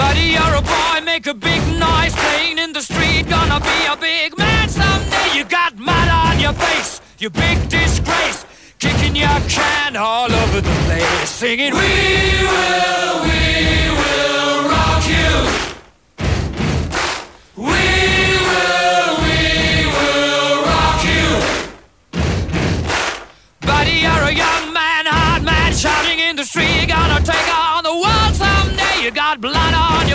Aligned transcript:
Buddy, 0.00 0.28
you're 0.36 0.54
a 0.54 0.62
boy, 0.62 1.04
make 1.04 1.26
a 1.26 1.34
big 1.34 1.60
noise 1.78 2.14
playing 2.14 2.58
in 2.58 2.72
the 2.72 2.80
street. 2.80 3.28
Gonna 3.28 3.60
be 3.60 3.78
a 3.92 3.96
big 3.96 4.38
man 4.38 4.66
someday. 4.70 5.28
You 5.36 5.44
got 5.44 5.76
mud 5.76 6.08
on 6.08 6.40
your 6.40 6.54
face, 6.54 7.02
you 7.18 7.28
big 7.28 7.68
disgrace. 7.68 8.46
Kicking 8.78 9.14
your 9.14 9.38
can 9.56 9.96
all 9.96 10.32
over 10.32 10.62
the 10.62 10.76
place, 10.86 11.28
singing, 11.28 11.74
We 11.74 11.92
will, 12.54 13.14
we 13.28 13.42
will 14.00 14.56
rock 14.74 15.04
you. 15.16 15.34
We 17.68 17.84
will, 18.48 19.12
we 19.26 19.40
will 19.96 20.54
rock 20.72 21.00
you. 21.12 21.26
Buddy, 23.70 23.96
you're 24.06 24.26
a 24.32 24.34
young 24.44 24.72
man, 24.72 25.04
hard 25.04 25.42
man, 25.42 25.74
shouting 25.74 26.20
in 26.20 26.36
the 26.36 26.44
street. 26.44 26.88
Gonna 26.88 27.20
take 27.20 27.49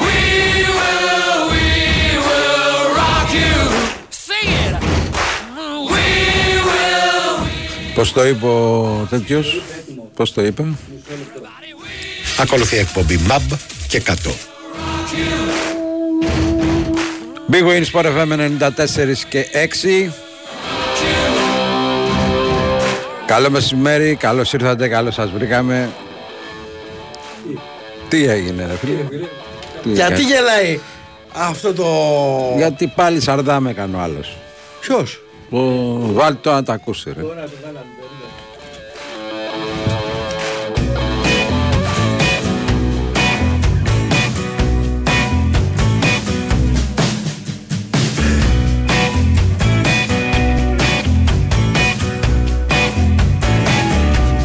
We 0.00 0.18
will, 0.78 1.38
we 1.54 1.66
will 2.26 2.82
rock 3.00 3.28
you. 3.40 3.56
Sing 4.26 4.50
it. 4.64 4.74
We 5.92 6.06
will. 6.68 7.46
Πώς 7.94 8.12
το 8.12 8.26
είπε 8.26 8.46
ο 8.46 9.06
τέτοιος, 9.10 9.62
πώς 10.16 10.32
το 10.32 10.44
είπε; 10.44 10.64
Ακολουθεί 12.38 12.76
η 12.76 12.78
εκπομπή 12.78 13.20
MAB 13.28 13.56
και 13.88 14.02
100. 14.06 14.12
Big 17.50 17.64
Win 17.66 17.84
Sport 17.92 18.04
FM 18.04 18.32
94 18.32 19.24
και 19.28 19.46
6. 19.52 20.12
Καλό 23.26 23.50
μεσημέρι, 23.50 24.14
καλώς 24.14 24.52
ήρθατε, 24.52 24.88
καλώς 24.88 25.14
σας 25.14 25.30
βρήκαμε. 25.30 25.90
Τι 28.08 28.24
έγινε 28.24 28.66
ρε 28.66 28.76
φίλε; 28.76 29.26
Τι 29.82 29.90
Γιατί 29.90 30.12
έκανε; 30.12 30.28
γελάει 30.28 30.80
αυτό 31.32 31.72
το. 31.72 31.86
Γιατί 32.56 32.86
πάλι 32.86 33.20
σαρδάμε 33.20 33.70
έκανε 33.70 33.96
ο 33.96 34.00
άλλος. 34.00 34.36
Ποιος; 34.80 35.20
Ο... 35.50 35.58
Βάλ 36.12 36.36
το 36.40 36.52
να 36.52 36.62
τα 36.62 36.72
ακούσει 36.72 37.12
ρε. 37.12 37.22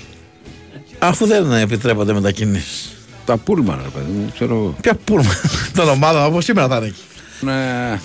Αφού 0.99 1.27
δεν 1.27 1.53
επιτρέπονται 1.53 2.13
μετακινήσεις. 2.13 2.93
Τα 3.27 3.37
πούλμαν, 3.37 3.81
ρε 3.83 3.89
παιδί 3.89 4.11
μου, 4.19 4.31
ξέρω 4.35 4.55
εγώ. 4.55 4.75
Ποια 4.81 4.95
πούλμα 5.05 5.31
των 5.77 5.89
ομάδων 5.89 6.23
από 6.23 6.41
σήμερα 6.41 6.69
θα 6.69 6.77
είναι 6.77 6.87
εκεί. 6.87 7.03
Ναι, 7.41 8.01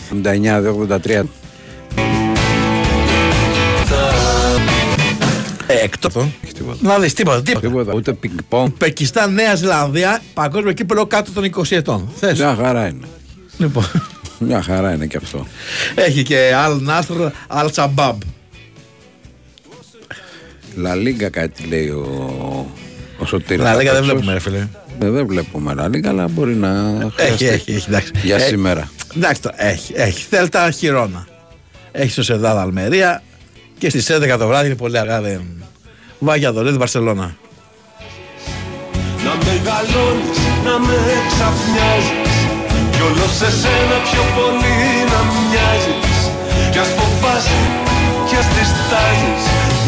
79-83. 1.03 1.23
Εκτό. 5.83 6.29
Να 6.79 6.99
δεις 6.99 7.13
τίποτα. 7.13 7.41
τίποτα. 7.41 7.67
Τίποτα, 7.67 7.93
ούτε 7.93 8.13
πινκ-πονγκ. 8.13 8.69
Πεκιστάν, 8.77 9.33
Νέα 9.33 9.55
Ζηλανδία, 9.55 10.21
παγκόσμιο 10.33 10.71
κύπελο 10.71 11.05
κάτω 11.05 11.31
των 11.31 11.43
20 11.55 11.75
ετών. 11.75 12.09
Θες. 12.19 12.37
Μια 12.39 12.55
χαρά 12.55 12.87
είναι. 12.87 13.07
Λοιπόν. 13.57 13.85
Μια 14.39 14.61
χαρά 14.61 14.93
είναι 14.93 15.05
και 15.05 15.17
αυτό. 15.17 15.47
Έχει 15.95 16.23
και 16.23 16.53
Αλ 16.55 16.77
Νάστρ, 16.81 17.13
Αλ 17.47 17.71
Τσαμπάμπ. 17.71 18.21
Λα 20.75 20.95
Λίγκα 20.95 21.29
κάτι 21.29 21.63
λέει 21.63 21.87
ο, 21.89 22.05
ο 23.17 23.25
Σωτήρης. 23.25 23.63
Να 23.63 23.75
λέγα 23.75 23.91
δεν 23.93 24.03
Απ' 24.03 24.09
έξω. 24.09 24.13
βλέπουμε, 24.13 24.33
ρε 24.33 24.39
φίλε. 24.39 24.67
Ε, 25.01 25.09
δεν 25.09 25.27
βλέπουμε 25.27 25.73
Λα 25.73 25.87
Λίγκα, 25.87 26.09
αλλά 26.09 26.27
μπορεί 26.27 26.55
να 26.55 26.69
χρειαστεί. 27.15 27.45
Έχει, 27.45 27.53
έχει, 27.53 27.71
έχει. 27.73 27.85
Εντάξει. 27.87 28.11
Για 28.23 28.35
Ε, 28.35 28.39
σήμερα. 28.39 28.89
Εντάξει, 29.15 29.41
το, 29.41 29.49
έχει, 29.55 29.93
έχει. 29.95 30.25
Θέλτα 30.29 30.71
χειρόνα. 30.71 31.27
Έχει 31.91 32.11
στο 32.11 32.23
Σεδάδα 32.23 32.61
Αλμερία 32.61 33.23
και 33.77 33.89
στις 33.89 34.11
11 34.11 34.35
το 34.39 34.47
βράδυ 34.47 34.65
είναι 34.65 34.75
πολύ 34.75 34.97
αργά. 34.97 35.21
Δεν... 35.21 35.41
Βάγια 36.25 36.51
Δωρίδη, 36.51 36.77
Βαρσελόνα. 36.77 37.35
Να 39.25 39.33
μεγαλώνεις, 39.45 40.39
να 40.65 40.75
με 40.85 40.97
ξαφνιάζεις. 41.29 42.35
Κι 42.91 43.01
όλος 43.07 43.31
σε 43.39 43.49
σένα 43.61 43.97
πιο 44.07 44.23
πολύ 44.35 44.77
να 45.11 45.19
μοιάζεις. 45.31 46.17
Κι 46.71 46.79
ας 46.83 46.89
φοβάσαι, 46.97 47.61
κι 48.27 48.35
ας 48.41 48.47
διστάζεις. 48.55 49.43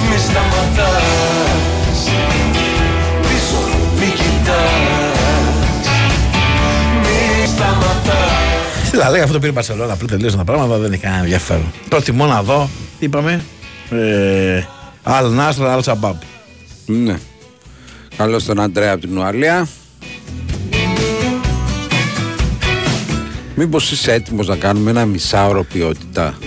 Μη 0.07 0.17
σταματάς. 0.27 1.99
Πίσω 3.25 3.59
μη 3.99 4.09
κοιτάς. 4.19 5.87
Μη 7.03 7.19
σταματάς. 7.53 8.89
Τι 8.91 8.97
θα 8.97 9.09
λέγα, 9.09 9.23
αυτό 9.23 9.33
το 9.33 9.39
πήρε 9.39 9.51
η 9.51 9.55
Βαρσελόνα. 9.55 9.95
Πριν 9.95 10.09
τελείωσαν 10.09 10.37
τα 10.37 10.43
πράγματα, 10.43 10.77
δεν 10.77 10.91
έχει 10.93 11.01
κανένα 11.01 11.21
ενδιαφέρον. 11.21 11.73
Προτιμώ 11.89 12.25
να 12.25 12.43
δω, 12.43 12.69
τι 12.99 13.05
είπαμε, 13.05 13.43
ε, 13.89 14.63
Αλ 15.07 15.31
Νάστρα, 15.31 15.73
Αλ 15.73 15.81
Τσαμπάμπ. 15.81 16.15
Ναι. 16.85 17.19
Καλώς 18.17 18.45
τον 18.45 18.59
Αντρέα 18.59 18.91
από 18.91 19.01
την 19.01 19.17
Ουαλία. 19.17 19.67
Μήπως 23.55 23.91
είσαι 23.91 24.13
έτοιμος 24.13 24.47
να 24.47 24.55
κάνουμε 24.55 24.89
ένα 24.89 25.05
μισάωρο 25.05 25.63
ποιότητα; 25.63 26.37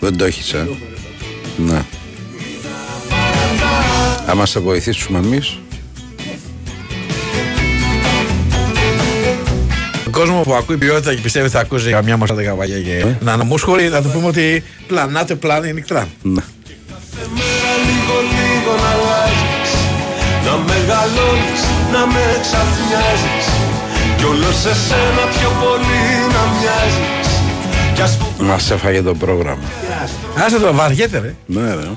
Δεν 0.00 0.16
το 0.16 0.24
έχεις, 0.24 0.52
ε; 0.52 0.68
Ναι. 1.56 1.84
Άμα 4.26 4.46
σε 4.46 4.60
βοηθήσουμε 4.60 5.18
εμείς. 5.18 5.58
Ο 10.06 10.10
κόσμος 10.10 10.44
που 10.44 10.54
ακούει 10.54 10.76
ποιότητα 10.76 11.14
και 11.14 11.20
πιστεύει 11.20 11.48
θα 11.48 11.60
ακούσει 11.60 11.90
καμιά 11.90 12.16
μα 12.16 12.26
καβαλιά 12.26 12.80
και 12.80 13.14
να 13.20 13.32
αναμούσχορη, 13.32 13.88
να 13.88 14.02
του 14.02 14.10
πούμε 14.10 14.26
ότι 14.26 14.62
πλανάτε 14.86 15.34
πλάνη 15.34 15.72
νυχτρά. 15.72 16.08
Ναι. 16.22 16.42
Μέρα 18.06 18.20
λίγο 18.20 18.20
λίγο 18.36 18.72
να 18.82 18.88
αλλάζεις 18.94 19.72
Να 20.46 20.56
μεγαλώνεις, 20.56 21.62
να 21.92 22.06
με 22.06 22.24
ξαφνιάζεις 22.44 23.46
Κι 24.16 24.24
όλος 24.24 24.54
σε 24.54 24.74
σένα 24.86 25.24
πιο 25.34 25.50
πολύ 25.62 26.04
να 26.34 26.42
μοιάζεις 26.52 27.28
Κι 27.94 28.02
ας 28.02 28.16
φοβάσαι 28.16 28.42
Μας 28.42 28.70
έφαγε 28.70 29.02
το 29.02 29.14
πρόγραμμα. 29.14 29.68
Άσε 30.44 30.58
το 30.58 30.72
βαριέται, 30.72 31.18
ρε. 31.18 31.34
Ναι, 31.46 31.74
ρε. 31.74 31.88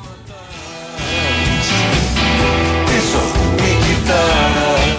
πίσω 2.86 3.22
μη 3.56 3.78
κοιτάς 3.86 4.98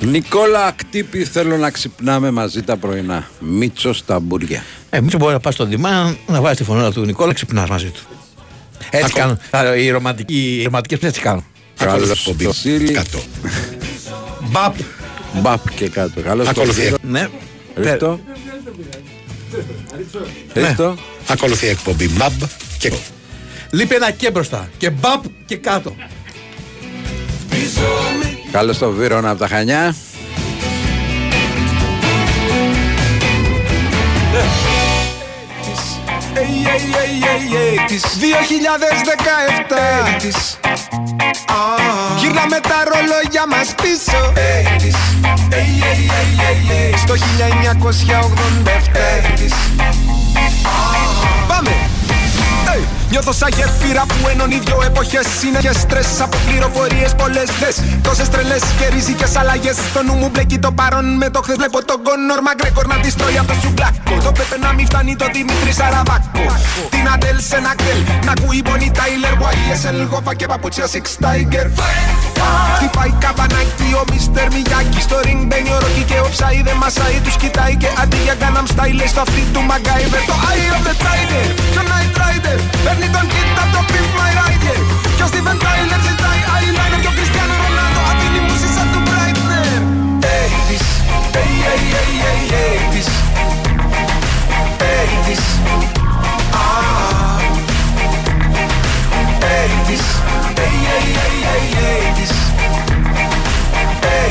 Νικόλα 0.00 0.64
Ακτύπη 0.64 1.24
θέλω 1.24 1.56
να 1.56 1.70
ξυπνάμε 1.70 2.30
μαζί 2.30 2.62
τα 2.62 2.76
πρωινά. 2.76 3.28
Μίτσος 3.38 3.96
στα 3.96 4.20
μπουριά. 4.20 4.62
Ε, 4.90 5.00
μην 5.00 5.16
μπορεί 5.18 5.32
να 5.32 5.40
πας 5.40 5.54
στον 5.54 5.68
Δημά 5.68 6.16
να 6.26 6.40
βάζεις 6.40 6.58
τη 6.58 6.64
φωνή 6.64 6.92
του 6.92 7.04
Νικόλα 7.04 7.32
ξυπνάς 7.32 7.68
μαζί 7.68 7.88
του. 7.90 8.15
Έτσι 8.90 9.12
κάνουν. 9.12 9.38
Α, 9.50 9.76
Οι, 9.76 9.90
ρομαντικοί, 9.90 10.58
οι 10.60 10.64
ρομαντικές 10.64 10.98
έτσι 11.02 11.20
κάνουν. 11.20 11.44
Καλώς 11.78 12.10
εκπομπή. 12.10 12.44
το 12.44 12.52
Σίλι. 12.52 12.98
100. 13.12 13.18
Μπαπ. 14.40 14.74
Μπαπ 15.32 15.70
και 15.74 15.88
κάτω. 15.88 16.20
Καλώς 16.20 16.44
το 16.44 16.50
Ακολουθεί. 16.50 16.82
Σίλι. 16.82 16.96
Ναι. 17.02 17.28
Ρίχτω. 17.76 18.20
Ρίχτω. 20.54 20.94
Ακολουθεί 21.26 21.66
η 21.66 21.68
εκπομπή 21.68 22.10
MAB 22.18 22.48
και 22.78 22.92
Λείπει 23.70 23.94
ένα 23.94 24.10
και 24.10 24.30
μπροστά. 24.30 24.68
Και 24.78 24.90
μπαπ 24.90 25.24
και 25.46 25.56
κάτω. 25.56 25.96
Καλώς 28.52 28.78
το 28.78 28.90
Βύρονα 28.90 29.30
από 29.30 29.38
τα 29.38 29.48
Χανιά. 29.48 29.94
Ey, 34.36 34.65
ey, 36.36 36.66
ey, 36.74 36.84
ey, 37.32 37.44
ey, 37.64 37.76
της 37.86 38.02
2017 38.02 38.06
της 40.18 40.36
Γύρναμε 42.18 42.60
τα 42.60 42.84
ρολόγια 42.84 43.46
μας 43.46 43.74
πίσω. 43.82 44.32
Ey, 44.34 44.66
της 44.82 44.96
Ey, 45.50 45.54
ey, 45.54 45.58
ey, 46.18 46.30
ey, 46.48 46.60
ey, 46.92 46.96
Στο 46.96 47.14
1987 47.14 49.32
της 49.34 49.52
Πάμε! 51.48 51.74
Ey, 53.06 53.10
Νιώθω 53.10 53.32
σαν 53.32 53.48
γέφυρα 53.56 54.04
που 54.06 54.28
ενώνει 54.32 54.58
δυο 54.64 54.78
εποχές. 54.84 55.26
Συνέχεια 55.40 55.72
στρες 55.72 56.20
από 56.20 56.36
πληροφορίε 56.46 57.08
πολλές 57.16 57.48
δε. 57.60 57.70
Τόσες 58.02 58.28
τρελές 58.28 58.62
και 58.78 58.86
ριζικές 58.94 59.36
αλλαγές. 59.36 59.76
Στο 59.90 60.02
νου 60.02 60.14
μου 60.14 60.28
μπλέκει 60.32 60.58
το 60.58 60.72
παρόν 60.72 61.16
με 61.16 61.30
το 61.30 61.40
χθες. 61.42 61.56
Βλέπω 61.56 61.84
τον 61.84 61.98
Κόνορ 62.06 62.40
Μαγκρέκορ 62.46 62.86
να 62.86 62.96
τη 63.02 63.12
τρώει 63.14 63.38
από 63.38 63.48
το 63.52 63.56
σουμπλάκο. 63.62 64.14
Το 64.24 64.32
Πέπε 64.32 64.56
να 64.66 64.72
μην 64.72 64.86
φτάνει 64.86 65.16
το 65.16 65.26
Δημήτρη 65.32 65.72
Σαραβάκο. 65.72 66.44
Την 66.90 67.08
Αντέλ 67.14 67.38
σε 67.48 67.56
ένα 67.56 67.72
γκέλ. 67.80 68.00
Να 68.26 68.32
ακούει 68.36 68.62
Bonnie 68.66 68.92
Tyler, 68.98 69.34
YSL, 69.50 69.98
Γόφα 70.10 70.34
και 70.34 70.46
παπούτσια 70.46 70.86
Six 70.92 71.06
Tiger. 71.24 71.66
Χτυπάει 72.76 73.12
καμπανάκι 73.24 73.88
ο 74.00 74.02
Μίστερ 74.12 74.48
Μιγιάκη. 74.54 75.00
Στο 75.00 75.16
ring 75.26 75.42
μπαίνει 75.48 75.70
ο 75.76 75.78
Ρόκι 75.82 76.02
και 76.10 76.18
ο 76.26 76.28
Ψάι 76.34 76.62
δεν 76.68 76.76
μασάει. 76.82 77.16
Τους 77.24 77.36
κοιτάει 77.36 77.74
και 77.76 77.88
αντί 78.02 78.18
για 78.26 78.34
Gangnam 78.40 78.66
Style 78.72 78.96
λέει 78.98 79.10
στο 79.14 79.20
αυτή 79.20 79.42
του 79.52 79.62
Μαγκάιβερ. 79.70 80.22
Το 80.30 80.36
Eye 80.50 80.68
of 80.76 80.82
the 80.88 80.94
Tiger 81.04 81.46
και 81.72 81.78
ο 81.82 81.84
Night 81.92 82.14
Rider. 82.22 82.58
Παίρνει 82.98 83.12
τον 83.16 83.26
κίτ 83.32 83.58
απ' 83.62 83.72
το 83.74 83.80
Pimp 83.90 84.10
My 84.18 84.32
Rider. 84.38 84.78
Και 85.16 85.22
ο 85.22 85.28
Steven 85.32 85.58
Tyler 85.64 86.00
ζητάει 86.08 86.40
eyeliner. 86.54 87.00
Και 87.02 87.10
ο 87.12 87.14
Cristiano 87.16 87.54
Ronaldo 87.62 88.00
αφήνει 88.10 88.40
μουσική 88.48 88.72
σαν 88.76 88.88
του 88.92 89.00
Breitner. 89.08 89.80
Hey, 90.24 90.50
this. 90.68 90.86
Hey, 91.36 91.52
hey, 91.66 91.82
hey, 91.94 92.10
hey, 92.24 92.40
hey, 92.54 92.76
this. 92.94 93.10
Hey, 94.82 95.08
this. 95.26 95.44
Ah. 96.62 97.38
Hey, 99.44 99.70
this. 99.88 100.06
Hey, 100.58 100.74
hey, 100.88 101.06
hey, 101.18 101.36
hey, 101.48 101.64
hey, 101.78 102.02
this. 102.18 102.34
Hey, 104.06 104.30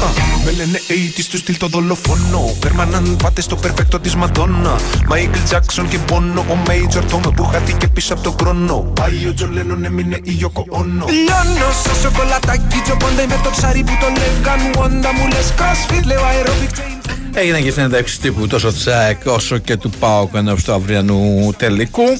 this. 0.00 0.36
Με 0.44 0.52
λένε 0.52 0.80
80's 0.88 1.24
του 1.30 1.36
στυλ 1.36 1.56
το 1.56 1.66
δολοφόνο 1.66 2.56
Πέρμαναν 2.60 3.16
πάτε 3.22 3.40
στο 3.40 3.56
περφέκτο 3.56 4.00
της 4.00 4.14
Μαντόνα 4.14 4.76
Μάικλ 5.06 5.38
Τζάκσον 5.44 5.88
και 5.88 5.98
Μπόνο 6.06 6.44
Ο 6.48 6.56
Μέιτζορ 6.66 7.04
Τόμ 7.04 7.20
που 7.20 7.44
χάθηκε 7.44 7.88
πίσω 7.88 8.14
από 8.14 8.22
τον 8.22 8.34
χρόνο 8.40 8.92
Πάει 8.94 9.26
ο 9.28 9.34
Τζον 9.34 9.52
Λένον 9.52 9.84
έμεινε 9.84 10.18
η 10.22 10.30
Γιώκο 10.30 10.64
Όνο 10.68 11.06
Λιώνω 11.08 11.70
στο 11.82 11.94
σοκολατάκι 11.94 12.80
Τζοπόντα 12.84 13.26
με 13.28 13.40
το 13.44 13.50
ψάρι 13.50 13.84
που 13.84 13.92
το 14.00 14.06
λέγαν 14.06 14.60
Wanda 14.74 15.10
μου 15.18 15.28
λες 15.28 15.54
crossfit 15.58 16.04
λέω 16.04 16.20
aerobic 16.20 16.78
chain 16.78 16.96
Έγινε 17.34 17.60
και 17.60 17.70
συνέντευξη 17.70 18.20
τύπου 18.20 18.46
τόσο 18.46 18.72
τσάκ 18.72 19.26
όσο 19.26 19.58
και 19.58 19.76
του 19.76 19.90
Πάοκ 19.90 20.34
ενώπιση 20.34 20.64
του 20.64 20.72
αυριανού 20.72 21.52
τελικού. 21.56 22.18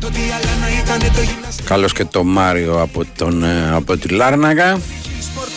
Το 0.00 0.06
τι 0.06 0.18
άλλα 0.18 0.56
να 0.60 0.68
ήταν 0.82 0.98
το 1.14 1.20
γυμναστικό 1.20 1.68
Καλώς 1.68 1.92
και 1.92 2.04
το 2.04 2.24
Μάριο 2.24 2.80
από, 2.80 3.04
τον, 3.16 3.44
ε, 3.44 3.70
από 3.74 3.96
τη 3.96 4.08
Λάρνακα. 4.08 4.78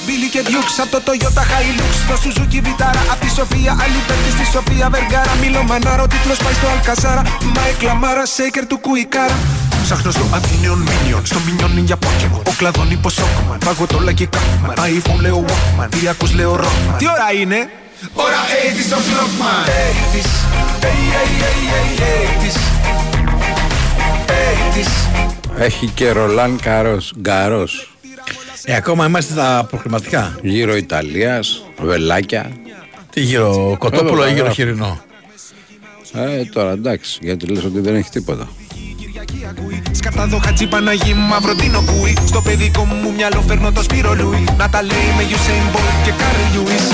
Sport, 0.03 0.09
Billy 0.09 0.29
και 0.31 0.41
Dukes 0.45 0.77
από 0.81 0.91
το 0.91 1.01
Toyota 1.05 1.41
Hilux. 1.41 1.93
Στο 2.05 2.15
Suzuki 2.23 2.55
Vitara 2.65 3.11
Απ' 3.11 3.19
τη 3.19 3.29
Σοφία 3.29 3.77
Αλιπέρτη 3.83 4.31
στη 4.31 4.45
Σοφία 4.51 4.89
Βεργάρα. 4.89 5.31
Μίλο 5.41 5.63
Μανάρο 5.63 6.07
τίτλος 6.07 6.37
πάει 6.37 6.53
στο 6.53 6.67
Αλκαζάρα 6.67 7.21
Μάικ 7.55 7.81
Λαμάρα 7.81 8.25
Σέικερ 8.25 8.65
του 8.67 8.77
Κουικάρα. 8.77 9.37
Ψάχνω 9.83 10.11
στο 10.11 10.21
Athenion 10.33 10.79
Minion 10.89 11.21
Στο 11.23 11.37
Minion 11.45 11.83
για 11.83 11.97
Pokemon 11.99 12.41
Ο 12.47 12.53
κλαδόν 12.57 12.91
υποσόκμαν 12.91 13.57
Παγωτόλα 13.65 14.11
και 14.11 14.25
Κάκμαν 14.25 14.73
iPhone 14.77 15.19
λέω 15.21 15.45
Walkman 15.47 15.87
Τι 15.89 16.07
ακούς 16.07 16.33
λέω 16.33 16.55
Rockman. 16.55 16.97
Τι 16.97 17.05
ώρα 17.07 17.41
είναι; 17.41 17.69
Ώρα 18.13 18.35
80's 18.35 18.97
ο 18.97 18.99
Clockman. 19.09 19.67
80's 19.69 20.31
Hey 20.85 21.01
hey 21.15 21.31
hey 21.43 21.61
hey 21.73 22.11
80's 22.43 22.57
80's 25.57 25.61
Έχει 25.61 25.87
και 25.87 26.11
Ρολάν 26.11 26.59
Καρός, 26.61 27.13
Γκαρός. 27.19 27.92
Ε, 28.65 28.75
ακόμα 28.75 29.05
είμαστε 29.05 29.33
στα 29.33 29.65
προκριματικά. 29.69 30.37
Γύρω 30.41 30.75
Ιταλίας, 30.75 31.63
βελάκια. 31.81 32.51
Τι 33.09 33.21
γύρω 33.21 33.75
κοτόπουλο 33.79 34.21
Έλα, 34.21 34.29
ή 34.29 34.33
γύρω 34.33 34.45
έλα. 34.45 34.53
χοιρινό; 34.53 35.01
Ε, 36.13 36.43
τώρα 36.45 36.71
εντάξει, 36.71 37.19
γιατί 37.21 37.45
λες 37.45 37.63
ότι 37.63 37.79
δεν 37.79 37.95
έχει 37.95 38.09
τίποτα. 38.09 38.47
Κυριακή 38.97 39.47
ακούει 39.49 39.81
Σκατάδο 39.91 40.37
χατζή 40.37 40.67
Παναγί 40.67 41.13
μαύρο 41.13 41.55
την 41.55 41.75
ακούει 41.75 42.17
Στο 42.25 42.41
παιδικό 42.41 42.83
μου 42.83 43.11
μυαλό 43.15 43.41
φέρνω 43.47 43.71
το 43.71 43.83
Σπύρο 43.83 44.13
Λούι 44.15 44.43
Να 44.57 44.69
τα 44.69 44.81
λέει 44.81 45.09
με 45.17 45.23
Usain 45.29 45.75
Bolt 45.75 46.03
και 46.05 46.11
Κάρl 46.11 46.53
Λιούις 46.53 46.91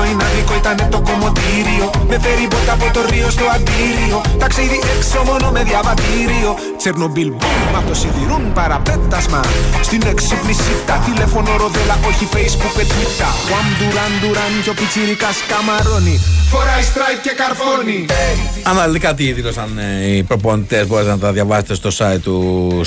Το 0.00 0.06
πρωινάδικο 0.06 0.54
ήταν 0.62 0.90
το 0.94 1.00
κομμωτήριο. 1.08 1.86
Με 2.08 2.16
φέρει 2.22 2.46
μπότα 2.50 2.72
από 2.78 2.86
το 2.94 3.00
Ρίο 3.10 3.30
στο 3.36 3.44
αντίριο. 3.56 4.18
Ταξίδι 4.42 4.78
έξω 4.96 5.18
μόνο 5.28 5.46
με 5.54 5.62
διαβατήριο. 5.70 6.50
Τσερνομπίλ 6.80 7.30
μπούμ 7.36 7.76
απ' 7.78 7.86
το 7.88 7.94
σιδηρούν 8.00 8.52
παραπέτασμα. 8.52 9.40
Στην 9.88 10.02
εξυπνησίτα 10.12 10.94
τηλέφωνο 11.06 11.50
ροδέλα 11.62 11.96
όχι 12.10 12.24
facebook 12.34 12.72
και 12.76 12.84
twitter. 12.92 13.32
Juan 13.48 13.68
Duran 13.78 14.12
Duran 14.22 14.52
και 14.64 14.70
ο 14.70 14.74
πιτσιρικάς 14.78 15.36
καμαρώνει. 15.50 16.16
Φοράει 16.52 16.82
strike 16.92 17.20
και 17.22 17.34
καρφώνει. 17.40 18.06
Αναλυτικά 18.62 19.14
τι 19.14 19.32
δήλωσαν 19.32 19.78
ε, 19.78 20.16
οι 20.16 20.22
προπονητές 20.22 20.86
μπορείτε 20.86 21.10
να 21.10 21.18
τα 21.18 21.32
διαβάσετε 21.32 21.74
στο 21.74 21.90
site 21.98 22.20
του 22.22 22.36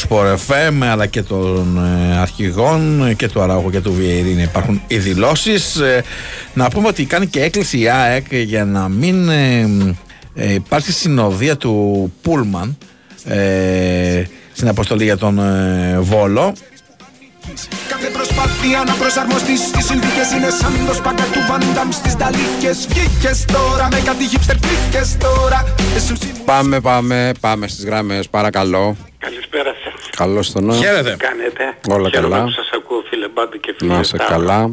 Sport 0.07 0.35
FM 0.47 0.73
αλλά 0.91 1.05
και 1.05 1.21
των 1.21 1.81
ε, 2.11 2.17
αρχηγών 2.17 3.07
ε, 3.07 3.13
και 3.13 3.27
του 3.27 3.41
Αραούχου 3.41 3.69
και 3.69 3.79
του 3.79 3.93
Βιερίνη. 3.93 4.41
Υπάρχουν 4.41 4.81
οι 4.87 4.97
δηλώσεις. 4.97 5.81
Να 6.53 6.69
πούμε 6.69 6.87
ότι 6.87 7.02
κάνει 7.05 7.27
και 7.27 7.41
έκκληση 7.43 7.79
η 7.79 7.89
ΑΕΚ 7.89 8.33
για 8.35 8.65
να 8.65 8.89
μην 8.89 9.29
ε, 9.29 9.69
ε, 10.35 10.53
υπάρξει 10.53 10.91
συνοδεία 10.91 11.57
του 11.57 12.13
Πούλμαν 12.21 12.77
ε, 13.25 14.23
στην 14.53 14.67
αποστολή 14.67 15.03
για 15.03 15.17
τον 15.17 15.39
ε, 15.39 15.97
Βόλο. 15.99 16.53
Κάθε 17.89 18.07
προσπάθεια 18.09 18.83
να 18.87 18.93
προσαρμοστείς 18.93 19.59
στις 19.59 19.85
συνθήκες 19.85 20.31
είναι 20.31 20.49
σαν 20.49 20.85
το 20.87 20.93
σπάκα 20.93 21.23
του 21.23 21.39
Βαντάμ 21.49 21.91
στις 21.91 22.15
ταλίκες. 22.15 22.87
Βγήκες 22.89 23.45
τώρα 23.45 23.87
με 23.91 23.99
κάτι 24.05 24.23
hipster 24.31 24.55
κλίκε 24.61 25.01
τώρα. 25.19 25.73
Εσύ 25.95 26.13
Πάμε, 26.45 26.79
πάμε, 26.81 27.31
πάμε 27.39 27.67
στις 27.67 27.85
γράμμες, 27.85 28.29
παρακαλώ. 28.29 28.95
Καλησπέρα 29.17 29.73
σας. 29.83 30.09
Καλώς 30.17 30.51
τον 30.51 30.65
νόμο. 30.65 30.79
Χαίρετε. 30.81 31.15
Κάνετε. 31.19 31.63
Όλα 31.89 32.09
Χαίρομαι 32.09 32.29
καλά. 32.35 32.43
που 32.43 32.51
σας 32.51 32.69
ακούω 32.75 33.03
φίλε 33.09 33.27
Μπάντι 33.33 33.57
και 33.59 33.75
φίλε 33.77 33.93
Να 33.93 33.99
είσαι 33.99 34.17
Τάρο. 34.17 34.29
καλά. 34.29 34.71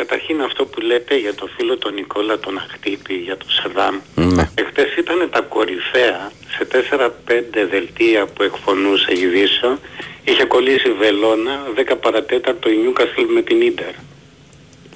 Καταρχήν 0.00 0.40
αυτό 0.40 0.66
που 0.66 0.80
λέτε 0.80 1.18
για 1.18 1.34
το 1.34 1.46
φίλο 1.56 1.78
τον 1.78 1.94
Νικόλα 1.94 2.38
τον 2.38 2.58
Αχτύπη, 2.58 3.14
για 3.14 3.36
τον 3.36 3.50
Σαδάμ. 3.50 3.96
Ναι. 4.14 4.50
Εχθές 4.54 4.96
ήταν 4.96 5.28
τα 5.30 5.40
κορυφαία 5.40 6.32
σε 6.54 6.64
4-5 6.64 7.66
δελτία 7.70 8.26
που 8.26 8.42
εκφωνούσε 8.42 9.12
ειδήσεων. 9.12 9.78
Είχε 10.24 10.44
κολλήσει 10.44 10.90
βελόνα 10.92 11.62
10 11.76 11.94
παρατέταρτο 12.00 12.70
η 12.70 12.76
Νιούκασλ 12.76 13.22
με 13.34 13.42
την 13.42 13.60
Ίντερ. 13.60 13.94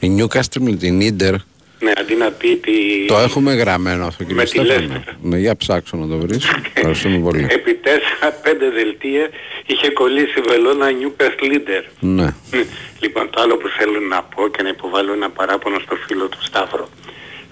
Η 0.00 0.16
Newcastle 0.18 0.60
με 0.60 0.72
την 0.72 1.00
Ίντερ 1.00 1.34
Ναι, 1.80 1.92
αντί 1.98 2.14
να 2.14 2.30
πει 2.30 2.56
τη... 2.56 2.72
το 3.06 3.18
έχουμε 3.18 3.54
γραμμένο 3.54 4.06
αυτό 4.06 4.24
κύριε 4.24 4.38
Με 4.38 4.44
τη 4.44 4.48
Στέφανο. 4.48 5.02
Leicester. 5.06 5.14
Ναι, 5.22 5.38
για 5.38 5.56
ψάξω 5.56 5.96
να 5.96 6.06
το 6.08 6.16
βρεις. 6.16 6.46
Ευχαριστούμε 6.74 7.18
πολύ. 7.18 7.46
Επί 7.50 7.80
4-5 7.84 7.88
δελτία 8.74 9.30
είχε 9.66 9.90
κολλήσει 9.90 10.40
βελόνα 10.48 10.90
Νιούκασλ 10.90 11.50
Ίντερ. 11.52 11.84
Ναι. 12.00 12.34
Μμ. 12.52 12.60
Λοιπόν, 13.00 13.30
το 13.30 13.40
άλλο 13.40 13.56
που 13.56 13.68
θέλω 13.78 14.00
να 14.00 14.22
πω 14.22 14.48
και 14.48 14.62
να 14.62 14.68
υποβάλω 14.68 15.12
ένα 15.12 15.30
παράπονο 15.30 15.78
στο 15.78 15.96
φίλο 16.06 16.28
του 16.28 16.42
Σταύρο. 16.44 16.88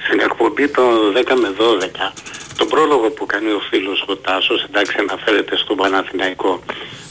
Στην 0.04 0.20
εκπομπή 0.20 0.68
των 0.68 0.87
10 1.16 1.35
με 1.40 1.54
12, 1.58 2.12
τον 2.58 2.68
πρόλογο 2.68 3.11
που 3.11 3.26
κάνει 3.26 3.50
ο 3.50 3.61
φίλος 3.70 4.04
ο 4.08 4.16
Τάσος, 4.16 4.64
εντάξει 4.64 4.97
αναφέρεται 4.99 5.56
στον 5.56 5.76
Παναθηναϊκό, 5.76 6.62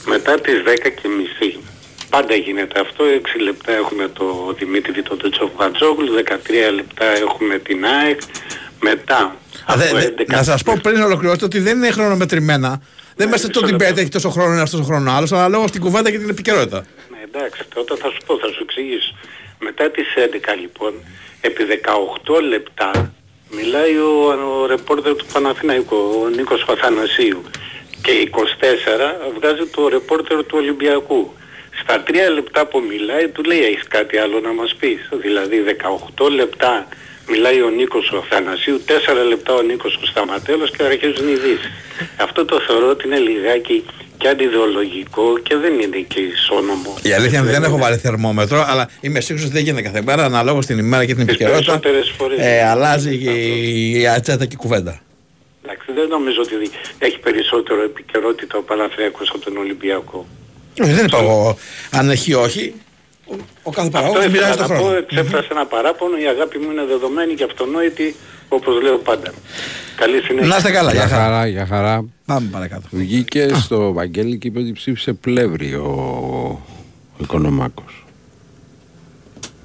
μετά 0.06 0.40
τις 0.40 0.64
10 0.66 0.90
και 1.02 1.08
μισή. 1.08 1.60
Πάντα 2.10 2.36
γίνεται 2.36 2.80
αυτό, 2.80 3.04
6 3.04 3.40
λεπτά 3.40 3.72
έχουμε 3.72 4.08
το 4.08 4.56
Δημήτρη 4.58 5.02
τον 5.04 5.32
Τσοφγατζόγλου, 5.32 6.14
13 6.16 6.72
λεπτά 6.74 7.06
έχουμε 7.06 7.58
την 7.58 7.86
ΑΕΚ, 7.86 8.20
μετά 8.80 9.18
Α, 9.18 9.34
από 9.66 9.78
δε- 9.80 9.92
δε- 10.00 10.06
11 10.24 10.36
να 10.36 10.44
σας 10.44 10.64
πω 10.64 10.74
πριν 10.82 11.02
ολοκληρώσετε 11.02 11.46
ότι 11.46 11.60
δεν 11.60 11.78
είναι 11.78 11.92
χρονομετρημένα. 11.92 12.82
Δεν 13.16 13.30
μέσα 13.30 13.48
στο 13.48 13.62
μισό 13.62 13.74
debate 13.76 13.80
λεπτό. 13.80 14.00
έχει 14.00 14.10
τόσο 14.10 14.30
χρόνο 14.30 14.54
ένα 14.54 14.68
τόσο 14.68 14.84
χρόνος 14.84 15.14
άλλος, 15.14 15.32
αλλά 15.32 15.48
λόγω 15.48 15.68
στην 15.68 15.82
κουβέντα 15.82 16.12
και 16.12 16.18
την 16.20 16.30
επικαιρότητα. 16.30 16.86
Ναι, 17.12 17.18
εντάξει, 17.24 17.62
τότε 17.74 17.96
θα 17.96 18.10
σου 18.10 18.18
πω, 18.26 18.38
θα 18.38 18.48
σου 18.48 18.60
εξηγήσω. 18.62 19.14
Μετά 19.60 19.90
τις 19.92 20.06
11 20.16 20.56
λοιπόν, 20.62 20.94
επί 21.42 21.64
18 21.64 22.42
λεπτά, 22.42 22.92
μιλάει 23.52 23.98
ο, 23.98 24.12
ο 24.62 24.66
ρεπόρτερ 24.66 25.16
του 25.16 25.26
Παναθηναϊκού, 25.34 25.96
ο 26.24 26.28
Νίκος 26.36 26.64
Παθανασίου. 26.66 27.42
Και 28.02 28.12
24 28.12 29.32
βγάζει 29.40 29.66
το 29.76 29.88
ρεπόρτερ 29.88 30.38
του 30.46 30.58
Ολυμπιακού. 30.62 31.34
Στα 31.82 32.04
3 32.08 32.12
λεπτά 32.34 32.66
που 32.68 32.84
μιλάει, 32.90 33.28
του 33.28 33.44
λέει 33.44 33.64
έχεις 33.64 33.88
κάτι 33.88 34.18
άλλο 34.18 34.40
να 34.40 34.54
μας 34.54 34.76
πεις; 34.80 35.10
Δηλαδή 35.22 35.58
18 36.18 36.30
λεπτά 36.30 36.88
Μιλάει 37.30 37.62
ο 37.62 37.70
Νίκος 37.70 38.12
ο 38.12 38.24
Θανασίου, 38.30 38.82
τέσσερα 38.86 39.24
λεπτά 39.24 39.54
ο 39.54 39.62
Νίκος 39.62 39.96
ο 40.04 40.06
Σταματέλος 40.06 40.72
και 40.72 40.84
αρχίζουν 40.84 41.28
οι 41.28 41.32
ειδήσεις. 41.32 41.72
Αυτό 42.18 42.46
το 42.46 42.60
θεωρώ 42.68 42.90
ότι 42.90 43.08
είναι 43.08 43.18
λιγάκι 43.18 43.86
και 44.18 44.28
αντιδεολογικό 44.28 45.38
και 45.38 45.56
δεν 45.56 45.80
είναι 45.80 45.98
και 45.98 46.20
ισόνομο. 46.20 46.98
Η 47.02 47.14
αλήθεια 47.14 47.38
είναι 47.38 47.48
ότι 47.48 47.60
δεν 47.60 47.64
έχω 47.64 47.78
βάλει 47.78 47.98
θερμόμετρο, 47.98 48.66
αλλά 48.68 48.90
είμαι 49.02 49.20
σίγουρος 49.20 49.46
ότι 49.48 49.56
δεν 49.56 49.64
γίνεται 49.64 49.82
κάθε 49.82 50.02
μέρα. 50.02 50.24
Αναλόγως 50.26 50.66
την 50.66 50.78
ημέρα 50.78 51.06
και 51.06 51.16
την 51.16 51.26
Τις 51.26 51.36
επικαιρότητα. 51.36 51.80
περισσότερες 51.80 52.14
φορές. 52.18 52.38
Ε, 52.40 52.68
αλλάζει 52.70 53.18
και 53.18 53.30
η 53.32 54.00
η 54.00 54.08
ατσέτα 54.08 54.46
και 54.46 54.54
η 54.54 54.58
κουβέντα. 54.58 55.02
Εντάξει, 55.64 55.92
δεν 55.96 56.08
νομίζω 56.08 56.42
ότι 56.42 56.70
έχει 57.00 57.20
περισσότερο 57.20 57.84
επικαιρότητα 57.84 58.58
ο 58.58 58.62
Παναθηναϊκός 58.62 59.30
από 59.30 59.40
τον 59.40 59.58
Ολυμπιακό. 59.58 60.28
Όχι, 60.84 60.92
δεν 60.92 61.06
είπα 61.06 61.18
εγώ 61.20 61.58
αν 61.92 62.10
έχει 62.10 62.32
ή 62.32 62.34
όχι. 62.34 62.74
Ο, 63.26 63.36
ο 63.64 63.72
κάθε 63.72 63.88
Αυτό 63.88 63.90
παραγωγό 64.00 64.18
ήθελα 64.20 64.32
μοιράζει 64.34 64.58
τον 64.58 64.68
να 64.68 64.76
πω, 64.76 64.84
χρόνο. 64.84 64.98
εξέφρασα 64.98 65.48
ένα 65.52 65.66
παράπονο, 65.66 66.18
η 66.18 66.28
αγάπη 66.28 66.58
μου 66.58 66.72
είναι 66.72 66.86
δεδομένη 66.86 67.34
και 67.34 67.44
αυτονόητη, 67.44 68.16
όπως 68.50 68.82
λέω 68.82 68.98
πάντα. 68.98 69.34
Καλή 69.96 70.22
συνέχεια. 70.22 70.48
Να 70.48 70.58
είστε 70.58 70.72
καλά, 70.72 70.92
Για 70.92 71.00
για 71.06 71.10
χαρά. 71.16 71.24
χαρά, 71.24 71.48
για 71.48 71.66
χαρά. 71.66 72.06
Πάμε 72.26 72.48
παρακάτω. 72.52 72.88
Βγήκε 72.92 73.48
στο 73.62 73.94
Βαγγέλη 73.94 74.38
και 74.38 74.48
είπε 74.48 74.60
ότι 74.60 74.72
ψήφισε 74.72 75.14
πλεύρη 75.14 75.74
ο, 75.74 75.86
ο 77.14 77.18
Οικονομάκος. 77.22 78.06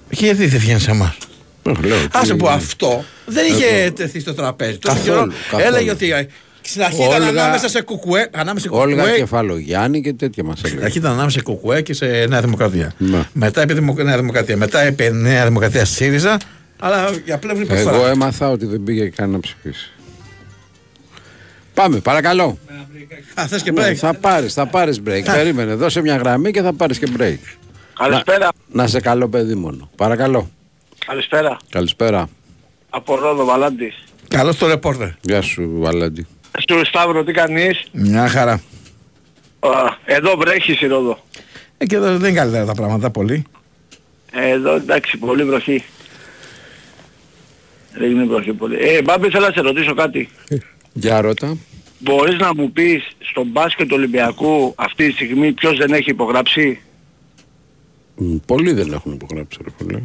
Και 0.08 0.24
γιατί 0.24 0.46
δεν 0.46 0.58
βγαίνει 0.60 0.80
σε 0.80 0.90
εμάς; 0.90 1.16
Ε, 1.62 1.72
λέω, 1.86 1.98
Άσε 2.12 2.32
τι- 2.32 2.38
που 2.38 2.48
αυτό 2.48 3.04
δεν 3.26 3.46
είχε 3.46 3.90
τεθεί 3.96 4.20
στο 4.20 4.34
τραπέζι. 4.34 4.78
Τόσο 4.78 4.96
Καθόλου, 4.96 5.16
καιρό 5.20 5.32
καθόλου. 5.50 5.64
έλεγε 5.74 5.90
ότι 5.90 6.12
ε, 6.12 6.26
στην 6.62 6.82
αρχή 6.82 7.02
ήταν 7.04 7.22
Όλγα- 7.22 7.42
ανάμεσα 7.42 7.68
σε 7.68 7.82
κουκουέ. 7.82 8.28
Ανάμεσα 8.32 8.68
σε 8.68 8.74
Όλγα 8.74 9.02
κουκουέ 9.02 9.16
Κεφαλογιάννη 9.16 10.00
και 10.00 10.12
τέτοια 10.12 10.44
μας 10.44 10.58
Στην 10.58 10.70
έλεγε. 10.70 10.84
αρχή 10.84 10.98
ήταν 10.98 11.12
ανάμεσα 11.12 11.38
σε 11.38 11.42
Κουκουέ 11.44 11.82
και 11.82 11.94
σε 11.94 12.06
Νέα 12.06 12.40
Δημοκρατία. 12.40 12.92
Ναι. 12.98 13.22
Μετά 13.32 13.62
είπε 13.62 13.74
Δημο- 13.74 13.94
Νέα 13.94 14.16
Δημοκρατία. 14.18 14.56
Μετά 14.56 14.86
είπε 14.86 15.10
Νέα 15.10 15.46
Δημοκρατία 15.46 15.84
ΣΥΡΙΖΑ. 15.84 16.36
Αλλά 16.78 17.10
για 17.24 17.38
πλεύρη 17.38 17.66
Εγώ 17.70 17.82
προσφορά. 17.82 18.10
έμαθα 18.10 18.50
ότι 18.50 18.66
δεν 18.66 18.82
πήγε 18.84 19.08
καν 19.08 19.30
να 19.30 19.40
ψηφίσει. 19.40 19.90
Πάμε, 21.74 21.98
παρακαλώ. 21.98 22.58
Α, 23.34 23.46
θες 23.46 23.62
και 23.62 23.72
Ναι, 23.72 23.88
break; 23.90 23.94
θα 23.94 24.14
πάρεις, 24.14 24.52
θα 24.52 24.66
πάρεις 24.66 25.00
break. 25.06 25.22
Περίμενε, 25.24 25.74
δώσε 25.74 26.00
μια 26.00 26.16
γραμμή 26.16 26.50
και 26.50 26.62
θα 26.62 26.72
πάρεις 26.72 26.98
και 26.98 27.08
break. 27.18 27.36
Καλησπέρα. 27.98 28.48
Να 28.72 28.86
σε 28.86 29.00
καλό 29.00 29.28
παιδί 29.28 29.54
μόνο. 29.54 29.90
Παρακαλώ. 29.96 30.50
Καλησπέρα. 31.06 31.56
Καλησπέρα. 31.68 32.28
Από 32.90 33.16
Ρόδο 33.16 33.44
Βαλάντης. 33.44 34.04
Καλώς 34.28 34.56
το 34.56 34.66
ρεπόρτερ. 34.66 35.08
Γεια 35.20 35.40
σου, 35.40 35.70
Βαλάντη. 35.74 36.26
Σου 36.68 36.84
Σταύρο, 36.84 37.24
τι 37.24 37.32
κάνεις; 37.32 37.82
Μια 37.92 38.28
χαρά. 38.28 38.52
Α, 39.60 39.70
Εδώ 40.04 40.36
βρέχεις 40.36 40.80
η 40.80 40.86
Ρόδο. 40.86 41.18
Ε, 41.78 41.86
και 41.86 41.96
εδώ 41.96 42.06
δεν 42.06 42.28
είναι 42.30 42.38
καλύτερα 42.38 42.64
τα 42.64 42.74
πράγματα 42.74 43.10
πολύ. 43.10 43.44
Εδώ 44.32 44.74
εντάξει, 44.74 45.16
πολύ 45.18 45.44
βροχή. 45.44 45.84
Δεν 47.94 48.10
είναι 48.10 48.24
βροχή 48.24 48.52
πολύ. 48.52 48.76
Ε, 48.80 49.02
Μπάμπη, 49.02 49.28
θέλω 49.30 49.46
να 49.46 49.52
σε 49.52 49.60
ρωτήσω 49.60 49.94
κάτι. 49.94 50.28
Για 50.92 51.20
ρώτα. 51.20 51.56
Μπορείς 51.98 52.38
να 52.38 52.54
μου 52.54 52.72
πεις 52.72 53.02
στον 53.18 53.46
μπάσκετ 53.46 53.88
του 53.88 53.94
Ολυμπιακού 53.98 54.72
αυτή 54.76 55.06
τη 55.06 55.12
στιγμή 55.12 55.52
ποιος 55.52 55.76
δεν 55.78 55.92
έχει 55.92 56.10
υπογράψει; 56.10 56.80
Μ, 58.14 58.36
Πολλοί 58.46 58.72
δεν 58.72 58.92
έχουν 58.92 59.12
υπογράψει, 59.12 59.58
ρε 59.64 59.70
φίλε. 59.78 60.02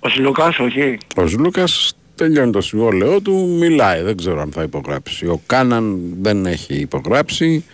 Ο 0.00 0.08
Σιλουκάς, 0.08 0.58
όχι. 0.58 0.98
Ο 1.16 1.22
Λούκας 1.38 1.96
τελειώνει 2.18 2.52
το 2.52 2.60
συμβόλαιό 2.60 3.20
του, 3.20 3.56
μιλάει, 3.58 4.02
δεν 4.02 4.16
ξέρω 4.16 4.40
αν 4.40 4.52
θα 4.52 4.62
υπογράψει. 4.62 5.26
Ο 5.26 5.40
Κάναν 5.46 6.00
δεν 6.20 6.46
έχει 6.46 6.74
υπογράψει. 6.74 7.64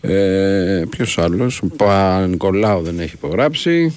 Ε, 0.00 0.84
ποιος 0.90 1.18
άλλος, 1.18 1.62
ο 1.62 1.66
Πα-Νικολάου 1.76 2.82
δεν 2.82 3.00
έχει 3.00 3.14
υπογράψει. 3.14 3.96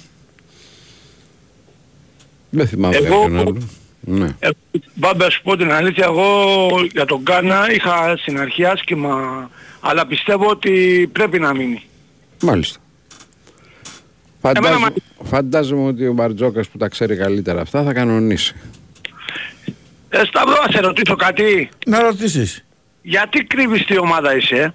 Δεν 2.50 2.66
θυμάμαι 2.68 2.96
Εγώ- 2.96 3.20
κάποιον 3.20 3.38
άλλο. 3.38 3.58
Ναι. 4.00 4.36
Ε, 4.38 4.48
Μπάμπη, 4.94 5.18
να 5.18 5.30
σου 5.30 5.42
πω 5.42 5.56
την 5.56 5.72
αλήθεια, 5.72 6.04
εγώ 6.04 6.24
για 6.92 7.04
τον 7.04 7.22
Κάνα 7.24 7.72
είχα 7.72 8.16
στην 8.16 8.40
αρχή 8.40 8.64
άσχημα, 8.64 9.50
αλλά 9.80 10.06
πιστεύω 10.06 10.46
ότι 10.50 11.08
πρέπει 11.12 11.38
να 11.38 11.54
μείνει. 11.54 11.82
Μάλιστα. 12.42 12.78
Εμένα 14.42 14.60
Φαντάζομαι, 14.62 14.92
μα- 15.18 15.26
φαντάζομαι 15.28 15.86
ότι 15.88 16.06
ο 16.06 16.12
Μπαρτζόκας 16.12 16.68
που 16.68 16.78
τα 16.78 16.88
ξέρει 16.88 17.16
καλύτερα 17.16 17.60
αυτά 17.60 17.82
θα 17.82 17.92
κανονίσει. 17.92 18.54
Ε, 20.16 20.24
Σταύρο, 20.24 20.56
να 20.66 20.72
σε 20.72 20.80
ρωτήσω 20.80 21.16
κάτι. 21.16 21.68
Να 21.86 22.00
ρωτήσεις. 22.02 22.64
Γιατί 23.02 23.44
κρύβεις 23.44 23.84
τι 23.84 23.98
ομάδα 23.98 24.36
είσαι, 24.36 24.54
ε; 24.56 24.72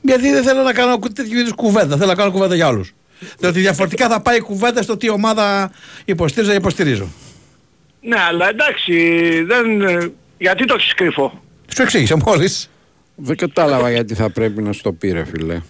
Γιατί 0.00 0.30
δεν 0.32 0.42
θέλω 0.42 0.62
να 0.62 0.72
κάνω 0.72 0.98
κου- 0.98 1.12
τέτοιου 1.14 1.38
είδους 1.38 1.52
κουβέντα. 1.52 1.96
Θέλω 1.96 2.08
να 2.08 2.14
κάνω 2.14 2.30
κουβέντα 2.30 2.54
για 2.54 2.68
όλους. 2.68 2.92
Διότι 3.38 3.60
διαφορετικά 3.60 4.08
θα 4.08 4.20
πάει 4.22 4.36
η 4.36 4.40
κουβέντα 4.40 4.82
στο 4.82 4.96
τι 4.96 5.08
ομάδα 5.10 5.70
υποστήριζα 6.04 6.52
ή 6.52 6.56
υποστηρίζω. 6.56 7.08
Ναι, 8.00 8.16
αλλά 8.28 8.48
εντάξει, 8.48 8.92
δεν... 9.46 9.80
ε, 9.80 10.10
Γιατί 10.38 10.64
το 10.64 10.74
έχεις 10.78 10.94
κρύφο; 10.94 11.42
Σου 11.74 11.82
εξήγησα 11.82 12.16
μόλις. 12.16 12.70
Δεν 13.14 13.36
κατάλαβα 13.36 13.90
γιατί 13.90 14.14
θα 14.14 14.30
πρέπει 14.30 14.62
να 14.62 14.72
στο 14.72 14.92
πει 14.92 15.10
ρε 15.10 15.24
φίλε. 15.24 15.60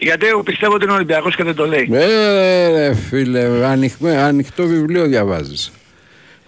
Γιατί 0.00 0.26
εγώ 0.26 0.42
πιστεύω 0.42 0.74
ότι 0.74 0.84
είναι 0.84 0.92
Ολυμπιακός 0.92 1.36
και 1.36 1.44
δεν 1.44 1.54
το 1.54 1.66
λέει. 1.66 1.88
Ε, 1.92 2.68
ρε 2.68 2.94
φίλε, 2.94 3.66
ανοιχτό, 3.66 4.06
ανοιχτό 4.06 4.66
βιβλίο 4.66 5.06
διαβάζεις. 5.06 5.72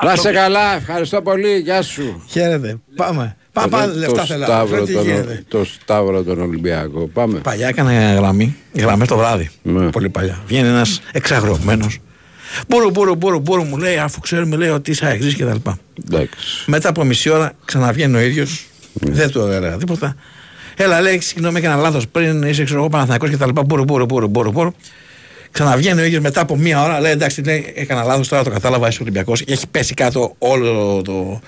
Να 0.04 0.16
σε 0.16 0.33
καλά, 0.33 0.75
ευχαριστώ 0.76 1.23
πολύ, 1.23 1.59
γεια 1.59 1.83
σου. 1.83 2.23
Χαίρετε. 2.28 2.78
Πάμε. 2.97 3.37
Πάμε, 3.52 3.66
Εδώ 3.66 3.76
πάμε 3.78 3.95
λεφτά 3.95 4.21
το 4.21 4.26
θέλω. 4.26 4.45
Σταύρο, 4.45 4.85
Τι 4.85 4.92
τον, 4.92 5.02
γίνεται. 5.04 5.45
το 5.49 5.64
Σταύρο 5.64 6.23
τον 6.23 6.40
Ολυμπιακό. 6.40 7.07
Πάμε. 7.12 7.38
Παλιά 7.38 7.69
έκανα 7.69 8.12
γραμμή, 8.12 8.57
γραμμές 8.75 9.09
το 9.09 9.16
βράδυ. 9.16 9.50
Ναι. 9.62 9.90
Πολύ 9.90 10.09
παλιά. 10.09 10.38
Βγαίνει 10.47 10.69
ένας 10.69 11.00
εξαγρωμένος. 11.12 11.99
Μπούρου, 12.69 12.90
μπούρου, 12.90 13.14
μπούρου, 13.14 13.40
μπούρου 13.40 13.62
μου 13.64 13.76
λέει, 13.76 13.97
αφού 13.99 14.21
ξέρουμε 14.21 14.57
λέει 14.57 14.69
ότι 14.69 14.90
είσαι 14.90 15.07
αεξή 15.07 15.35
και 15.35 15.45
τα 15.45 15.52
λοιπά. 15.52 15.78
Εντάξει. 16.07 16.64
Μετά 16.66 16.88
από 16.88 17.04
μισή 17.04 17.30
ώρα 17.30 17.52
ξαναβγαίνει 17.64 18.16
ο 18.16 18.21
ίδιος. 18.21 18.66
Ναι. 18.92 19.11
Δεν 19.14 19.30
του 19.30 19.40
έλεγα 19.40 19.76
τίποτα. 19.76 20.14
Έλα, 20.76 21.00
λέει, 21.00 21.21
συγγνώμη, 21.21 21.59
έκανα 21.59 21.76
λάθος 21.76 22.09
πριν, 22.09 22.42
είσαι 22.42 22.64
ξέρω 22.64 22.80
εγώ 22.80 22.88
Παναθανικό 22.88 23.28
και 23.28 23.37
τα 23.37 23.47
λοιπά. 23.47 23.62
Μπούρου, 23.62 23.85
μπούρου, 23.85 24.04
μπούρου, 24.04 24.28
μπούρου, 24.28 24.50
μπούρου. 24.50 24.73
Ξαναβγαίνει 25.52 26.00
ο 26.00 26.04
ίδιος 26.04 26.23
μετά 26.23 26.40
από 26.40 26.57
μία 26.57 26.83
ώρα, 26.83 27.00
λέει 27.00 27.12
εντάξει, 27.12 27.42
λέει, 27.42 27.73
έκανα 27.75 28.04
λάθος, 28.04 28.28
τώρα 28.28 28.45
το 28.45 28.50
κατάλαβα, 28.50 28.88
είσαι 28.88 28.99
Ολυμπιακός. 29.02 29.42
Και 29.45 29.52
έχει 29.52 29.66
πέσει 29.66 29.95
κάτω 29.95 30.35
όλο 30.38 31.02
το, 31.04 31.40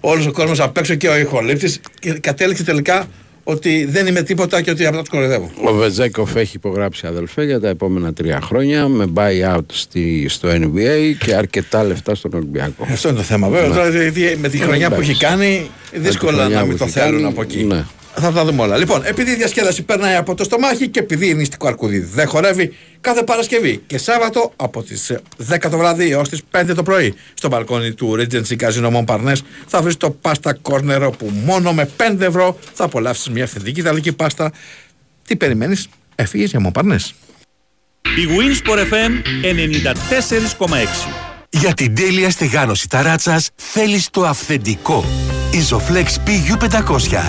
όλος 0.00 0.26
ο 0.26 0.32
κόσμος 0.32 0.60
απ' 0.60 0.76
έξω 0.76 0.94
και 0.94 1.08
ο 1.08 1.16
ηχολήπτης. 1.16 1.80
Και 1.98 2.12
κατέληξε 2.12 2.64
τελικά 2.64 3.06
ότι 3.44 3.84
δεν 3.84 4.06
είμαι 4.06 4.22
τίποτα 4.22 4.62
και 4.62 4.70
ότι 4.70 4.86
απλά 4.86 5.00
τους 5.00 5.08
κοροϊδεύω. 5.08 5.50
Ο 5.64 5.72
Βεζένκοφ 5.72 6.36
έχει 6.36 6.56
υπογράψει 6.56 7.06
αδελφέ 7.06 7.44
για 7.44 7.60
τα 7.60 7.68
επόμενα 7.68 8.12
τρία 8.12 8.40
χρόνια 8.40 8.88
με 8.88 9.12
buyout 9.14 9.64
στη, 9.72 10.26
στο 10.28 10.48
NBA 10.48 11.14
και 11.18 11.34
αρκετά 11.34 11.84
λεφτά 11.84 12.14
στον 12.14 12.30
Ολυμπιακό. 12.34 12.86
Αυτό 12.90 13.08
είναι 13.08 13.16
το 13.16 13.22
θέμα. 13.22 13.48
Βέβαια, 13.48 13.68
τώρα 13.68 13.90
δηλαδή, 13.90 14.36
με 14.40 14.48
τη 14.48 14.58
χρονιά 14.58 14.88
που 14.88 14.94
εντάξει. 14.94 15.10
έχει 15.10 15.20
κάνει, 15.20 15.70
δύσκολα 15.92 16.38
χρονιά 16.38 16.56
να 16.56 16.62
που 16.62 16.68
μην 16.68 16.78
το 16.78 16.84
έχει 16.84 16.92
θέλουν 16.92 17.12
κάνει, 17.20 17.32
από 17.32 17.42
εκεί. 17.42 17.62
ναι. 17.62 17.84
Θα 18.16 18.32
τα 18.32 18.44
δούμε 18.44 18.62
όλα. 18.62 18.76
Λοιπόν, 18.76 19.02
επειδή 19.04 19.30
η 19.30 19.34
διασκέδαση 19.34 19.82
περνάει 19.82 20.14
από 20.14 20.34
το 20.34 20.44
στομάχι 20.44 20.88
και 20.88 20.98
επειδή 20.98 21.28
η 21.28 21.34
νηστικό 21.34 21.66
αρκούδι 21.66 21.98
δεν 21.98 22.28
χορεύει, 22.28 22.74
κάθε 23.00 23.22
Παρασκευή 23.22 23.82
και 23.86 23.98
Σάββατο 23.98 24.52
από 24.56 24.82
τις 24.82 25.12
10 25.50 25.70
το 25.70 25.78
βράδυ 25.78 26.10
έως 26.10 26.28
τις 26.28 26.42
5 26.50 26.74
το 26.74 26.82
πρωί 26.82 27.14
στο 27.34 27.48
μπαλκόνι 27.48 27.92
του 27.92 28.16
Regency 28.18 28.56
Casino 28.60 28.90
Montparnasse 28.96 29.40
θα 29.66 29.82
βρεις 29.82 29.96
το 29.96 30.10
πάστα 30.10 30.52
κόρνερο 30.52 31.10
που 31.10 31.32
μόνο 31.44 31.72
με 31.72 31.90
5 31.96 32.20
ευρώ 32.20 32.58
θα 32.72 32.84
απολαύσεις 32.84 33.28
μια 33.28 33.44
αυθεντική 33.44 33.80
ιταλική 33.80 34.12
πάστα. 34.12 34.52
Τι 35.26 35.36
περιμένεις, 35.36 35.88
έφυγες 36.14 36.50
για 36.50 36.70
Montparnasse. 36.72 37.10
Η 38.02 38.26
Winsport 38.38 38.78
FM 38.78 39.12
94,6. 39.42 41.08
Για 41.50 41.74
την 41.74 41.94
τέλεια 41.94 42.30
στεγάνωση 42.30 42.88
ταράτσας 42.88 43.50
θέλεις 43.56 44.10
το 44.10 44.24
αυθεντικό. 44.26 45.04
Isoflex 45.54 46.06
PU500 46.26 47.22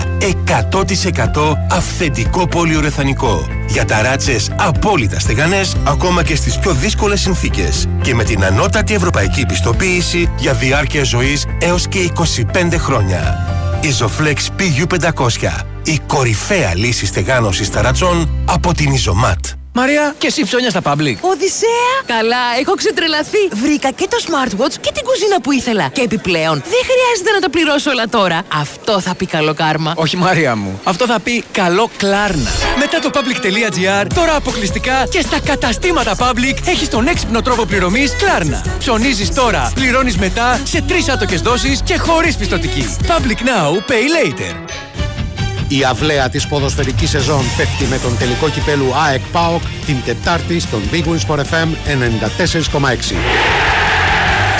100% 0.70 1.54
αυθεντικό 1.70 2.46
πολυουρεθανικό. 2.48 3.46
Για 3.68 3.84
ταράτσες 3.84 4.50
απόλυτα 4.56 5.18
στεγανές 5.18 5.76
ακόμα 5.86 6.22
και 6.22 6.36
στις 6.36 6.58
πιο 6.58 6.72
δύσκολες 6.72 7.20
συνθήκες. 7.20 7.88
Και 8.02 8.14
με 8.14 8.24
την 8.24 8.44
ανώτατη 8.44 8.94
ευρωπαϊκή 8.94 9.46
πιστοποίηση 9.46 10.30
για 10.38 10.52
διάρκεια 10.52 11.04
ζωής 11.04 11.46
έως 11.58 11.88
και 11.88 11.98
25 11.98 12.78
χρόνια. 12.78 13.38
Isoflex 13.82 14.36
PU500 14.58 15.64
η 15.82 16.00
κορυφαία 16.06 16.74
λύση 16.74 17.06
στεγάνωσης 17.06 17.70
ταρατσών 17.70 18.28
από 18.44 18.74
την 18.74 18.92
Isomat. 18.92 19.65
Μαρία, 19.80 20.14
και 20.18 20.26
εσύ 20.26 20.42
ψώνιας 20.42 20.72
στα 20.72 20.80
public. 20.84 21.16
Οδυσσέα! 21.20 21.92
Καλά, 22.06 22.42
έχω 22.60 22.74
ξετρελαθεί. 22.74 23.42
Βρήκα 23.52 23.90
και 23.90 24.06
το 24.10 24.16
smartwatch 24.26 24.74
και 24.80 24.90
την 24.94 25.04
κουζίνα 25.04 25.40
που 25.42 25.52
ήθελα. 25.52 25.88
Και 25.88 26.00
επιπλέον, 26.00 26.54
δεν 26.54 26.82
χρειάζεται 26.90 27.30
να 27.34 27.40
τα 27.40 27.50
πληρώσω 27.50 27.90
όλα 27.90 28.08
τώρα. 28.08 28.42
Αυτό 28.52 29.00
θα 29.00 29.14
πει 29.14 29.26
καλό 29.26 29.54
κάρμα. 29.54 29.92
Όχι 29.96 30.16
Μαρία 30.16 30.56
μου, 30.56 30.80
αυτό 30.84 31.06
θα 31.06 31.20
πει 31.20 31.44
καλό 31.52 31.90
κλάρνα. 31.96 32.50
Μετά 32.78 32.98
το 32.98 33.10
public.gr, 33.14 34.06
τώρα 34.14 34.34
αποκλειστικά 34.36 35.06
και 35.10 35.20
στα 35.20 35.40
καταστήματα 35.40 36.16
public 36.18 36.56
έχεις 36.66 36.88
τον 36.88 37.06
έξυπνο 37.06 37.42
τρόπο 37.42 37.64
πληρωμής 37.64 38.16
κλάρνα. 38.16 38.64
Ψωνίζεις 38.78 39.34
τώρα, 39.34 39.72
πληρώνεις 39.74 40.16
μετά 40.16 40.60
σε 40.64 40.82
τρεις 40.82 41.08
άτοκες 41.08 41.40
δόσεις 41.40 41.80
και 41.84 41.96
χωρίς 41.96 42.36
πιστοτική. 42.36 42.96
Public 43.06 43.38
now, 43.38 43.90
pay 43.90 44.04
later. 44.16 44.85
Η 45.68 45.84
αυλαία 45.84 46.28
της 46.28 46.46
ποδοσφαιρικής 46.46 47.10
σεζόν 47.10 47.44
πέφτει 47.56 47.84
με 47.84 47.98
τον 47.98 48.18
τελικό 48.18 48.48
κυπέλου 48.48 48.94
ΑΕΚ 48.94 49.20
ΠΑΟΚ 49.32 49.62
την 49.86 49.96
Τετάρτη 50.04 50.60
στον 50.60 50.82
Big 50.92 51.04
Wins 51.04 51.26
for 51.28 51.38
FM 51.38 51.68
94,6. 52.80 53.16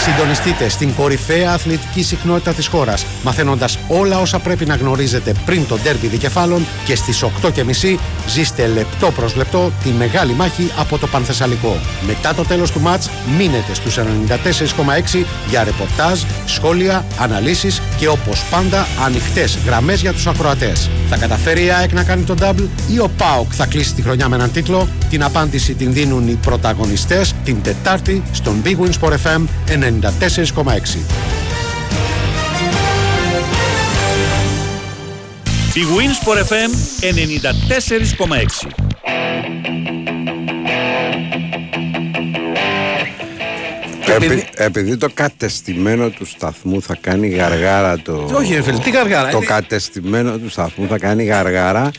Συντονιστείτε 0.06 0.68
στην 0.68 0.94
κορυφαία 0.94 1.52
αθλητική 1.52 2.02
συχνότητα 2.02 2.52
της 2.52 2.66
χώρας, 2.66 3.06
μαθαίνοντας 3.22 3.78
όλα 3.88 4.20
όσα 4.20 4.38
πρέπει 4.38 4.66
να 4.66 4.74
γνωρίζετε 4.74 5.34
πριν 5.44 5.66
το 5.66 5.78
ντέρμπι 5.82 6.06
δικεφάλων 6.06 6.66
και 6.84 6.96
στις 6.96 7.22
8.30 7.22 7.98
ζήστε 8.28 8.66
λεπτό 8.66 9.10
προς 9.10 9.36
λεπτό 9.36 9.72
τη 9.82 9.90
μεγάλη 9.90 10.32
μάχη 10.32 10.72
από 10.78 10.98
το 10.98 11.06
Πανθεσσαλικό. 11.06 11.76
Μετά 12.06 12.34
το 12.34 12.42
τέλος 12.42 12.70
του 12.70 12.80
μάτς, 12.80 13.10
μείνετε 13.36 13.74
στους 13.74 13.98
94,6 13.98 15.24
για 15.48 15.64
ρεπορτάζ, 15.64 16.20
σχόλια, 16.46 17.04
αναλύσεις 17.18 17.82
και 17.98 18.08
όπως 18.08 18.44
πάντα 18.50 18.86
ανοιχτές 19.04 19.58
γραμμές 19.66 20.00
για 20.00 20.12
τους 20.12 20.26
ακροατές. 20.26 20.90
Θα 21.08 21.16
καταφέρει 21.16 21.64
η 21.64 21.70
ΑΕΚ 21.70 21.92
να 21.92 22.04
κάνει 22.04 22.22
τον 22.22 22.38
double 22.40 22.68
ή 22.88 22.98
ο 22.98 23.10
ΠΑΟΚ 23.16 23.50
θα 23.54 23.66
κλείσει 23.66 23.94
τη 23.94 24.02
χρονιά 24.02 24.28
με 24.28 24.36
έναν 24.36 24.52
τίτλο; 24.52 24.88
Την 25.10 25.22
απάντηση 25.22 25.74
την 25.74 25.92
δίνουν 25.92 26.28
οι 26.28 26.38
πρωταγωνιστές 26.42 27.34
την 27.44 27.62
Τετάρτη 27.62 28.22
στον 28.32 28.62
Big 28.64 28.76
Wins 28.76 29.00
Sport 29.00 29.12
FM 29.12 29.44
94,6. 30.00 30.98
Η 35.74 35.82
Winsport 35.96 36.42
FM 36.52 36.70
94,6. 37.00 38.68
Επει- 44.08 44.48
επειδή 44.54 44.96
το 44.96 45.08
κατεστημένο 45.14 46.08
του 46.10 46.26
σταθμού 46.26 46.82
θα 46.82 46.96
κάνει 47.00 47.28
γαργάρα 47.28 47.98
το. 47.98 48.30
Όχι, 48.34 48.54
ρε 48.54 48.62
φίλε, 48.62 48.78
τι 48.78 48.90
γαργάρα, 48.90 49.30
Το 49.30 49.36
είναι- 49.36 49.46
κατεστημένο 49.46 50.38
του 50.38 50.48
σταθμού 50.50 50.86
θα 50.88 50.98
κάνει 50.98 51.24
γαργάρα. 51.24 51.90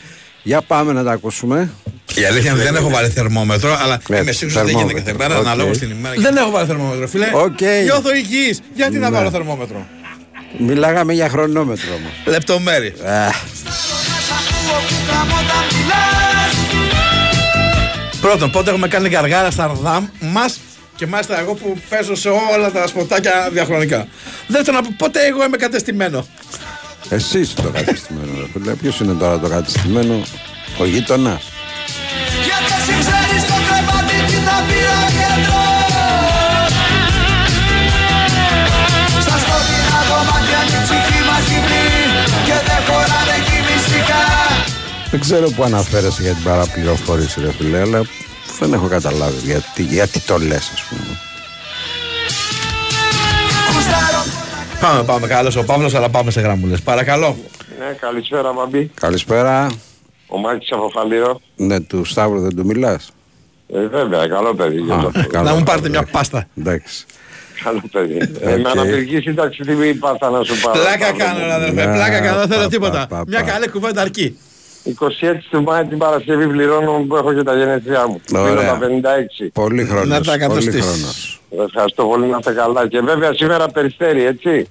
Για 0.48 0.62
πάμε 0.62 0.92
να 0.92 1.04
τα 1.04 1.12
ακούσουμε. 1.12 1.70
Η 2.14 2.24
αλήθεια 2.24 2.50
είναι 2.50 2.60
ότι 2.60 2.68
δεν 2.70 2.76
έχω 2.76 2.88
βάλει 2.90 3.08
θερμόμετρο, 3.08 3.78
αλλά 3.82 4.00
Ναι, 4.08 4.16
είμαι 4.16 4.32
σίγουρος 4.32 4.62
ότι 4.62 4.72
δεν 4.72 4.76
γίνεται 4.86 5.00
κάθε 5.00 5.04
θερμόμετρο. 5.04 5.28
μέρα 5.28 5.40
Οκ. 5.40 5.46
αναλόγως 5.46 5.78
την 5.78 5.90
ημέρα. 5.90 6.14
Δεν 6.18 6.36
έχω 6.36 6.50
βάλει 6.50 6.66
θερμόμετρο, 6.66 7.06
φίλε. 7.08 7.28
Οκ. 7.34 7.60
Νιώθω 7.84 8.14
υγιής. 8.14 8.60
Γιατί 8.74 8.98
να 8.98 9.10
Ναι. 9.10 9.16
βάλω 9.16 9.30
θερμόμετρο; 9.30 9.86
Μιλάγαμε 10.58 11.12
για 11.12 11.28
χρονόμετρο 11.28 11.88
όμως. 11.94 12.12
Λεπτομέρειες. 12.24 12.92
Πρώτον, 18.20 18.50
πότε 18.50 18.70
έχουμε 18.70 18.88
κάνει 18.88 19.08
γαργάρα 19.08 19.50
στα 19.50 19.66
ρδάμ 19.66 20.06
μας 20.20 20.58
και 20.96 21.06
μάλιστα 21.06 21.40
εγώ 21.40 21.54
που 21.54 21.78
παίζω 21.88 22.14
σε 22.14 22.28
όλα 22.28 22.70
τα 22.70 22.86
σποτάκια 22.86 23.48
διαχρονικά. 23.52 24.06
Δεύτερον, 24.46 24.80
από 24.80 24.94
πότε 24.98 25.26
εγώ 25.26 25.44
είμαι 25.44 25.56
κατεστημένο. 25.56 26.26
Εσύ 27.10 27.38
είσαι 27.40 27.54
το 27.54 27.70
κατεστημένο. 27.70 28.76
Ποιος 28.80 29.00
είναι 29.00 29.12
τώρα 29.12 29.38
το 29.38 29.48
κατεστημένο, 29.48 30.22
ο 30.78 30.84
γείτονας. 30.84 31.42
Γιατί 32.46 32.72
εσύ 32.78 32.94
ξέρεις 33.04 33.42
το 33.50 33.56
κρεβάτι 33.66 34.16
τι 34.28 34.38
θα 34.46 34.56
πει 34.66 34.80
ο 34.98 35.02
γιατρός 35.16 36.72
Στα 39.24 39.36
σκοτεινά 39.42 39.98
δωμάτια 40.08 40.60
η 40.74 40.78
ψυχή 40.84 41.20
μας 41.28 41.44
γυμνή 41.50 41.86
Και 42.46 42.56
δεν 42.66 42.80
χωράνε 42.86 43.34
εκεί 43.40 43.58
μυστικά 43.66 44.22
Δεν 45.10 45.20
ξέρω 45.20 45.46
που 45.50 45.62
αναφέρεσαι 45.62 46.22
για 46.22 46.34
την 46.34 46.44
παραπληροφόρηση, 46.44 47.40
ρε 47.40 47.52
φίλε, 47.52 47.80
αλλά 47.80 48.00
δεν 48.58 48.72
έχω 48.72 48.86
καταλάβει 48.86 49.40
γιατί, 49.44 49.82
γιατί 49.82 50.20
το 50.20 50.38
λες, 50.38 50.70
ας 50.74 50.82
πούμε. 50.88 51.18
Πάμε, 54.80 55.02
πάμε. 55.02 55.26
Καλό 55.26 55.54
ο 55.58 55.64
Παύλος, 55.64 55.94
αλλά 55.94 56.08
πάμε 56.08 56.30
σε 56.30 56.40
γραμμούλες. 56.40 56.80
Παρακαλώ. 56.80 57.36
Ναι, 57.78 57.96
καλησπέρα 58.00 58.52
Μαμπή. 58.52 58.90
Καλησπέρα. 58.94 59.70
Ο 60.26 60.38
Μάκης 60.38 60.72
από 60.72 60.90
Φαλήρο. 60.94 61.40
Ναι, 61.56 61.80
του 61.80 62.04
Σταύρου 62.04 62.40
δεν 62.40 62.56
του 62.56 62.64
μιλάς; 62.66 63.10
Ε, 63.74 63.86
βέβαια, 63.86 64.26
καλό 64.28 64.54
παιδί. 64.54 64.80
γι' 64.80 64.92
αυτό. 64.92 65.42
Να 65.42 65.54
μου 65.54 65.62
πάρετε 65.62 65.88
μια 65.88 66.02
πάστα. 66.02 66.48
Εντάξει. 66.58 67.04
Καλό 67.64 67.82
παιδί. 67.92 68.16
Ε, 68.40 68.56
με 68.56 68.68
αναπηρική 68.70 69.20
σύνταξη 69.20 69.62
τι 69.62 69.94
πάστα 69.94 70.30
να 70.30 70.42
σου 70.44 70.60
πάρω. 70.60 70.80
Πλάκα 70.80 71.12
κάνω, 71.12 71.46
ρε 71.46 71.52
αδερφέ. 71.52 71.84
Ναι, 71.86 71.92
Πλάκα 71.94 72.20
κάνω, 72.20 72.38
δεν 72.38 72.48
θέλω 72.48 72.62
πα, 72.62 72.68
τίποτα. 72.68 73.06
πα, 73.08 73.16
πα, 73.16 73.24
Μια 73.26 73.40
πα. 73.44 73.50
καλή 73.50 73.68
κουβέντα 73.68 74.00
αρκεί. 74.00 74.38
26 75.00 75.34
του 75.50 75.62
Μάη 75.62 75.84
την 75.84 75.98
Παρασκευή 75.98 76.46
πληρώνω 76.46 77.04
που 77.08 77.16
έχω 77.16 77.34
και 77.34 77.42
τα 77.42 77.56
γενέθλιά 77.56 78.06
μου. 78.08 78.20
Ωραία. 78.34 78.78
Πίνω 78.78 79.00
τα 79.00 79.18
56. 79.40 79.48
Πολύ 79.52 79.82
Να 79.82 79.88
χρόνο. 79.88 80.14
τα 80.14 80.20
Πολύ 80.20 80.30
εκατοστήσεις. 80.32 80.80
χρόνος. 80.82 81.40
Ευχαριστώ 81.66 82.04
πολύ 82.04 82.26
να 82.26 82.36
είστε 82.38 82.52
καλά. 82.52 82.88
Και 82.88 83.00
βέβαια 83.00 83.34
σήμερα 83.34 83.68
περιστέρι, 83.68 84.24
έτσι. 84.24 84.68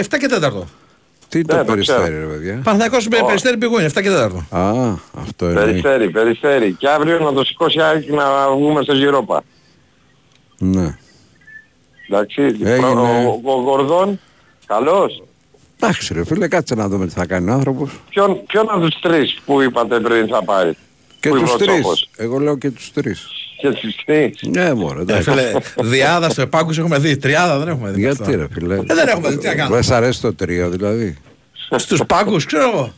7 0.00 0.18
και 0.18 0.28
4. 0.28 0.62
Τι 1.28 1.38
Ναι, 1.38 1.44
το 1.44 1.56
το 1.56 1.64
περιστέρι, 1.64 2.02
ξέρω. 2.02 2.18
ρε 2.20 2.26
παιδιά; 2.26 2.60
Παναθηναϊκός 2.64 3.08
με 3.08 3.18
περιστέρι 3.26 3.56
πηγούνι, 3.56 3.84
7 3.84 4.00
και 4.02 4.10
4. 4.10 4.46
Α, 4.50 4.94
αυτό 5.20 5.44
είναι. 5.50 5.60
Περιστέρι, 5.60 6.10
περιστέρι. 6.10 6.72
Και 6.78 6.88
αύριο 6.88 7.18
να 7.18 7.32
το 7.32 7.44
σηκώσει 7.44 7.80
άκρη 7.82 8.12
να 8.12 8.50
βγούμε 8.50 8.82
στο 8.82 8.92
Γυρόπα. 8.92 9.42
Ναι. 10.58 10.96
Εντάξει. 12.08 12.42
Έγινε. 12.42 12.74
Ο, 12.86 13.40
ο 13.44 13.60
Γορδόν, 13.60 14.20
καλός. 14.66 15.22
Εντάξει, 15.82 16.14
ρε 16.14 16.24
φίλε, 16.24 16.48
κάτσε 16.48 16.74
να 16.74 16.88
δούμε 16.88 17.06
τι 17.06 17.12
θα 17.12 17.26
κάνει 17.26 17.50
ο 17.50 17.52
άνθρωπος. 17.52 17.90
Ποιον, 18.08 18.40
ποιον 18.46 18.66
από 18.70 18.80
τους 18.80 19.00
τρεις 19.00 19.38
που 19.44 19.60
είπατε 19.62 20.00
πριν 20.00 20.28
θα 20.28 20.44
πάρει. 20.44 20.76
Και 21.20 21.28
Που 21.28 21.38
τους 21.38 21.42
είπε 21.42 21.52
ο 21.52 21.56
τρεις. 21.66 21.78
Τσόχος. 21.80 22.08
Εγώ 22.16 22.38
λέω 22.38 22.56
και 22.56 22.70
τους 22.70 22.92
τρεις. 22.92 23.26
Και 23.56 23.68
τους 23.70 23.94
τρεις. 24.04 24.38
Ναι, 24.42 24.74
μωρέ, 24.74 24.98
Ε, 24.98 25.02
εντάξει. 25.02 25.30
φίλε, 25.30 25.52
διάδα 25.82 26.30
στο 26.30 26.42
επάκους 26.42 26.78
έχουμε 26.78 26.98
δει. 26.98 27.16
Τριάδα 27.16 27.58
δεν 27.58 27.68
έχουμε 27.68 27.90
δει. 27.90 28.00
Γιατί 28.00 28.34
ρε 28.36 28.46
φίλε; 28.52 28.74
Ε, 28.74 28.82
δεν 28.86 29.08
έχουμε 29.08 29.28
δει, 29.30 29.36
τι 29.38 29.46
να 29.46 29.54
κάνουμε; 29.54 29.74
Δεν 29.74 29.84
σ' 29.84 29.90
αρέσει 29.90 30.20
το 30.20 30.34
τρίο 30.34 30.68
δηλαδή. 30.70 31.16
Στους 31.76 32.02
πάγκους, 32.06 32.44
ξέρω 32.44 32.68
εγώ. 32.74 32.92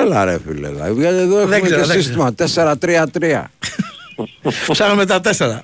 Έλα 0.00 0.24
ρε 0.24 0.38
φίλε. 0.46 0.68
δηλαδή, 0.68 1.00
Γιατί 1.00 1.16
εδώ 1.16 1.38
έχουμε 1.38 1.60
ξέρω, 1.60 1.80
και 1.80 1.86
δεν 1.86 2.02
σύστημα 2.02 2.34
4-3-3. 2.34 3.50
Ψάχνουμε 4.68 5.06
τα 5.06 5.20
τέσσερα. 5.20 5.62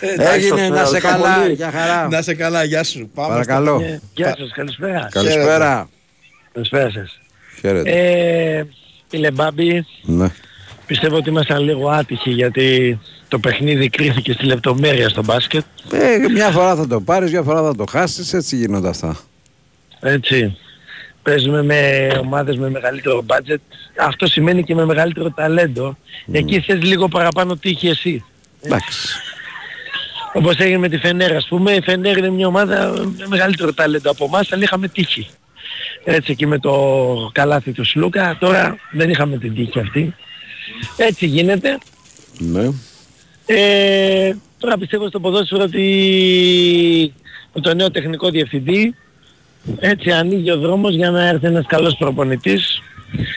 Έγινε 0.00 0.68
να 0.68 0.84
σε 0.84 0.96
ευχαριστώ 0.96 1.08
καλά. 1.08 1.40
πολύ. 1.40 1.52
Για 1.52 1.70
χαρά. 1.70 2.08
Να 2.08 2.22
σε 2.22 2.34
καλά, 2.34 2.64
γεια 2.64 2.84
σου. 2.84 3.10
Πάμε 3.14 3.28
Παρακαλώ. 3.28 3.80
Ε, 3.82 4.00
Γεια 4.14 4.34
σας, 4.38 4.50
καλησπέρα. 4.54 5.08
Καλησπέρα. 5.10 5.88
Καλησπέρα 6.52 6.90
σας. 6.90 7.18
Χαίρετε. 7.60 7.90
Ε, 7.90 8.66
φίλε 9.08 9.30
Μπάμπη, 9.30 9.86
Ναι. 10.02 10.28
πιστεύω 10.86 11.16
ότι 11.16 11.28
ήμασταν 11.28 11.62
λίγο 11.62 11.88
άτυχοι 11.88 12.30
γιατί 12.30 12.98
το 13.28 13.38
παιχνίδι 13.38 13.88
κρίθηκε 13.88 14.32
στη 14.32 14.44
λεπτομέρεια 14.44 15.08
στο 15.08 15.22
μπάσκετ. 15.22 15.64
Ε, 15.92 16.28
μια 16.32 16.50
φορά 16.50 16.76
θα 16.76 16.86
το 16.86 17.00
πάρεις, 17.00 17.30
μια 17.30 17.42
φορά 17.42 17.62
θα 17.62 17.74
το 17.74 17.84
χάσεις, 17.90 18.32
έτσι 18.32 18.56
γίνονται 18.56 18.88
αυτά. 18.88 19.16
Έτσι. 20.00 20.56
Παίζουμε 21.22 21.62
με 21.62 22.08
ομάδες 22.20 22.56
με 22.56 22.70
μεγαλύτερο 22.70 23.24
budget. 23.26 23.56
Αυτό 24.06 24.26
σημαίνει 24.26 24.62
και 24.64 24.74
με 24.74 24.84
μεγαλύτερο 24.84 25.30
ταλέντο. 25.30 25.96
Εκεί 26.32 26.60
θες 26.60 26.82
λίγο 26.82 27.08
παραπάνω 27.08 27.56
τύχη 27.56 27.88
εσύ. 27.88 28.24
Εντάξει. 28.60 29.08
Όπως 30.32 30.56
έγινε 30.56 30.78
με 30.78 30.88
τη 30.88 30.98
Φενέρ 30.98 31.36
ας 31.36 31.46
πούμε. 31.48 31.72
Η 31.72 31.80
Φενέρ 31.80 32.16
είναι 32.16 32.30
μια 32.30 32.46
ομάδα 32.46 32.92
με 33.18 33.26
μεγαλύτερο 33.26 33.72
ταλέντο 33.72 34.10
από 34.10 34.24
εμάς, 34.24 34.52
αλλά 34.52 34.62
είχαμε 34.62 34.88
τύχη. 34.88 35.28
Έτσι 36.04 36.34
και 36.34 36.46
με 36.46 36.58
το 36.58 36.74
καλάθι 37.32 37.72
του 37.72 37.84
Σλούκα. 37.84 38.36
Τώρα 38.40 38.76
δεν 38.90 39.10
είχαμε 39.10 39.38
την 39.38 39.54
τύχη 39.54 39.78
αυτή. 39.78 40.14
Έτσι 40.96 41.26
γίνεται. 41.26 41.78
Ναι. 42.38 42.68
Ε, 43.46 44.36
τώρα 44.58 44.78
πιστεύω 44.78 45.08
στο 45.08 45.20
ποδόσφαιρο 45.20 45.62
ότι 45.62 47.14
με 47.54 47.60
το 47.60 47.74
νέο 47.74 47.90
τεχνικό 47.90 48.30
διευθυντή 48.30 48.94
έτσι 49.78 50.10
ανοίγει 50.10 50.50
ο 50.50 50.58
δρόμος 50.58 50.94
για 50.94 51.10
να 51.10 51.26
έρθει 51.26 51.46
ένας 51.46 51.66
καλός 51.66 51.96
προπονητής 51.96 52.82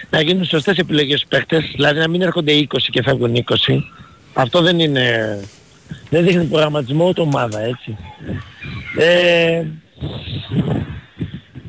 να 0.09 0.21
γίνουν 0.21 0.45
σωστές 0.45 0.77
επιλογές 0.77 1.17
στους 1.19 1.29
παίχτες, 1.29 1.71
δηλαδή 1.75 1.99
να 1.99 2.07
μην 2.07 2.21
έρχονται 2.21 2.53
20 2.53 2.65
και 2.91 3.01
φεύγουν 3.03 3.35
20. 3.35 3.83
Αυτό 4.33 4.61
δεν 4.61 4.79
είναι... 4.79 5.39
δεν 6.09 6.25
δείχνει 6.25 6.45
προγραμματισμό 6.45 7.07
ούτε 7.07 7.21
ομάδα, 7.21 7.59
έτσι. 7.59 7.97
Ε, 8.97 9.65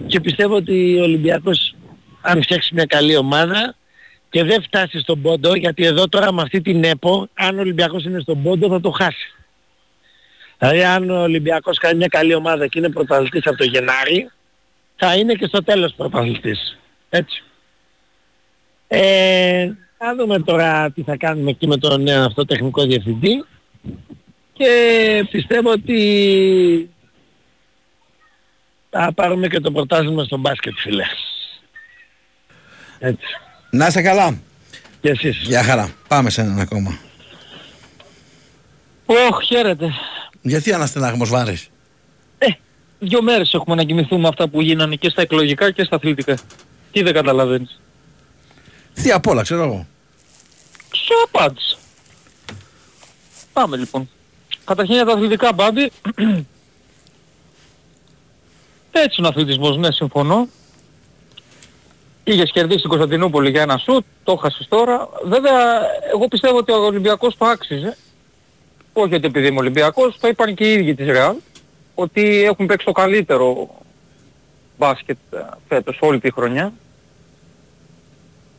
και 0.06 0.20
πιστεύω 0.20 0.54
ότι 0.54 0.98
ο 0.98 1.02
Ολυμπιακός 1.02 1.74
αν 2.20 2.42
φτιάξει 2.42 2.74
μια 2.74 2.84
καλή 2.84 3.16
ομάδα 3.16 3.74
και 4.30 4.44
δεν 4.44 4.62
φτάσει 4.62 4.98
στον 4.98 5.22
πόντο, 5.22 5.54
γιατί 5.54 5.84
εδώ 5.84 6.08
τώρα 6.08 6.32
με 6.32 6.42
αυτή 6.42 6.60
την 6.60 6.84
ΕΠΟ, 6.84 7.28
αν 7.34 7.58
ο 7.58 7.60
Ολυμπιακός 7.60 8.04
είναι 8.04 8.20
στον 8.20 8.42
πόντο 8.42 8.68
θα 8.68 8.80
το 8.80 8.90
χάσει. 8.90 9.34
Δηλαδή 10.58 10.84
αν 10.84 11.10
ο 11.10 11.22
Ολυμπιακός 11.22 11.78
κάνει 11.78 11.96
μια 11.96 12.06
καλή 12.06 12.34
ομάδα 12.34 12.66
και 12.66 12.78
είναι 12.78 12.90
πρωταθλητής 12.90 13.46
από 13.46 13.56
το 13.56 13.64
Γενάρη, 13.64 14.30
θα 14.96 15.16
είναι 15.16 15.34
και 15.34 15.46
στο 15.46 15.62
τέλος 15.62 15.92
πρωταθλητής. 15.92 16.78
Έτσι. 17.08 17.42
Ε, 18.88 19.70
θα 19.98 20.14
δούμε 20.16 20.38
τώρα 20.38 20.90
τι 20.90 21.02
θα 21.02 21.16
κάνουμε 21.16 21.50
εκεί 21.50 21.66
με 21.66 21.76
τον 21.76 22.02
νέο 22.02 22.24
αυτό 22.24 22.44
τεχνικό 22.44 22.82
διευθυντή 22.82 23.44
και 24.52 25.26
πιστεύω 25.30 25.70
ότι 25.70 26.90
θα 28.90 29.12
πάρουμε 29.14 29.48
και 29.48 29.60
το 29.60 29.72
πρωτάθλημα 29.72 30.24
στο 30.24 30.36
μπάσκετ 30.36 30.72
φίλε. 30.76 31.04
Έτσι. 32.98 33.26
Να 33.70 33.86
είσαι 33.86 34.02
καλά. 34.02 34.38
Και 35.00 35.10
εσείς. 35.10 35.36
Γεια 35.36 35.62
χαρά. 35.62 35.94
Πάμε 36.08 36.30
σε 36.30 36.40
έναν 36.40 36.60
ακόμα. 36.60 36.98
Ωχ, 39.06 39.42
χαίρετε. 39.44 39.92
Γιατί 40.42 40.72
αναστενάγμος 40.72 41.30
βάρης; 41.30 41.68
Ε, 42.38 42.46
δύο 42.98 43.22
μέρες 43.22 43.54
έχουμε 43.54 43.74
να 43.74 43.84
κοιμηθούμε 43.84 44.28
αυτά 44.28 44.48
που 44.48 44.60
γίνανε 44.60 44.94
και 44.96 45.08
στα 45.08 45.22
εκλογικά 45.22 45.70
και 45.70 45.84
στα 45.84 45.96
αθλητικά. 45.96 46.38
Τι 46.92 47.02
δεν 47.02 47.12
καταλαβαίνεις. 47.12 47.80
Τι 48.94 49.10
απ' 49.10 49.26
όλα, 49.26 49.42
ξέρω 49.42 49.62
εγώ. 49.62 49.86
Σου 50.94 51.14
απάντησα. 51.24 51.76
Πάμε 53.54 53.76
λοιπόν. 53.76 54.08
Καταρχήν 54.64 54.94
για 54.94 55.04
τα 55.04 55.12
αθλητικά 55.12 55.52
μπάμπη. 55.52 55.90
Έτσι 58.92 59.14
είναι 59.18 59.26
ο 59.26 59.30
αθλητισμός, 59.30 59.76
ναι, 59.76 59.92
συμφωνώ. 59.92 60.48
Είχες 62.24 62.50
κερδίσει 62.50 62.80
την 62.80 62.88
Κωνσταντινούπολη 62.88 63.50
για 63.50 63.62
ένα 63.62 63.78
σουτ, 63.78 64.04
το 64.24 64.36
χάσες 64.36 64.68
τώρα. 64.68 65.08
Βέβαια, 65.24 65.80
εγώ 66.12 66.28
πιστεύω 66.28 66.56
ότι 66.56 66.72
ο 66.72 66.84
Ολυμπιακός 66.84 67.36
το 67.36 67.44
άξιζε. 67.44 67.96
Όχι 68.92 69.14
ότι 69.14 69.26
επειδή 69.26 69.46
είμαι 69.46 69.58
Ολυμπιακός, 69.58 70.18
το 70.20 70.28
είπαν 70.28 70.54
και 70.54 70.64
οι 70.64 70.72
ίδιοι 70.72 70.94
της 70.94 71.06
Ρεάλ, 71.06 71.36
ότι 71.94 72.42
έχουν 72.42 72.66
παίξει 72.66 72.86
το 72.86 72.92
καλύτερο 72.92 73.68
μπάσκετ 74.78 75.16
ε, 75.30 75.38
φέτος 75.68 75.98
όλη 76.00 76.20
τη 76.20 76.32
χρονιά. 76.32 76.72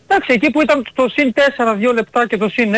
Εντάξει, 0.08 0.34
εκεί 0.34 0.52
που 0.52 0.62
ήταν 0.62 0.86
το 0.94 1.10
συν 1.10 1.34
4 1.36 1.90
2 1.90 1.94
λεπτά 1.94 2.28
και 2.28 2.38
το 2.38 2.50
συν 2.50 2.74
6, 2.74 2.78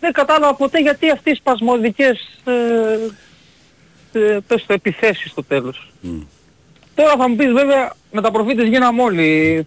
δεν 0.00 0.12
κατάλαβα 0.12 0.54
ποτέ 0.54 0.80
γιατί 0.80 1.10
αυτές 1.10 1.32
οι 1.32 1.36
σπασμωδικές 1.36 2.40
ε, 2.44 3.10
ε, 4.12 4.38
πες 4.46 4.66
το, 4.66 4.72
επιθέσεις 4.72 5.30
στο 5.30 5.44
τέλος. 5.44 5.92
Τώρα 6.94 7.14
θα 7.16 7.28
μου 7.28 7.36
πεις 7.36 7.52
βέβαια 7.52 7.92
με 8.12 8.20
τα 8.20 8.30
προφήτες 8.30 8.68
γίναμε 8.68 9.02
όλοι. 9.02 9.66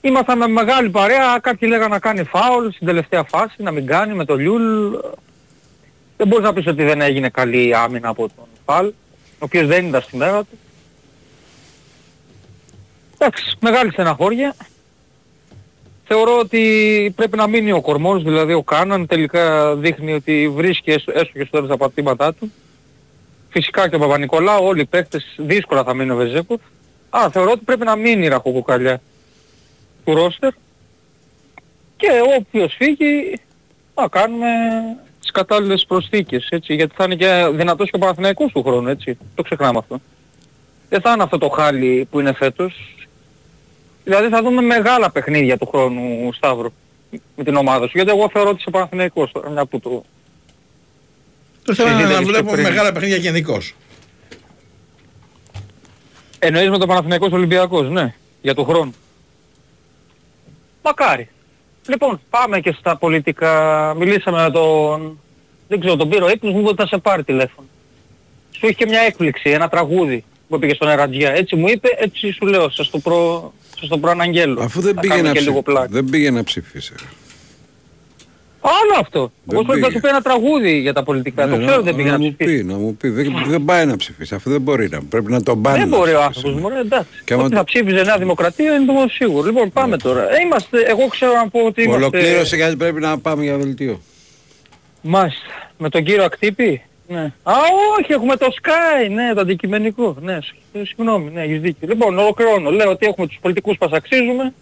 Ήμασταν 0.00 0.38
με 0.38 0.48
μεγάλη 0.48 0.90
παρέα, 0.90 1.38
κάποιοι 1.42 1.68
λέγανε 1.72 1.88
να 1.88 1.98
κάνει 1.98 2.24
φάουλ 2.24 2.68
στην 2.70 2.86
τελευταία 2.86 3.24
φάση, 3.24 3.62
να 3.62 3.70
μην 3.70 3.86
κάνει 3.86 4.14
με 4.14 4.24
το 4.24 4.34
Λιούλ. 4.34 4.94
Δεν 6.16 6.26
μπορείς 6.26 6.44
να 6.44 6.52
πεις 6.52 6.66
ότι 6.66 6.82
δεν 6.82 7.00
έγινε 7.00 7.28
καλή 7.28 7.76
άμυνα 7.76 8.08
από 8.08 8.28
τον 8.36 8.44
Φαλ, 8.64 8.86
ο 8.86 8.92
οποίος 9.38 9.66
δεν 9.66 9.86
ήταν 9.86 10.02
στη 10.02 10.16
μέρα 10.16 10.38
του. 10.38 10.58
Εντάξει, 13.18 13.56
μεγάλη 13.60 13.90
στεναχώρια. 13.90 14.54
Θεωρώ 16.08 16.38
ότι 16.38 17.12
πρέπει 17.16 17.36
να 17.36 17.46
μείνει 17.46 17.72
ο 17.72 17.80
κορμός, 17.80 18.22
δηλαδή 18.22 18.52
ο 18.52 18.62
Κάναν 18.62 19.06
τελικά 19.06 19.76
δείχνει 19.76 20.12
ότι 20.12 20.48
βρίσκει 20.48 20.90
έστω 20.90 21.12
έστω 21.14 21.32
και 21.32 21.40
στο 21.40 21.50
τέλος 21.50 21.68
τα 21.68 21.76
πατήματά 21.76 22.34
του. 22.34 22.52
Φυσικά 23.48 23.88
και 23.88 23.96
ο 23.96 23.98
Παπα-Νικολάου, 23.98 24.64
όλοι 24.64 24.80
οι 24.80 24.86
παίκτες 24.86 25.34
δύσκολα 25.36 25.84
θα 25.84 25.94
μείνει 25.94 26.10
ο 26.10 26.16
Βεζέκοφ. 26.16 26.60
Α, 27.10 27.30
θεωρώ 27.30 27.50
ότι 27.50 27.64
πρέπει 27.64 27.84
να 27.84 27.96
μείνει 27.96 28.24
η 28.24 28.28
ραχοκοκαλιά 28.28 29.00
του 30.04 30.14
ρόστερ 30.14 30.52
και 31.96 32.08
όποιος 32.38 32.74
φύγει 32.78 33.38
να 33.94 34.08
κάνουμε 34.08 34.46
τις 35.20 35.30
κατάλληλες 35.30 35.84
προσθήκες, 35.88 36.48
έτσι, 36.50 36.74
γιατί 36.74 36.94
θα 36.96 37.04
είναι 37.04 37.14
και 37.14 37.50
δυνατός 37.52 37.90
και 37.90 37.96
ο 37.96 37.98
Παναθηναϊκός 37.98 38.52
του 38.52 38.62
χρόνου, 38.62 38.88
έτσι, 38.88 39.18
το 39.34 39.42
ξεχνάμε 39.42 39.78
αυτό. 39.78 40.00
Δεν 40.88 41.00
θα 41.00 41.12
είναι 41.12 41.22
αυτό 41.22 41.38
το 41.38 41.48
χάλι 41.48 42.08
που 42.10 42.20
είναι 42.20 42.32
φέτος, 42.32 42.94
δηλαδή 44.06 44.28
θα 44.28 44.42
δούμε 44.42 44.62
μεγάλα 44.62 45.10
παιχνίδια 45.10 45.56
του 45.58 45.66
χρόνου, 45.66 46.32
Σταύρο, 46.32 46.72
με 47.36 47.44
την 47.44 47.56
ομάδα 47.56 47.86
σου, 47.86 47.92
γιατί 47.94 48.10
εγώ 48.10 48.28
θεωρώ 48.32 48.48
ότι 48.48 48.58
είσαι 48.60 48.70
Παναθηναϊκός 48.70 49.32
τώρα, 49.32 49.50
μια 49.50 49.66
που 49.66 49.80
το... 49.80 50.04
Το 51.64 51.74
θέμα 51.74 51.90
είναι 51.90 52.02
να 52.02 52.08
συζήτησες 52.08 52.32
βλέπουμε 52.32 52.52
πριν. 52.52 52.64
μεγάλα 52.64 52.92
παιχνίδια 52.92 53.16
γενικώς. 53.16 53.74
Εννοείς 56.38 56.70
με 56.70 56.78
το 56.78 56.86
Παναθηναϊκός 56.86 57.32
Ολυμπιακός, 57.32 57.90
ναι, 57.90 58.14
για 58.42 58.54
του 58.54 58.64
χρόνου. 58.64 58.94
Μακάρι. 60.82 61.28
Λοιπόν, 61.88 62.20
πάμε 62.30 62.60
και 62.60 62.74
στα 62.78 62.96
πολιτικά. 62.96 63.94
Μιλήσαμε 63.96 64.42
με 64.42 64.50
τον... 64.50 65.20
Δεν 65.68 65.80
ξέρω, 65.80 65.96
τον 65.96 66.08
πήρε 66.08 66.24
ο 66.24 66.30
ύπνος 66.30 66.52
μου 66.52 66.60
είπε 66.60 66.68
ότι 66.68 66.82
θα 66.82 66.86
σε 66.86 66.98
πάρει 66.98 67.24
τηλέφωνο. 67.24 67.66
Σου 68.50 68.66
είχε 68.66 68.72
και 68.72 68.86
μια 68.86 69.00
έκπληξη, 69.00 69.50
ένα 69.50 69.68
τραγούδι 69.68 70.24
που 70.48 70.58
πήγε 70.58 70.74
στον 70.74 70.88
Ερατζιά. 70.88 71.30
Έτσι 71.30 71.56
μου 71.56 71.68
είπε, 71.68 71.88
έτσι 71.98 72.32
σου 72.32 72.46
λέω, 72.46 72.70
σας 72.70 72.90
το, 72.90 72.98
προ... 72.98 73.52
σας 73.80 73.88
το 73.88 73.98
προαναγγέλω. 73.98 74.60
Αφού 74.62 74.80
δεν 74.80 74.94
Θα 74.94 75.00
πήγε, 75.00 75.12
κάνουμε 75.12 75.28
να 75.32 75.34
και 75.34 75.40
λίγο 75.40 75.52
ψη... 75.54 75.62
πλάκα. 75.62 75.88
δεν 75.90 76.04
πήγε 76.04 76.30
να 76.30 76.44
ψηφίσει. 76.44 76.92
ρε. 76.98 77.06
Άλλο 78.60 79.00
αυτό. 79.00 79.32
Δεν 79.44 79.56
Εγώ 79.58 79.64
σου 79.64 79.78
είπα 79.78 79.86
πήγε. 79.86 79.94
του 79.98 80.00
πει 80.02 80.08
ένα 80.08 80.20
τραγούδι 80.22 80.78
για 80.80 80.92
τα 80.92 81.02
πολιτικά. 81.02 81.46
Ναι, 81.46 81.50
το 81.52 81.56
να- 81.60 81.66
ξέρω 81.66 81.82
δεν 81.82 81.94
πήγε 81.94 82.10
να 82.10 82.18
να 82.18 82.24
μου 82.24 82.34
ψηφίσει. 82.36 82.56
πει, 82.58 82.64
να 82.64 82.74
μου 82.76 82.96
πει. 82.96 83.08
Δεν, 83.08 83.44
δεν 83.48 83.64
πάει 83.64 83.86
να 83.86 83.96
ψηφίσει. 83.96 84.34
Αφού 84.34 84.50
δεν 84.50 84.60
μπορεί 84.60 84.88
να. 84.88 85.02
Πρέπει 85.02 85.30
να 85.30 85.42
τον 85.42 85.62
πάνε. 85.62 85.78
Δεν 85.78 85.88
να 85.88 85.96
μπορεί 85.96 86.10
ο 86.14 86.18
ψηφίσει. 86.30 86.46
άνθρωπος 86.48 86.60
μου, 86.72 86.78
εντάξει. 86.80 87.08
Και 87.24 87.32
άμα 87.32 87.42
Ότι 87.42 87.50
το- 87.52 87.56
θα 87.56 87.64
ψήφιζε 87.64 88.02
Νέα 88.02 88.18
Δημοκρατία 88.18 88.74
είναι 88.74 88.84
το 88.84 88.92
μόνο 88.92 89.08
σίγουρο. 89.08 89.46
Λοιπόν, 89.46 89.72
πάμε 89.72 89.96
τώρα. 89.96 90.22
Ε, 90.22 90.40
είμαστε, 90.44 90.78
εγώ 90.80 91.06
ξέρω 91.06 91.32
να 91.32 91.48
πω 91.48 91.60
ότι 91.66 91.82
είμαστε... 91.82 92.02
Ολοκλήρωσε 92.04 92.56
γιατί 92.56 92.76
πρέπει 92.76 93.00
να 93.00 93.18
πάμε 93.18 93.42
για 93.42 93.56
δελτίο. 93.56 94.00
Μάλιστα. 95.02 95.44
Με 95.78 95.88
τον 95.88 96.04
κύριο 96.04 96.24
Ακτύπη; 96.24 96.82
Ναι. 97.08 97.32
Α, 97.42 97.52
όχι, 97.98 98.12
έχουμε 98.12 98.36
το 98.36 98.46
Sky, 98.62 99.10
ναι, 99.10 99.34
το 99.34 99.40
αντικειμενικό. 99.40 100.16
Ναι, 100.20 100.38
σ- 100.40 100.54
ε, 100.72 100.84
συγγνώμη, 100.84 101.30
ναι, 101.30 101.42
έχεις 101.42 101.60
δίκιο. 101.60 101.88
Λοιπόν, 101.88 102.18
ολοκληρώνω. 102.18 102.70
Λέω 102.70 102.90
ότι 102.90 103.06
έχουμε 103.06 103.26
τους 103.26 103.38
πολιτικούς 103.40 103.78
που 103.78 103.84
μας 103.88 103.96
αξίζουμε. 103.98 104.54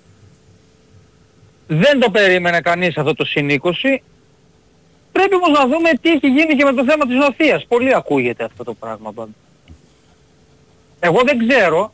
Δεν 1.67 2.01
το 2.01 2.11
περίμενε 2.11 2.61
κανείς 2.61 2.97
αυτό 2.97 3.15
το 3.15 3.25
συν 3.25 3.49
20. 3.51 4.03
Πρέπει 5.13 5.35
όμως 5.35 5.59
να 5.59 5.67
δούμε 5.67 5.91
τι 6.01 6.11
έχει 6.11 6.27
γίνει 6.29 6.55
και 6.57 6.65
με 6.65 6.73
το 6.73 6.85
θέμα 6.85 7.07
της 7.07 7.17
νοθείας. 7.17 7.67
Πολύ 7.67 7.95
ακούγεται 7.95 8.45
αυτό 8.45 8.65
το 8.65 8.75
πράγμα 8.75 9.13
πάντα. 9.13 9.33
Εγώ 11.01 11.21
δεν 11.25 11.47
ξέρω. 11.49 11.93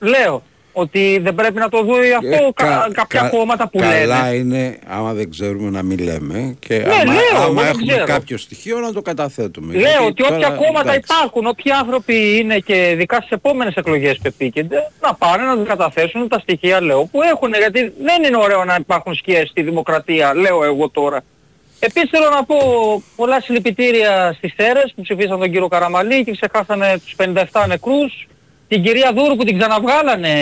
Λέω 0.00 0.42
ότι 0.72 1.18
δεν 1.22 1.34
πρέπει 1.34 1.58
να 1.58 1.68
το 1.68 1.82
δει 1.84 2.12
αυτό 2.12 2.28
Ε, 2.46 2.50
κα- 2.54 2.64
κα- 2.66 2.88
κάποια 2.92 3.20
κα- 3.20 3.28
κόμματα 3.28 3.68
που 3.68 3.78
Καλά 3.78 4.22
λένε. 4.22 4.34
είναι 4.36 4.78
άμα 4.88 5.12
δεν 5.12 5.30
ξέρουμε 5.30 5.70
να 5.70 5.82
μην 5.82 5.98
λέμε 5.98 6.56
και 6.58 6.78
Ναι, 6.78 6.94
άμα, 6.94 7.04
λέω, 7.12 7.22
εγώ 7.34 7.42
άμα 7.42 7.62
δεν 7.62 7.70
έχουμε 7.70 7.92
ξέρω. 7.92 8.04
κάποιο 8.06 8.38
στοιχείο 8.38 8.78
να 8.78 8.92
το 8.92 9.02
καταθέτουμε. 9.02 9.72
Λέω 9.74 9.82
Γιατί 9.82 10.04
ότι 10.06 10.22
όποια 10.22 10.46
τώρα, 10.48 10.56
κόμματα 10.66 10.80
εντάξει. 10.92 11.00
υπάρχουν, 11.12 11.46
όποιοι 11.46 11.72
άνθρωποι 11.72 12.36
είναι 12.38 12.58
και 12.58 12.90
ειδικά 12.90 13.16
στις 13.16 13.30
επόμενες 13.30 13.74
εκλογές 13.74 14.16
που 14.16 14.22
επίκενται, 14.26 14.90
να 15.02 15.14
πάνε 15.14 15.44
να 15.44 15.56
τους 15.56 15.66
καταθέσουν 15.68 16.28
τα 16.28 16.38
στοιχεία, 16.38 16.80
λέω, 16.82 17.04
που 17.04 17.22
έχουν, 17.22 17.52
γιατί 17.58 17.80
δεν 18.02 18.22
είναι 18.22 18.36
ωραίο 18.36 18.64
να 18.64 18.76
υπάρχουν 18.80 19.14
σκιές 19.14 19.48
στη 19.48 19.62
δημοκρατία, 19.62 20.34
λέω 20.34 20.64
εγώ 20.64 20.88
τώρα. 20.88 21.20
Επίσης 21.82 22.10
θέλω 22.10 22.28
να 22.30 22.44
πω 22.44 22.56
πολλά 23.16 23.40
συλληπιτήρια 23.40 24.32
στις 24.36 24.52
Θέρες 24.56 24.92
που 24.96 25.02
ψηφίσαν 25.02 25.38
τον 25.38 25.50
κύριο 25.50 25.68
Καραμαλή 25.68 26.24
και 26.24 26.32
ξεχάσανε 26.32 26.98
τους 27.04 27.14
57 27.16 27.64
νεκρούς. 27.66 28.28
Την 28.70 28.82
κυρία 28.82 29.12
Δούρου 29.12 29.36
που 29.36 29.44
την 29.44 29.58
ξαναβγάλανε, 29.58 30.34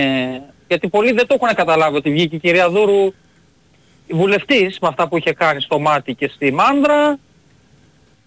γιατί 0.68 0.88
πολλοί 0.88 1.12
δεν 1.12 1.26
το 1.26 1.38
έχουν 1.40 1.54
καταλάβει 1.54 1.96
ότι 1.96 2.10
βγήκε 2.10 2.36
η 2.36 2.38
κυρία 2.38 2.70
Δούρου 2.70 3.12
βουλευτής 4.10 4.78
με 4.80 4.88
αυτά 4.88 5.08
που 5.08 5.16
είχε 5.16 5.32
κάνει 5.32 5.60
στο 5.60 5.78
μάτι 5.78 6.14
και 6.14 6.30
στη 6.34 6.52
Μάνδρα. 6.52 7.18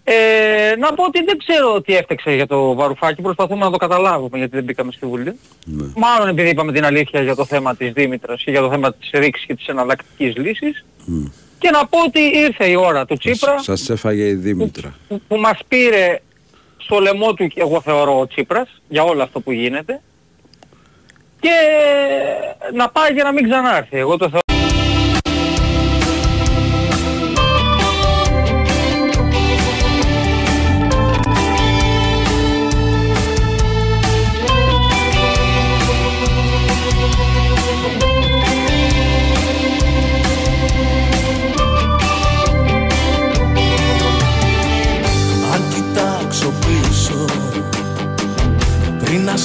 Ε, 0.04 0.74
να 0.78 0.94
πω 0.94 1.04
ότι 1.04 1.24
δεν 1.24 1.38
ξέρω 1.38 1.80
τι 1.80 1.96
έφταξε 1.96 2.34
για 2.34 2.46
το 2.46 2.74
Βαρουφάκι, 2.74 3.22
προσπαθούμε 3.22 3.64
να 3.64 3.70
το 3.70 3.76
καταλάβουμε 3.76 4.38
γιατί 4.38 4.54
δεν 4.54 4.64
μπήκαμε 4.64 4.92
στη 4.92 5.06
Βουλή. 5.06 5.38
Ναι. 5.64 5.86
Μάλλον 5.96 6.28
επειδή 6.28 6.48
είπαμε 6.48 6.72
την 6.72 6.84
αλήθεια 6.84 7.22
για 7.22 7.34
το 7.34 7.44
θέμα 7.44 7.76
της 7.76 7.92
Δήμητρας 7.92 8.42
και 8.42 8.50
για 8.50 8.60
το 8.60 8.70
θέμα 8.70 8.94
της 8.94 9.10
ρήξης 9.12 9.46
και 9.46 9.54
της 9.54 9.66
εναλλακτικής 9.66 10.36
λύσης. 10.36 10.84
Και 11.58 11.70
να 11.70 11.86
πω 11.86 11.98
ότι 12.06 12.20
ήρθε 12.20 12.66
η 12.66 12.74
ώρα 12.74 13.04
του 13.04 13.16
Τσίπρα 13.16 13.58
Σας 13.58 13.90
έφαγε 13.90 14.26
η 14.26 14.34
Δήμητρα. 14.34 14.94
που, 15.08 15.20
που 15.28 15.36
μας 15.36 15.58
πήρε 15.68 16.20
στο 16.82 16.98
λαιμό 16.98 17.34
του, 17.34 17.48
εγώ 17.54 17.80
θεωρώ, 17.80 18.18
ο 18.18 18.26
Τσίπρας 18.26 18.68
για 18.88 19.02
όλο 19.02 19.22
αυτό 19.22 19.40
που 19.40 19.52
γίνεται 19.52 20.00
και 21.40 21.50
να 22.72 22.90
πάει 22.90 23.12
για 23.12 23.24
να 23.24 23.32
μην 23.32 23.48
ξανάρθει. 23.50 23.96
Εγώ 23.98 24.16
το 24.16 24.28
θεωρώ. 24.28 24.51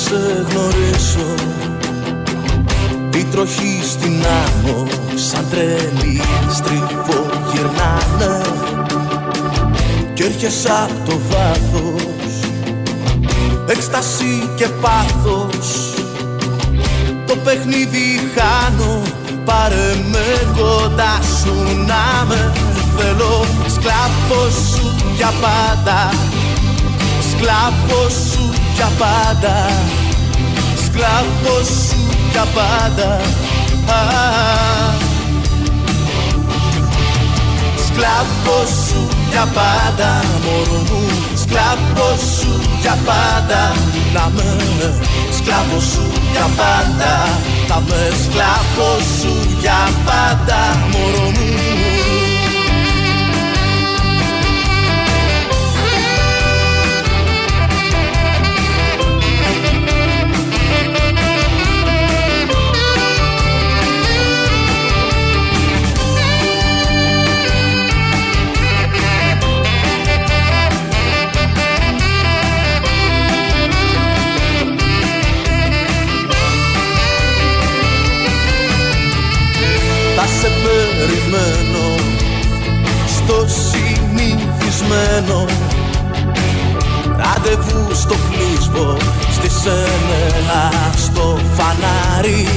Σε 0.07 0.45
γνωρίσω. 0.49 1.33
Η 3.17 3.23
τροχή 3.23 3.79
στην 3.83 4.23
άμμο 4.43 4.87
σαν 5.15 5.45
τρέλη 5.49 6.21
στριφογυρνάνε 6.49 8.41
κι 10.13 10.23
έρχεσαι 10.23 10.69
απ' 10.69 11.09
το 11.09 11.19
βάθος 11.29 12.07
έκσταση 13.67 14.49
και 14.55 14.67
πάθος. 14.67 15.93
Το 17.25 17.35
παιχνίδι 17.35 18.31
χάνω 18.35 19.01
Πάρε 19.45 19.95
με 20.11 20.51
κοντά 20.57 21.19
σου 21.41 21.53
να 21.85 22.25
με. 22.25 22.51
Θέλω 22.97 23.45
Σκλάβος 23.67 24.53
σου 24.53 24.95
για 25.15 25.31
πάντα 25.41 26.13
Σκλάβος 27.31 28.13
σου 28.31 28.66
για 28.77 28.91
πάντα. 28.97 29.55
Σκλάβος 30.85 31.67
σου 31.67 31.99
για 32.31 32.45
πάντα. 32.55 33.09
Α, 33.93 33.99
Σκλάβος 37.85 38.69
σου 38.87 39.07
για 39.29 39.47
πάντα 39.53 40.21
μωρό 40.43 40.81
μου. 40.89 41.01
Σκλάβος 41.41 42.19
σου 42.39 42.61
για 42.81 42.97
πάντα. 43.05 43.61
Να 44.13 44.31
με 44.35 44.57
σκλάβος 45.37 45.83
σου 45.83 46.11
για 46.31 46.49
πάντα. 46.57 47.13
Θα 47.67 47.83
με 47.87 48.09
σκλάβος 48.23 49.03
σου 49.21 49.33
για 49.59 49.89
πάντα 50.05 50.59
μωρό 50.91 51.29
μου 51.29 51.76
στη 89.67 89.73
σένα 89.73 90.71
στο 90.95 91.39
φανάρι. 91.56 92.47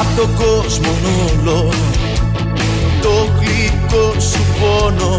Απ' 0.00 0.16
τον 0.16 0.34
κόσμο 0.34 0.90
όλο 1.26 1.68
το 3.02 3.28
γλυκό 3.38 4.20
σου 4.20 4.42
πόνο. 4.58 5.18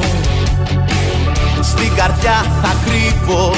Στην 1.62 1.96
καρδιά 1.96 2.46
θα 2.62 2.76
κρύβω 2.86 3.52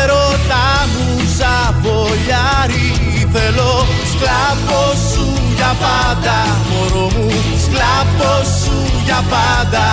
Ερώτα 0.00 0.66
μου 0.92 1.08
ζαβολιάρι. 1.38 2.90
Θέλω 3.32 3.86
σκλάβο 4.12 4.80
σου 5.10 5.26
για 5.56 5.72
πάντα 5.82 6.38
Μωρό 6.70 7.06
μου 7.16 7.30
σκλάβο 7.64 8.32
σου 8.60 8.76
για 9.04 9.20
πάντα. 9.32 9.86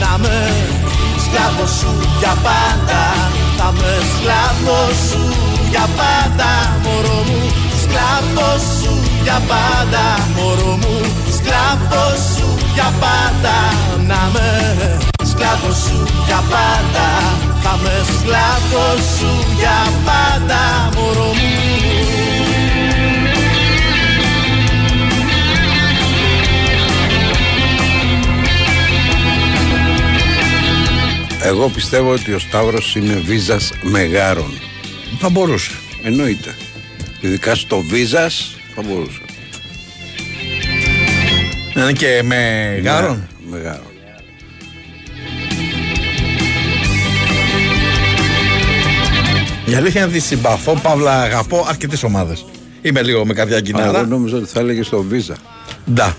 Να 0.00 0.18
με 0.18 0.52
σκλάβο 1.24 1.66
σου 1.78 1.92
για 2.18 2.34
πάντα 2.42 3.02
Θα 3.56 3.72
με 3.72 3.92
σκλάβο 4.12 4.78
σου 5.08 5.37
για 5.70 5.86
πάντα 6.00 6.50
Μωρό 6.84 7.20
μου 7.28 7.40
σκλάβος 7.82 8.62
σου 8.80 8.94
για 9.22 9.38
πάντα 9.50 10.04
Μωρό 10.36 10.74
μου 10.82 10.96
σκλάβος 11.36 12.20
σου 12.34 12.48
για 12.74 12.92
πάντα 13.02 13.56
Να 14.10 14.20
με 14.32 14.48
σκλάβος 15.30 15.76
σου 15.76 15.98
για 16.26 16.42
πάντα 16.52 17.06
Θα 17.62 17.78
με 17.82 17.94
σκλάβος 18.18 19.00
σου 19.18 19.32
για 19.58 19.78
πάντα 20.04 20.60
μωρό 20.94 21.32
μου 21.38 21.58
Εγώ 31.42 31.68
πιστεύω 31.68 32.12
ότι 32.12 32.32
ο 32.32 32.38
Σταύρος 32.38 32.94
είναι 32.94 33.14
βίζας 33.14 33.72
μεγάρων. 33.82 34.67
Θα 35.18 35.28
μπορούσε. 35.28 35.70
Εννοείται. 36.02 36.54
Ειδικά 37.20 37.54
στο 37.54 37.80
βίζας 37.80 38.56
θα 38.74 38.82
μπορούσε. 38.82 39.20
Είναι 41.76 41.92
και 41.92 42.22
μεγάρων. 42.24 43.28
Ναι, 43.50 43.56
μεγάρων. 43.56 43.86
Η 49.64 49.74
αλήθεια 49.74 50.00
είναι 50.00 50.10
ότι 50.10 50.20
συμπαθώ, 50.20 50.72
παύλα 50.82 51.22
αγαπώ 51.22 51.66
αρκετές 51.68 52.02
ομάδες. 52.02 52.44
Είμαι 52.82 53.02
λίγο 53.02 53.26
με 53.26 53.32
καρδιά 53.32 53.56
Α, 53.56 53.60
κοινάρα. 53.60 53.98
Εγώ 53.98 54.06
νόμιζα 54.06 54.36
ότι 54.36 54.48
θα 54.48 54.60
έλεγε 54.60 54.82
στο 54.82 55.02
βίζα. 55.02 55.36
Ντα. 55.92 56.16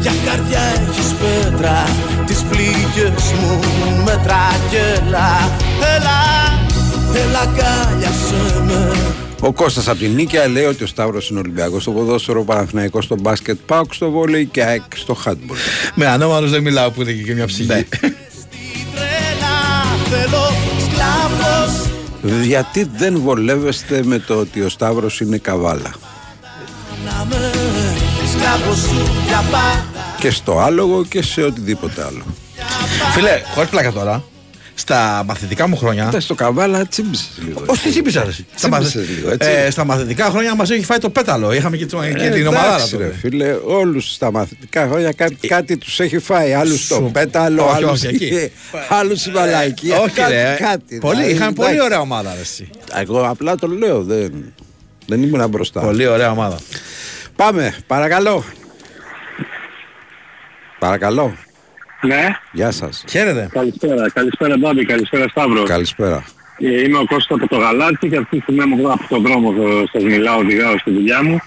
Για 0.00 0.12
καρδιά 0.24 0.60
έχεις 0.60 1.14
πέτρα 1.14 1.84
Τις 2.26 2.44
πληγές 2.50 3.32
μου 3.40 3.58
μέτρα 4.04 4.38
και 4.70 5.00
έλα 5.96 6.39
Ο 9.40 9.52
Κώστας 9.52 9.88
από 9.88 9.98
την 9.98 10.14
Νίκαια 10.14 10.48
λέει 10.48 10.64
ότι 10.64 10.82
ο 10.82 10.86
Σταύρος 10.86 11.30
είναι 11.30 11.38
Ολυμπιακός 11.38 11.82
στο 11.82 11.90
ποδόσφαιρο, 11.90 12.44
Παναθηναϊκός 12.44 13.04
στο 13.04 13.16
μπάσκετ, 13.20 13.58
ΠΑΟΚ 13.66 13.94
στο 13.94 14.10
βόλεϊ 14.10 14.46
και 14.46 14.64
ΑΕΚ 14.64 14.82
στο 14.94 15.14
χάτμπολ. 15.14 15.56
Με 15.94 16.06
ανώμαλου 16.06 16.48
δεν 16.48 16.62
μιλάω 16.62 16.90
που 16.90 17.02
είναι 17.02 17.12
και 17.12 17.34
μια 17.34 17.46
ψυχή. 17.46 17.66
Ναι. 17.66 17.84
Τρέλα 18.94 19.56
θέλω 20.10 20.52
σκλάβος 20.86 21.86
Γιατί 22.42 22.90
δεν 22.96 23.20
βολεύεστε 23.20 24.02
με 24.04 24.18
το 24.18 24.34
ότι 24.34 24.60
ο 24.62 24.68
Σταύρος 24.68 25.20
είναι 25.20 25.38
καβάλα; 25.38 25.94
Να 27.04 27.26
με 27.28 27.50
σκλάβος 28.32 28.78
σου 28.78 29.10
για 29.26 29.44
πάντα 29.50 30.14
Και 30.18 30.30
στο 30.30 30.58
άλογο 30.58 31.04
και 31.04 31.22
σε 31.22 31.42
οτιδήποτε 31.42 32.04
άλλο. 32.04 32.24
Φίλε, 33.12 33.40
χωρίς 33.54 33.70
πλάκα 33.70 33.92
τώρα. 33.92 34.24
Στα 34.80 35.22
μαθητικά 35.26 35.68
μου 35.68 35.76
χρόνια. 35.76 36.04
Κοίτα, 36.04 36.20
στο 36.20 36.34
καβάλα 36.34 36.86
τσίμπησες 36.86 37.30
λίγο. 37.46 37.60
Ω, 37.66 37.72
τι 37.72 37.90
τσίπησα, 37.90 38.24
ρε. 38.24 38.30
Στα, 38.30 38.44
Τσίμπησες 38.54 38.94
μαθη- 38.94 39.16
λίγο, 39.16 39.30
έτσι. 39.30 39.48
ε, 39.50 39.70
στα 39.70 39.84
μαθητικά 39.84 40.24
χρόνια 40.30 40.54
μας 40.54 40.70
έχει 40.70 40.84
φάει 40.84 40.98
το 40.98 41.10
πέταλο. 41.10 41.52
Είχαμε 41.52 41.76
και, 41.76 41.86
το- 41.86 42.00
και 42.16 42.24
Ε, 42.26 42.30
την 42.30 42.46
ομάδα. 42.46 42.74
εντάξει, 42.74 42.96
ρε 42.96 43.12
φίλε, 43.20 43.56
όλους 43.64 44.12
στα 44.12 44.30
μαθητικά 44.32 44.86
χρόνια 44.88 45.12
κάτι, 45.12 45.48
κάτι 45.48 45.76
τους 45.78 46.00
έχει 46.00 46.18
φάει. 46.18 46.52
Άλλους 46.52 46.84
στο 46.84 46.94
Σου- 46.94 47.10
πέταλο, 47.12 47.62
Όχι, 47.64 47.74
άλλους, 47.74 47.90
όχι, 47.90 48.06
εκεί. 48.06 48.50
άλλους 48.98 49.20
στη 49.20 49.30
μαλαϊκία. 49.30 49.98
Όχι, 49.98 50.10
κάτι, 50.14 50.32
ρε. 50.32 50.56
κάτι. 50.60 50.98
Πολύ, 50.98 51.14
δηλαδή, 51.16 51.34
είχαμε 51.34 51.52
πολύ 51.52 51.68
εντάξει. 51.68 51.84
ωραία 51.86 52.00
ομάδα, 52.00 52.34
ρε, 52.34 52.40
εσύ. 52.40 52.68
Εγώ 52.94 53.26
απλά 53.28 53.54
το 53.56 53.66
λέω, 53.66 54.02
δεν, 54.02 54.52
δεν 55.06 55.22
ήμουν 55.22 55.48
μπροστά. 55.48 55.80
Πολύ 55.80 56.06
ωραία 56.06 56.30
ομάδα. 56.30 56.58
Πάμε, 57.36 57.74
παρακαλώ. 57.86 58.44
Παρακαλώ. 60.78 61.34
Ναι, 62.02 62.28
Γεια 62.52 62.70
σας. 62.70 63.04
Χαίρετε. 63.08 63.48
καλησπέρα. 63.52 64.10
Καλησπέρα 64.10 64.56
Μπάμπη, 64.58 64.84
καλησπέρα 64.84 65.28
Σταύρος. 65.28 65.68
Καλησπέρα. 65.68 66.24
Ε, 66.58 66.80
Είμαι 66.82 66.98
ο 66.98 67.04
Κώστας 67.04 67.38
από 67.40 67.48
το 67.48 67.56
Γαλάτσι 67.56 68.08
και 68.08 68.16
αυτή 68.16 68.36
τη 68.36 68.42
στιγμή 68.42 68.64
είμαι 68.64 68.74
εδώ 68.80 68.92
από 68.92 69.04
τον 69.08 69.22
δρόμο 69.22 69.54
ε, 69.58 69.84
σας 69.92 70.02
μιλάω, 70.02 70.38
οδηγάω 70.38 70.78
στη 70.78 70.90
δουλειά 70.90 71.22
μου. 71.24 71.38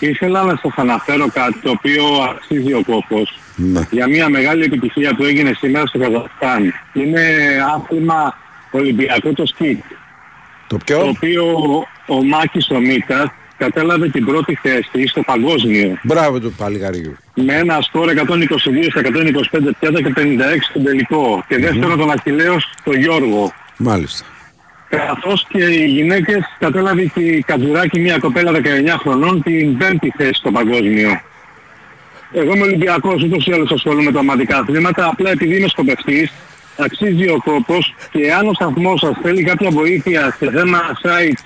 Ήθελα 0.00 0.42
να 0.42 0.56
σας 0.62 0.72
αναφέρω 0.76 1.28
κάτι 1.32 1.58
το 1.62 1.70
οποίο 1.70 2.04
αξίζει 2.30 2.72
ο 2.72 2.82
κόπος 2.86 3.38
Ναι. 3.56 3.80
για 3.90 4.08
μια 4.08 4.28
μεγάλη 4.28 4.64
επιτυχία 4.64 5.14
που 5.14 5.24
έγινε 5.24 5.52
σήμερα 5.58 5.86
στο 5.86 5.98
Καζαχστάν. 5.98 6.74
Είναι 6.92 7.22
άθλημα 7.76 8.36
Ολυμπιακό 8.70 9.32
το 9.32 9.46
σκιτ. 9.46 9.80
Το 10.66 10.76
Το 10.76 10.84
ποιο; 10.84 11.08
οποίο 11.08 11.44
ο 12.06 12.24
Μάκης 12.24 12.70
ο 12.70 12.78
Μίτας 12.80 13.26
κατέλαβε 13.58 14.08
την 14.08 14.24
πρώτη 14.24 14.58
θέση 14.62 15.06
στο 15.06 15.22
παγκόσμιο 15.22 15.98
Μπράβο 16.02 16.40
του 16.40 16.52
παλιγαριού. 16.56 17.16
με 17.34 17.54
ένα 17.54 17.80
σκορ 17.80 18.08
122 18.16 18.22
στα 18.90 19.00
125 19.00 19.70
πιάτα 19.80 20.02
και 20.02 20.12
56 20.16 20.20
στον 20.70 20.84
τελικό. 20.84 21.44
Και 21.48 21.58
δεύτερο 21.58 21.96
τον 21.96 22.10
Αχιλέος 22.10 22.72
το 22.84 22.92
Γιώργο. 22.92 23.52
Μάλιστα. 23.76 24.26
Καθώς 24.88 25.46
και 25.48 25.64
οι 25.64 25.86
γυναίκες 25.86 26.40
κατέλαβε 26.58 27.04
και 27.04 27.20
η 27.20 27.42
Κατζουράκη 27.46 28.00
μια 28.00 28.18
κοπέλα 28.18 28.52
19 28.52 28.60
χρονών 28.98 29.42
την 29.42 29.76
πέμπτη 29.76 30.12
θέση 30.16 30.32
στο 30.34 30.50
παγκόσμιο. 30.50 31.20
Εγώ 32.32 32.54
είμαι 32.54 32.64
Ολυμπιακός, 32.64 33.22
ούτως 33.22 33.46
ή 33.46 33.52
άλλως 33.52 33.70
ασχολούμαι 33.70 34.02
με 34.02 34.12
τα 34.12 34.18
ομαδικά 34.18 34.58
αθλήματα, 34.58 35.06
απλά 35.06 35.30
επειδή 35.30 35.56
είμαι 35.56 35.68
σκοπευτής, 35.68 36.32
αξίζει 36.76 37.28
ο 37.28 37.40
κόπος 37.44 37.94
και 38.10 38.32
αν 38.32 38.48
ο 38.48 38.52
σταθμός 38.54 39.00
σας 39.00 39.16
θέλει 39.22 39.42
κάποια 39.42 39.70
βοήθεια 39.70 40.36
σε 40.38 40.50
θέμα 40.50 40.80
site 41.02 41.38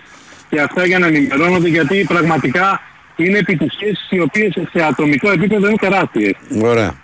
και 0.52 0.60
αυτά 0.60 0.86
για 0.86 0.98
να 0.98 1.06
ενημερώνονται, 1.06 1.68
γιατί 1.68 2.04
πραγματικά 2.08 2.80
είναι 3.16 3.38
επιτυχίες 3.38 4.06
οι 4.10 4.20
οποίες 4.20 4.52
σε 4.72 4.82
ατομικό 4.84 5.30
επίπεδο 5.30 5.66
είναι 5.66 5.76
τεράστιες. 5.76 6.32
Ωραία. 6.62 7.00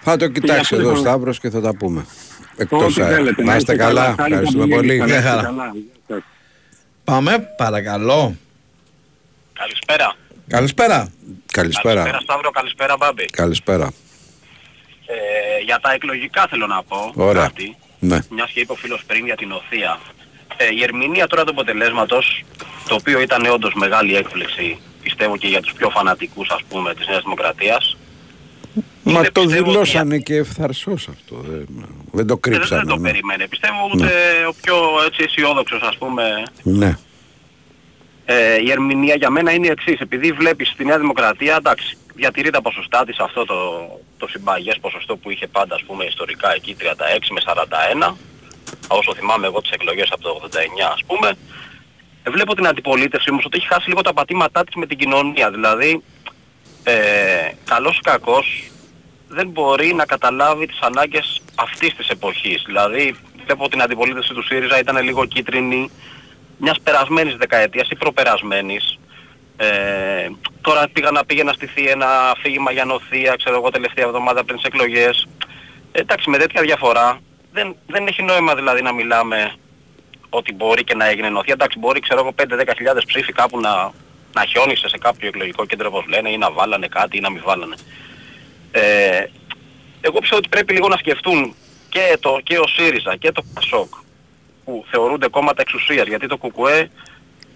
Θα 0.00 0.16
το 0.16 0.28
κοιτάξει 0.28 0.60
αυτό 0.60 0.76
εδώ 0.76 0.88
ο 0.88 0.90
έχω- 0.92 1.00
Σταύρος 1.00 1.40
και 1.40 1.50
θα 1.50 1.60
τα 1.60 1.76
πούμε. 1.76 2.06
Εκτός 2.56 2.82
Ό,τι 2.82 3.02
αέρα. 3.02 3.14
θέλετε. 3.14 3.42
Να 3.42 3.56
είστε 3.56 3.76
καλά. 3.76 4.02
Χάρηκα 4.04 4.24
Ευχαριστούμε 4.24 4.64
που 4.66 4.74
πολύ. 4.74 4.92
γίνετε. 4.94 5.04
Μια 5.04 5.14
Να 5.14 5.18
είστε 5.20 5.28
χαρά. 5.30 5.42
καλά. 5.42 5.72
Γεια 5.74 5.82
σας. 6.08 6.22
Πάμε, 7.04 7.38
παρακαλώ. 7.56 8.36
Καλησπέρα. 9.52 10.14
Καλησπέρα. 10.48 11.08
Καλησπέρα. 11.52 12.18
Σταύρο, 12.22 12.50
καλησπέρα 12.50 12.96
Μπάμπη. 12.96 13.24
Καλησπέρα. 13.24 13.92
Ε, 15.06 15.62
για 15.64 15.78
τα 15.82 15.92
εκλογικά 15.92 16.46
θέλω 16.50 16.66
να 16.66 16.82
πω 16.82 17.12
Ωραία. 17.14 17.42
κάτι. 17.42 17.76
Ναι. 17.98 18.18
Μιας 18.30 18.50
και 18.50 18.60
είπε 18.60 18.72
ο 18.72 18.74
φίλος 18.74 19.02
πριν 19.06 19.24
για 19.24 19.34
την 19.36 19.52
Οθεία. 19.52 19.98
Ε, 20.56 20.74
η 20.74 20.82
ερμηνεία 20.82 21.26
τώρα 21.26 21.44
του 21.44 21.50
αποτελέσματος, 21.50 22.44
το 22.88 22.94
οποίο 22.94 23.20
ήταν 23.20 23.46
όντως 23.46 23.74
μεγάλη 23.74 24.16
έκπληξη, 24.16 24.78
πιστεύω 25.02 25.36
και 25.36 25.46
για 25.46 25.60
τους 25.60 25.72
πιο 25.72 25.90
φανατικούς 25.90 26.50
ας 26.50 26.62
πούμε 26.68 26.94
της 26.94 27.06
Νέας 27.06 27.22
Δημοκρατίας, 27.22 27.96
Μα 29.06 29.18
Είναι, 29.18 29.30
το 29.30 29.40
πιστεύω, 29.40 29.70
δηλώσανε 29.70 30.18
και 30.18 30.34
ευθαρσός 30.36 31.08
αυτό. 31.08 31.36
Δεν, 31.36 31.66
δεν 31.66 31.66
το 31.66 31.84
δεν, 32.12 32.26
δεν 32.26 32.40
κρύψανε. 32.40 32.84
το 32.84 32.96
ναι. 32.96 33.10
περιμένε. 33.10 33.48
Πιστεύω 33.48 33.90
ούτε 33.94 34.10
ο 34.48 34.54
πιο 34.62 34.76
έτσι 35.06 35.22
αισιόδοξος 35.22 35.82
ας 35.82 35.96
πούμε 35.96 36.42
Ναι. 36.62 36.98
Ε, 38.24 38.60
η 38.60 38.70
ερμηνεία 38.70 39.14
για 39.14 39.30
μένα 39.30 39.52
είναι 39.52 39.66
η 39.66 39.70
εξής. 39.70 40.00
Επειδή 40.00 40.32
βλέπεις 40.32 40.68
στη 40.68 40.84
Νέα 40.84 40.98
Δημοκρατία, 40.98 41.56
εντάξει, 41.56 41.96
διατηρεί 42.14 42.50
τα 42.50 42.62
ποσοστά 42.62 43.04
της 43.04 43.18
αυτό 43.18 43.44
το, 43.44 43.54
το 44.16 44.26
συμπαγές 44.28 44.78
ποσοστό 44.80 45.16
που 45.16 45.30
είχε 45.30 45.46
πάντα, 45.46 45.74
ας 45.74 45.82
πούμε, 45.82 46.04
ιστορικά 46.04 46.54
εκεί 46.54 46.76
36 46.80 46.82
με 47.30 47.40
41, 48.10 48.14
όσο 48.88 49.14
θυμάμαι 49.14 49.46
εγώ 49.46 49.60
τις 49.60 49.70
εκλογές 49.70 50.08
από 50.10 50.22
το 50.22 50.30
89, 50.30 50.92
ας 50.92 51.00
πούμε. 51.06 51.32
Ε, 52.22 52.30
βλέπω 52.30 52.54
την 52.54 52.66
αντιπολίτευση 52.66 53.30
όμως 53.30 53.44
ότι 53.44 53.56
έχει 53.56 53.66
χάσει 53.66 53.88
λίγο 53.88 54.00
τα 54.00 54.12
πατήματά 54.12 54.64
της 54.64 54.74
με 54.74 54.86
την 54.86 54.98
κοινωνία. 54.98 55.50
Δηλαδή, 55.50 56.02
ε, 56.82 56.94
καλός 57.64 57.96
ή 57.96 58.00
κακός, 58.00 58.70
δεν 59.28 59.48
μπορεί 59.48 59.94
να 59.94 60.04
καταλάβει 60.06 60.66
τις 60.66 60.78
ανάγκες 60.80 61.42
αυτής 61.54 61.94
της 61.94 62.08
εποχής. 62.08 62.62
Δηλαδή, 62.66 63.14
βλέπω 63.44 63.68
την 63.68 63.82
αντιπολίτευση 63.82 64.34
του 64.34 64.42
ΣΥΡΙΖΑ 64.42 64.78
ήταν 64.78 65.02
λίγο 65.02 65.24
κίτρινη, 65.24 65.90
μιας 66.58 66.80
περασμένης 66.82 67.36
δεκαετίας 67.36 67.88
ή 67.88 67.96
προπερασμένης. 67.96 68.98
Ε, 69.56 70.28
τώρα 70.60 70.88
πήγα 70.92 71.10
να 71.10 71.24
πήγε 71.24 71.42
να 71.42 71.52
στηθεί 71.52 71.88
ένα 71.88 72.30
αφήγημα 72.30 72.72
για 72.72 72.84
νοθεία, 72.84 73.34
ξέρω 73.36 73.56
εγώ, 73.56 73.70
τελευταία 73.70 74.04
εβδομάδα 74.04 74.44
πριν 74.44 74.56
τις 74.56 74.64
εκλογές. 74.64 75.26
Ε, 75.92 76.00
εντάξει, 76.00 76.30
με 76.30 76.38
τέτοια 76.38 76.62
διαφορά 76.62 77.20
δεν, 77.54 77.76
δεν 77.86 78.06
έχει 78.06 78.22
νόημα 78.22 78.54
δηλαδή 78.54 78.82
να 78.82 78.92
μιλάμε 78.92 79.54
ότι 80.28 80.52
μπορεί 80.52 80.84
και 80.84 80.94
να 80.94 81.06
έγινε 81.06 81.28
νοθεία. 81.28 81.52
Εντάξει, 81.52 81.78
μπορεί, 81.78 82.00
ξέρω 82.00 82.20
εγώ, 82.20 82.34
5-10 82.60 82.72
χιλιάδες 82.76 83.04
ψήφοι 83.04 83.32
κάπου 83.32 83.60
να, 83.60 83.92
να 84.32 84.44
χιόνισε 84.44 84.88
σε 84.88 84.98
κάποιο 84.98 85.28
εκλογικό 85.28 85.66
κέντρο 85.66 85.88
όπως 85.88 86.06
λένε 86.06 86.30
ή 86.30 86.36
να 86.38 86.50
βάλανε 86.50 86.86
κάτι 86.86 87.16
ή 87.16 87.20
να 87.20 87.30
μην 87.30 87.42
βάλανε. 87.44 87.76
Ε, 88.70 89.24
εγώ 90.00 90.18
πιστεύω 90.18 90.36
ότι 90.36 90.48
πρέπει 90.48 90.72
λίγο 90.72 90.88
να 90.88 90.96
σκεφτούν 90.96 91.54
και, 91.88 92.16
το, 92.20 92.40
και 92.42 92.58
ο 92.58 92.66
ΣΥΡΙΖΑ 92.66 93.16
και 93.16 93.32
το 93.32 93.42
ΠΑΣΟΚ 93.54 93.94
που 94.64 94.84
θεωρούνται 94.90 95.28
κόμματα 95.28 95.60
εξουσίας, 95.60 96.06
γιατί 96.06 96.26
το 96.26 96.36
ΚΚΕ 96.36 96.90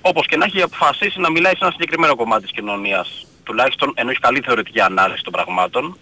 όπως 0.00 0.26
και 0.26 0.36
να 0.36 0.44
έχει 0.44 0.62
αποφασίσει 0.62 1.20
να 1.20 1.30
μιλάει 1.30 1.52
σε 1.52 1.58
ένα 1.62 1.70
συγκεκριμένο 1.70 2.16
κομμάτι 2.16 2.42
της 2.42 2.52
κοινωνίας, 2.52 3.26
τουλάχιστον 3.44 3.92
ενώ 3.94 4.10
έχει 4.10 4.20
καλή 4.20 4.40
θεωρητική 4.40 4.80
ανάλυση 4.80 5.22
των 5.22 5.32
πραγμάτων, 5.32 5.98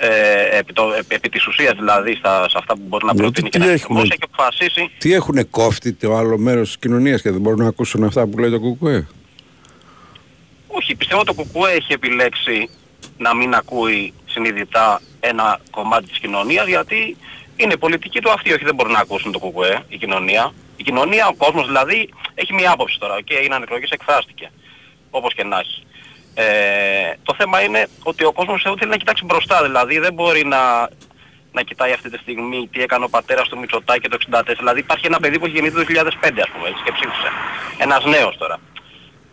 ε, 0.00 0.58
επί, 0.58 0.72
το, 0.72 0.92
επί, 0.98 1.14
επί 1.14 1.28
της 1.28 1.46
ουσίας 1.46 1.74
δηλαδή 1.76 2.14
στα, 2.14 2.48
σε 2.48 2.56
αυτά 2.58 2.74
που 2.74 2.82
μπορεί 2.86 3.04
να 3.04 3.12
Γιατί 3.12 3.24
προτείνει 3.24 3.48
και 3.48 3.58
τι 3.58 3.64
να 3.64 3.72
έχουμε- 3.72 4.00
εφαρμόσει, 4.02 4.10
έχει 4.12 4.30
αποφασίσει 4.32 4.90
Τι 4.98 5.12
έχουν 5.12 5.50
κόφτη 5.50 5.92
το 5.92 6.16
άλλο 6.16 6.38
μέρος 6.38 6.66
της 6.66 6.78
κοινωνίας 6.78 7.22
και 7.22 7.30
δεν 7.30 7.40
μπορούν 7.40 7.58
να 7.62 7.68
ακούσουν 7.68 8.04
αυτά 8.04 8.26
που 8.26 8.38
λέει 8.38 8.50
το 8.50 8.60
κουκουέ; 8.60 9.06
Όχι, 10.66 10.94
πιστεύω 10.94 11.24
το 11.24 11.32
ΚΚΕ 11.34 11.74
έχει 11.76 11.92
επιλέξει 11.92 12.68
να 13.18 13.34
μην 13.34 13.54
ακούει 13.54 14.12
συνειδητά 14.26 15.00
ένα 15.20 15.60
κομμάτι 15.70 16.06
της 16.08 16.18
κοινωνίας 16.18 16.66
γιατί 16.66 17.16
είναι 17.56 17.76
πολιτική 17.76 18.20
του 18.20 18.30
αυτή, 18.30 18.52
όχι 18.52 18.64
δεν 18.64 18.74
μπορούν 18.74 18.92
να 18.92 18.98
ακούσουν 18.98 19.32
το 19.32 19.38
ΚΚΕ, 19.38 19.82
η 19.88 19.96
κοινωνία. 19.98 20.52
Η 20.76 20.82
κοινωνία, 20.82 21.26
ο 21.28 21.34
κόσμος 21.34 21.66
δηλαδή, 21.66 22.08
έχει 22.34 22.54
μία 22.54 22.70
άποψη 22.70 22.98
τώρα 22.98 23.20
και 23.22 23.34
έγιναν 23.34 23.62
εκλογές, 23.62 23.90
εκφράστηκε. 23.90 24.50
Όπως 25.10 25.34
και 25.34 25.44
να 25.44 25.58
έχει. 25.58 25.82
Ε, 26.40 27.12
το 27.22 27.34
θέμα 27.38 27.62
είναι 27.62 27.86
ότι 28.02 28.24
ο 28.24 28.32
κόσμος 28.32 28.62
θεωρεί 28.62 28.78
θέλει 28.78 28.90
να 28.90 28.96
κοιτάξει 28.96 29.24
μπροστά, 29.24 29.62
δηλαδή 29.62 29.98
δεν 29.98 30.12
μπορεί 30.12 30.44
να, 30.44 30.88
να 31.52 31.62
κοιτάει 31.62 31.92
αυτή 31.92 32.10
τη 32.10 32.18
στιγμή 32.18 32.68
τι 32.72 32.82
έκανε 32.82 33.04
ο 33.04 33.08
πατέρας 33.08 33.48
του 33.48 33.58
Μητσοτάκη 33.58 34.08
το 34.08 34.18
64. 34.30 34.42
Δηλαδή 34.58 34.80
υπάρχει 34.80 35.06
ένα 35.06 35.20
παιδί 35.20 35.38
που 35.38 35.44
έχει 35.44 35.54
γεννηθεί 35.54 35.76
το 35.76 35.84
2005 35.88 35.94
ας 36.46 36.50
πούμε 36.54 36.68
έτσι, 36.68 36.82
και 36.84 36.92
ψήφισε. 36.92 37.28
Ένας 37.78 38.04
νέος 38.04 38.36
τώρα. 38.38 38.58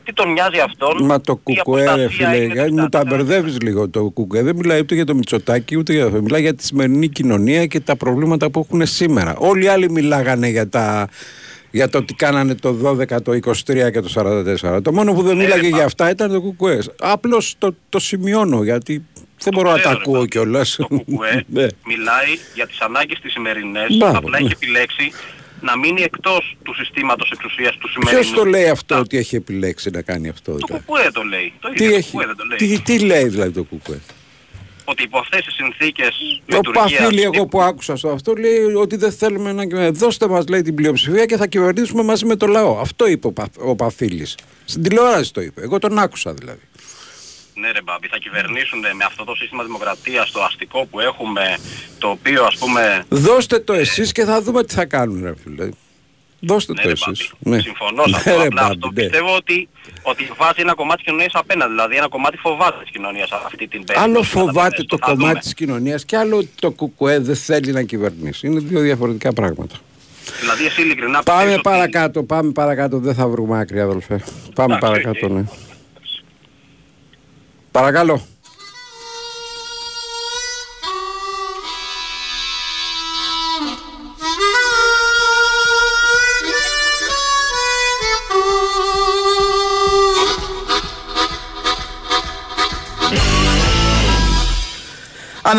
Τι 0.03 0.13
τον 0.13 0.31
νοιάζει 0.31 0.59
αυτόν. 0.59 1.05
Μα 1.05 1.21
το 1.21 1.41
η 1.45 1.55
κουκουέ, 1.55 1.83
ρε 1.83 1.89
αποστασία 1.89 2.29
φίλε, 2.29 2.43
είναι 2.43 2.53
γιατί 2.53 2.71
μου 2.71 2.89
τα 2.89 3.03
μπερδεύεις 3.05 3.61
λίγο. 3.61 3.89
Το 3.89 4.09
κουκουέ 4.09 4.41
δεν 4.41 4.55
μιλάει 4.55 4.79
ούτε 4.79 4.95
για 4.95 5.05
το 5.05 5.15
Μητσοτάκι, 5.15 5.77
ούτε 5.77 5.93
για 5.93 6.05
αυτό. 6.05 6.21
Μιλάει 6.21 6.41
για 6.41 6.55
τη 6.55 6.63
σημερινή 6.63 7.07
κοινωνία 7.07 7.65
και 7.65 7.79
τα 7.79 7.95
προβλήματα 7.95 8.49
που 8.49 8.59
έχουν 8.59 8.85
σήμερα. 8.85 9.35
Όλοι 9.37 9.63
οι 9.63 9.67
άλλοι 9.67 9.91
μιλάγανε 9.91 10.47
για, 10.47 10.69
τα, 10.69 11.07
για 11.75 11.89
το 11.89 12.03
τι 12.03 12.13
κάνανε 12.13 12.55
το 12.55 12.95
12, 13.09 13.21
το 13.21 13.31
23 13.31 13.91
και 13.91 13.99
το 14.01 14.09
44. 14.65 14.83
Το 14.83 14.93
μόνο 14.93 15.13
που 15.13 15.21
δεν 15.21 15.37
μίλαγε 15.37 15.67
για 15.67 15.83
αυτά 15.85 16.09
ήταν 16.09 16.31
το 16.31 16.41
κουκουέ. 16.41 16.79
Απλώς 16.99 17.55
το, 17.57 17.75
το 17.89 17.99
σημειώνω 17.99 18.63
γιατί 18.63 19.05
δεν 19.43 19.53
μπορώ 19.53 19.69
να 19.69 19.75
τα 19.75 19.79
ξέρω, 19.81 19.95
ρε, 19.97 20.01
ακούω 20.01 20.25
κιόλας. 20.25 20.77
ΚΚΕ 20.89 21.45
Ναι. 21.47 21.67
μιλάει 21.85 22.31
για 22.55 22.67
τις 22.67 22.79
ανάγκες 22.79 23.19
της 23.19 23.31
σημερινές, 23.31 23.97
Μπράβο, 23.97 24.17
απλά 24.17 24.39
ναι. 24.39 24.45
έχει 24.45 24.53
επιλέξει 24.55 25.11
να 25.61 25.77
μείνει 25.77 26.01
εκτός 26.01 26.57
του 26.63 26.73
συστήματος 26.75 27.31
εξουσίας 27.31 27.77
του 27.77 27.89
σημερινού. 27.89 28.21
Ποιος 28.21 28.33
το 28.33 28.43
λέει 28.45 28.69
αυτό 28.69 28.99
ότι 28.99 29.17
έχει 29.17 29.35
επιλέξει 29.35 29.89
να 29.89 30.01
κάνει 30.01 30.29
αυτό. 30.29 30.51
Το 30.51 30.57
δηλαδή; 30.65 30.83
ΚΚΕ 30.87 31.11
το 31.11 31.21
λέει. 31.21 31.53
Το 31.59 31.69
Τι, 31.69 31.83
ίδιο 31.83 31.89
το 31.89 31.95
έχει, 31.97 32.17
ΚΚΕ 32.17 32.25
δεν 32.25 32.35
το 32.35 32.43
λέει. 32.45 32.57
τι, 32.57 32.81
τι 32.81 32.99
λέει 33.05 33.27
δηλαδή 33.27 33.51
το 33.51 33.63
κουκουέ; 33.63 33.99
Ότι 34.85 35.03
υπό 35.03 35.19
αυτές 35.19 35.45
τις 35.45 35.53
συνθήκες 35.53 36.41
Το 36.45 36.55
λειτουργίας 36.55 37.01
παφίλι 37.01 37.21
εγώ 37.21 37.45
που 37.45 37.61
άκουσα 37.61 37.95
στο 37.95 38.09
αυτό 38.09 38.33
λέει 38.33 38.59
ότι 38.59 38.95
δεν 38.95 39.11
θέλουμε 39.11 39.51
να 39.51 39.65
κυβερνήσουμε. 39.65 40.05
Δώστε 40.05 40.27
μας 40.27 40.47
λέει 40.47 40.61
την 40.61 40.75
πλειοψηφία 40.75 41.25
και 41.25 41.37
θα 41.37 41.47
κυβερνήσουμε 41.47 42.03
μαζί 42.03 42.25
με 42.25 42.35
το 42.35 42.47
λαό. 42.47 42.79
Αυτό 42.79 43.07
είπε 43.07 43.27
ο, 43.27 43.31
Πα, 43.31 43.47
ο 43.57 43.75
Παφίλης. 43.75 44.37
Στην 44.65 44.83
τηλεόραση 44.83 45.33
το 45.33 45.41
είπε. 45.41 45.61
Εγώ 45.61 45.79
τον 45.79 45.99
άκουσα 45.99 46.33
δηλαδή. 46.33 46.61
Ναι 47.53 47.71
ρε 47.71 47.81
Μπάμπη, 47.81 48.07
θα 48.07 48.17
κυβερνήσουν 48.17 48.79
με 48.79 49.03
αυτό 49.05 49.23
το 49.23 49.35
σύστημα 49.35 49.63
δημοκρατίας, 49.63 50.31
το 50.31 50.43
αστικό 50.43 50.85
που 50.85 50.99
έχουμε, 50.99 51.57
το 51.99 52.09
οποίο 52.09 52.43
ας 52.43 52.57
πούμε... 52.57 53.05
Δώστε 53.09 53.59
το 53.59 53.73
εσείς 53.73 54.11
και 54.11 54.23
θα 54.23 54.41
δούμε 54.41 54.63
τι 54.63 54.73
θα 54.73 54.85
κάνουν 54.85 55.23
ρε 55.23 55.33
φίλε. 55.43 55.69
Δώστε 56.47 56.73
Ναι, 56.73 56.81
το 56.81 56.87
ρε, 56.87 56.93
εσείς. 56.93 57.31
Ναι. 57.39 57.59
Συμφωνώ 57.59 58.03
σε 58.07 58.15
αυτό, 58.15 58.29
Ναι, 58.29 58.35
ρε, 58.37 58.45
απλά 58.45 58.61
Μπάμπη, 58.61 58.73
αυτό 58.75 58.87
ναι. 58.87 58.93
πιστεύω 59.01 59.35
ότι, 59.35 59.69
ότι 60.01 60.31
βάζει 60.37 60.61
ένα 60.61 60.73
κομμάτι 60.73 60.95
της 60.97 61.05
κοινωνίας 61.05 61.31
απέναντι, 61.33 61.71
δηλαδή 61.71 61.95
ένα 61.95 62.07
κομμάτι 62.07 62.37
φοβάται 62.37 62.77
της 62.81 62.91
κοινωνίας 62.91 63.31
αυτή 63.31 63.57
την 63.67 63.83
περίπτωση. 63.83 63.99
Άλλο 63.99 64.23
φοβάται 64.23 64.83
το 64.83 64.97
θα 65.01 65.07
δούμε. 65.11 65.21
κομμάτι 65.21 65.39
της 65.39 65.53
κοινωνίας 65.53 66.05
και 66.05 66.17
άλλο 66.17 66.37
ότι 66.37 66.49
το 66.61 66.71
κουκουέ 66.71 67.19
δεν 67.19 67.35
θέλει 67.35 67.71
να 67.71 67.81
κυβερνήσει. 67.83 68.47
Είναι 68.47 68.59
δύο 68.59 68.79
διαφορετικά 68.79 69.33
πράγματα. 69.33 69.75
Δηλαδή 70.39 70.65
εσύ 70.65 70.81
ειλικρινά 70.81 71.23
Πάμε 71.23 71.23
πιστεύεις 71.39 71.53
ότι- 71.53 71.61
παρακάτω, 71.61 72.23
πάμε 72.23 72.51
παρακάτω. 72.51 72.97
Δεν 72.99 73.13
θα 73.13 73.27
βρούμε 73.27 73.59
άκρη 73.59 73.79
αδελφέ. 73.79 74.23
Πάμε 74.55 74.75
Εντάξει, 74.75 74.79
παρακάτω, 75.01 75.25
οκ. 75.25 75.31
ναι. 75.31 75.43
Παρακαλώ. 77.71 78.25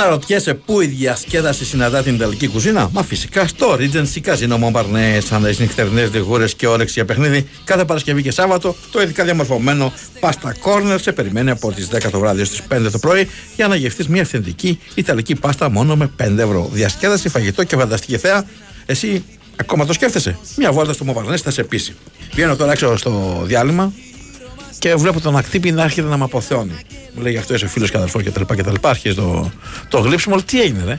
Αναρωτιέσαι 0.00 0.54
πού 0.54 0.80
η 0.80 0.86
διασκέδαση 0.86 1.64
συναντά 1.64 2.02
την 2.02 2.14
Ιταλική 2.14 2.48
κουζίνα; 2.48 2.88
Μα 2.92 3.02
φυσικά 3.02 3.46
στο 3.46 3.76
Regency 3.78 4.20
Casino 4.24 4.58
Montparnasse. 4.58 5.18
Σαν 5.24 5.44
τι 5.44 5.62
νυχτερινές 5.62 6.10
λιγούρες 6.12 6.54
και 6.54 6.66
όρεξη 6.66 6.92
για 6.94 7.04
παιχνίδι, 7.04 7.48
κάθε 7.64 7.84
Παρασκευή 7.84 8.22
και 8.22 8.30
Σάββατο 8.30 8.76
το 8.92 9.02
ειδικά 9.02 9.24
διαμορφωμένο 9.24 9.92
Pasta 10.20 10.48
Corner 10.62 10.96
σε 11.00 11.12
περιμένει 11.12 11.50
από 11.50 11.72
τις 11.72 11.88
10 11.92 12.10
το 12.10 12.18
βράδυ 12.18 12.44
στις 12.44 12.62
5 12.68 12.90
το 12.92 12.98
πρωί 12.98 13.28
για 13.56 13.68
να 13.68 13.76
γευτείς 13.76 14.08
μια 14.08 14.22
αυθεντική 14.22 14.80
Ιταλική 14.94 15.34
πάστα 15.34 15.70
μόνο 15.70 15.96
με 15.96 16.10
5 16.22 16.38
ευρώ. 16.38 16.68
Διασκέδαση, 16.72 17.28
φαγητό 17.28 17.64
και 17.64 17.76
φανταστική 17.76 18.18
θέα. 18.18 18.44
Εσύ 18.86 19.24
ακόμα 19.56 19.86
το 19.86 19.92
σκέφτεσαι; 19.92 20.38
Μια 20.56 20.72
βόλτα 20.72 20.92
στο 20.92 21.04
Montparnasse 21.08 21.40
θα 21.42 21.50
σε 21.50 21.62
πείσει. 21.62 21.94
Βγαίνω 22.32 22.56
τώρα 22.56 22.72
έξω 22.72 22.96
στο 22.96 23.42
διάλειμμα 23.44 23.92
και 24.78 24.94
βλέπω 24.94 25.20
τον 25.20 25.36
ακτύπη 25.36 25.72
να 25.72 25.82
έρχεται 25.82 26.08
να 26.08 26.16
με 26.16 26.24
αποθεώνει. 26.24 26.72
Μου 27.14 27.22
λέει 27.22 27.36
αυτό 27.36 27.54
είσαι 27.54 27.68
φίλος 27.68 27.90
και 27.90 27.96
αδερφός 27.96 28.22
και 28.22 28.30
τα 28.30 28.38
λοιπά 28.40 28.54
και 28.56 28.62
τα 28.62 28.70
λοιπά. 28.70 28.90
Αρχίζεις 28.90 29.16
το, 29.16 29.50
το 29.88 29.98
γλύψιμο. 29.98 30.34
Λέω, 30.34 30.44
Τι 30.44 30.60
έγινε, 30.60 30.84
ρε. 30.84 30.96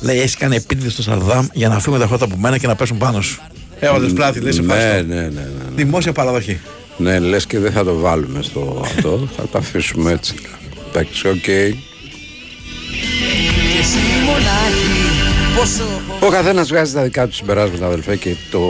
Λέει, 0.00 0.20
έχει 0.20 0.36
κάνει 0.36 0.56
επίτηδες 0.56 0.92
το 0.92 1.02
σαρδάμ 1.02 1.46
για 1.52 1.68
να 1.68 1.78
φύγουν 1.80 1.98
τα 1.98 2.06
φώτα 2.06 2.24
από 2.24 2.36
μένα 2.36 2.58
και 2.58 2.66
να 2.66 2.74
πέσουν 2.74 2.98
πάνω 2.98 3.20
σου. 3.20 3.40
Έχοντα 3.80 4.12
πλάτη, 4.14 4.40
λέει, 4.40 4.52
σε 4.52 4.62
ναι, 4.62 4.74
ευχαριστώ. 4.74 5.14
ναι, 5.14 5.20
ναι, 5.20 5.28
ναι. 5.28 5.46
Δημόσια 5.74 6.12
παραδοχή. 6.12 6.60
Ναι, 6.96 7.18
λες 7.18 7.46
και 7.46 7.58
δεν 7.58 7.72
θα 7.72 7.84
το 7.84 7.94
βάλουμε 7.98 8.42
στο 8.42 8.80
αυτό, 8.84 9.28
θα 9.36 9.42
το 9.48 9.58
αφήσουμε 9.58 10.12
έτσι. 10.12 10.34
Εντάξει, 10.88 11.28
οκ. 11.28 11.44
Ο 16.20 16.28
καθένας 16.28 16.68
βγάζει 16.68 16.92
τα 16.92 17.02
δικά 17.02 17.26
του 17.26 17.34
συμπεράσματα, 17.34 17.86
αδελφέ, 17.86 18.16
και 18.16 18.34
το 18.50 18.60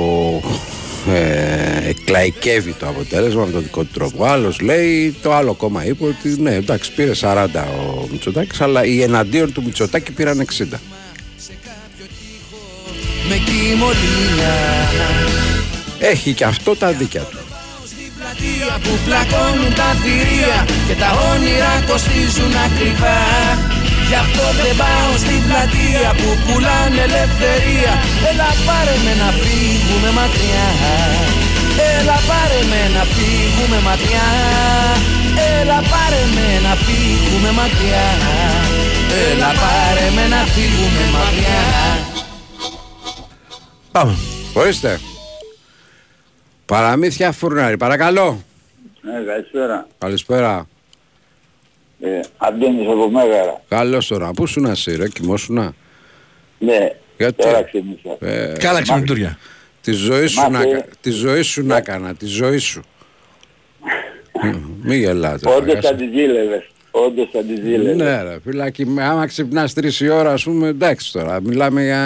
ε, 1.10 1.88
εκλαϊκεύει 1.88 2.72
το 2.72 2.88
αποτέλεσμα 2.88 3.44
με 3.44 3.50
τον 3.52 3.62
δικό 3.62 3.82
του 3.82 3.90
τρόπο. 3.92 4.24
Ο 4.24 4.26
άλλος 4.26 4.60
λέει, 4.60 5.16
το 5.22 5.32
άλλο 5.34 5.54
κόμμα 5.54 5.84
είπε 5.86 6.04
ότι 6.04 6.40
ναι, 6.40 6.54
εντάξει, 6.54 6.92
πήρε 6.92 7.12
40 7.20 7.46
ο 7.54 8.08
Μητσοτάκης, 8.10 8.60
αλλά 8.60 8.84
οι 8.84 9.02
εναντίον 9.02 9.52
του 9.52 9.62
Μητσοτάκη 9.62 10.12
πήραν 10.12 10.46
60. 10.58 10.64
με 13.28 13.36
κοιμωλία 13.44 14.54
Έχει 15.98 16.32
και 16.32 16.44
αυτό 16.44 16.76
τα 16.76 16.92
δίκια 16.92 17.20
του. 17.20 17.36
πλατεία 18.18 18.78
που 18.82 18.98
πλακώνουν 19.04 19.74
τα 19.74 19.88
θηρία 20.02 20.66
και 20.88 20.94
τα 20.94 21.10
όνειρα 21.32 21.72
κοστίζουν 21.88 22.52
ακριβά 22.68 23.18
Γι' 24.12 24.22
αυτό 24.26 24.46
δεν 24.62 24.74
πάω 24.82 25.12
στην 25.24 25.40
πλατεία 25.46 26.10
που 26.20 26.28
πουλάνε 26.44 27.00
ελευθερία 27.08 27.92
Έλα 28.30 28.50
πάρε 28.66 28.96
με 29.04 29.12
να 29.22 29.28
φύγουμε 29.40 30.10
μακριά 30.18 30.66
Έλα 31.92 32.18
πάρε 32.28 32.60
με 32.70 32.80
να 32.96 33.02
φύγουμε 33.14 33.78
μακριά 33.88 34.28
Έλα 35.50 35.78
πάρε 35.92 36.22
με 36.34 36.48
να 36.66 36.72
φύγουμε 36.84 37.50
μακριά 37.60 38.06
Έλα 39.28 39.50
πάρε 39.62 40.06
με 40.16 40.24
να 40.34 40.40
φύγουμε 40.52 41.04
μακριά 41.16 41.62
Πάμε. 43.92 44.14
Ορίστε. 44.54 45.00
Παραμύθια 46.66 47.32
φουρνάρι, 47.32 47.76
παρακαλώ. 47.76 48.42
Ναι, 49.00 49.12
καλησπέρα. 49.26 49.86
Καλησπέρα. 49.98 50.66
Ε, 52.04 52.20
Αντώνης 52.36 52.86
από 52.88 53.10
Μέγαρα. 53.10 53.62
Καλώς 53.68 54.06
τώρα. 54.06 54.30
Πού 54.32 54.46
σου 54.46 54.60
να 54.60 54.70
εσύ 54.70 54.96
ρε, 54.96 55.08
κοιμόσουνα; 55.08 55.74
Ναι, 56.58 56.88
Γιατί; 57.18 57.42
τώρα 57.42 57.62
ξύπνησα. 57.62 58.16
Ε, 58.20 58.56
Καλά 58.58 58.82
ξυπνητούρια. 58.82 59.38
Τη 59.80 59.92
ζωή 59.92 60.26
σου, 60.26 60.40
να, 60.40 60.48
Μάθε- 60.50 60.72
κα- 60.72 60.84
τη 61.00 61.10
ζωή 61.10 61.42
σου 61.42 61.66
να 61.66 61.76
έκανα, 61.76 62.14
τη 62.14 62.26
ζωή 62.26 62.58
σου. 62.58 62.82
Μ, 64.42 64.56
Μη 64.82 64.96
γελάτε. 64.96 65.48
Όντως 65.50 65.66
παγάσα. 65.74 65.88
θα 65.88 65.94
τη 65.94 66.04
ζήλευες. 66.04 66.70
Όντως 66.94 67.28
θα 67.32 67.38
τη 67.38 67.54
ζήλευες. 67.54 67.96
Ναι 67.96 68.22
ρε 68.22 68.36
φυλάκι, 68.44 68.86
με- 68.86 69.04
άμα 69.04 69.26
ξυπνάς 69.26 69.74
τρεις 69.74 70.00
η 70.00 70.08
ώρα 70.08 70.32
ας 70.32 70.42
πούμε 70.44 70.68
εντάξει 70.68 71.12
τώρα, 71.12 71.40
μιλάμε 71.42 71.82
για... 71.84 72.00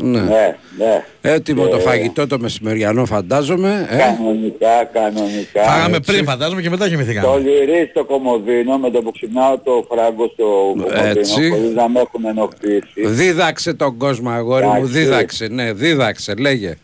Ναι, 0.00 0.08
ναι, 0.20 0.56
ναι. 0.78 1.04
Έτοιμο 1.20 1.66
το 1.66 1.76
Ε, 1.76 1.80
φαγητό 1.80 2.26
το 2.26 2.38
μεσημεριανό 2.38 3.04
φαντάζομαι. 3.04 3.86
Ε; 3.90 3.96
Κανονικά, 3.96 4.84
κανονικά. 4.92 5.62
Φάγαμε 5.62 5.96
έτσι. 5.96 6.12
πριν, 6.12 6.24
φαντάζομαι, 6.24 6.62
και 6.62 6.70
μετά 6.70 6.84
Το 6.84 6.90
κοιμηθήκαμε. 6.90 7.38
λυρί 7.38 7.86
στο 7.90 8.04
κομμωδίνο 8.04 8.78
με 8.78 8.90
το 8.90 9.02
που 9.02 9.10
ξυπνάω 9.12 9.58
το 9.58 9.86
φράγκο 9.90 10.30
στο 10.32 10.74
Έτσι. 10.92 11.32
κομμωδίνο 11.32 11.54
χωρίς 11.56 11.74
να 11.74 11.88
με 11.88 12.00
έχουν 12.00 12.24
ενοχλήσει. 12.24 13.06
Δίδαξε 13.22 13.74
τον 13.74 13.96
κόσμο 13.96 14.30
αγόρι 14.30 14.64
μου, 14.66 14.74
Εντάξει. 14.74 14.92
δίδαξε, 14.98 15.46
ναι, 15.48 15.72
δίδαξε, 15.72 16.34
λέγε. 16.34 16.74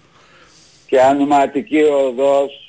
Και 0.86 1.00
ανοηματική 1.00 1.78
οδός 1.82 2.65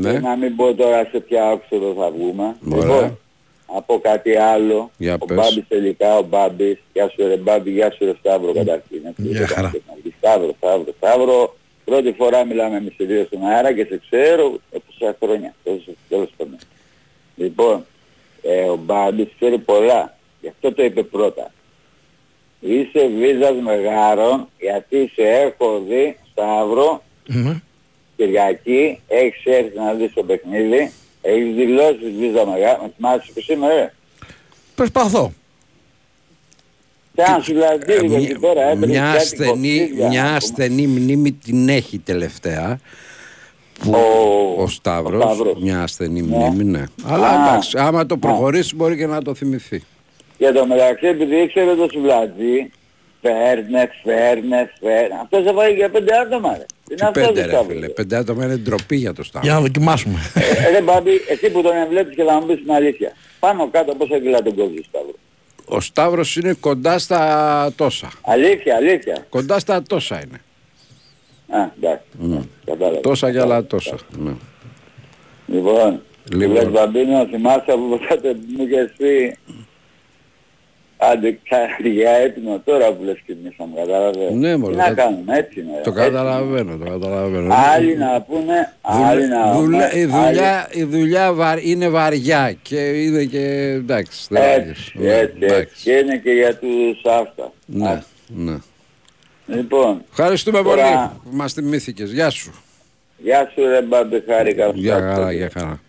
Ναι, 0.00 0.12
και 0.12 0.18
να 0.18 0.36
μην 0.36 0.56
πω 0.56 0.74
τώρα 0.74 1.08
σε 1.10 1.20
ποια 1.20 1.52
όξοδο 1.52 1.94
θα 2.02 2.10
βγούμε. 2.10 2.56
Ωραία. 2.72 2.84
Λοιπόν, 2.84 3.18
να 3.74 3.82
πω 3.82 3.98
κάτι 3.98 4.36
άλλο. 4.36 4.90
Για 4.96 5.16
ο 5.20 5.24
πες. 5.24 5.36
Μπάμπης 5.36 5.64
τελικά, 5.68 6.16
ο 6.18 6.22
Μπάμπης. 6.22 6.78
Γεια 6.92 7.08
σου 7.08 7.26
ρε 7.26 7.36
Μπάμπη, 7.36 7.70
γεια 7.70 7.90
σου 7.90 8.04
ρε 8.04 8.12
Σταύρο 8.18 8.52
καταρχήν. 8.52 9.00
έτσι, 9.06 9.22
Γεια 9.22 9.38
δεν 9.38 9.46
χαρά. 9.48 9.68
κάνω 9.70 9.82
να 9.88 9.94
πει. 10.02 10.14
Σταύρο, 10.18 10.54
Σταύρο, 10.56 10.92
Σταύρο. 10.96 11.56
Πρώτη 11.84 12.12
φορά 12.12 12.44
μιλάμε 12.44 12.76
εμείς 12.76 12.92
οι 12.96 13.04
δύο 13.04 13.24
στον 13.24 13.44
αέρα 13.46 13.72
και 13.72 13.84
σε 13.84 14.00
ξέρω 14.10 14.60
από 14.74 14.82
τόσα 14.98 15.16
χρόνια. 15.24 15.54
Τόσο 15.64 15.90
τέλος 16.08 16.28
πάντων. 16.36 16.58
Λοιπόν, 17.36 17.84
ε, 18.42 18.60
ο 18.62 18.76
Μπάμπης 18.76 19.28
ξέρει 19.38 19.58
πολλά. 19.58 20.16
Γι' 20.40 20.48
αυτό 20.48 20.72
το 20.72 20.84
είπε 20.84 21.02
πρώτα. 21.02 21.50
Είσαι 22.60 23.06
βίζας 23.18 23.54
μεγάρων 23.62 24.48
γιατί 24.60 25.10
σε 25.14 25.22
έχω 25.22 25.82
δει 25.88 26.16
Σταύρο 26.32 27.02
Ναι. 27.26 27.60
Κυριακή, 28.16 29.00
έχεις 29.08 29.44
έρθει 29.44 29.78
να 29.78 29.92
δεις 29.94 30.12
το 30.14 30.22
παιχνίδι, 30.22 30.92
έχεις 31.22 31.54
δηλώσεις 31.54 32.10
βίζα 32.18 32.46
μεγάλα, 32.46 32.78
με 32.82 32.90
θυμάσαι 32.96 33.30
που 33.34 33.40
σήμερα, 33.40 33.72
ε. 33.74 33.92
Προσπαθώ. 34.74 35.32
Και 37.14 37.22
αν 37.22 37.42
σου 37.42 37.52
δηλαδή, 37.52 38.06
Μια- 38.06 38.18
γιατί 38.18 38.40
τώρα 38.40 38.62
έπαιρνες 38.62 38.88
μια 38.88 39.02
κάτι 39.02 39.16
ασθενή, 39.16 39.48
κοψίδια, 39.78 40.08
μια 40.08 40.20
να 40.22 40.26
πούμε. 40.26 40.36
ασθενή 40.36 40.86
μνήμη 40.86 41.32
την 41.32 41.68
έχει 41.68 41.98
τελευταία. 41.98 42.78
Που 43.80 43.90
ο, 44.58 44.66
Σταύρος, 44.68 45.24
ο 45.24 45.26
Σταύρος. 45.34 45.62
μια 45.62 45.82
ασθενή 45.82 46.22
Ναι. 46.22 46.36
μνήμη, 46.36 46.64
ναι. 46.64 46.84
Αλλά 47.06 47.28
Α. 47.28 47.34
εντάξει, 47.48 47.78
άμα 47.78 48.06
το 48.06 48.16
προχωρήσει 48.16 48.74
μπορεί 48.74 48.96
και 48.96 49.06
να 49.06 49.22
το 49.22 49.34
θυμηθεί. 49.34 49.82
Για 50.38 50.52
το 50.52 50.66
μεταξύ, 50.66 51.06
επειδή 51.06 51.36
ήξερε 51.36 51.74
το 51.74 51.88
σουβλατζή, 51.92 52.70
φέρνες, 53.22 53.88
φέρνες, 54.04 54.68
φέρνες. 54.80 55.18
Αυτός 55.22 55.42
σε 55.46 55.52
πάει 55.52 55.74
για 55.74 55.90
πέντε 55.90 56.16
άτομα, 56.16 56.56
ρε. 56.58 56.64
Τι 56.88 56.94
είναι 56.94 57.00
Τι 57.00 57.06
αυτό 57.06 57.20
πέντε 57.20 57.40
το 57.40 57.46
ρε 57.46 57.52
Σταύρο. 57.52 57.68
φίλε, 57.74 57.88
πέντε 57.88 58.16
άτομα 58.16 58.44
είναι 58.44 58.56
ντροπή 58.56 58.96
για 58.96 59.12
το 59.12 59.22
Σταύρο. 59.24 59.46
Για 59.48 59.54
να 59.56 59.60
δοκιμάσουμε. 59.64 60.18
Ε, 60.34 60.70
ρε 60.70 60.82
Μπάμπη, 60.82 61.10
εσύ 61.28 61.50
που 61.50 61.62
τον 61.62 61.72
βλέπεις 61.90 62.14
και 62.16 62.22
θα 62.22 62.40
μου 62.40 62.46
πεις 62.46 62.56
την 62.56 62.72
αλήθεια. 62.72 63.12
Πάνω 63.40 63.68
κάτω 63.70 63.94
πόσα 63.94 64.18
κιλά 64.18 64.42
τον 64.42 64.54
κόβεις 64.54 64.84
Σταύρο. 64.88 65.14
Ο 65.64 65.80
Σταύρος 65.80 66.36
είναι 66.36 66.52
κοντά 66.52 66.98
στα 66.98 67.72
τόσα. 67.76 68.10
Αλήθεια, 68.24 68.76
αλήθεια. 68.76 69.26
Κοντά 69.28 69.58
στα 69.58 69.82
τόσα 69.82 70.22
είναι. 70.26 70.40
Α, 71.60 71.68
εντάξει. 71.80 72.04
Mm. 72.22 72.46
Κατάλαβα. 72.64 73.00
Τόσα 73.00 73.32
και 73.32 73.40
άλλα 73.40 73.64
τόσα. 73.64 73.96
Ναι. 74.18 74.32
Λοιπόν, 75.46 76.02
Λοιπόν. 76.32 76.50
λοιπόν. 76.56 76.70
Μπαμπίνο, 76.70 77.26
θυμάσαι 77.26 77.64
από 77.72 78.00
τότε 78.08 78.28
που 78.34 78.44
μου 78.56 78.64
είχες 78.66 78.92
πει 78.96 79.36
Άντε 80.98 81.38
κάτι 81.48 81.88
για 81.88 82.10
έπινο 82.10 82.60
τώρα 82.64 82.92
που 82.92 83.02
λες 83.04 83.16
κοιμήσαμε, 83.26 83.72
καταλαβαίνω. 83.76 84.30
Ναι, 84.36 84.56
μωρέ, 84.56 84.72
Τι 84.72 84.78
να 84.78 84.84
θα- 84.84 84.92
κάνουμε, 84.94 85.36
έτσι 85.38 85.60
είναι. 85.60 85.70
Το 85.84 85.90
έτσι 85.90 86.02
καταλαβαίνω, 86.02 86.76
το 86.76 86.84
καταλαβαίνω. 86.84 87.44
είναι. 87.44 87.54
Άλλοι 87.74 87.96
να 87.96 88.20
πούνε, 88.22 88.72
άλλοι 88.80 89.28
να 89.28 89.52
Δουλε- 89.52 89.90
πούνε, 89.90 90.00
η, 90.00 90.02
άλλοι- 90.02 90.26
δουλειά, 90.34 90.68
η 90.72 90.84
δουλειά 90.84 91.32
βα- 91.32 91.60
είναι 91.62 91.88
βαριά 91.88 92.56
και 92.62 92.76
είναι 92.76 93.24
και 93.24 93.40
εντάξει. 93.76 94.26
δεν 94.30 94.42
Έτσι, 94.42 94.58
βαριέσαι. 94.58 94.80
έτσι, 94.80 94.98
Ναι, 94.98 95.14
έτσι. 95.14 95.36
εντάξει. 95.40 95.82
Και 95.82 95.92
είναι 95.92 96.16
και 96.16 96.30
για 96.30 96.56
τους 96.56 97.04
αυτά. 97.20 97.52
Ναι, 97.66 98.02
ναι. 98.26 98.56
Λοιπόν, 99.46 100.02
Ευχαριστούμε 100.10 100.62
Τώρα- 100.62 100.82
πολύ 100.82 101.10
που 101.24 101.36
μας 101.36 101.52
θυμήθηκες. 101.52 102.10
Γεια 102.12 102.30
σου. 102.30 102.52
γεια 103.18 103.50
σου 103.54 103.64
ρε 103.66 103.82
Μπάμπη, 103.82 104.22
χάρηκα. 104.28 104.70
που 104.70 104.78
Γεια 104.78 104.96
σ' 104.96 105.00
χαρά, 105.00 105.12
άκουσα. 105.12 105.32
γεια 105.32 105.50
χαρά. 105.54 105.80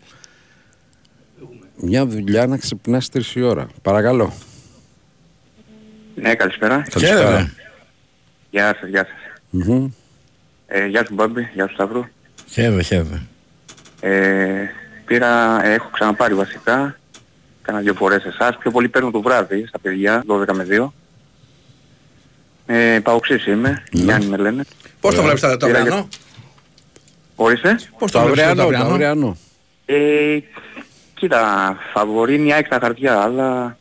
Μια 1.79 2.05
δουλειά 2.05 2.47
να 2.47 2.57
ξυπνάς 2.57 3.09
τρεις 3.09 3.35
η 3.35 3.41
ώρα. 3.41 3.67
Παρακαλώ. 3.81 4.33
Ναι, 6.21 6.35
καλησπέρα. 6.35 6.85
Καλησπέρα. 6.89 7.51
Γεια 8.49 8.75
σας, 8.79 8.89
γεια 8.89 9.05
σας. 9.05 9.39
Μμμ. 9.49 9.87
Ε, 10.67 10.85
γεια 10.85 11.05
σου 11.05 11.13
Μπάμπη, 11.13 11.49
γεια 11.53 11.67
σου 11.67 11.73
Σταύρο. 11.73 12.09
Χαίρετε, 12.49 12.81
χαίρετε. 12.83 13.21
Ε, 13.99 14.65
πήρα, 15.05 15.59
ε, 15.65 15.73
έχω 15.73 15.89
ξαναπάρει 15.91 16.33
βασικά, 16.33 16.97
κάνα 17.61 17.79
δύο 17.79 17.93
φορές 17.93 18.23
εσάς, 18.25 18.57
πιο 18.57 18.71
πολύ 18.71 18.89
παίρνω 18.89 19.11
το 19.11 19.21
βράδυ 19.21 19.65
στα 19.67 19.79
παιδιά, 19.79 20.23
12 20.27 20.53
με 20.53 20.63
2. 20.63 20.93
Ε, 22.65 22.99
Παοξής 23.03 23.45
είμαι, 23.45 23.83
Γιάννη 23.91 24.25
με 24.25 24.37
λένε. 24.37 24.63
Πώς 24.99 25.15
το 25.15 25.21
βλέπεις 25.21 25.41
το 25.41 25.57
το 25.57 25.65
Πήρα 25.65 25.79
αυριανό; 25.79 26.07
για- 26.09 26.19
Ορίστε. 27.35 27.79
Πώς 27.97 28.11
το 28.11 28.19
Το 28.19 28.25
βλέπεις 28.25 28.41
το 28.55 28.61
αυριανό, 28.61 28.61
το 28.61 28.63
αυριανό; 28.63 28.93
αυριανό. 28.93 29.37
Ε, 29.85 30.39
κοίτα, 31.13 31.75
φαβορεί 31.93 32.35
είναι 32.35 32.47
η 32.47 32.53
ΑΕΚ 32.53 32.65
στα 32.65 32.79
χαρτιά, 32.81 33.19
αλλά 33.21 33.77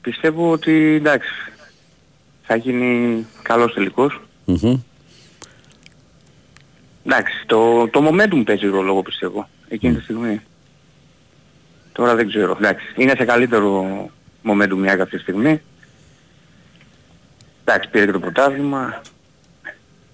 πιστεύω 0.00 0.50
ότι 0.50 0.94
εντάξει, 0.94 1.30
θα 2.42 2.56
γίνει 2.56 3.26
καλός 3.42 3.74
τελικός. 3.74 4.20
Μμμ. 4.44 4.80
Εντάξει, 7.04 7.46
το, 7.46 7.88
το 7.88 8.08
momentum 8.08 8.42
παίζει 8.44 8.66
ρόλο 8.66 8.90
εγώ 8.90 9.02
πιστεύω, 9.02 9.48
εκείνη 9.68 9.94
τη 9.94 10.02
στιγμή. 10.02 10.40
Τώρα 11.92 12.14
δεν 12.14 12.28
ξέρω, 12.28 12.56
εντάξει, 12.58 12.86
είναι 12.96 13.14
σε 13.16 13.24
καλύτερο 13.24 13.84
momentum 14.44 14.76
μια 14.76 14.92
αυτή 14.92 15.16
τη 15.16 15.22
στιγμή. 15.22 15.60
Εντάξει, 17.64 17.90
πήρε 17.90 18.06
και 18.06 18.12
το 18.12 18.20
πρωτάθλημα. 18.20 19.00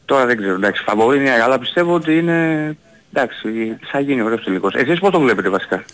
Τώρα 0.04 0.26
δεν 0.26 0.36
ξέρω, 0.36 0.54
εντάξει, 0.54 0.82
φαβορεί 0.82 1.18
είναι, 1.18 1.42
αλλά 1.42 1.58
πιστεύω 1.58 1.94
ότι 1.94 2.18
είναι, 2.18 2.76
εντάξει, 3.12 3.78
θα 3.82 4.00
γίνει 4.00 4.22
ωραίος 4.22 4.44
τελικός. 4.44 4.74
Εσείς 4.74 4.98
πώς 4.98 5.10
το 5.10 5.20
βλέπετε 5.20 5.48
βασικά; 5.48 5.84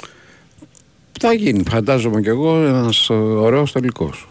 Θα 1.25 1.33
γίνει, 1.33 1.63
φαντάζομαι 1.71 2.21
κι 2.21 2.29
εγώ, 2.29 2.57
ένας 2.67 3.09
ε, 3.11 3.13
ωραίος 3.15 3.73
τελικός. 3.73 4.27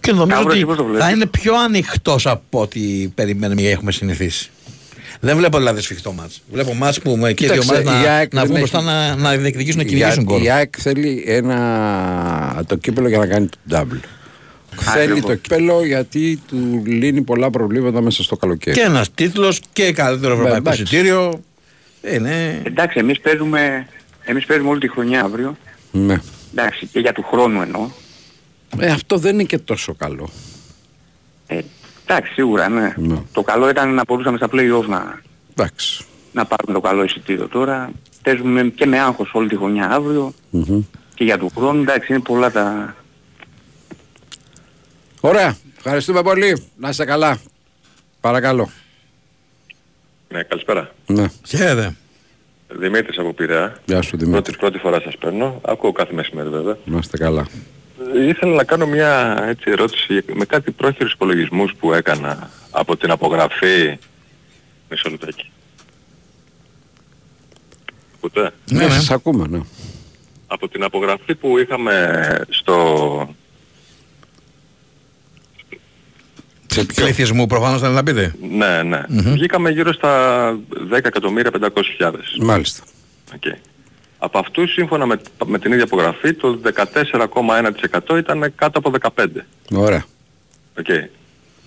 Και 0.00 0.12
νομίζω 0.12 0.36
Σταύρο, 0.36 0.52
εσύ 0.52 0.64
πώς 0.64 0.76
το 0.76 0.82
ότι 0.82 0.90
βλέπεις; 0.90 1.06
θα 1.06 1.12
είναι 1.14 1.26
πιο 1.26 1.54
ανοιχτός 1.54 2.26
από 2.26 2.60
ό,τι 2.60 2.80
περιμένουμε 3.14 3.62
ή 3.62 3.68
έχουμε 3.68 3.92
συνηθίσει. 3.92 4.50
Δεν 5.20 5.36
βλέπω 5.36 5.58
δηλαδή 5.58 5.80
σφιχτό 5.80 6.12
μάτς. 6.12 6.42
Βλέπω 6.52 6.74
μάτς 6.74 7.00
που 7.00 7.16
με 7.16 7.32
και 7.32 7.44
οι 7.44 7.48
δύο 7.48 7.60
Κοίταξε, 7.60 7.82
ομάδες 7.82 8.02
η 8.02 8.06
να, 8.06 8.12
ΑΕΚ 8.14 8.32
να 8.34 8.40
δεν 8.40 8.50
βγουν 8.50 8.62
έχει- 8.62 8.70
μπροστά 8.70 8.90
να, 8.92 9.16
να 9.16 9.36
διεκδικήσουν 9.36 9.76
να 9.76 9.82
Η 9.82 9.86
κυνηγήσουν 9.86 10.18
ΑΕΚ- 10.18 10.28
γκολ. 10.28 10.42
Η 10.42 10.50
ΑΕΚ 10.50 10.74
θέλει 10.78 11.24
ένα, 11.26 12.64
το 12.66 12.76
κύπελο 12.76 13.08
για 13.08 13.18
να 13.18 13.26
κάνει 13.26 13.46
το 13.46 13.58
double. 13.70 14.00
Θέλει 14.76 15.02
Ακριβώς. 15.10 15.30
το 15.30 15.34
κύπελο 15.34 15.84
γιατί 15.84 16.40
του 16.48 16.82
λύνει 16.86 17.22
πολλά 17.22 17.50
προβλήματα 17.50 18.00
μέσα 18.00 18.22
στο 18.22 18.36
καλοκαίρι. 18.36 18.76
Και 18.76 18.82
ένας 18.82 19.14
τίτλος 19.14 19.60
και 19.72 19.92
καλύτερο 19.92 20.32
ευρωπαϊκό 20.32 20.58
εντάξει. 20.58 20.82
εισιτήριο. 20.82 21.40
Είναι... 22.14 22.60
Εντάξει, 22.62 22.98
εμείς 22.98 23.20
παίζουμε, 23.20 23.86
εμείς 24.30 24.46
παίζουμε 24.46 24.68
όλη 24.70 24.80
τη 24.80 24.88
χρονιά 24.88 25.22
αύριο. 25.24 25.56
Ναι. 25.92 26.16
Εντάξει, 26.52 26.86
και 26.86 27.00
για 27.00 27.12
του 27.12 27.22
χρόνου 27.22 27.60
εννοώ. 27.62 27.88
Ε, 28.78 28.86
αυτό 28.90 29.16
δεν 29.16 29.34
είναι 29.34 29.42
και 29.44 29.58
τόσο 29.58 29.94
καλό. 29.94 30.28
Ε, 31.46 31.60
εντάξει, 32.06 32.32
σίγουρα, 32.32 32.68
ναι. 32.68 32.94
Ναι. 32.96 33.22
Το 33.32 33.42
καλό 33.42 33.68
ήταν 33.68 33.94
να 33.94 34.02
μπορούσαμε 34.06 34.36
στα 34.36 34.48
play-off 34.52 34.84
να, 34.88 35.20
Εντάξει. 35.50 36.04
να 36.32 36.44
πάρουμε 36.46 36.72
το 36.72 36.80
καλό 36.80 37.02
εισιτήριο 37.04 37.48
τώρα. 37.48 37.90
Παίζουμε 38.22 38.62
και 38.62 38.86
με 38.86 38.98
άγχος 39.00 39.30
όλη 39.32 39.48
τη 39.48 39.56
χρονιά 39.56 39.90
αύριο 39.90 40.34
Μμμ. 40.50 40.82
και 41.14 41.24
για 41.24 41.38
του 41.38 41.50
χρόνου. 41.56 41.80
Εντάξει, 41.80 42.12
είναι 42.12 42.22
πολλά 42.22 42.50
τα... 42.50 42.94
Ωραία. 45.20 45.56
Ευχαριστούμε 45.76 46.22
πολύ. 46.22 46.66
Να 46.76 46.88
είστε 46.88 47.04
καλά. 47.04 47.40
Παρακαλώ. 48.20 48.70
Ναι, 50.28 50.42
καλησπέρα. 50.42 50.94
Ναι. 51.06 51.26
Χαίρετε. 51.46 51.96
Δημήτρης 52.78 53.18
από 53.18 53.32
Πειραιά. 53.32 53.76
Γεια 53.86 54.02
σου 54.02 54.16
Δημήτρη. 54.16 54.42
Πρώτη, 54.42 54.56
πρώτη 54.58 54.78
φορά 54.78 55.00
σας 55.00 55.16
παίρνω. 55.16 55.60
Ακούω 55.64 55.92
κάθε 55.92 56.12
μεσημέρι 56.12 56.48
βέβαια. 56.48 56.76
Να 56.84 56.98
είστε 56.98 57.16
καλά. 57.16 57.46
Ε, 58.14 58.26
Ήθελα 58.26 58.54
να 58.54 58.64
κάνω 58.64 58.86
μια 58.86 59.42
έτσι, 59.48 59.70
ερώτηση 59.70 60.22
με 60.32 60.44
κάτι 60.44 60.70
πρόχειρους 60.70 61.12
υπολογισμούς 61.12 61.74
που 61.78 61.92
έκανα 61.92 62.50
από 62.70 62.96
την 62.96 63.10
απογραφή... 63.10 63.98
Μισό 64.90 65.10
λεπτάκι. 65.10 65.50
Ακούτε; 68.16 68.50
Ναι, 68.70 68.88
σας 68.88 69.10
ακούμε, 69.10 69.46
ναι. 69.48 69.60
Από 70.46 70.68
την 70.68 70.82
απογραφή 70.84 71.34
που 71.34 71.58
είχαμε 71.58 72.44
στο... 72.48 73.34
Σε 75.68 76.59
πληθυσμού 76.94 77.46
προφανώς 77.46 77.80
θέλετε 77.80 77.96
να 77.96 78.02
πείτε. 78.02 78.34
Ναι, 78.50 78.82
ναι. 78.82 79.02
Βγήκαμε 79.08 79.70
γύρω 79.70 79.92
στα 79.92 80.58
10.500.000. 80.90 82.12
Μάλιστα. 82.40 82.82
Okay. 83.32 83.56
Από 84.18 84.38
αυτούς 84.38 84.72
σύμφωνα 84.72 85.06
με, 85.06 85.20
με 85.46 85.58
την 85.58 85.72
ίδια 85.72 85.84
απογραφή 85.84 86.34
το 86.34 86.60
14,1% 86.74 88.18
ήταν 88.18 88.52
κάτω 88.54 88.78
από 88.78 88.92
15. 89.16 89.26
Ωραία. 89.74 90.04
Okay. 90.82 91.04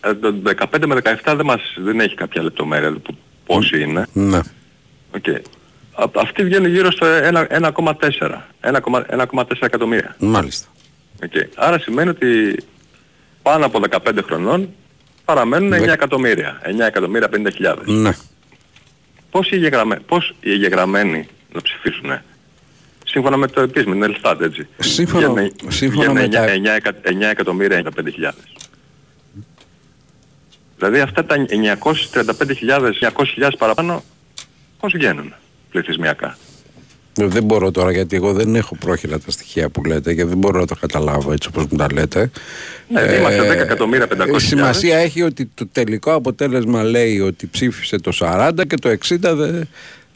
Ε, 0.01 0.13
το 0.13 0.35
15 0.71 0.85
με 0.85 0.95
17 1.23 1.33
δεν, 1.35 1.45
μας, 1.45 1.61
δεν 1.77 1.99
έχει 1.99 2.15
κάποια 2.15 2.43
λεπτομέρεια 2.43 2.91
που, 2.91 3.17
πόσοι 3.45 3.81
είναι. 3.81 4.07
Ναι. 4.13 4.39
Okay. 5.21 5.41
Α, 5.93 6.05
αυτοί 6.15 6.43
βγαίνουν 6.43 6.71
γύρω 6.71 6.91
στο 6.91 7.07
1,4. 7.51 8.41
1,4 8.61 9.43
εκατομμύρια. 9.59 10.15
Μάλιστα. 10.19 10.67
Okay. 11.19 11.45
Άρα 11.55 11.79
σημαίνει 11.79 12.09
ότι 12.09 12.57
πάνω 13.41 13.65
από 13.65 13.81
15 13.89 14.19
χρονών 14.25 14.69
παραμένουν 15.25 15.73
9 15.73 15.85
Δε- 15.85 15.91
εκατομμύρια. 15.91 16.61
9 16.65 16.79
εκατομμύρια 16.85 17.29
50.000. 17.33 17.75
Ναι. 17.85 18.11
Πώς 19.31 19.51
οι, 19.51 19.55
εγγεγραμμέ... 19.55 19.95
πώς 19.99 20.35
οι 20.39 20.51
εγγεγραμμένοι 20.51 21.27
να 21.53 21.61
ψηφίσουν 21.61 22.19
σύμφωνα 23.05 23.37
με 23.37 23.47
το 23.47 23.61
επίσημο, 23.61 23.93
είναι 23.95 24.05
Ελστάτ 24.05 24.41
έτσι. 24.41 24.67
Σύμφωνα- 24.79 25.29
Βγαίνουν- 25.29 25.53
σύμφωνα 25.67 26.11
βγαίνουν 26.13 26.29
με 26.29 26.35
τα- 26.35 26.45
9, 26.45 26.49
9, 26.49 26.75
εκα- 26.75 26.93
9 27.03 27.29
εκατομμύρια 27.29 27.77
95.000. 27.77 28.31
Δηλαδή 30.77 30.99
αυτά 30.99 31.25
τα 31.25 31.35
935.000, 31.35 32.91
900.000 33.01 33.49
παραπάνω 33.57 34.03
πώς 34.79 34.93
βγαίνουν 34.93 35.33
πληθυσμιακά; 35.71 36.37
Ε, 37.17 37.25
Δεν 37.25 37.43
μπορώ 37.43 37.71
τώρα 37.71 37.91
γιατί 37.91 38.15
εγώ 38.15 38.33
δεν 38.33 38.55
έχω 38.55 38.75
πρόχειρα 38.75 39.19
τα 39.19 39.31
στοιχεία 39.31 39.69
που 39.69 39.83
λέτε 39.83 40.13
και 40.13 40.25
δεν 40.25 40.37
μπορώ 40.37 40.59
να 40.59 40.65
το 40.65 40.75
καταλάβω 40.75 41.31
έτσι 41.31 41.47
όπως 41.51 41.65
μου 41.69 41.77
τα 41.77 41.87
λέτε. 41.93 42.31
Ναι, 42.87 43.01
είμαστε 43.01 43.51
10 43.51 43.61
εκατομμύρια 43.61 44.07
500 44.17 44.35
η 44.35 44.39
σημασία 44.39 44.97
έχει 44.97 45.21
ότι 45.21 45.49
το 45.53 45.67
τελικό 45.71 46.13
αποτέλεσμα 46.13 46.83
λέει 46.83 47.19
ότι 47.19 47.47
ψήφισε 47.47 47.97
το 47.97 48.11
40 48.19 48.51
και 48.67 48.75
το 48.75 48.89
60 48.89 49.17
δεν, 49.19 49.67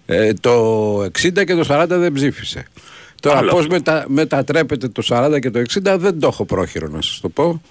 ε, 0.05 0.33
το 0.33 1.03
60 1.03 1.43
και 1.45 1.55
το 1.55 1.65
40 1.67 1.85
δεν 1.87 2.13
ψήφισε. 2.13 2.65
Τώρα 3.21 3.37
Άλλο 3.37 3.49
πώς 3.51 3.59
αυτό. 3.59 3.73
μετα, 3.73 4.05
μετατρέπεται 4.07 4.87
το 4.87 5.03
40 5.09 5.39
και 5.39 5.49
το 5.49 5.59
60 5.59 5.95
δεν 5.97 6.19
το 6.19 6.27
έχω 6.27 6.45
πρόχειρο 6.45 6.87
να 6.87 7.01
σας 7.01 7.19
το 7.19 7.29
πω. 7.29 7.61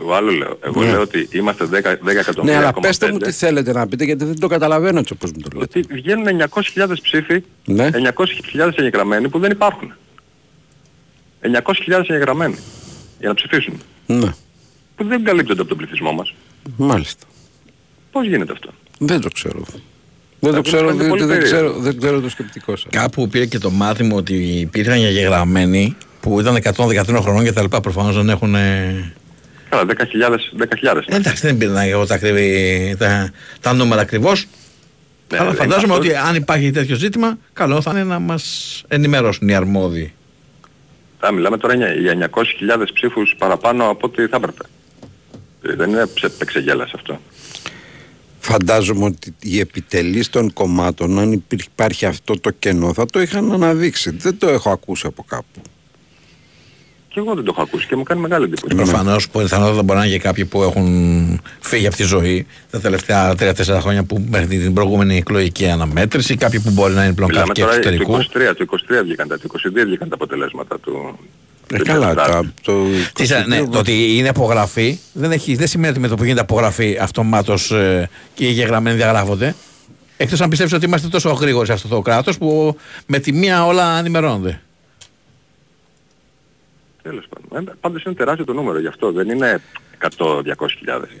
Εγώ 0.00 0.12
άλλο 0.14 0.30
λέω. 0.30 0.58
Εγώ 0.64 0.80
Ναι. 0.82 0.90
λέω 0.90 1.00
ότι 1.00 1.28
είμαστε 1.32 1.64
10, 1.64 1.68
10 1.68 1.98
Ναι, 2.02 2.10
εκατομμύρια. 2.20 2.58
αλλά 2.58 2.68
ακόμα 2.68 2.86
πέστε 2.86 3.06
μου 3.06 3.12
πέντε. 3.18 3.30
τι 3.30 3.36
θέλετε 3.36 3.72
να 3.72 3.86
πείτε 3.88 4.04
γιατί 4.04 4.24
δεν 4.24 4.38
το 4.40 4.46
καταλαβαίνω 4.46 4.98
έτσι 4.98 5.12
όπως 5.12 5.30
μου 5.32 5.40
το 5.40 5.58
λέτε. 5.58 5.78
Ότι 5.78 5.94
βγαίνουν 5.94 6.26
900.000 6.26 7.00
ψήφοι, 7.02 7.42
Ναι. 7.64 7.90
900.000 7.92 8.78
εγγεγραμμένοι 8.78 9.28
που 9.28 9.38
δεν 9.38 9.50
υπάρχουν. 9.50 9.92
900.000 11.40 12.10
εγγεγραμμένοι 12.10 12.56
για 13.18 13.28
να 13.28 13.34
ψηφίσουν. 13.34 13.80
Ναι, 14.06 14.32
Που 14.96 15.04
δεν 15.04 15.24
καλύπτονται 15.24 15.60
από 15.60 15.68
τον 15.68 15.78
πληθυσμό 15.78 16.12
μας. 16.12 16.34
μάλιστα. 16.76 17.26
Πώς 18.10 18.26
γίνεται 18.26 18.52
αυτό; 18.52 18.70
Δεν 18.98 19.20
το 19.20 19.28
ξέρω. 19.28 19.62
Δεν 20.40 20.50
το 20.50 20.56
μου 20.56 20.62
ξέρω, 20.62 20.86
φαίνεται 20.86 20.98
δεν, 21.02 21.08
πολύ 21.08 21.24
δεν 21.24 21.38
περίεργο. 21.38 21.56
ξέρω, 21.56 21.80
δεν 21.80 21.98
ξέρω 21.98 22.20
το 22.20 22.28
σκεπτικό 22.28 22.76
σας. 22.76 22.86
Κάπου 22.90 23.28
πήρε 23.28 23.46
και 23.46 23.58
το 23.58 23.70
μάθημα 23.70 24.16
ότι 24.16 24.34
υπήρχαν 24.34 24.98
γεγραμμένοι 24.98 25.96
που 26.20 26.40
ήταν 26.40 26.56
113 26.56 27.20
χρονών 27.20 27.44
και 27.44 27.52
τα 27.52 27.62
λοιπά. 27.62 27.80
Προφανώς 27.80 28.16
δεν 28.16 28.28
έχουν. 28.28 28.54
Ε, 29.80 29.94
Καλά, 29.94 30.36
10.000, 30.58 30.94
10.000. 30.96 31.02
Εντάξει, 31.06 31.46
δεν 31.46 31.56
πήραν 31.56 31.76
εγώ 31.76 32.06
τα, 32.06 32.14
ακριβή- 32.14 32.96
τα, 32.98 33.30
τα 33.60 33.72
νούμερα 33.72 34.00
ακριβώς. 34.00 34.46
Ναι, 35.32 35.38
αλλά 35.38 35.50
δεν 35.50 35.56
φαντάζομαι 35.58 35.94
είναι 35.94 36.04
ότι 36.06 36.14
αυτό. 36.14 36.28
αν 36.28 36.34
υπάρχει 36.34 36.70
τέτοιο 36.70 36.96
ζήτημα, 36.96 37.38
καλό 37.52 37.80
θα 37.82 37.90
είναι 37.90 38.04
να 38.04 38.18
μας 38.18 38.82
ενημερώσουν 38.88 39.48
οι 39.48 39.54
αρμόδιοι. 39.54 40.12
Θα 41.20 41.32
μιλάμε 41.32 41.56
τώρα 41.58 41.74
για- 41.74 41.92
για 41.94 42.12
900.000 42.12 42.92
ψήφους 42.92 43.34
παραπάνω 43.38 43.88
από 43.90 44.06
ό,τι 44.06 44.26
θα 44.26 44.36
έπρεπε. 44.36 44.62
Ε, 45.62 45.74
Δεν 45.74 45.90
είναι 45.90 46.06
ψε- 46.06 46.40
εξεγέλας 46.42 46.92
αυτό. 46.94 47.20
Φαντάζομαι 48.40 49.04
ότι 49.04 49.34
οι 49.40 49.58
επιτελείς 49.60 50.28
των 50.30 50.52
κομμάτων, 50.52 51.18
αν 51.18 51.32
υπήρχε- 51.32 51.68
υπάρχει 51.72 52.06
αυτό 52.06 52.40
το 52.40 52.50
κενό, 52.50 52.92
θα 52.94 53.06
το 53.06 53.20
είχαν 53.20 53.52
αναδείξει. 53.52 54.10
Δεν 54.10 54.38
το 54.38 54.48
έχω 54.48 54.70
ακούσει 54.70 55.06
από 55.06 55.24
κάπου. 55.28 55.60
Και 57.16 57.22
εγώ 57.22 57.34
δεν 57.34 57.44
το 57.44 57.50
έχω 57.54 57.62
ακούσει 57.62 57.86
και 57.86 57.96
μου 57.96 58.02
κάνει 58.02 58.20
μεγάλη 58.20 58.44
εντύπωση. 58.44 58.74
Προφανώς 58.74 59.28
πιθανότατα 59.28 59.82
μπορεί 59.82 59.98
να 59.98 60.04
είναι 60.04 60.14
και 60.14 60.20
κάποιοι 60.20 60.44
που 60.44 60.62
έχουν 60.62 61.40
φύγει 61.60 61.86
από 61.86 61.96
τη 61.96 62.02
ζωή 62.02 62.46
τα 62.70 62.80
τελευταία 62.80 63.32
3-4 63.40 63.52
χρόνια 63.80 64.04
που 64.04 64.24
μέχρι 64.30 64.46
την 64.46 64.72
προηγούμενη 64.74 65.16
εκλογική 65.16 65.66
αναμέτρηση, 65.68 66.36
κάποιοι 66.36 66.60
που 66.60 66.70
μπορεί 66.70 66.94
να 66.94 67.04
είναι 67.04 67.14
πλέον 67.14 67.30
Μιλάμε 67.30 67.46
κάποιοι 67.46 67.62
τώρα 67.64 67.76
εξωτερικού. 67.76 68.12
του 68.18 68.28
23, 68.38 68.54
του 68.56 68.66
23 69.00 69.02
βγήκαν 69.04 69.28
τα, 69.28 69.38
του 69.38 69.50
22 69.52 69.84
βγήκαν 69.86 70.08
τα 70.08 70.14
αποτελέσματα 70.14 70.78
του. 70.80 71.18
Ε, 71.72 71.76
του 71.78 71.84
καλά, 71.84 72.08
Τετάρτη. 72.08 72.32
τα, 72.32 72.44
το, 72.62 72.72
Τι 73.14 73.26
σα- 73.26 73.46
ναι, 73.46 73.66
το 73.66 73.78
ότι 73.78 74.16
είναι 74.16 74.28
απογραφή 74.28 74.98
δεν, 75.12 75.32
έχει, 75.32 75.54
δεν 75.56 75.66
σημαίνει 75.66 75.90
ότι 75.90 76.00
με 76.00 76.08
το 76.08 76.14
που 76.16 76.22
γίνεται 76.22 76.40
απογραφή 76.42 76.98
αυτομάτως 77.00 77.70
ε, 77.70 78.08
και 78.34 78.44
οι 78.44 78.48
εγγεγραμμένοι 78.48 78.96
διαγράφονται. 78.96 79.54
Εκτός 80.16 80.40
αν 80.40 80.48
πιστεύεις 80.48 80.72
ότι 80.74 80.84
είμαστε 80.86 81.08
τόσο 81.08 81.30
γρήγοροι 81.32 81.66
σε 81.66 81.72
αυτό 81.72 81.88
το 81.88 82.00
κράτος 82.00 82.38
που 82.38 82.76
με 83.06 83.18
τη 83.18 83.32
μία 83.32 83.66
όλα 83.66 83.98
ενημερώνονται. 83.98 84.60
Τέλος 87.08 87.24
πάντων. 87.28 87.68
Ε, 87.68 87.72
Πάντως 87.80 88.02
είναι 88.04 88.14
τεράστιο 88.14 88.44
το 88.44 88.52
νούμερο 88.52 88.78
γι' 88.80 88.86
αυτό. 88.86 89.12
Δεν 89.12 89.28
είναι 89.30 89.60
100-200 90.18 90.42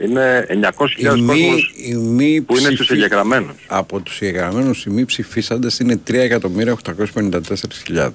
Είναι 0.00 0.46
900.000 0.48 1.16
οι 1.16 1.20
μη, 1.20 1.26
κόσμος 1.26 1.72
οι 1.76 1.94
μη 1.94 2.40
που 2.40 2.52
είναι 2.56 2.60
στους 2.64 2.74
ψηφί- 2.74 2.90
εγγεγραμμένους. 2.92 3.54
Από 3.66 4.00
τους 4.00 4.20
εγγεγραμμένους 4.20 4.84
οι 4.84 4.90
μη 4.90 5.04
ψηφίσαντες 5.04 5.78
είναι 5.78 6.00
3.854.000. 6.06 8.10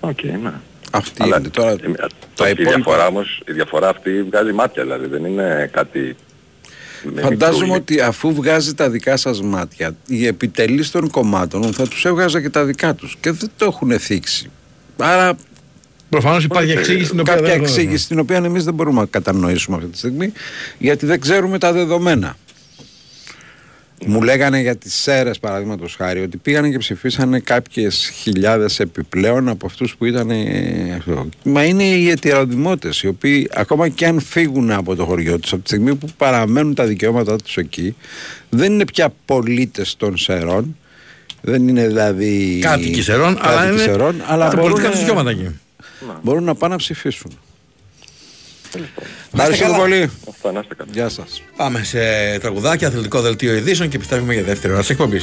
Οκ, 0.00 0.22
ναι. 0.22 0.52
Αυτή 0.90 1.22
Αλλά 1.22 1.38
είναι 1.38 1.48
τώρα. 1.48 1.70
ε, 1.70 1.76
τα 2.34 2.48
η, 2.48 2.50
υπόλοιπα- 2.50 2.74
διαφορά 2.74 3.06
όμως, 3.06 3.42
η 3.46 3.52
διαφορά 3.52 3.88
αυτή 3.88 4.22
βγάζει 4.22 4.52
μάτια 4.52 4.82
δηλαδή. 4.82 5.06
Δεν 5.06 5.24
είναι 5.24 5.70
κάτι... 5.72 6.16
με 7.14 7.20
Φαντάζομαι 7.20 7.64
μικρούλι. 7.66 7.80
ότι 7.80 8.00
αφού 8.00 8.34
βγάζει 8.34 8.74
τα 8.74 8.90
δικά 8.90 9.16
σας 9.16 9.42
μάτια, 9.42 9.96
οι 10.06 10.26
επιτελείς 10.26 10.90
των 10.90 11.10
κομμάτων 11.10 11.72
θα 11.72 11.88
τους 11.88 12.04
έβγαζε 12.04 12.40
και 12.40 12.50
τα 12.50 12.64
δικά 12.64 12.94
τους 12.94 13.16
και 13.20 13.30
δεν 13.30 13.50
το 13.56 13.64
έχουν 13.64 13.98
θίξει. 13.98 14.50
Άρα 14.98 15.34
Προφανώς 16.14 16.44
υπάρχει 16.44 16.72
εξήγηση 16.72 17.10
την 17.10 17.20
οποία 17.20 17.34
κάποια 17.34 17.48
δεν 17.48 17.60
εξήγηση 17.60 18.08
την 18.08 18.18
οποία 18.18 18.36
εμείς 18.36 18.64
δεν 18.64 18.74
μπορούμε 18.74 19.00
να 19.00 19.06
κατανοήσουμε 19.06 19.76
αυτή 19.76 19.88
τη 19.88 19.98
στιγμή 19.98 20.32
γιατί 20.78 21.06
δεν 21.06 21.20
ξέρουμε 21.20 21.58
τα 21.58 21.72
δεδομένα. 21.72 22.36
Μου 24.06 24.22
λέγανε 24.22 24.60
για 24.60 24.76
τις 24.76 24.94
ΣΕΡΕΣ 24.94 25.38
παραδείγματος 25.38 25.94
χάρη 25.94 26.20
ότι 26.20 26.36
πήγανε 26.36 26.70
και 26.70 26.78
ψηφίσανε 26.78 27.38
κάποιες 27.38 28.10
χιλιάδες 28.14 28.80
επιπλέον 28.80 29.48
από 29.48 29.66
αυτούς 29.66 29.96
που 29.96 30.04
ήταν 30.04 30.30
ε, 30.30 30.94
αυτό. 30.98 31.28
Μα 31.42 31.64
είναι 31.64 31.84
οι 31.84 32.10
αιτιαροδημότες 32.10 33.02
οι 33.02 33.06
οποίοι 33.06 33.48
ακόμα 33.52 33.88
και 33.88 34.06
αν 34.06 34.20
φύγουν 34.20 34.70
από 34.70 34.96
το 34.96 35.04
χωριό 35.04 35.38
τους 35.38 35.52
από 35.52 35.62
τη 35.62 35.68
στιγμή 35.68 35.94
που 35.94 36.06
παραμένουν 36.16 36.74
τα 36.74 36.84
δικαιώματά 36.84 37.36
τους 37.36 37.56
εκεί 37.56 37.96
δεν 38.48 38.72
είναι 38.72 38.84
πια 38.84 39.12
πολίτες 39.24 39.96
των 39.96 40.16
ΣΕΡΟΝ 40.16 40.76
δεν 41.40 41.68
είναι 41.68 41.86
δηλαδή 41.86 42.58
Κάτοικοι 42.62 43.02
Σερών, 43.02 43.38
αλλά 43.40 43.54
κάτοικοι 43.54 43.72
είναι 43.72 43.82
Σερών, 43.82 44.22
αλλά 44.26 44.48
τα 44.48 44.56
μπορούν, 44.56 44.70
πολιτικά 44.70 44.90
τους 44.90 44.98
δικαιώματα 44.98 45.30
εκεί. 45.30 45.58
Μπορούν 46.22 46.44
να 46.44 46.54
πάνε 46.54 46.72
να 46.72 46.78
ψηφίσουν. 46.78 47.38
Να 48.74 48.80
είστε 48.80 49.00
Ευχαριστούμε 49.32 49.70
καλά. 49.70 49.82
πολύ. 49.82 50.10
Αυτά, 50.28 50.52
να 50.52 50.60
είστε 50.60 50.74
καλά. 50.74 50.90
Γεια 50.92 51.08
σας. 51.08 51.42
Πάμε 51.56 51.82
σε 51.84 51.98
τραγουδάκι, 52.38 52.84
αθλητικό 52.84 53.20
δελτίο 53.20 53.54
ειδήσεων 53.54 53.88
και 53.88 53.96
επιστρέφουμε 53.96 54.34
για 54.34 54.42
δεύτερη 54.42 54.72
ώρα 54.72 54.82
τη 54.82 54.88
εκπομπή. 54.90 55.20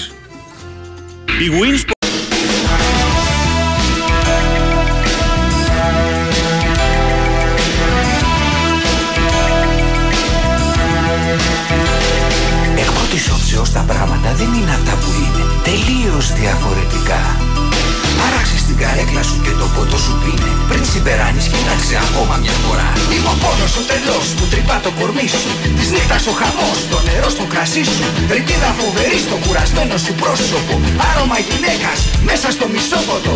Ακόμα 22.32 22.46
μια 22.46 22.58
φορά. 22.66 22.90
Είμαι 23.14 23.30
ο 23.34 23.38
πόνος 23.44 23.74
ο 23.82 23.84
τελός 23.92 24.26
που 24.38 24.44
τρυπά 24.52 24.78
το 24.86 24.92
κορμί 25.00 25.28
σου. 25.42 25.52
Της 25.78 25.88
νύχτας 25.94 26.24
ο 26.32 26.34
χαμός, 26.40 26.78
το 26.92 26.98
νερό 27.08 27.30
στο 27.36 27.46
κρασί 27.54 27.84
σου. 27.94 28.06
Ρητίδα 28.34 28.72
φοβερή 28.80 29.20
στο 29.26 29.36
κουρασμένο 29.44 29.96
σου 30.06 30.14
πρόσωπο. 30.22 30.74
Άρωμα 31.10 31.38
γυναίκας 31.48 32.00
μέσα 32.28 32.48
στο 32.56 32.66
μισόποτο 32.74 33.36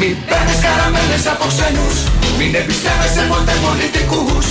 Μην 0.00 0.14
παίρνεις 0.28 0.60
καραμέλες 0.64 1.24
από 1.32 1.46
ξένους. 1.52 1.96
Μην 2.38 2.50
εμπιστεύεσαι 2.60 3.22
ποτέ 3.32 3.54
πολιτικούς. 3.64 4.46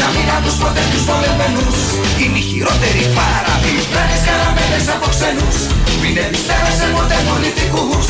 Να 0.00 0.06
μην 0.14 0.26
ακούς 0.36 0.56
ποτέ 0.62 0.82
τους 0.92 1.04
πολεμένους 1.08 1.78
Είναι 2.22 2.38
η 2.42 2.44
χειρότερη 2.50 3.02
πάρα 3.18 3.52
Μην 3.64 3.80
παίρνεις 3.92 4.22
καραμέλες 4.28 4.86
από 4.94 5.06
ξένους. 5.14 5.56
Μην 6.00 6.14
εμπιστεύεσαι 6.24 6.86
ποτέ 6.96 7.18
πολιτικούς 7.28 8.06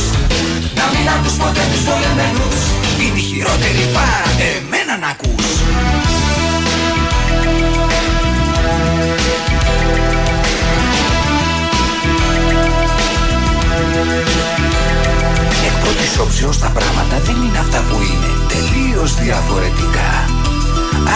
Να 0.78 0.84
μην 0.92 1.08
ακούς 1.14 1.34
ποτέ 1.42 1.64
τους 1.72 1.82
πολεμένους 1.88 2.56
Είναι 3.02 3.18
η 3.18 3.24
χειρότερη 3.30 3.84
πάρα 3.96 4.28
Εμένα 4.50 4.94
να 5.02 5.08
ακούς. 5.14 5.46
Εκ 15.66 15.76
πρώτης 15.82 16.18
όψεως 16.18 16.58
τα 16.58 16.68
πράγματα 16.68 17.16
δεν 17.24 17.36
είναι 17.42 17.58
αυτά 17.58 17.84
που 17.88 17.94
είναι. 17.94 18.30
Τελείως 18.52 19.14
διαφορετικά 19.14 20.08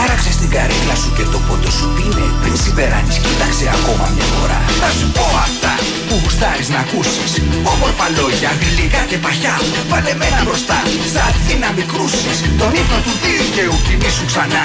Άραξε 0.00 0.32
στην 0.38 0.48
καρέκλα 0.54 0.96
σου 1.02 1.10
και 1.16 1.24
το 1.32 1.38
πότο 1.46 1.70
σου 1.78 1.86
πίνε. 1.96 2.26
Πριν 2.42 2.56
συμπεράνεις 2.62 3.16
κοίταξε 3.24 3.66
ακόμα 3.78 4.04
μια 4.14 4.26
φορά. 4.34 4.58
Θα 4.80 4.90
σου 4.98 5.06
πω 5.16 5.26
αυτά 5.46 5.72
που 6.06 6.14
γουστάρεις 6.22 6.68
να 6.74 6.78
ακούσεις. 6.84 7.30
Όμορφα 7.72 8.06
λόγια, 8.18 8.50
γλυκά 8.60 9.02
και 9.10 9.18
παχιά. 9.24 9.54
Βάλε 9.90 10.12
μένα 10.20 10.40
μπροστά, 10.46 10.78
σαν 11.14 11.32
να 11.62 11.68
μην 11.76 11.86
κρούσεις. 11.92 12.36
Τον 12.60 12.72
ύπνο 12.80 12.98
του 13.04 13.12
δίκαιου 13.22 13.76
κοιμήσου 13.86 14.24
ξανά. 14.30 14.64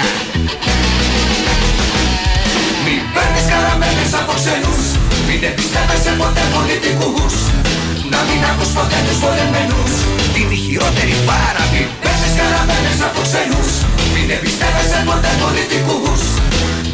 Μην 2.84 3.00
παίρνεις 3.14 3.46
καραμέλες 3.50 4.12
από 4.20 4.32
ξένους 4.40 4.80
Μην 5.26 5.40
εμπιστεύεσαι 5.48 6.12
ποτέ 6.20 6.44
πολιτικούς 6.54 7.34
Να 8.12 8.20
μην 8.26 8.40
ακούς 8.50 8.70
ποτέ 8.76 8.98
τους 9.06 9.18
πολεμένους 9.24 9.92
Είναι 10.38 10.54
η 10.58 10.60
χειρότερη 10.64 11.14
πάρα 11.30 11.62
Μην 11.72 11.86
παίρνεις 12.02 12.34
καραμέλες 12.38 13.00
από 13.08 13.20
ξένους 13.28 13.70
Μην 14.12 14.26
εμπιστεύεσαι 14.36 15.00
ποτέ 15.08 15.32
πολιτικούς. 15.42 16.22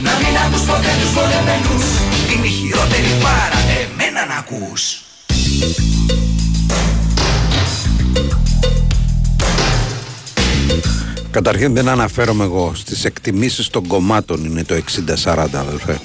Να 0.06 0.12
μην 0.20 0.34
ακούς 0.44 0.64
ποτέ 0.70 0.92
τους 1.00 1.12
πολεμένους 1.16 1.84
Είναι 2.30 2.48
η 2.52 2.54
χειρότερη 2.58 3.10
πάρα 3.26 3.58
Εμένα 3.80 4.22
να 4.30 4.36
ακούς. 4.42 4.82
Καταρχήν 11.30 11.74
δεν 11.74 11.88
αναφέρομαι 11.88 12.44
εγώ. 12.44 12.72
Στις 12.74 13.04
εκτιμήσεις 13.04 13.68
των 13.68 13.86
κομμάτων 13.86 14.44
είναι 14.44 14.64
το 14.64 14.74
60-40 15.24 15.46
αδελφέ. 15.52 16.00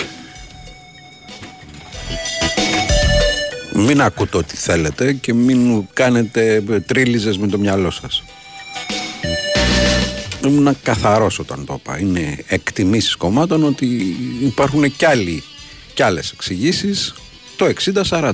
Μην 3.86 4.02
ακούτε 4.02 4.38
ό,τι 4.38 4.56
θέλετε 4.56 5.14
και 5.14 5.34
μην 5.34 5.88
κάνετε 5.94 6.64
τρίλιζες 6.86 7.38
με 7.38 7.48
το 7.48 7.58
μυαλό 7.58 7.92
σας. 7.92 8.24
Ήμουν 10.46 10.78
καθαρός 10.84 11.40
όταν 11.40 11.66
το 11.66 11.80
είπα. 11.80 12.00
Είναι 12.00 12.38
εκτιμήσεις 12.48 13.16
κομμάτων 13.16 13.64
ότι 13.64 13.86
υπάρχουν 14.42 14.96
κι, 14.96 15.06
άλλοι, 15.06 15.44
κι 15.94 16.04
άλλες 16.04 16.32
εξηγήσεις 16.32 17.14
το 17.56 17.66
60-40. 18.10 18.32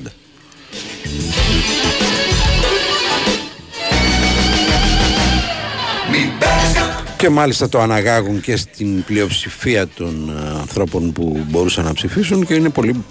Και 7.18 7.30
μάλιστα 7.30 7.70
το 7.70 7.80
αναγάγουν 7.80 8.41
και 8.41 8.56
στην 8.56 9.04
πλειοψηφία 9.04 9.88
των 9.88 10.30
ε, 10.30 10.60
ανθρώπων 10.60 11.12
που 11.12 11.46
μπορούσαν 11.50 11.86
να 11.86 11.93
ψηφίσουν 11.93 12.46
και 12.46 12.54
είναι 12.54 12.70
πολύ 12.70 13.04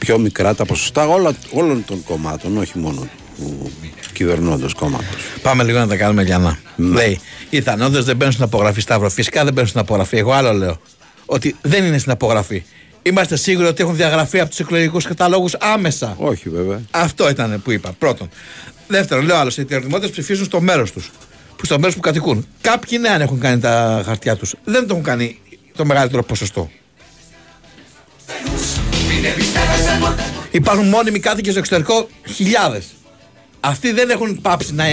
πιο 0.00 0.18
μικρά 0.18 0.54
τα 0.54 0.64
ποσοστά 0.64 1.06
όλα, 1.06 1.32
όλων 1.50 1.84
των 1.84 2.04
κομμάτων, 2.04 2.56
όχι 2.56 2.78
μόνο 2.78 3.08
του 3.36 3.70
κυβερνώντος 4.12 4.74
κόμματος. 4.74 5.22
Πάμε 5.42 5.64
λίγο 5.64 5.78
να 5.78 5.86
τα 5.86 5.96
κάνουμε 5.96 6.22
για 6.22 6.38
να. 6.38 6.58
Λέει, 6.76 7.20
οι 7.50 7.60
θανόντε 7.60 8.00
δεν 8.00 8.16
μπαίνουν 8.16 8.32
στην 8.32 8.44
απογραφή 8.44 8.80
Σταύρο. 8.80 9.10
Φυσικά 9.10 9.44
δεν 9.44 9.52
μπαίνουν 9.52 9.68
στην 9.68 9.80
απογραφή. 9.80 10.16
Εγώ 10.16 10.32
άλλο 10.32 10.52
λέω. 10.52 10.80
Ότι 11.26 11.56
δεν 11.62 11.84
είναι 11.84 11.98
στην 11.98 12.12
απογραφή. 12.12 12.62
Είμαστε 13.02 13.36
σίγουροι 13.36 13.66
ότι 13.66 13.82
έχουν 13.82 13.96
διαγραφεί 13.96 14.40
από 14.40 14.48
τους 14.48 14.60
εκλογικούς 14.60 15.04
καταλόγους 15.04 15.54
άμεσα. 15.54 16.14
Όχι 16.18 16.48
βέβαια. 16.48 16.80
Αυτό 16.90 17.28
ήταν 17.28 17.60
που 17.64 17.70
είπα. 17.70 17.92
Πρώτον. 17.98 18.28
Δεύτερον, 18.86 19.24
λέω 19.24 19.36
άλλος, 19.36 19.56
οι 19.56 19.64
τερνημότε 19.64 20.08
ψηφίζουν 20.08 20.44
στο 20.44 20.60
μέρος 20.60 20.92
τους. 20.92 21.10
Που 21.56 21.64
στο 21.64 21.78
μέρος 21.78 21.94
που 21.94 22.00
κατοικούν. 22.00 22.46
Κάποιοι 22.60 22.98
ναι, 23.00 23.08
αν 23.08 23.20
έχουν 23.20 23.38
κάνει 23.38 23.60
τα 23.60 24.02
χαρτιά 24.04 24.36
τους. 24.36 24.54
Δεν 24.64 24.86
το 24.86 24.88
έχουν 24.90 25.02
κάνει 25.04 25.38
το 25.76 25.84
μεγαλύτερο 25.84 26.22
ποσοστό. 26.22 26.70
Υπάρχουν 30.50 30.88
μόνιμοι 30.88 31.18
κάτοικοι 31.18 31.50
στο 31.50 31.58
εξωτερικό 31.58 32.08
χιλιάδες. 32.34 32.86
Αυτοί 33.60 33.92
δεν 33.92 34.10
έχουν 34.10 34.40
πάψει 34.40 34.74
να 34.74 34.84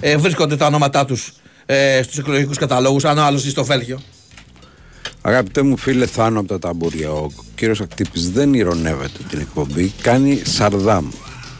ε, 0.00 0.16
βρίσκονται 0.16 0.56
τα 0.56 0.66
ονόματά 0.66 1.04
τους 1.04 1.32
ε, 1.66 2.02
στους 2.02 2.18
εκλογικούς 2.18 2.58
καταλόγους, 2.58 3.04
αν 3.04 3.18
ο 3.18 3.22
άλλος 3.22 3.40
ζει 3.40 3.50
στο 3.50 3.64
Βέλγιο. 3.64 4.00
Αγαπητέ 5.22 5.62
μου 5.62 5.76
φίλε 5.76 6.06
Θάνο 6.06 6.38
από 6.38 6.48
τα 6.48 6.58
ταμπούρια, 6.58 7.10
ο 7.10 7.30
κύριος 7.54 7.80
Ακτύπης 7.80 8.30
δεν 8.30 8.54
ηρωνεύεται 8.54 9.18
την 9.28 9.38
εκπομπή, 9.38 9.92
κάνει 10.02 10.42
σαρδάμ. 10.44 11.08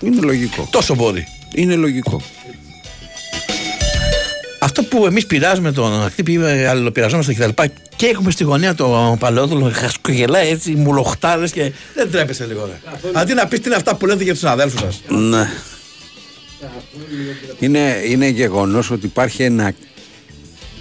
Είναι 0.01 0.21
λογικό. 0.21 0.69
Τόσο 0.71 0.95
μπορεί. 0.95 1.27
Είναι 1.55 1.75
λογικό. 1.75 2.23
Αυτό 4.79 4.97
που 4.97 5.07
εμείς 5.07 5.27
πειράζουμε 5.27 5.73
τον 5.73 6.03
Ακτύπη, 6.03 6.37
αλληλοπειραζόμαστε 6.69 7.33
και 7.33 7.39
τα 7.39 7.47
λοιπά, 7.47 7.67
και 7.97 8.07
έχουμε 8.07 8.31
στη 8.31 8.45
γωνία 8.45 8.75
το 8.75 9.17
παλαιόδουλο, 9.19 9.71
χασκογελάει 9.75 10.49
έτσι, 10.49 10.75
μουλοχτάρες 10.75 11.53
και 11.53 11.73
δεν 11.95 12.11
τρέπεσαι 12.11 12.47
λίγο. 12.47 12.65
Ρε. 12.67 12.81
Αντί 13.13 13.35
να 13.35 13.47
πεις 13.47 13.61
τι 13.61 13.67
είναι 13.67 13.77
αυτά 13.77 13.95
που 13.95 14.07
λέτε 14.07 14.25
για 14.25 14.33
τους 14.33 14.45
αδέλφους 14.45 14.81
σας. 14.81 15.03
Ναι. 15.09 15.51
Είναι, 17.59 18.03
είναι 18.09 18.29
γεγονός 18.29 18.91
ότι 18.91 19.07
υπάρχει 19.07 19.43
ένα 19.43 19.75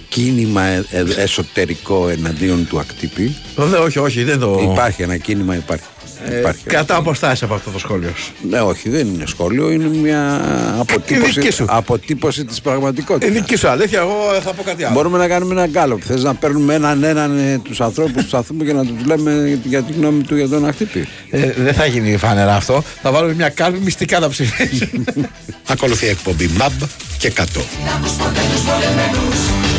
κίνημα 0.08 0.62
ε- 0.62 0.84
ε- 0.90 1.22
εσωτερικό 1.22 2.08
εναντίον 2.08 2.66
του 2.68 2.78
ακτύπη. 2.78 3.36
Βέβαια, 3.56 3.80
όχι, 3.80 3.98
όχι, 3.98 4.24
δεν 4.24 4.38
το. 4.38 4.68
Υπάρχει 4.72 5.02
ένα 5.02 5.16
κίνημα, 5.16 5.56
υπάρχει. 5.56 5.86
Ε, 6.24 6.38
υπάρχει. 6.38 6.64
κατά 6.64 6.96
αποστάσεις 6.96 7.42
από 7.42 7.54
αυτό 7.54 7.70
το 7.70 7.78
σχόλιο. 7.78 8.12
Ναι, 8.48 8.60
όχι, 8.60 8.88
δεν 8.88 9.06
είναι 9.06 9.26
σχόλιο, 9.26 9.70
είναι 9.70 9.88
μια 9.88 10.40
αποτύπωση, 10.78 11.40
δική 11.40 11.50
σου. 11.50 11.64
αποτύπωση 11.68 12.44
της 12.44 12.60
πραγματικότητας. 12.60 13.28
Η 13.28 13.32
δική 13.32 13.56
σου 13.56 13.68
αλήθεια, 13.68 13.98
εγώ 13.98 14.40
θα 14.42 14.52
πω 14.52 14.62
κάτι 14.62 14.84
άλλο. 14.84 14.94
Μπορούμε 14.94 15.18
να 15.18 15.28
κάνουμε 15.28 15.52
ένα 15.52 15.66
γκάλωπ. 15.66 16.02
Θες 16.04 16.22
να 16.22 16.34
παίρνουμε 16.34 16.74
έναν 16.74 17.04
έναν 17.04 17.38
ε, 17.38 17.58
τους 17.58 17.80
ανθρώπους 17.80 18.12
τους 18.12 18.28
σταθμού 18.28 18.64
και 18.64 18.72
να 18.72 18.84
τους 18.84 19.04
λέμε 19.04 19.60
για 19.64 19.82
τη 19.82 19.92
γνώμη 19.92 20.22
του 20.22 20.36
για 20.36 20.48
τον 20.48 20.66
ακτύπη. 20.66 21.08
Ε, 21.30 21.52
δεν 21.56 21.74
θα 21.74 21.86
γίνει 21.86 22.16
φανερά 22.16 22.54
αυτό. 22.54 22.82
Θα 23.02 23.10
βάλουμε 23.10 23.34
μια 23.34 23.48
κάλπη 23.48 23.78
μυστικά 23.78 24.18
να 24.18 24.28
ψηφίσει. 24.28 25.02
Ακολουθεί 25.72 26.06
η 26.06 26.08
εκπομπή 26.08 26.50
MAB 26.58 26.86
και 27.18 27.32
100. 27.36 27.42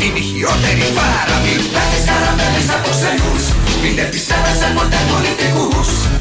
Είναι 0.02 0.18
η 0.18 0.22
χειρότερη 0.22 0.84
παραβή 0.98 1.54
Πέτες 1.74 2.04
καραμέλες 2.08 2.68
από 2.76 2.88
ξενούς 2.96 3.44
Μην 3.82 3.98
επισέβεσαι 3.98 4.68
ποτέ 4.76 5.00
πολιτικούς 5.10 6.19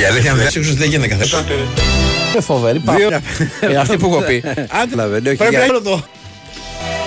Η 0.00 0.04
αλήθεια 0.04 0.30
είναι 0.30 0.44
ότι 0.46 0.60
δεν 0.60 0.88
γίνεται 0.88 1.08
κάθε 1.08 1.24
φορά. 1.26 1.44
Είναι 2.32 2.40
φοβερή 2.40 2.78
πάρα. 2.78 3.22
Ε, 3.60 3.76
Αυτή 3.76 3.96
που 3.96 4.06
έχω 4.06 4.20
πει. 4.22 4.42
Άντε, 4.82 5.20
Πρέπει 5.34 5.54
να 5.54 5.64
είναι 5.64 5.78
το. 5.78 6.04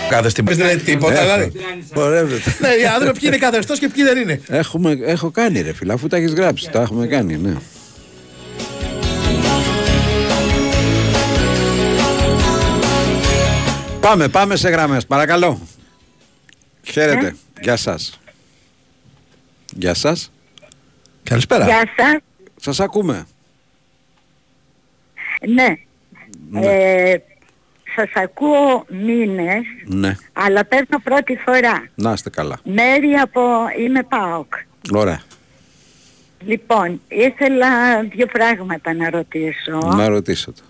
Κάθε 0.10 0.30
στην 0.30 0.46
δεν 0.46 0.58
λέει 0.58 0.76
τίποτα. 0.78 1.22
δηλαδή. 1.22 1.52
Πορεύεται. 1.94 2.56
Ναι, 2.60 2.76
για 2.76 2.90
να 2.92 3.00
δούμε 3.00 3.12
ποιοι 3.12 3.22
είναι 3.24 3.38
καθεστώς 3.38 3.80
και 3.80 3.90
ποιοι 3.90 4.04
δεν 4.04 4.18
είναι. 4.18 4.42
Έχουμε, 4.48 4.98
έχω 5.06 5.32
κάνει 5.32 5.62
ρε 5.62 5.74
φίλε, 5.74 5.94
αφού 5.94 6.08
τα 6.08 6.18
έχεις 6.18 6.34
γράψει, 6.34 6.70
τα 6.70 6.82
έχουμε 6.82 7.08
κάνει, 7.08 7.38
ναι. 7.38 7.54
Πάμε, 14.00 14.28
πάμε 14.28 14.56
σε 14.56 14.70
γραμμές, 14.70 15.06
παρακαλώ. 15.06 15.60
Χαίρετε, 16.84 17.36
γεια 17.62 17.76
σας. 17.76 18.20
Γεια 19.78 19.94
σας. 19.94 20.32
Καλησπέρα. 21.24 21.66
Γεια 21.66 21.84
σας. 21.98 22.25
Σας 22.62 22.80
ακούμε. 22.80 23.26
Ναι. 25.48 25.76
Ε, 26.62 27.16
σας 27.96 28.10
ακούω 28.14 28.86
μήνες, 28.90 29.64
Ναι, 29.86 30.16
αλλά 30.34 30.66
παίρνω 30.66 31.00
πρώτη 31.04 31.36
φορά. 31.46 31.88
να 31.96 32.12
είστε 32.12 32.30
καλά. 32.30 32.60
Μέρη 32.64 33.14
από... 33.14 33.42
είμαι 33.80 34.04
ΠΑΟΚ. 34.04 34.54
Ωραία. 34.94 35.22
Λοιπόν, 36.46 37.02
ήθελα 37.08 38.02
δύο 38.04 38.26
πράγματα 38.26 38.94
να 38.94 39.10
ρωτήσω. 39.10 39.78
Να 39.96 40.08
ρωτήσετε. 40.08 40.62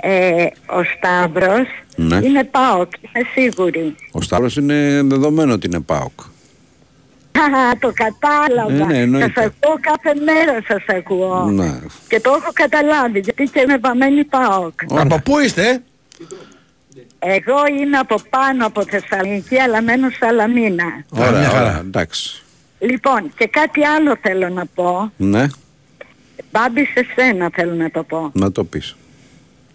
Ε, 0.00 0.46
ο 0.66 0.82
Σταύρος 0.96 1.66
Ναι. 1.96 2.16
είναι 2.16 2.44
ΠΑΟΚ, 2.44 2.90
είμαι 3.00 3.24
σίγουρη. 3.34 3.94
Ο 4.12 4.20
Σταύρος 4.20 4.56
είναι 4.56 5.02
δεδομένο 5.04 5.52
ότι 5.52 5.66
είναι 5.66 5.80
ΠΑΟΚ. 5.80 6.20
Α, 7.38 7.76
το 7.84 7.92
κατάλαβα. 7.94 8.84
Ε, 8.84 8.86
ναι, 8.86 8.98
εννοείται. 8.98 9.32
σας 9.34 9.44
ακούω 9.44 9.76
κάθε 9.80 10.14
μέρα 10.24 10.62
σας 10.68 10.84
ακούω. 10.96 11.44
Ναι. 11.50 11.78
Και 12.08 12.20
το 12.20 12.30
έχω 12.40 12.50
καταλάβει, 12.52 13.18
γιατί 13.18 13.44
και 13.44 13.60
είμαι 13.60 13.78
βαμμένη 13.78 14.24
ΠΑΟΚ. 14.24 14.80
Από 14.88 15.20
πού 15.20 15.38
είστε, 15.38 15.82
Εγώ 17.18 17.54
είμαι 17.80 17.98
από 17.98 18.16
πάνω 18.30 18.66
από 18.66 18.84
Θεσσαλονίκη, 18.84 19.58
αλλά 19.58 19.82
μένω 19.82 20.08
Σαλαμίνα. 20.20 21.04
Ωραία, 21.08 21.50
ωραία, 21.50 21.78
εντάξει. 21.78 22.42
Λοιπόν, 22.78 23.32
και 23.36 23.46
κάτι 23.46 23.84
άλλο 23.84 24.16
θέλω 24.20 24.48
να 24.48 24.66
πω. 24.74 25.12
Ναι, 25.16 25.46
Μπάμπη 26.52 26.84
σε 26.84 27.06
σένα 27.16 27.50
θέλω 27.52 27.74
να 27.74 27.90
το 27.90 28.02
πω. 28.02 28.30
να 28.34 28.52
το 28.52 28.64
πεις. 28.64 28.96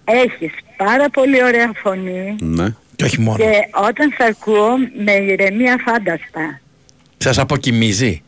Έχεις 0.03 0.51
πάρα 0.78 1.09
πολύ 1.09 1.43
ωραία 1.43 1.72
φωνή 1.84 2.36
Ναι. 2.39 2.66
Και 2.95 3.03
όχι 3.03 3.20
μόνο. 3.20 3.38
και 3.38 3.51
όταν 3.88 4.14
σε 4.18 4.24
ακούω 4.30 4.70
με 5.05 5.12
ηρεμεί 5.11 5.77
αφάνταστα. 5.86 6.59
Σας 7.22 7.38
αποκοιμίζει. 7.38 8.22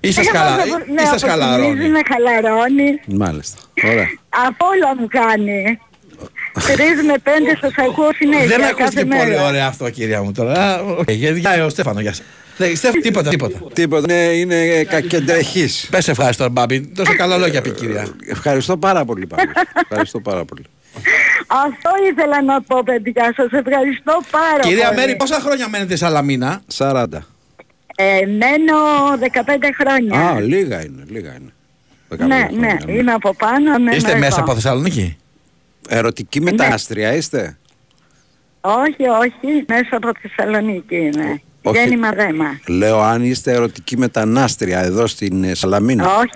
Ή 0.00 0.12
σα 0.12 0.20
Εγώ 0.20 0.30
καλά, 0.32 0.56
δεν- 0.56 0.66
ή 0.88 0.92
ναι, 0.92 1.04
σας 1.04 1.22
χαλαρώνει. 1.22 1.66
αποκοιμίζει, 1.66 1.88
με 1.90 2.00
χαλαρώνει. 2.08 3.00
Μάλιστα. 3.06 3.58
Ωραία. 3.84 4.06
Από 4.46 4.66
όλα 4.66 4.96
μου 5.00 5.06
κάνει. 5.08 5.78
Τρεις 6.72 7.02
με 7.06 7.14
πέντε 7.22 7.56
σας 7.60 7.72
ακούω 7.78 8.08
συνέχεια 8.14 8.46
Δεν 8.46 8.58
κάθε 8.60 8.70
ακούστηκε 8.78 9.04
μέρα. 9.04 9.22
πολύ 9.24 9.38
ωραία 9.40 9.66
αυτό, 9.66 9.90
κυρία 9.90 10.22
μου 10.22 10.32
τώρα. 10.32 10.52
Α, 10.74 10.80
οκ, 10.80 11.10
Για 11.10 11.30
για 11.30 11.64
ο 11.64 11.68
Στέφανο, 11.68 12.00
γεια 12.00 12.12
σας. 12.12 12.24
Στέφανο, 12.76 13.00
τίποτα, 13.02 13.30
τίποτα. 13.30 13.58
Τίποτα, 13.72 14.12
είναι, 14.14 14.54
είναι 14.54 14.84
κακεντρεχής. 14.84 15.86
Πες 15.90 16.08
ευχαριστώ, 16.08 16.48
Μπάμπη. 16.48 16.80
Τόσο 16.86 17.16
καλά 17.22 17.36
λόγια 17.36 17.60
πει, 17.62 17.70
κυρία. 17.70 18.06
Ευχαριστώ 18.28 18.76
πάρα 18.76 19.04
πολύ 19.04 19.26
πάλι. 19.26 19.48
Ευχαριστώ 19.82 20.20
πάρα 20.20 20.44
πολύ. 20.44 20.62
Αυτό 21.46 21.90
ήθελα 22.10 22.42
να 22.42 22.62
πω 22.62 22.82
παιδιά, 22.84 23.32
σας 23.36 23.46
ευχαριστώ 23.52 24.20
πάρα 24.30 24.58
Κυρία 24.62 24.86
πολύ. 24.88 24.96
Μέρη, 25.00 25.16
πόσα 25.16 25.40
χρόνια 25.40 25.68
μένετε 25.68 25.96
Σαλαμίνα. 25.96 26.60
40. 26.76 27.04
Ε, 27.98 28.26
μένω 28.26 28.74
15 29.32 29.70
χρόνια. 29.80 30.20
Α, 30.20 30.40
λίγα 30.40 30.84
είναι, 30.84 31.02
λίγα 31.08 31.36
είναι. 31.36 32.26
ναι, 32.26 32.48
ναι, 32.58 32.76
είμαι 32.92 33.12
από 33.12 33.34
πάνω, 33.34 33.78
μένω 33.78 33.96
Είστε 33.96 34.10
εδώ. 34.10 34.18
μέσα 34.18 34.40
από 34.40 34.54
Θεσσαλονίκη; 34.54 35.16
Ερωτική 35.88 36.40
μετανάστρια 36.40 37.14
είστε; 37.14 37.58
Όχι, 38.60 39.02
όχι, 39.22 39.64
μέσα 39.68 39.96
από 39.96 40.10
Θεσσαλονίκη 40.20 40.96
είμαι. 40.96 41.40
Όχι. 41.62 41.78
Γέννημα 41.78 42.10
θρέμμα. 42.10 42.60
Λέω 42.66 43.00
αν 43.00 43.24
είστε 43.24 43.52
ερωτική 43.52 43.96
μετανάστρια 43.98 44.80
εδώ 44.80 45.06
στην 45.06 45.44
ε, 45.44 45.54
Σαλαμίνα. 45.54 46.16
Όχι. 46.16 46.30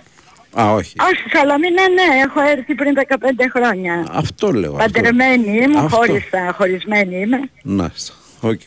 Α, 0.61 0.73
όχι. 0.75 0.95
Όχι, 1.01 1.37
Σαλαμίνα 1.37 1.83
ναι, 1.89 2.21
έχω 2.25 2.41
έρθει 2.41 2.75
πριν 2.75 2.95
15 3.09 3.15
χρόνια. 3.57 4.07
Αυτό 4.11 4.53
λέω. 4.53 4.77
αυτό. 4.77 4.91
Παντρεμένη 4.93 5.57
είμαι, 5.57 5.79
Αυτό. 5.79 5.97
χώρισα, 5.97 6.53
χωρισμένη 6.57 7.21
είμαι 7.21 7.41
Να, 7.63 7.91
οκ. 8.41 8.61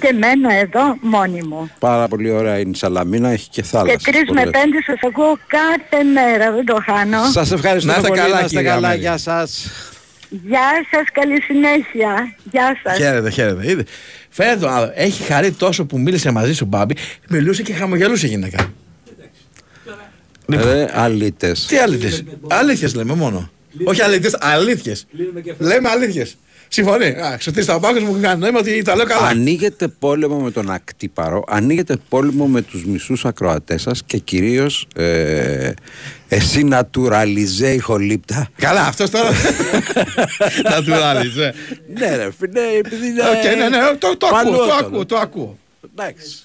Και 0.00 0.12
μένω 0.12 0.48
εδώ 0.50 0.96
μόνη 1.00 1.42
μου. 1.42 1.70
Πάρα 1.78 2.08
πολύ 2.08 2.30
ωραία 2.30 2.58
είναι 2.58 2.70
η 2.70 2.74
Σαλαμίνα, 2.74 3.28
έχει 3.30 3.48
και 3.48 3.62
θάλασσα. 3.62 3.96
και 3.96 4.10
τρεις 4.10 4.30
με 4.30 4.42
πέντε 4.42 4.82
σας 4.86 4.98
ακούω 5.06 5.38
κάθε 5.46 6.04
μέρα, 6.04 6.52
δεν 6.52 6.64
το 6.64 6.82
χάνω. 6.86 7.24
Σας 7.32 7.52
ευχαριστώ 7.52 7.90
Να 7.90 7.96
είστε 7.96 8.08
πολύ, 8.08 8.20
καλά, 8.20 8.34
να 8.34 8.44
είστε 8.44 8.56
κυρία 8.56 8.72
καλά, 8.74 8.88
Μαίρη. 8.88 9.00
γεια 9.00 9.16
σας. 9.18 9.70
Γεια 10.28 10.70
σας, 10.90 11.04
καλή 11.12 11.42
συνέχεια. 11.42 12.34
Γεια 12.50 12.76
σας. 12.82 12.96
Χαίρετε, 12.96 13.30
χαίρετε. 13.30 13.70
Είδε. 13.70 13.84
Φαίνεται 14.28 14.60
τον 14.60 14.70
άλλο. 14.70 14.92
Έχει 14.94 15.22
χαρεί 15.22 15.50
τόσο 15.52 15.84
που 15.84 15.98
μίλησε 15.98 16.30
μαζί 16.30 16.54
σου, 16.54 16.64
Μπάμπη. 16.64 16.96
Μιλούσε 17.28 17.62
και 17.62 17.72
χαμογελούσε 17.72 18.26
η 18.26 18.28
γυναίκα. 18.28 18.72
Ρε, 20.48 20.86
αλήτες. 20.92 21.66
Τι 21.66 21.78
αλήθειες. 21.78 22.24
Αλήθειες 22.48 22.94
λέμε 22.94 23.14
μόνο. 23.14 23.50
Όχι 23.84 24.02
αλήθειες, 24.02 24.36
αλήθειε. 24.40 24.94
Λέμε 25.58 25.88
αλήθειες. 25.88 26.36
Συμφωνεί. 26.72 27.06
Α, 27.06 27.36
Ξωτή 27.38 27.64
τα 27.64 27.80
πάγου 27.80 28.00
μου 28.00 28.18
κάνει 28.20 28.40
νόημα 28.40 28.58
ότι 28.58 28.82
τα 28.82 28.96
λέω 28.96 29.06
καλά. 29.06 29.26
Ανοίγεται 29.26 29.88
πόλεμο 29.88 30.38
με 30.38 30.50
τον 30.50 30.70
ακτύπαρο, 30.70 31.44
ανοίγεται 31.48 31.96
πόλεμο 32.08 32.46
με 32.46 32.62
τους 32.62 32.84
μισούς 32.84 33.24
ακροατές 33.24 33.82
σας 33.82 34.02
και 34.06 34.18
κυρίως 34.18 34.86
ε, 34.94 35.72
εσύ 36.28 36.68
naturalize 36.72 37.74
ηχολήπτα. 37.74 38.48
Καλά, 38.56 38.80
αυτός 38.80 39.10
τώρα. 39.10 39.28
Naturalize. 40.72 41.52
ναι, 41.98 42.16
ρε 42.16 42.28
φίλε, 42.38 42.60
επειδή 42.78 43.06
είναι. 43.06 43.22
Οκ, 43.22 43.56
ναι, 43.56 43.68
ναι, 43.68 43.78
το, 43.98 44.16
το 44.16 44.26
ακούω, 44.26 44.50
το 44.50 44.58
παλαιότερο. 44.58 44.86
ακούω, 44.86 45.06
το 45.06 45.16
ακούω. 45.16 45.58
Εντάξει. 45.96 46.38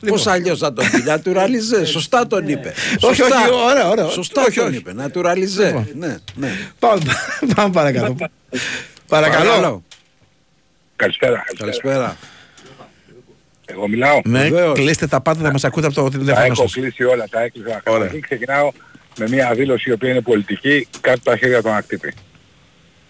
Λοιπόν. 0.00 0.18
Πώς 0.18 0.26
αλλιώς 0.26 0.58
θα 0.58 0.72
τον 0.72 0.84
πει, 0.90 1.04
naturalize. 1.06 1.86
Σωστά 1.96 2.26
τον 2.26 2.48
είπε. 2.48 2.72
Όχι, 3.00 3.14
Σωστά. 3.16 3.40
όχι, 3.40 3.50
ωραία, 3.70 3.88
ωραία. 3.88 4.08
Σωστά 4.08 4.42
Όχι, 4.42 4.58
τον 4.58 4.66
όχι. 4.68 4.76
είπε. 4.76 4.94
Naturalize. 4.98 5.64
Λοιπόν. 5.64 5.88
Ναι, 5.94 6.16
ναι. 6.34 6.50
Πάμε, 6.78 7.00
πάμε 7.54 8.30
παρακαλώ. 9.08 9.48
Παρακαλώ. 9.48 9.82
Καλησπέρα. 10.96 11.44
Καλησπέρα. 11.56 11.64
Καλησπέρα. 11.70 12.16
Εγώ 13.68 13.88
μιλάω. 13.88 14.20
Ναι, 14.24 14.42
Βεβαίως. 14.42 14.78
κλείστε 14.78 15.06
τα 15.06 15.20
πάντα, 15.20 15.40
θα 15.42 15.52
μας 15.52 15.64
ακούτε 15.64 15.86
από 15.86 15.94
το 15.94 16.02
Τα 16.10 16.18
τηλέφωνο 16.18 16.44
έχω 16.46 16.54
σας. 16.54 16.72
κλείσει 16.72 17.04
όλα, 17.04 17.28
τα 17.30 17.40
έκλεισα. 17.42 17.68
Ωραία. 17.68 17.82
Καταρχήν 17.98 18.20
ξεκινάω 18.20 18.72
με 19.18 19.28
μια 19.28 19.54
δήλωση 19.54 19.90
η 19.90 19.92
οποία 19.92 20.10
είναι 20.10 20.20
πολιτική, 20.20 20.88
κάτω 21.00 21.20
τα 21.20 21.36
χέρια 21.36 21.62
τον 21.62 21.72
Ακτύπη. 21.74 22.12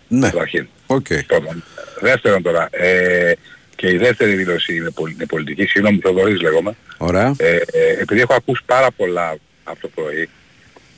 Ναι. 0.08 0.30
Καταρχήν. 0.30 0.68
Οκ. 0.86 1.06
Πρώτον. 1.26 1.62
Δεύτερον 2.00 2.42
τώρα, 2.42 2.68
ε, 2.70 3.32
και 3.76 3.90
η 3.90 3.96
δεύτερη 3.96 4.34
δήλωση 4.34 4.76
είναι, 4.76 4.90
πολι- 4.90 5.14
είναι 5.14 5.26
πολιτική, 5.26 5.66
συγγνώμη 5.66 5.98
Θοδωρής 5.98 6.40
λέγομαι. 6.40 6.76
Ωραία. 6.96 7.34
Ε, 7.36 7.56
ε, 7.56 7.60
επειδή 8.00 8.20
έχω 8.20 8.34
ακούσει 8.34 8.62
πάρα 8.66 8.90
πολλά 8.90 9.36
αυτό 9.64 9.88
το 9.88 9.92
πρωί 9.94 10.28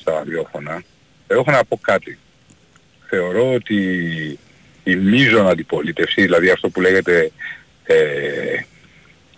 στα 0.00 0.12
ραδιόφωνα, 0.12 0.82
εγώ 1.26 1.40
έχω 1.40 1.50
να 1.50 1.64
πω 1.64 1.78
κάτι. 1.82 2.18
Θεωρώ 3.08 3.52
ότι 3.54 4.38
η 4.90 4.96
μείζων 4.96 5.48
αντιπολίτευση, 5.48 6.22
δηλαδή 6.22 6.50
αυτό 6.50 6.68
που 6.68 6.80
λέγεται 6.80 7.30
ε, 7.84 7.96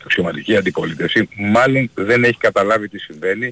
αξιωματική 0.04 0.56
αντιπολίτευση, 0.56 1.28
μάλλον 1.36 1.90
δεν 1.94 2.24
έχει 2.24 2.38
καταλάβει 2.38 2.88
τι 2.88 2.98
συμβαίνει 2.98 3.48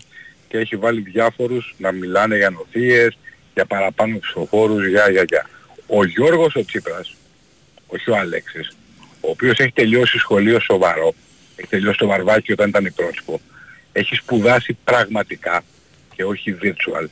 και 0.48 0.58
έχει 0.58 0.76
βάλει 0.76 1.00
διάφορους 1.00 1.74
να 1.78 1.92
μιλάνε 1.92 2.36
για 2.36 2.50
νοθείες, 2.50 3.18
για 3.54 3.66
παραπάνω 3.66 4.18
ψηφοφόρους, 4.18 4.86
για, 4.86 5.10
για, 5.10 5.24
για. 5.28 5.48
Ο 5.86 6.04
Γιώργος 6.04 6.54
ο 6.54 6.64
Τσίπρας, 6.64 7.16
όχι 7.86 8.10
ο 8.10 8.16
Αλέξης, 8.16 8.76
ο 9.20 9.30
οποίος 9.30 9.58
έχει 9.58 9.72
τελειώσει 9.72 10.18
σχολείο 10.18 10.60
σοβαρό, 10.60 11.14
έχει 11.56 11.68
τελειώσει 11.68 11.98
το 11.98 12.06
βαρβάκι 12.06 12.52
όταν 12.52 12.68
ήταν 12.68 12.84
υπρόσωπο, 12.84 13.40
έχει 13.92 14.14
σπουδάσει 14.14 14.78
πραγματικά 14.84 15.62
και 16.14 16.24
όχι 16.24 16.56
virtual. 16.62 17.06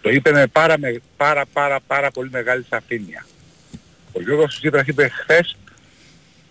Το 0.00 0.10
είπε 0.10 0.32
με 0.32 0.46
πάρα, 0.46 0.78
με, 0.78 1.00
πάρα, 1.16 1.44
πάρα, 1.52 1.80
πάρα 1.86 2.10
πολύ 2.10 2.30
μεγάλη 2.32 2.64
σαφήνεια. 2.70 3.24
Ο 4.12 4.20
Γιώργος 4.20 4.58
Τσίπρας 4.58 4.86
είπε 4.86 5.08
χθες, 5.08 5.56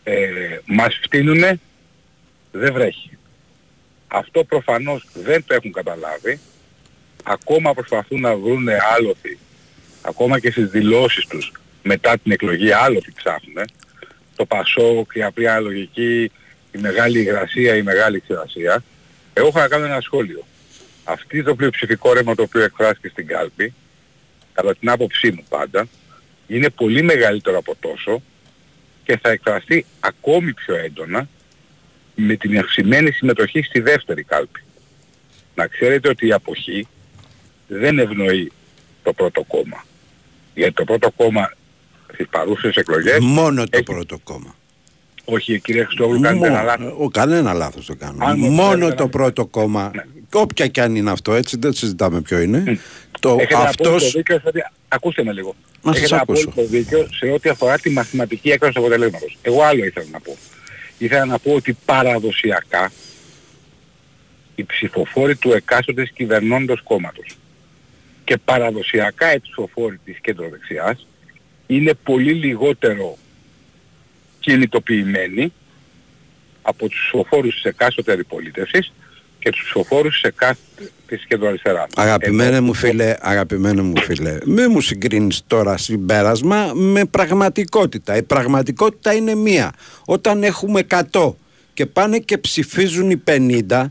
ε, 0.04 0.58
μας 0.66 1.00
φτύνουνε, 1.04 1.60
δεν 2.52 2.74
βρέχει. 2.74 3.18
Αυτό 4.08 4.44
προφανώς 4.44 5.08
δεν 5.14 5.44
το 5.46 5.54
έχουν 5.54 5.72
καταλάβει. 5.72 6.40
Ακόμα 7.24 7.74
προσπαθούν 7.74 8.22
να 8.22 8.36
βρουν 8.36 8.68
άλοθη. 8.96 9.38
Ακόμα 10.02 10.40
και 10.40 10.52
στις 10.52 10.70
δηλώσεις 10.70 11.26
τους 11.28 11.52
μετά 11.84 12.18
την 12.18 12.32
εκλογή 12.32 12.72
άλοθη 12.72 13.12
ψάχνουν. 13.12 13.66
Το 14.36 14.46
Πασόκ, 14.46 15.12
η 15.14 15.24
απλή 15.24 15.50
αναλογική, 15.50 16.32
η 16.72 16.78
μεγάλη 16.78 17.20
υγρασία, 17.20 17.76
η 17.76 17.82
μεγάλη 17.82 18.20
ξηρασία. 18.20 18.84
Εγώ 19.34 19.48
έχω 19.48 19.60
να 19.60 19.68
κάνω 19.68 19.86
ένα 19.86 20.02
σχόλιο. 20.02 20.46
Αυτή 21.04 21.44
το 21.44 21.56
πλειοψηφικό 21.56 22.14
ρεύμα 22.14 22.36
το 22.36 22.42
οποίο 22.42 22.64
εκφράστηκε 22.64 23.08
στην 23.08 23.28
κάλπη, 23.28 23.74
κατά 24.54 24.76
την 24.76 24.90
άποψή 24.90 25.32
μου 25.32 25.44
πάντα, 25.50 25.88
είναι 26.50 26.70
πολύ 26.70 27.02
μεγαλύτερο 27.02 27.58
από 27.58 27.76
τόσο 27.80 28.22
και 29.04 29.18
θα 29.18 29.30
εκφραστεί 29.30 29.86
ακόμη 30.00 30.54
πιο 30.54 30.76
έντονα 30.76 31.30
με 32.16 32.36
την 32.36 32.58
αυξημένη 32.58 33.12
συμμετοχή 33.12 33.62
στη 33.62 33.80
δεύτερη 33.80 34.24
κάλπη. 34.24 34.64
Να 35.56 35.68
ξέρετε 35.68 36.10
ότι 36.10 36.28
η 36.28 36.32
αποχή 36.32 36.88
δεν 37.68 38.00
ευνοεί 38.00 38.52
το 39.04 39.14
πρώτο 39.14 39.44
κόμμα. 39.44 39.86
Γιατί 40.54 40.74
το 40.74 40.84
πρώτο 40.84 41.12
κόμμα 41.12 41.54
στις 42.14 42.28
παρούσες 42.30 42.76
εκλογές... 42.76 43.20
Μόνο 43.20 43.68
το 43.68 43.84
πρώτο 43.84 44.20
κόμμα. 44.24 44.56
Όχι 45.32 45.60
κύριε 45.60 45.84
Χριστόγλου 45.84 46.20
κάνετε 46.20 46.46
ένα 46.48 46.56
Μόνο- 46.58 46.66
λάθος. 46.68 46.94
ο, 47.00 47.10
κανένα 47.10 47.54
λάθος 47.54 47.86
το 47.86 47.96
κάνω. 47.96 48.26
Αν 48.26 48.36
μου 48.40 48.50
Μόνο 48.50 48.70
θέλετε 48.72 48.96
το 48.96 49.04
να- 49.04 49.10
πρώτο 49.10 49.46
κόμμα, 49.46 49.92
όποια 50.34 50.68
και 50.68 50.82
αν 50.82 50.96
είναι 50.96 51.12
αυτό, 51.12 51.34
έτσι 51.34 51.58
δεν 51.60 51.74
συζητάμε 51.74 52.22
ποιο 52.22 52.40
είναι. 52.40 52.80
Το 53.20 53.30
Έχετε 53.30 53.54
απόλυτο 53.56 53.70
αυτός, 53.90 54.12
δίκιο, 54.12 54.36
σε 54.40 54.48
ότι- 54.48 54.66
ακούστε 54.88 55.24
με 55.24 55.34
λίγο. 55.34 55.56
Να 55.82 55.92
σας 55.94 56.02
Έχετε 56.02 56.20
ακούσω. 56.22 56.50
απόλυτο 56.50 56.72
δίκιο 56.78 57.08
σε 57.12 57.26
ό,τι 57.32 57.50
αφορά 57.50 57.78
τη 57.80 57.90
μαθηματική 57.90 58.50
έκφραση 58.50 58.74
του 58.74 58.80
αποτελέσματος. 58.80 59.38
Εγώ 59.42 59.64
άλλο 59.64 59.86
ήθελα 59.86 60.06
να 60.12 60.20
πω. 60.20 60.38
Ήθελα 60.98 61.26
να 61.26 61.40
πω 61.40 61.54
ότι 61.54 61.78
παραδοσιακά 61.86 62.92
οι 64.56 64.64
ψηφοφόροι 64.64 65.36
του 65.36 65.52
εκάστοτε 65.52 66.06
κυβερνώντος 66.14 66.82
κόμματος 66.84 67.38
και 68.24 68.38
παραδοσιακά 68.46 69.34
οι 69.34 69.40
ψηφοφόροι 69.40 70.00
της 70.06 70.18
κεντροδεξιάς 70.22 71.08
είναι 71.68 71.94
πολύ 72.04 72.34
λιγότερο 72.34 73.18
κινητοποιημένοι 74.50 75.54
από 76.62 76.88
τους 76.88 77.00
ψηφοφόρους 77.00 77.54
της 77.54 77.64
εκάστοτε 77.64 78.12
αντιπολίτευσης 78.12 78.94
και 79.40 79.50
τους 79.50 79.62
ψηφοφόρους 79.64 80.14
της 80.14 80.22
εκάστοτε 80.22 80.92
της 81.08 81.26
κεντροαριστεράς. 81.26 81.90
Αγαπημένε 81.96 82.60
μου 82.60 82.74
φίλε, 82.74 83.16
αγαπημένε 83.20 83.82
μου 83.82 84.02
φίλε, 84.02 84.38
μη 84.46 84.68
μου 84.68 84.82
συγκρίνεις 84.82 85.42
τώρα 85.48 85.78
συμπέρασμα 85.78 86.72
με 86.74 87.06
πραγματικότητα. 87.06 88.18
Η 88.18 88.24
πραγματικότητα 88.24 89.14
είναι 89.14 89.36
μία. 89.36 89.74
Όταν 90.06 90.44
έχουμε 90.44 90.86
100 91.12 91.36
και 91.74 91.86
πάνε 91.86 92.20
και 92.20 92.38
ψηφίζουν 92.38 93.10
οι 93.10 93.24
50, 93.70 93.86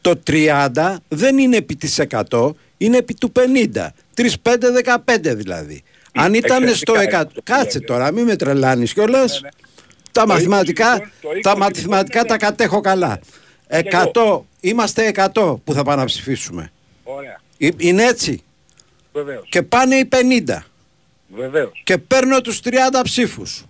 το 0.00 0.20
30 0.26 0.96
δεν 1.08 1.38
είναι 1.38 1.56
επί 1.56 1.76
της 1.76 2.00
100, 2.30 2.50
είναι 2.76 2.96
επί 2.96 3.14
του 3.14 3.32
50. 3.32 3.92
3, 4.14 4.36
5, 4.42 4.72
15 4.72 5.34
δηλαδή. 5.34 5.82
Αν 6.14 6.34
ήταν 6.34 6.68
στο 6.74 6.92
100, 6.92 6.96
Εξαιρετικά 7.02 7.40
κάτσε 7.42 7.80
τώρα, 7.80 8.12
μην 8.12 8.24
με 8.24 8.36
τρελάνεις 8.36 8.92
κιόλας. 8.92 9.40
Τα 10.14 10.26
μαθηματικά, 10.26 11.10
τα 11.42 11.56
μαθηματικά 11.56 12.24
τα 12.24 12.36
κατέχω 12.36 12.80
καλά. 12.80 13.20
100, 13.68 14.40
είμαστε 14.60 15.12
100 15.34 15.56
που 15.64 15.72
θα 15.72 15.82
πάμε 15.82 16.00
να 16.00 16.04
ψηφίσουμε. 16.06 16.72
Ωραία. 17.04 17.40
Ε, 17.58 17.68
Είναι 17.76 18.04
έτσι; 18.04 18.42
Βεβαίως. 19.12 19.46
Και 19.48 19.62
πάνε 19.62 19.96
οι 19.96 20.08
50. 20.12 20.58
Βεβαίως. 21.28 21.80
Και 21.84 21.98
παίρνω 21.98 22.40
τους 22.40 22.60
30 22.64 23.00
ψήφους. 23.02 23.64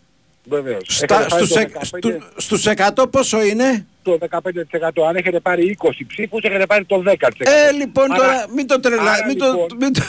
Βεβαίως. 0.45 0.83
Στα, 0.89 1.15
Έχετε 1.15 1.29
πάρει 1.31 1.45
στους, 1.45 1.53
το 1.55 1.61
εκ- 1.61 1.71
15 1.73 1.85
στου- 1.85 2.23
στους 2.37 2.67
100 2.67 3.07
πόσο 3.11 3.43
είναι; 3.45 3.87
το 4.03 4.19
15%. 4.19 5.05
Αν 5.09 5.17
έχετε 5.17 5.41
πάρει 5.41 5.77
20 5.83 6.05
ψήφους, 6.07 6.43
έχετε 6.43 6.67
πάρει 6.67 6.85
το 6.85 7.03
10%. 7.07 7.51
Ε, 7.69 7.71
λοιπόν 7.73 8.13
Άρα- 8.13 8.23
τώρα 8.25 8.47
μην 8.55 8.67
το 8.67 8.81
τρελα... 8.81 9.03
άρα, 9.13 9.27
μην, 9.27 9.39
το, 9.39 9.47
λοιπόν, 9.47 9.69
μην, 9.81 9.93
το, 9.93 10.03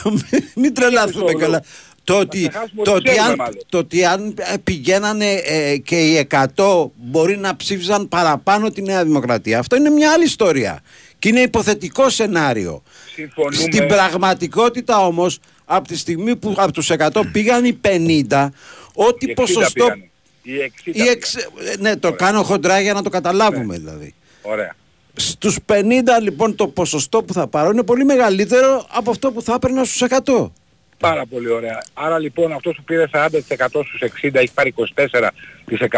μην 0.54 0.74
τρελαθούμε 0.74 1.12
Χριστόδουλο, 1.12 1.38
καλά. 1.38 1.62
Το 2.06 2.18
ότι, 2.18 2.48
ξεχάσουμε 2.48 2.82
το, 2.84 2.90
ότι 2.92 3.08
ότι 3.08 3.10
ξέρουμε 3.10 3.30
αν, 3.30 3.36
μάλλον. 3.38 3.58
το 3.68 3.78
ότι 3.78 4.04
αν 4.04 4.34
ε, 4.38 4.56
πηγαίνανε 4.64 5.32
ε, 5.32 5.76
και 5.76 5.96
οι 6.00 6.26
100 6.56 6.86
μπορεί 6.96 7.36
να 7.36 7.56
ψήφισαν 7.56 8.08
παραπάνω 8.08 8.70
τη 8.70 8.82
Νέα 8.82 9.04
Δημοκρατία. 9.04 9.58
Αυτό 9.58 9.76
είναι 9.76 9.90
μια 9.90 10.12
άλλη 10.12 10.24
ιστορία. 10.24 10.80
Και 11.18 11.28
είναι 11.28 11.40
υποθετικό 11.40 12.08
σενάριο. 12.10 12.82
Συμφωνούμε. 13.14 13.54
Στην 13.62 13.86
πραγματικότητα 13.86 15.06
όμως, 15.06 15.38
από 15.64 15.88
τη 15.88 15.96
στιγμή 15.96 16.36
που 16.36 16.54
από 16.56 16.72
τους 16.72 16.90
100 16.98 17.22
πήγαν 17.32 17.64
οι 17.64 17.80
50, 18.28 18.48
ό,τι 18.94 19.26
Οι 19.26 19.30
60 19.30 19.34
ποσοστό... 19.34 19.84
πήγανε. 19.84 20.10
Οι 20.42 20.72
60 20.90 20.94
οι 20.96 21.08
εξ- 21.08 21.36
ε, 21.36 21.76
ναι, 21.78 21.96
το 21.96 22.12
κάνω 22.12 22.42
χοντρά 22.42 22.80
για 22.80 22.92
να 22.92 23.02
το 23.02 23.10
καταλάβουμε 23.10 23.76
δηλαδή. 23.78 24.14
Ωραία. 24.42 24.74
Στους 25.16 25.58
50 25.66 25.82
λοιπόν 26.22 26.54
το 26.54 26.68
ποσοστό 26.68 27.22
που 27.22 27.32
θα 27.32 27.46
πάρω 27.46 27.70
είναι 27.70 27.82
πολύ 27.82 28.04
μεγαλύτερο 28.04 28.86
από 28.90 29.10
αυτό 29.10 29.32
που 29.32 29.42
θα 29.42 29.54
έπαιρνα 29.54 29.84
στους 29.84 30.08
100. 30.24 30.50
Πάρα 30.98 31.26
πολύ 31.26 31.48
ωραία. 31.50 31.82
Άρα 31.94 32.18
λοιπόν 32.18 32.52
αυτός 32.52 32.76
που 32.76 32.82
πήρε 32.84 33.04
40% 33.12 33.30
στους 33.68 34.02
60 34.22 34.34
έχει 34.34 34.50
πάρει 34.54 34.74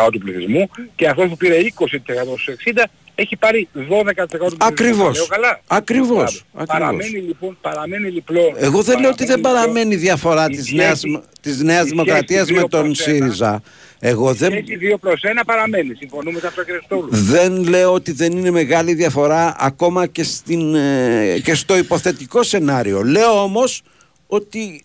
24% 0.07 0.09
του 0.13 0.19
πληθυσμού 0.19 0.71
και 0.97 1.09
αυτός 1.09 1.29
που 1.29 1.37
πήρε 1.37 1.57
20% 1.57 2.39
στους 2.39 2.57
60 2.75 2.85
έχει 3.15 3.37
πάρει 3.37 3.69
12% 3.75 3.79
του 3.79 4.27
πληθυσμού. 4.29 4.57
Ακριβώς. 4.59 5.13
Τα 5.13 5.19
λέω 5.19 5.27
καλά; 5.27 5.61
Ακριβώς. 5.67 6.09
Μπράβο. 6.09 6.29
Ακριβώς. 6.53 6.67
Παραμένει 6.79 7.19
λοιπόν, 7.19 7.59
παραμένει 7.61 8.11
λοιπόν. 8.11 8.37
Εγώ 8.57 8.83
δεν 8.83 9.01
λέω 9.01 9.11
ότι 9.11 9.25
δεν 9.25 9.37
λοιπόν 9.37 9.53
παραμένει 9.53 9.97
διαφορά 9.97 10.45
η 10.51 10.55
της 10.55 10.65
σχέση- 10.65 10.77
νέας, 10.77 11.01
της 11.41 11.61
νέας 11.63 11.85
η 11.87 11.89
Δημοκρατίας 11.89 12.41
σχέση 12.47 12.53
με 12.53 12.59
δύο 12.59 12.69
τον 12.69 12.83
προς 12.85 13.07
ένα. 13.07 13.17
ΣΥΡΙΖΑ. 13.17 13.63
Εγώ 14.01 14.35
δεν, 14.35 14.53
Έχει 14.53 14.77
2 14.77 14.99
προς 15.01 15.21
1 15.25 15.43
παραμένει. 15.47 15.95
Συμφωνούμε 15.95 16.39
σε 16.41 16.47
αυτό 16.47 16.65
κύριε 16.65 16.81
Στόλου. 16.85 17.09
δεν 17.11 17.69
λέω 17.69 17.93
ότι 17.93 18.13
δεν 18.13 18.33
είναι 18.33 18.51
μεγάλη 18.51 18.95
διαφορά 18.95 19.57
ακόμα 19.59 20.07
και, 20.07 20.23
στην, 20.23 20.75
ε, 20.75 21.39
και 21.45 21.55
στο 21.55 21.77
υποθετικό 21.77 22.43
σενάριο. 22.43 23.03
Λέω 23.03 23.43
όμως 23.43 23.83
ότι 24.31 24.83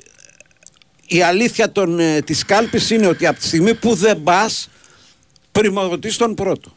η 1.08 1.22
αλήθεια 1.24 1.72
των, 1.72 2.00
ε, 2.00 2.22
της 2.22 2.46
κάλπης 2.46 2.90
είναι 2.90 3.08
ότι 3.08 3.28
από 3.28 3.40
τη 3.40 3.46
στιγμή 3.46 3.74
που 3.74 3.94
δεν 3.96 4.24
πας 4.24 4.70
πρημοδοτείς 5.52 6.18
τον 6.18 6.34
πρώτο. 6.36 6.72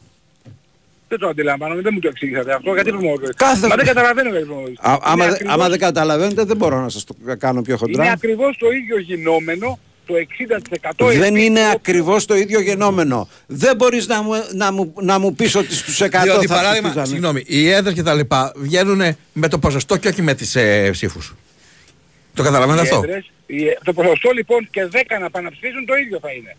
Δεν 1.08 1.18
το 1.18 1.28
αντιλαμβάνομαι, 1.28 1.80
δεν 1.82 1.90
μου 1.94 2.00
το 2.00 2.08
εξήγησατε 2.08 2.54
αυτό. 2.54 2.74
Γιατί 2.74 2.90
προμορφή. 2.90 3.34
Κάθε- 3.36 3.66
Μα 3.68 3.76
δεν 3.76 3.84
καταλαβαίνω 3.86 4.30
γιατί 4.30 4.44
προμορφή. 4.46 4.74
Α, 4.80 4.98
άμα, 5.02 5.26
δε- 5.28 5.36
άμα 5.46 5.68
δεν 5.68 5.78
καταλαβαίνετε 5.78 6.44
δεν 6.44 6.56
μπορώ 6.56 6.80
να 6.80 6.88
σας 6.88 7.04
το 7.04 7.14
κάνω 7.38 7.62
πιο 7.62 7.76
Είναι 7.80 7.96
χοντρά. 7.96 8.12
ακριβώς 8.12 8.56
το 8.56 8.70
ίδιο 8.70 8.98
γινόμενο 9.00 9.78
το 10.06 10.14
60% 10.16 11.06
Δεν 11.06 11.22
επίσης 11.22 11.46
είναι 11.46 11.60
όπως- 11.60 11.74
ακριβώς 11.74 12.24
το 12.24 12.34
ίδιο 12.36 12.60
γενόμενο. 12.60 13.28
Δεν 13.46 13.76
μπορείς 13.76 14.06
να 14.06 14.22
μου, 14.22 14.32
να 14.52 14.72
μου, 14.72 14.92
να 15.00 15.18
μου 15.18 15.34
πεις 15.34 15.54
ότι 15.54 15.74
στους 15.74 16.00
100 16.00 16.22
Διότι 16.22 16.46
θα 16.46 16.54
παράδειγμα, 16.54 16.88
ψηφίζανε. 16.88 17.06
συγγνώμη, 17.06 17.42
οι 17.46 17.68
έδρες 17.70 17.94
και 17.94 18.02
τα 18.02 18.14
λοιπά 18.14 18.52
βγαίνουν 18.56 19.16
με 19.32 19.48
το 19.48 19.58
ποσοστό 19.58 19.96
και 19.96 20.08
όχι 20.08 20.22
με 20.22 20.34
τις 20.34 20.56
ε, 20.56 20.88
ψήφους. 20.92 21.34
Το 22.36 22.42
καταλαβαίνετε 22.42 22.86
οι 22.86 22.90
αυτό; 22.90 23.02
έδρες, 23.04 23.30
οι- 23.46 23.78
το 23.84 23.92
ποσοστό 23.92 24.30
λοιπόν 24.30 24.68
και 24.70 24.88
10 24.92 25.18
να 25.20 25.30
πάνε 25.30 25.44
να 25.44 25.50
ψηφίσουν 25.50 25.84
το 25.86 25.94
ίδιο 25.94 26.18
θα 26.22 26.30
είναι. 26.32 26.56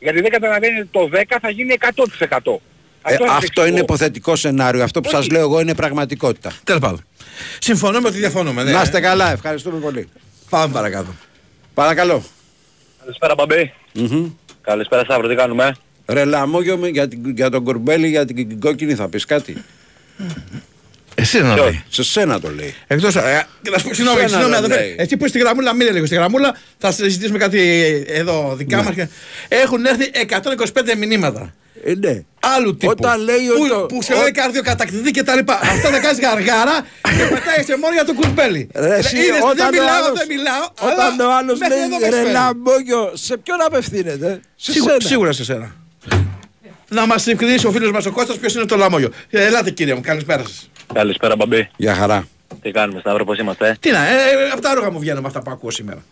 Γιατί 0.00 0.20
δεν 0.20 0.30
καταλαβαίνετε 0.30 0.88
το 0.90 1.08
10 1.12 1.38
θα 1.40 1.50
γίνει 1.50 1.72
100%. 1.72 2.60
Ε, 3.04 3.12
Αυτό, 3.12 3.24
σας 3.24 3.32
αυτό 3.34 3.46
εξηγώ. 3.46 3.66
είναι 3.66 3.78
υποθετικό 3.80 4.36
σενάριο. 4.36 4.82
Αυτό 4.82 5.00
που 5.00 5.08
σας 5.08 5.28
λέω 5.30 5.40
εγώ 5.40 5.60
είναι 5.60 5.74
πραγματικότητα. 5.74 6.52
Τέλος 6.64 6.80
πάντων. 6.80 7.04
Συμφωνούμε 7.58 8.08
ότι 8.08 8.18
διαφωνούμε. 8.18 8.62
ναι. 8.62 8.70
Να 8.72 8.82
είστε 8.82 9.00
καλά, 9.00 9.32
ευχαριστούμε 9.32 9.78
πολύ. 9.78 10.08
Πάμε 10.50 10.72
παρακάτω. 10.72 11.14
Παρακαλώ. 11.74 12.22
Καλησπέρα 13.00 13.34
Μπαμπή. 13.34 13.72
Καλησπέρα 14.60 15.04
Σταύρο, 15.04 15.28
τι 15.28 15.34
κάνουμε; 15.34 15.76
Ρε 16.06 16.24
Λαμόγιο 16.24 16.76
με- 16.76 16.88
για, 16.88 17.08
την- 17.08 17.30
για 17.36 17.50
τον 17.50 17.64
Κορμπέλη, 17.64 18.08
για 18.08 18.24
την 18.24 18.60
κόκκινη 18.60 18.94
θα 18.94 19.08
πεις 19.08 19.24
κάτι. 19.24 19.56
Εσύ 21.14 21.42
να 21.42 21.54
Ποιος; 21.54 21.66
λέει. 21.66 21.82
Σε 21.88 22.02
σένα 22.04 22.40
το 22.40 22.50
λέει. 22.56 22.74
Εκτός, 22.86 23.16
ε, 23.16 23.46
και 23.62 23.70
να 23.70 23.78
σου 23.78 23.88
πω, 23.88 23.94
συγγνώμη, 23.94 24.18
Σένα 24.18 24.28
συγγνώμη, 24.30 24.54
δεν 24.54 24.64
αδερφέ, 24.64 24.82
λέει. 24.84 24.94
εσύ 24.98 25.16
που 25.16 25.24
είσαι 25.24 25.28
στη 25.34 25.38
γραμμούλα, 25.38 25.74
μείνε 25.74 25.90
λίγο 25.90 26.06
στη 26.06 26.14
γραμμούλα, 26.14 26.56
θα 26.78 26.92
συζητήσουμε 26.92 27.38
κάτι 27.38 27.60
εδώ 28.08 28.54
δικά 28.56 28.76
Ναι. 28.76 28.82
μας. 28.82 28.94
και- 28.94 29.08
Έχουν 29.48 29.84
έρθει 29.86 30.10
125 30.14 30.94
μηνύματα. 30.96 31.54
Ε, 31.84 31.94
ναι. 31.94 32.22
Άλλου 32.56 32.76
τύπου. 32.76 32.94
Όταν 32.98 33.20
λέει 33.20 33.36
που, 33.46 33.60
ότι 33.60 33.68
το- 33.68 33.86
που 33.86 34.02
σε 34.02 34.14
λέει 34.14 34.30
καρδιοκατακτητή 34.30 35.10
και 35.10 35.22
τα 35.22 35.34
λοιπά. 35.34 35.58
Αυτά 35.62 35.90
τα 35.90 35.98
κάνεις 35.98 36.20
γαργάρα 36.20 36.86
και 37.02 37.24
πετάγεσαι 37.34 37.76
μόνο 37.80 37.92
για 37.92 38.04
το 38.04 38.14
κουρπέλι. 38.14 38.68
Ρε, 38.74 38.94
εσύ, 38.96 39.16
Είδες, 39.16 39.40
όταν 39.42 39.56
δεν 39.56 39.66
ο 39.66 39.70
μιλάω, 39.70 39.94
άλλος- 40.04 40.18
δεν 40.18 40.26
μιλάω. 40.36 40.64
Όταν 40.80 41.20
αλλά 41.20 41.26
ο 41.28 41.36
άλλος 41.38 41.58
μέχρι 41.58 41.78
εδώ 41.78 41.88
με 41.88 41.98
λέει 41.98 42.10
ρε 42.10 42.16
φέρνει. 42.16 42.32
Λαμόγιο, 42.32 43.10
σε 43.14 43.36
ποιον 43.36 43.58
απευθύνεται; 43.66 44.40
Σε 44.56 44.72
Σίγουρα, 44.72 44.92
σένα. 44.92 45.08
σίγουρα 45.08 45.32
σε 45.32 45.44
σένα. 45.44 45.74
Να 46.92 47.06
μας 47.06 47.24
διευκρινίσει 47.24 47.66
ο 47.66 47.70
φίλος 47.70 47.90
μας 47.90 48.06
ο 48.06 48.12
Κώστας 48.12 48.36
ποιος 48.36 48.54
είναι 48.54 48.64
το 48.64 48.76
λαμόγιο. 48.76 49.10
Ε, 49.30 49.44
Ελάτε 49.44 49.70
κύριε 49.70 49.94
μου, 49.94 50.00
καλησπέρα 50.00 50.42
σας. 50.42 50.70
Καλησπέρα 50.94 51.36
Μπαμπή. 51.36 51.68
Για 51.76 51.94
χαρά. 51.94 52.26
Τι 52.62 52.70
κάνουμε 52.70 53.00
Σταύρο, 53.00 53.24
πώς 53.24 53.38
είμαστε. 53.38 53.76
Τι 53.80 53.90
να, 53.90 54.06
ε, 54.08 54.12
ε, 54.12 54.50
από 54.52 54.60
τα 54.60 54.74
ρούχα 54.74 54.90
μου 54.92 54.98
βγαίνουν 54.98 55.20
με 55.20 55.26
αυτά 55.26 55.42
που 55.42 55.50
ακούω 55.50 55.70
σήμερα. 55.70 56.02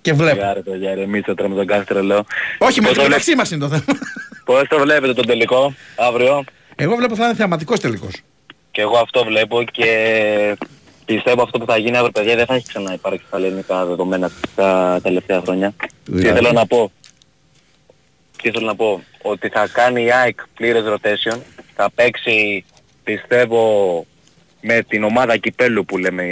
Και 0.00 0.12
βλέπω. 0.12 0.36
Γιάρε 0.36 0.62
το 0.62 0.74
γιάρε, 0.74 1.06
μίτσο 1.06 1.34
τώρα 1.34 1.48
με 1.48 1.54
τον 1.54 1.66
κάθε 1.66 1.84
τρελό. 1.84 2.26
Όχι, 2.58 2.80
με 2.80 2.86
Πώς 2.86 2.96
το 2.96 3.02
το 3.02 3.08
μεταξύ 3.08 3.34
μας 3.34 3.50
είναι 3.50 3.60
το 3.60 3.68
θέμα. 3.68 3.98
Πώς 4.44 4.62
το 4.68 4.78
βλέπετε 4.78 5.12
τον 5.14 5.26
τελικό 5.26 5.74
αύριο; 5.96 6.44
Εγώ 6.76 6.96
βλέπω 6.96 7.16
θα 7.16 7.24
είναι 7.24 7.34
θεαματικός 7.34 7.80
τελικός. 7.80 8.20
Και 8.70 8.80
εγώ 8.80 8.98
αυτό 8.98 9.24
βλέπω 9.24 9.62
και 9.62 9.86
πιστεύω 11.04 11.42
αυτό 11.42 11.58
που 11.58 11.66
θα 11.66 11.76
γίνει 11.76 11.96
αύριο 11.96 12.12
παιδιά 12.12 12.36
δεν 12.36 12.46
θα 12.46 12.54
έχει 12.54 12.66
ξανά 12.66 12.92
υπάρξει 12.92 13.24
στα 13.26 13.36
ελληνικά 13.36 13.84
δεδομένα 13.84 14.30
τα 14.54 15.00
τελευταία 15.02 15.40
χρόνια. 15.40 15.74
Τι 15.78 15.90
Δηλαδή; 16.04 16.34
θέλω 16.34 16.52
να 16.52 16.66
πω. 16.66 16.92
Τι 18.42 18.50
θέλω 18.50 18.66
να 18.66 18.74
πω. 18.76 19.02
Ότι 19.22 19.48
θα 19.48 19.68
κάνει 19.72 20.04
η 20.04 20.12
ΑΕΚ 20.12 20.38
πλήρες 20.56 20.82
rotation. 20.86 21.38
Θα 21.74 21.90
παίξει 21.94 22.64
πιστεύω 23.04 24.06
με 24.60 24.82
την 24.88 25.04
ομάδα 25.04 25.36
κυπέλου 25.36 25.84
που 25.84 25.98
λέμε, 25.98 26.22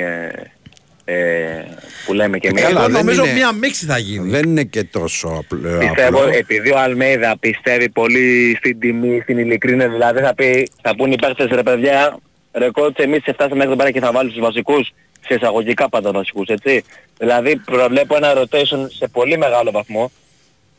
ε, 1.05 1.13
ε, 1.15 1.65
που 2.07 2.13
λέμε 2.13 2.39
και 2.39 2.49
εμείς. 2.49 2.63
καλά, 2.63 2.81
Εγώ 2.81 2.89
δεν 2.89 2.99
νομίζω 3.05 3.25
είναι- 3.25 3.33
μία 3.35 3.53
μίξη 3.53 3.87
θα 3.87 3.99
γίνει. 3.99 4.31
Δεν 4.31 4.43
είναι 4.49 4.63
και 4.65 4.85
τόσο 4.85 5.29
απλό. 5.29 5.79
Πιστεύω 5.79 6.19
απλό. 6.19 6.33
επειδή 6.37 6.71
ο 6.71 6.79
Αλμέιδα 6.79 7.37
πιστεύει 7.41 7.89
πολύ 7.89 8.57
στην 8.59 8.79
τιμή, 8.79 9.21
στην 9.23 9.39
ειλικρίνεια, 9.39 9.89
δηλαδή 9.89 10.21
θα 10.21 10.35
πει, 10.35 10.69
θα 10.83 10.95
πούν 10.97 11.13
οι 11.13 11.17
παίχτες 11.19 11.49
ρε 11.51 11.63
παιδιά, 11.63 12.19
ρε 12.53 12.71
κότσε 12.71 13.03
εμείς 13.03 13.21
φτάσαμε 13.23 13.49
μέχρι 13.55 13.67
εδώ 13.67 13.77
πέρα 13.77 13.91
και 13.91 14.01
θα 14.01 14.13
βάλουμε 14.13 14.33
τους 14.33 14.43
βασικούς, 14.43 14.93
σε 15.27 15.35
εισαγωγικά 15.35 15.89
πάντα 15.89 16.11
βασικούς, 16.13 16.49
έτσι. 16.49 16.85
Δηλαδή 17.19 17.57
προβλέπω 17.57 18.17
ένα 18.17 18.33
rotation 18.37 18.87
σε 18.99 19.09
πολύ 19.09 19.39
μεγάλο 19.39 19.71
βαθμό, 19.71 20.11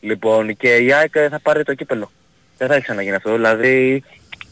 λοιπόν, 0.00 0.56
και 0.56 0.68
η 0.76 0.92
ΑΕΚ 0.92 1.12
θα 1.30 1.40
πάρει 1.42 1.62
το 1.64 1.74
κύπελο. 1.74 2.10
Δεν 2.58 2.68
θα 2.68 2.74
έχει 2.74 2.82
ξαναγίνει 2.82 3.14
αυτό, 3.14 3.32
δηλαδή 3.32 4.02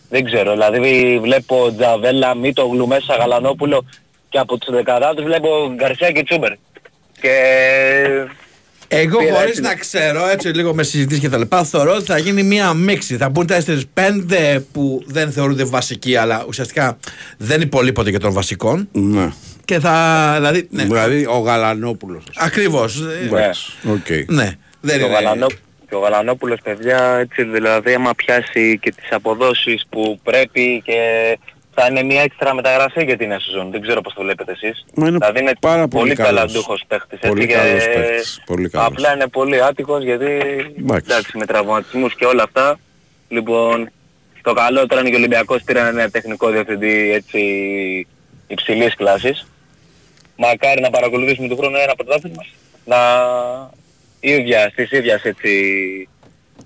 δεν 0.09 0.25
ξέρω, 0.25 0.53
δηλαδή 0.53 1.19
βλέπω 1.23 1.75
Τζαβέλα, 1.77 2.35
Μίτογλου 2.35 2.87
μέσα, 2.87 3.17
Γαλανόπουλο 3.17 3.85
και 4.29 4.39
από 4.39 4.59
τους 4.59 4.75
δεκαδάτους 4.75 5.25
βλέπω 5.25 5.49
Γκαρσία 5.75 6.11
και 6.11 6.23
Τσούμπερ. 6.23 6.53
Και 7.21 7.31
Εγώ 8.89 9.19
Πήρα 9.19 9.35
χωρίς 9.35 9.49
έτσι- 9.51 9.61
να 9.61 9.75
ξέρω, 9.75 10.29
έτσι 10.29 10.49
λίγο 10.49 10.75
με 10.75 10.83
συζητήσεις 10.83 11.23
και 11.23 11.29
τα 11.29 11.39
λοιπά, 11.39 11.65
θεωρώ 11.65 11.95
ότι 11.95 12.05
θα 12.05 12.19
γίνει 12.19 12.43
μία 12.43 12.73
μίξη. 12.73 13.17
Θα 13.17 13.29
μπουν 13.29 13.47
4-5 13.47 14.65
που 14.73 15.03
δεν 15.07 15.33
θεωρούνται 15.33 15.65
βασικοί, 15.65 16.17
αλλά 16.17 16.45
ουσιαστικά 16.49 16.99
δεν 17.39 17.61
υπολείπονται 17.61 18.11
και 18.11 18.19
των 18.19 18.33
βασικών. 18.33 18.89
Ναι. 18.93 19.31
Και 19.65 19.79
θα, 19.79 20.33
δηλαδή, 20.37 20.69
ναι, 20.71 20.83
Δηλαδή 20.85 21.27
ο 21.27 21.39
Γαλανόπουλος. 21.39 22.25
ακριβώς. 22.37 23.01
Ε, 23.01 23.25
Εντάξει. 23.25 23.73
Οκ. 23.91 24.31
Ναι, 24.33 24.51
δεν 24.85 24.99
Και 24.99 25.03
ο, 25.05 25.07
είναι. 25.07 25.15
Γαλανό, 25.15 25.47
και 25.89 25.95
ο 25.95 25.99
Γαλανόπουλος 25.99 26.61
παιδιά 26.63 27.15
έτσι 27.15 27.43
δηλαδή 27.43 27.95
άμα 27.95 28.15
πιάσει 28.15 28.79
και 28.79 28.91
τις 28.93 29.13
αποδόσεις 29.13 29.85
που 29.89 30.21
πρέπει 30.23 30.83
και 30.85 30.99
θα 31.75 31.87
είναι 31.91 32.03
μια 32.03 32.23
έξτρα 32.23 32.55
μεταγραφή 32.55 33.05
για 33.05 33.17
την 33.17 33.41
σεζόν. 33.41 33.71
Δεν 33.71 33.81
ξέρω 33.81 34.01
πώς 34.01 34.15
το 34.15 34.23
βλέπετε 34.23 34.53
εσείς. 34.53 34.85
Μα 34.95 35.07
είναι 35.09 35.17
δηλαδή 35.19 35.41
είναι 35.41 35.53
πάρα 35.61 35.89
πολύ 35.89 36.03
πολύ 36.03 36.15
καλός. 36.15 36.35
ταλαντούχος 36.35 36.85
παίχτης. 36.89 37.19
Πολύ 37.19 37.43
έτσι, 37.43 37.57
καλός 37.57 37.85
και 37.85 37.91
παίχτης, 37.91 38.43
πολύ 38.47 38.69
καλός. 38.69 38.87
Απλά 38.87 39.15
είναι 39.15 39.27
πολύ 39.29 39.63
άτυχος 39.63 40.03
γιατί 40.05 40.25
Εντάξει. 40.79 41.07
εντάξει 41.11 41.39
με 41.39 41.47
τραυματισμούς 41.47 42.15
και 42.15 42.25
όλα 42.25 42.43
αυτά. 42.43 42.79
Λοιπόν, 43.29 43.91
το 44.43 44.53
καλό 44.53 44.87
τώρα 44.87 45.01
είναι 45.01 45.11
και 45.11 45.17
ο 45.17 45.19
Ολυμπιακός 45.19 45.63
πήρε 45.63 45.79
ένα 45.79 46.11
τεχνικό 46.11 46.51
διευθυντή 46.51 47.13
έτσι 47.13 47.41
υψηλής 48.47 48.95
κλάσης. 48.95 49.47
Μακάρι 50.37 50.81
να 50.81 50.91
παρακολουθήσουμε 50.91 51.49
του 51.49 51.57
χρόνου 51.57 51.77
ένα 51.77 51.95
πρωτάθλημα. 51.95 52.45
Να 52.85 52.97
ίδια, 54.33 54.69
στις 54.73 54.91
ίδιας 54.91 55.23
έτσι 55.23 55.51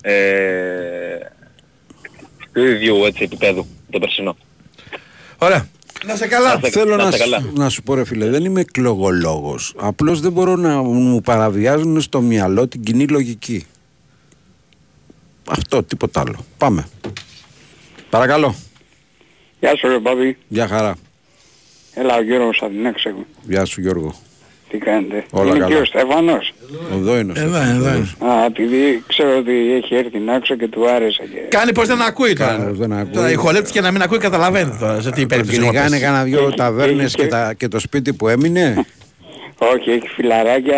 ε, 0.03 1.19
του 2.53 2.65
ίδιου 2.67 3.05
έτσι 3.05 3.23
επίπεδου 3.23 3.67
το 3.91 3.99
περσινό. 3.99 4.37
Ωραία. 5.39 5.69
Να 6.07 6.17
σε 6.17 6.27
καλά. 6.27 6.55
Να 6.55 6.61
σε- 6.61 6.71
Θέλω 6.71 6.97
να 6.97 7.03
να, 7.03 7.09
είστε 7.09 7.25
σου- 7.25 7.31
καλά. 7.31 7.51
να 7.55 7.69
σου 7.69 7.83
πω 7.83 7.95
ρε 7.95 8.05
φίλε, 8.05 8.29
δεν 8.29 8.45
είμαι 8.45 8.61
εκλογολόγος. 8.61 9.75
Απλώς 9.79 10.21
δεν 10.21 10.33
μπορώ 10.33 10.57
να 10.57 10.83
μου 10.83 11.21
παραβιάζουν 11.21 12.01
στο 12.01 12.21
μυαλό 12.21 12.69
την 12.69 12.83
κοινή 12.83 13.07
λογική. 13.07 13.67
Αυτό, 15.49 15.83
τίποτα 15.83 16.21
άλλο. 16.21 16.45
Πάμε. 16.59 16.89
Παρακαλώ. 18.11 18.55
Γεια 19.61 19.77
σου 19.77 19.89
ρε 19.89 19.99
Μπάμπη. 19.99 20.37
Γεια 20.49 20.67
χαρά. 20.69 20.97
Έλα 21.95 22.17
ο 22.17 22.23
Γιώργος 22.23 22.59
από 22.63 22.71
την 22.71 22.87
Έξεγο. 22.87 23.27
Γεια 23.43 23.65
σου 23.65 23.81
Γιώργο. 23.81 24.15
Τι 24.71 24.79
κάνετε; 24.79 25.25
Όλα 25.31 25.51
είναι 25.51 25.59
καλά. 25.59 25.75
και 25.75 25.81
ο 25.81 25.85
Στέφανος; 25.85 26.53
Εδώ 26.93 27.19
είναι 27.19 27.33
ο 27.37 27.41
Εδώ, 27.41 27.57
Στέφανος. 27.57 28.17
εδώ. 28.21 28.31
Α, 28.33 28.45
επειδή 28.45 29.03
ξέρω 29.07 29.37
ότι 29.39 29.53
έχει 29.83 29.95
έρθει 29.95 30.19
να 30.19 30.33
άξω 30.35 30.55
και 30.57 30.69
του 30.69 30.89
άρεσε 30.91 31.23
και... 31.33 31.39
Κάνει 31.49 31.73
πως 31.73 31.87
δεν 31.87 32.03
ακούει 32.03 32.33
τώρα. 32.33 32.51
Κάνει 32.51 32.69
πως 32.69 32.79
δεν 32.79 32.93
ακούει. 32.93 33.13
Τώρα 33.13 33.31
ηχολέπτης 33.31 33.71
και 33.73 33.81
να 33.81 33.91
μην 33.91 34.03
ακούει 34.03 34.19
καταλαβαίνετε 34.19 34.77
τώρα 34.81 35.01
σε 35.01 35.11
τι 35.11 35.19
Τον 35.21 35.29
περίπτωση. 35.29 35.59
κυνηγάνε 35.59 35.79
έχω 35.85 35.89
πέσει. 35.91 36.03
κανένα 36.05 36.25
δυο 36.25 36.47
Έχει- 36.47 36.57
ταβέρνες 36.57 37.05
έχει 37.05 37.15
και, 37.15 37.23
και- 37.23 37.29
τα, 37.29 37.55
και 37.57 37.69
το 37.69 37.79
σπίτι 37.79 38.13
που 38.13 38.29
έμεινε; 38.29 38.85
Όχι, 39.75 39.91
έχει 39.91 40.09
φιλαράκια... 40.09 40.77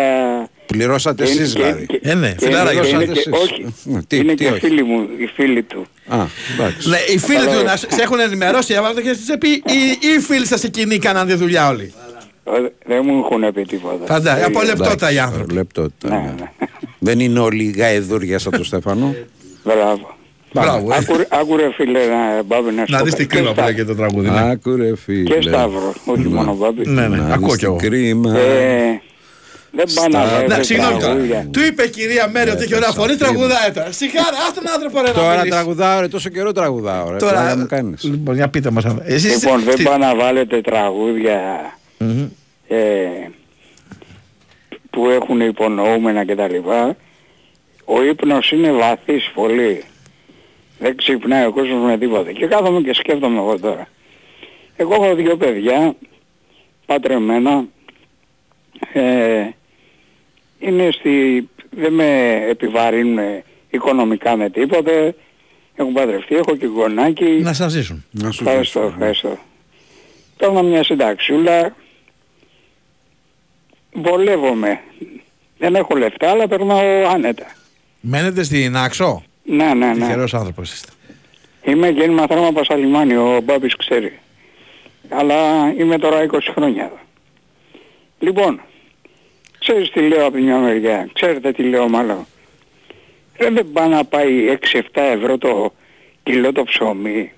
Πληρώσατε 0.65 1.23
και 1.23 1.31
είναι- 1.31 1.41
εσείς 1.41 1.53
και- 1.53 1.61
δηλαδή. 1.63 1.85
και- 1.85 1.99
Ε, 2.03 2.13
ναι, 2.13 2.29
και 2.31 2.45
φιλαράκια. 2.45 2.71
είναι- 2.73 2.81
Πληρώσατε 2.81 3.03
είναι 3.03 3.13
και- 3.13 3.19
εσείς. 3.19 3.41
Όχι, 3.51 3.73
Ναι, 3.83 4.03
τι- 4.07 4.17
είναι 4.17 4.33
τι 4.33 4.43
και 4.45 4.49
όχι. 4.51 4.59
φίλοι 4.59 4.83
μου, 4.83 5.07
οι 5.17 5.25
φίλοι 5.35 5.63
του. 5.63 5.85
Α, 6.07 6.17
εντάξει. 6.53 6.89
Ναι, 6.89 6.97
οι 7.13 7.17
φίλοι 7.17 7.45
του 7.45 7.63
να 7.65 7.75
σε 7.75 7.87
έχουν 8.01 8.19
ενημερώσει, 8.19 8.73
έβαλε 8.73 9.01
και 9.01 9.13
στις 9.13 9.37
πει 9.39 9.49
ή 9.49 9.97
οι 10.15 10.19
φίλοι 10.19 10.45
σας 10.45 10.63
εκείνοι 10.63 10.97
κάναν 10.99 11.27
τη 11.27 11.33
δουλειά 11.33 11.67
όλοι. 11.69 11.93
Ο- 12.51 12.71
Δεν 12.85 13.01
μου 13.05 13.17
έχουν 13.25 13.53
πει 13.53 13.61
τίποτα. 13.61 14.05
Φαντάζομαι, 14.13 14.43
από 14.45 14.61
λεπτότα 14.61 15.11
οι 15.11 15.19
άνθρωποι. 15.19 15.53
Εντάξει, 15.53 15.55
λεπτότητα, 15.55 16.09
ναι. 16.09 16.33
Δεν 16.99 17.19
είναι 17.19 17.39
όλοι 17.39 17.63
οι 17.63 17.71
γαεδούρια 17.77 18.39
σαν 18.39 18.51
τον 18.51 18.63
Στέφανο. 18.63 19.15
Μπράβο. 19.63 20.15
Μπράβο, 20.53 20.93
ε. 20.93 20.95
Άκου- 20.97 21.25
Άκου 21.29 21.55
ρε 21.57 21.71
φίλε 21.73 21.99
να 22.05 22.43
Μπάμπη 22.43 22.71
να 22.71 22.85
σου 22.85 22.91
Να 22.91 22.97
πω 22.97 23.03
δεις 23.03 23.13
τι 23.15 23.25
κάτι. 23.25 23.35
κρίμα 23.35 23.47
Και 23.47 23.53
που 23.53 23.61
Σταύρο. 23.61 23.71
λέγεται 23.71 23.85
το 23.93 23.95
τραγούδι. 23.95 24.29
ναι. 24.29 24.49
Άκου 24.51 24.75
ρε 24.75 24.95
φίλε. 24.95 25.35
Και 25.37 25.41
Σταύρο, 25.49 25.93
όχι 26.05 26.27
μόνο 26.27 26.55
Μπάμπη. 26.55 26.87
Ναι, 26.89 27.07
ναι, 27.07 27.17
Να 27.17 27.33
ακούω 27.33 27.47
δεις 27.47 27.57
κι 27.57 27.65
τι 27.65 27.65
εγώ. 27.65 27.75
κρίμα. 27.75 28.37
Ε, 28.39 29.01
δεν 29.71 29.85
πάνε 29.95 30.17
να 30.17 30.23
Στα- 30.25 30.33
βάζετε 30.33 30.57
Ναι, 30.57 30.63
συγγνώμη 30.63 30.91
τώρα. 30.93 31.05
τραγούδια. 31.05 31.47
Του 31.51 31.61
είπε 31.63 31.83
η 31.83 31.89
κυρία 31.89 32.29
Μέρη 32.33 32.49
ότι 32.49 32.63
έχει 32.63 32.75
ωραία 32.75 32.91
φωνή, 32.91 33.15
τραγουδάει 33.15 33.71
τώρα. 33.73 33.91
Σιγάρα, 33.91 34.37
άσε 34.43 34.53
τον 34.55 34.63
άνθρωπο 34.73 35.01
ρε 35.01 35.07
να 35.07 35.13
Τώρα 35.13 35.29
μιλήσει. 35.31 35.49
τραγουδάω, 35.49 35.99
ρε, 35.99 36.07
τόσο 36.07 36.29
καιρό 36.29 36.51
τραγουδάω. 36.51 37.09
Ρε, 37.11 37.17
Τώρα, 37.17 37.31
πλάκα 37.31 37.57
μου 37.57 37.65
κάνεις. 37.65 38.03
λοιπόν, 38.03 38.35
για 38.35 38.47
πείτε 38.49 38.69
μας. 38.71 38.85
αν- 38.85 39.01
Εσείς 39.05 39.43
Λοιπόν, 39.43 39.63
δεν 39.63 39.75
τι- 39.75 39.83
πάνε 39.83 40.05
να 40.05 40.15
βάλετε 40.15 40.61
τραγούδια 40.61 41.39
Μμμ. 41.97 42.27
Ε, 42.71 43.29
που 44.89 45.07
έχουν 45.09 45.41
υπονοούμενα 45.41 46.25
κτλ. 46.25 46.55
Ο 47.85 48.03
ύπνος 48.03 48.51
είναι 48.51 48.71
βαθύς 48.71 49.31
πολύ. 49.33 49.83
Δεν 50.79 50.95
ξυπνάει 50.95 51.45
ο 51.45 51.51
κόσμος 51.51 51.83
με 51.85 51.97
τίποτα. 51.97 52.31
Και 52.31 52.45
κάθομαι 52.47 52.81
και 52.81 52.93
σκέφτομαι 52.93 53.37
εγώ 53.37 53.59
τώρα. 53.59 53.87
Εγώ 54.75 54.93
έχω 54.93 55.15
δύο 55.15 55.37
παιδιά, 55.37 55.95
πατρεμένα, 56.85 57.65
ε, 58.93 59.49
είναι 60.59 60.89
στη, 60.91 61.49
δεν 61.69 61.93
με 61.93 62.41
επιβαρύνουν 62.49 63.43
οικονομικά 63.69 64.35
με 64.35 64.49
τίποτε, 64.49 65.15
Έχω 65.75 65.89
παντρευτεί, 65.91 66.35
έχω 66.35 66.55
και 66.55 66.65
γονάκι. 66.65 67.23
Να 67.23 67.53
σας 67.53 67.71
ζήσουν. 67.71 68.05
Να 68.11 68.31
σου 68.31 68.43
Ευχαριστώ, 68.43 68.79
ζήσω. 68.79 68.91
ευχαριστώ. 68.91 69.37
Παίρνω 70.37 70.63
μια 70.63 70.83
συνταξιούλα. 70.83 71.75
Βολεύομαι. 73.93 74.81
Δεν 75.57 75.75
έχω 75.75 75.95
λεφτά, 75.95 76.29
αλλά 76.29 76.47
περνάω 76.47 77.07
άνετα. 77.07 77.45
Μένετε 78.01 78.43
στην 78.43 78.77
Άξο; 78.77 79.23
Ναι, 79.43 79.73
ναι, 79.73 79.85
ναι. 79.85 79.93
Τυχερός 79.93 80.33
άνθρωπος 80.33 80.73
είστε. 80.73 80.89
Είμαι 81.63 81.89
γέννημα 81.89 82.27
θέρμα 82.27 82.51
Πασαλιμάνι, 82.51 83.15
ο 83.15 83.41
Μπάμπης 83.43 83.75
ξέρει. 83.75 84.19
Αλλά 85.09 85.69
είμαι 85.77 85.97
τώρα 85.97 86.25
20 86.31 86.37
χρόνια 86.55 86.83
εδώ. 86.83 86.99
Λοιπόν, 88.19 88.61
ξέρεις 89.59 89.91
τι 89.91 90.07
λέω 90.07 90.25
από 90.25 90.37
μια 90.37 90.57
μεριά, 90.57 91.09
ξέρετε 91.13 91.51
τι 91.51 91.63
λέω 91.63 91.89
μάλλον. 91.89 92.25
Ρε 93.37 93.49
δεν 93.49 93.71
πάει 93.71 93.87
να 93.87 94.03
πάει 94.05 94.57
6-7 94.71 94.81
ευρώ 94.93 95.37
το 95.37 95.73
κιλό 96.23 96.51
το 96.51 96.63
ψωμί. 96.63 97.31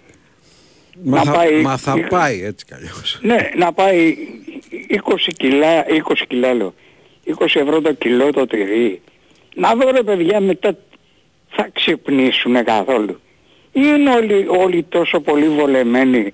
Μα, 1.02 1.18
να 1.18 1.24
θα, 1.24 1.32
πάει- 1.32 1.62
μα 1.62 1.78
θα 1.78 2.08
πάει 2.10 2.44
έτσι 2.44 2.66
κι 2.66 2.74
αλλιώς. 2.74 3.20
Ναι, 3.22 3.50
να 3.56 3.74
πάει 3.74 4.16
20 4.90 5.16
κιλά, 5.38 5.86
20 5.88 6.14
κιλά 6.28 6.54
λέω, 6.54 6.74
20 7.26 7.46
ευρώ 7.56 7.82
το 7.82 7.94
κιλό 7.94 8.32
το 8.32 8.48
τυρί. 8.48 9.02
Να 9.56 9.76
δω 9.76 9.92
ρε 9.92 10.04
παιδιά 10.04 10.40
μετά 10.40 10.78
θα 11.50 11.70
ξυπνήσουνε 11.74 12.62
καθόλου. 12.64 13.22
Ή 13.72 13.82
είναι 13.84 14.10
όλοι, 14.10 14.46
όλοι 14.48 14.84
τόσο 14.84 15.20
πολύ 15.20 15.48
βολεμένοι 15.50 16.34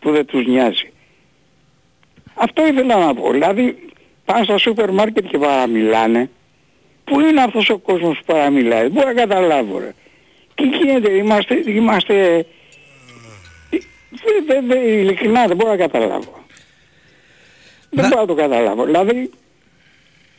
που 0.00 0.10
δεν 0.10 0.26
τους 0.26 0.46
νοιάζει. 0.46 0.92
Αυτό 2.34 2.66
ήθελα 2.66 2.98
να 3.06 3.14
πω. 3.14 3.30
Δηλαδή 3.30 3.78
πάνε 4.24 4.44
στα 4.44 4.58
σούπερ 4.58 4.90
μάρκετ 4.90 5.26
και 5.26 5.38
παραμιλάνε. 5.38 6.30
Πού 7.04 7.20
είναι 7.20 7.42
αυτός 7.42 7.70
ο 7.70 7.78
κόσμος 7.78 8.18
που 8.18 8.24
παραμιλάει; 8.26 8.82
Δεν 8.82 8.90
μπορώ 8.90 9.06
να 9.06 9.14
καταλάβω 9.14 9.78
ρε. 9.78 9.94
Τι 10.54 10.64
γίνεται, 10.64 11.12
είμαστε, 11.12 11.62
είμαστε 11.66 12.14
δεν, 12.14 12.26
δεν, 12.26 12.44
δεν, 12.44 12.46
ειλικρινά 14.86 15.46
δεν 15.46 15.56
μπορώ 15.56 15.70
να 15.70 15.76
καταλάβω. 15.76 16.44
Δεν 17.90 18.08
μπορώ 18.08 18.20
να 18.20 18.26
το 18.26 18.34
καταλάβω. 18.34 18.84
Δηλαδή, 18.84 19.30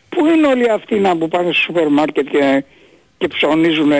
πού 0.09 0.25
είναι 0.25 0.47
όλοι 0.47 0.69
αυτοί 0.69 0.95
να 0.95 1.17
που 1.17 1.27
πάνε 1.27 1.51
στο 1.51 1.61
σούπερ 1.61 1.87
μάρκετ 1.87 2.29
και, 2.29 2.63
και 3.17 3.27
ψωνίζουν 3.27 3.91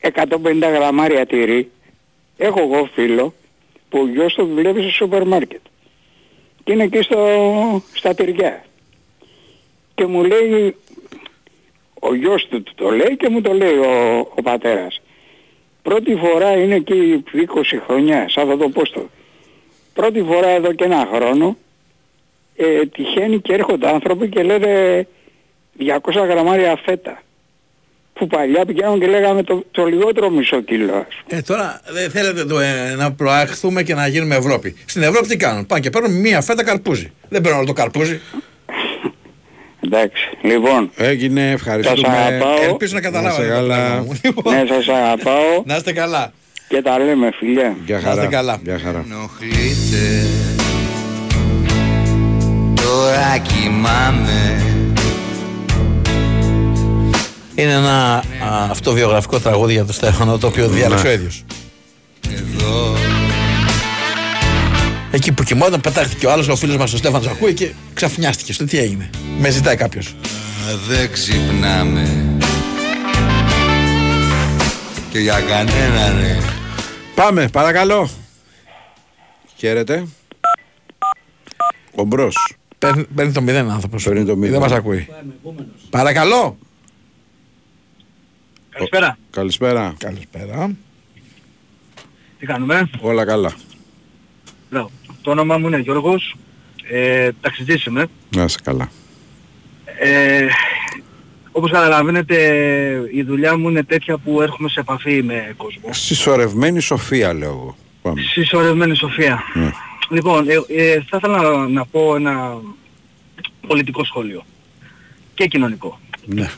150 0.00 0.60
γραμμάρια 0.60 1.26
τυρί; 1.26 1.70
Έχω 2.36 2.60
εγώ 2.60 2.88
φίλο 2.94 3.34
που 3.88 3.98
ο 3.98 4.06
γιος 4.06 4.34
του 4.34 4.46
δουλεύει 4.46 4.80
στο 4.80 4.90
σούπερ 4.90 5.26
μάρκετ. 5.26 5.60
Και 6.64 6.72
είναι 6.72 6.84
εκεί 6.84 7.02
στο, 7.02 7.82
στα 7.94 8.14
τυριά. 8.14 8.64
Και 9.94 10.06
μου 10.06 10.24
λέει, 10.24 10.76
ο 12.00 12.14
γιος 12.14 12.46
του 12.50 12.62
του 12.62 12.72
το 12.74 12.90
λέει 12.90 13.16
και 13.16 13.28
μου 13.28 13.40
το 13.40 13.52
λέει 13.52 13.76
ο, 13.76 14.18
ο 14.18 14.42
πατέρας. 14.42 15.00
Πρώτη 15.82 16.14
φορά 16.14 16.52
είναι 16.52 16.74
εκεί 16.74 17.24
20 17.34 17.62
χρόνια, 17.86 18.26
σαν 18.28 18.48
θα 18.48 18.56
το 18.56 18.68
πω 18.68 18.84
στο. 18.84 19.10
Πρώτη 19.94 20.22
φορά 20.22 20.48
εδώ 20.48 20.72
και 20.72 20.84
ένα 20.84 21.08
χρόνο 21.14 21.56
ε, 22.56 22.86
τυχαίνει 22.86 23.40
και 23.40 23.52
έρχονται 23.52 23.88
άνθρωποι 23.88 24.28
και 24.28 24.42
λένε 24.42 25.06
200 25.78 25.86
γραμμάρια 26.28 26.80
φέτα. 26.84 27.22
Που 28.12 28.26
παλιά 28.26 28.64
πηγαίνουν 28.64 29.00
και 29.00 29.06
λέγαμε 29.06 29.42
το, 29.42 29.64
το 29.70 29.84
λιγότερο 29.84 30.30
μισό 30.30 30.60
κιλό. 30.60 30.94
ας 30.94 31.06
πούμε. 31.24 31.38
Ε, 31.38 31.42
τώρα 31.42 31.80
δεν 31.88 32.10
θέλετε 32.10 32.44
το, 32.44 32.58
ε, 32.58 32.94
να 32.96 33.12
προαχθούμε 33.12 33.82
και 33.82 33.94
να 33.94 34.06
γίνουμε 34.06 34.34
Ευρώπη. 34.36 34.76
Στην 34.86 35.02
Ευρώπη 35.02 35.26
τι 35.26 35.36
κάνουν. 35.36 35.66
Πάνε 35.66 35.80
και 35.80 35.90
παίρνουν 35.90 36.20
μία 36.20 36.40
φέτα 36.40 36.64
καρπούζι. 36.64 37.12
Δεν 37.28 37.40
παίρνουν 37.40 37.58
όλο 37.58 37.66
το 37.66 37.72
καρπούζι. 37.72 38.20
Εντάξει, 39.84 40.22
λοιπόν. 40.42 40.90
Έγινε, 40.96 41.40
Σας 41.40 41.52
ευχαριστούμε. 41.54 42.08
αγαπάω. 42.08 42.62
Ελπίζω 42.68 42.94
να 42.94 43.00
καταλάβατε 43.00 43.46
Να 43.46 43.54
το 43.54 43.62
είστε 43.62 43.66
καλά. 43.68 43.76
πράγμα 43.76 44.02
μου. 44.02 44.18
Λοιπόν, 44.24 44.54
Ναι, 44.54 44.64
σας 44.68 44.88
αγαπάω 44.88 45.62
Να 45.64 45.76
είστε 45.76 45.92
καλά. 45.92 46.32
και 46.68 46.82
τα 46.82 46.98
λέμε 46.98 47.30
φιλιά. 47.38 47.76
Γεια 47.86 47.94
Να 47.94 48.00
είστε 48.00 48.14
χαρά. 48.20 48.26
καλά. 48.26 48.58
Γεια 48.64 48.78
χαρά. 48.84 49.04
ενοχλείτε 49.10 50.26
Τώρα 52.74 53.38
κοιμάμαι 53.38 54.62
Είναι 57.54 57.72
ένα 57.72 58.16
α, 58.16 58.22
αυτοβιογραφικό 58.70 59.38
τραγούδι 59.40 59.72
για 59.72 59.84
τον 59.84 59.94
Στέφανο 59.94 60.38
το 60.38 60.46
οποίο 60.46 60.68
διάλεξε 60.68 61.06
ο 61.06 61.10
ίδιος. 61.10 61.44
εδώ 62.30 62.94
Εκεί 65.18 65.32
που 65.32 65.42
κοιμόταν 65.42 65.80
πετάχτηκε 65.80 66.26
ο 66.26 66.32
άλλος 66.32 66.48
ο 66.48 66.56
φίλος 66.56 66.76
μας 66.76 66.92
ο 66.92 66.96
Στέφανος 66.96 67.26
ακούει 67.26 67.54
και 67.54 67.72
ξαφνιάστηκε. 67.94 68.52
Στο 68.52 68.64
τι 68.64 68.78
έγινε. 68.78 69.10
Με 69.38 69.50
ζητάει 69.50 69.76
κάποιος. 69.76 70.14
δεν 70.88 71.12
ξυπνάμε 71.12 72.36
Και 75.10 75.18
για 75.18 75.40
κανέναν 75.40 76.16
ναι. 76.16 76.38
Πάμε, 77.14 77.48
παρακαλώ. 77.48 78.10
Χαίρετε. 79.56 80.06
Ο 81.94 82.04
Μπρος. 82.04 82.56
Παίρνει, 82.78 83.04
παίρνει 83.14 83.32
το 83.32 83.40
μηδέν 83.40 83.70
άνθρωπος. 83.70 84.04
Παίρνει 84.04 84.24
το 84.24 84.36
μηδέν. 84.36 84.50
Δεν 84.50 84.60
μας 84.60 84.72
ακούει. 84.72 85.08
Παρακαλώ. 85.90 86.58
Καλησπέρα. 88.70 89.18
Καλησπέρα. 89.30 89.94
Καλησπέρα. 89.98 90.70
Τι 92.38 92.46
κάνουμε; 92.46 92.90
Όλα 93.00 93.24
καλά. 93.24 93.52
Μπράβο. 94.70 94.90
Το 95.28 95.34
όνομά 95.34 95.58
μου 95.58 95.66
είναι 95.66 95.78
Γιώργος. 95.78 96.36
Ε, 96.90 97.30
ταξιτζής 97.40 97.84
είμαι. 97.84 98.06
Να 98.36 98.44
είσαι 98.44 98.58
καλά. 98.62 98.90
Ε, 99.98 100.46
όπως 101.52 101.70
καταλαβαίνετε 101.70 102.36
η 103.12 103.22
δουλειά 103.22 103.56
μου 103.56 103.68
είναι 103.68 103.82
τέτοια 103.82 104.18
που 104.18 104.42
έρχομαι 104.42 104.68
σε 104.68 104.80
επαφή 104.80 105.22
με 105.22 105.54
κόσμο. 105.56 105.92
Συσσωρευμένη 105.92 106.80
σοφία 106.80 107.32
λέω 107.32 107.48
εγώ. 107.48 107.76
Πάμε. 108.02 108.20
Συσσωρευμένη 108.20 108.96
σοφία. 108.96 109.42
Ναι. 109.54 109.70
Λοιπόν, 110.08 110.48
ε, 110.48 110.54
ε, 110.68 111.02
θα 111.08 111.16
ήθελα 111.16 111.42
να, 111.42 111.68
να 111.68 111.86
πω 111.86 112.16
ένα 112.16 112.60
πολιτικό 113.66 114.04
σχόλιο 114.04 114.44
και 115.34 115.46
κοινωνικό. 115.46 116.00
Ναι. 116.24 116.50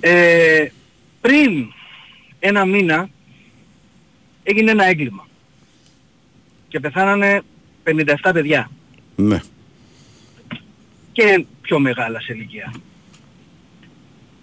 Ε, 0.00 0.66
πριν 1.20 1.72
ένα 2.38 2.64
μήνα 2.64 3.08
έγινε 4.42 4.70
ένα 4.70 4.84
έγκλημα 4.84 5.26
και 6.74 6.80
πεθάνανε 6.80 7.40
57 7.84 8.30
παιδιά 8.32 8.70
Ναι. 9.16 9.40
και 11.12 11.44
πιο 11.60 11.78
μεγάλα 11.78 12.20
σε 12.20 12.32
ηλικία. 12.32 12.72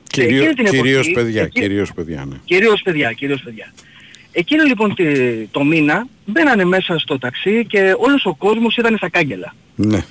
Κυρίω, 0.04 0.38
εκείνη 0.38 0.54
την 0.54 0.66
εποχή- 0.66 0.82
κυρίως 0.82 1.12
παιδιά, 1.14 1.42
εκεί- 1.42 1.60
κυρίως 1.62 1.94
παιδιά, 1.94 2.26
ναι. 2.30 2.36
Κυρίως 2.46 2.82
παιδιά, 2.82 3.12
κυρίως 3.14 3.42
παιδιά. 3.42 3.74
Εκείνο 4.32 4.64
λοιπόν 4.64 4.96
τη- 4.96 5.46
το 5.52 5.64
μήνα 5.64 6.08
μπαίνανε 6.26 6.64
μέσα 6.66 6.98
στο 7.00 7.18
ταξί 7.18 7.66
και 7.66 7.96
όλος 7.98 8.26
ο 8.26 8.36
κόσμος 8.36 8.78
ήταν 8.78 8.98
στα 8.98 9.10
κάγκελα. 9.10 9.56
Ναι. 9.76 10.04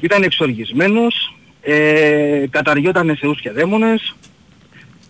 Ήταν 0.00 0.22
εξοργισμένος, 0.22 1.34
ε, 1.60 2.44
καταριότανε 2.50 3.14
θεούς 3.16 3.40
και 3.40 3.50
δαίμονες, 3.50 4.14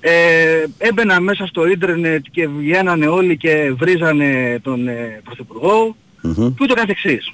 ε, 0.01 0.65
έμπαιναν 0.79 1.23
μέσα 1.23 1.47
στο 1.47 1.67
ίντερνετ 1.67 2.25
και 2.31 2.49
βγαίνανε 2.49 3.07
όλοι 3.07 3.37
και 3.37 3.73
βρίζανε 3.77 4.59
τον 4.63 4.89
ε, 4.89 5.21
Πρωθυπουργό 5.25 5.97
Μμμ. 6.27 6.55
και 6.55 6.63
ούτω 6.63 6.75
καθεξής. 6.75 7.33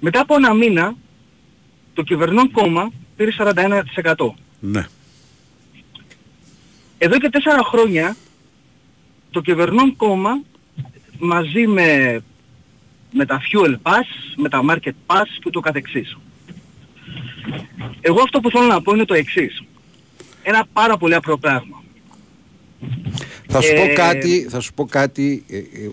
Μετά 0.00 0.20
από 0.20 0.34
ένα 0.34 0.54
μήνα 0.54 0.94
το 1.94 2.02
κυβερνών 2.02 2.50
κόμμα 2.50 2.92
πήρε 3.16 3.30
41%. 3.38 4.34
Ναι. 4.60 4.86
Εδώ 6.98 7.18
και 7.18 7.28
τέσσερα 7.28 7.64
χρόνια 7.64 8.16
το 9.30 9.40
κυβερνών 9.40 9.96
κόμμα 9.96 10.40
μαζί 11.18 11.66
με, 11.66 12.20
με 13.12 13.26
τα 13.26 13.40
fuel 13.40 13.74
pass, 13.82 14.34
με 14.36 14.48
τα 14.48 14.60
market 14.70 14.92
pass 15.06 15.26
και 15.42 15.50
το 15.50 15.60
καθεξής. 15.60 16.16
Εγώ 18.00 18.22
αυτό 18.22 18.40
που 18.40 18.50
θέλω 18.50 18.66
να 18.66 18.82
πω 18.82 18.94
είναι 18.94 19.04
το 19.04 19.14
εξής. 19.14 19.62
Ένα 20.42 20.66
πάρα 20.72 20.96
πολύ 20.96 21.14
απλό 21.14 21.38
πράγμα. 21.38 21.82
Θα 23.46 23.60
σου, 23.60 23.74
Ε, 23.74 23.86
πω 23.86 23.94
κάτι, 23.94 24.46
θα 24.50 24.60
σου 24.60 24.74
πω 24.74 24.84
κάτι 24.84 25.44
ε, 25.48 25.56
ε, 25.56 25.90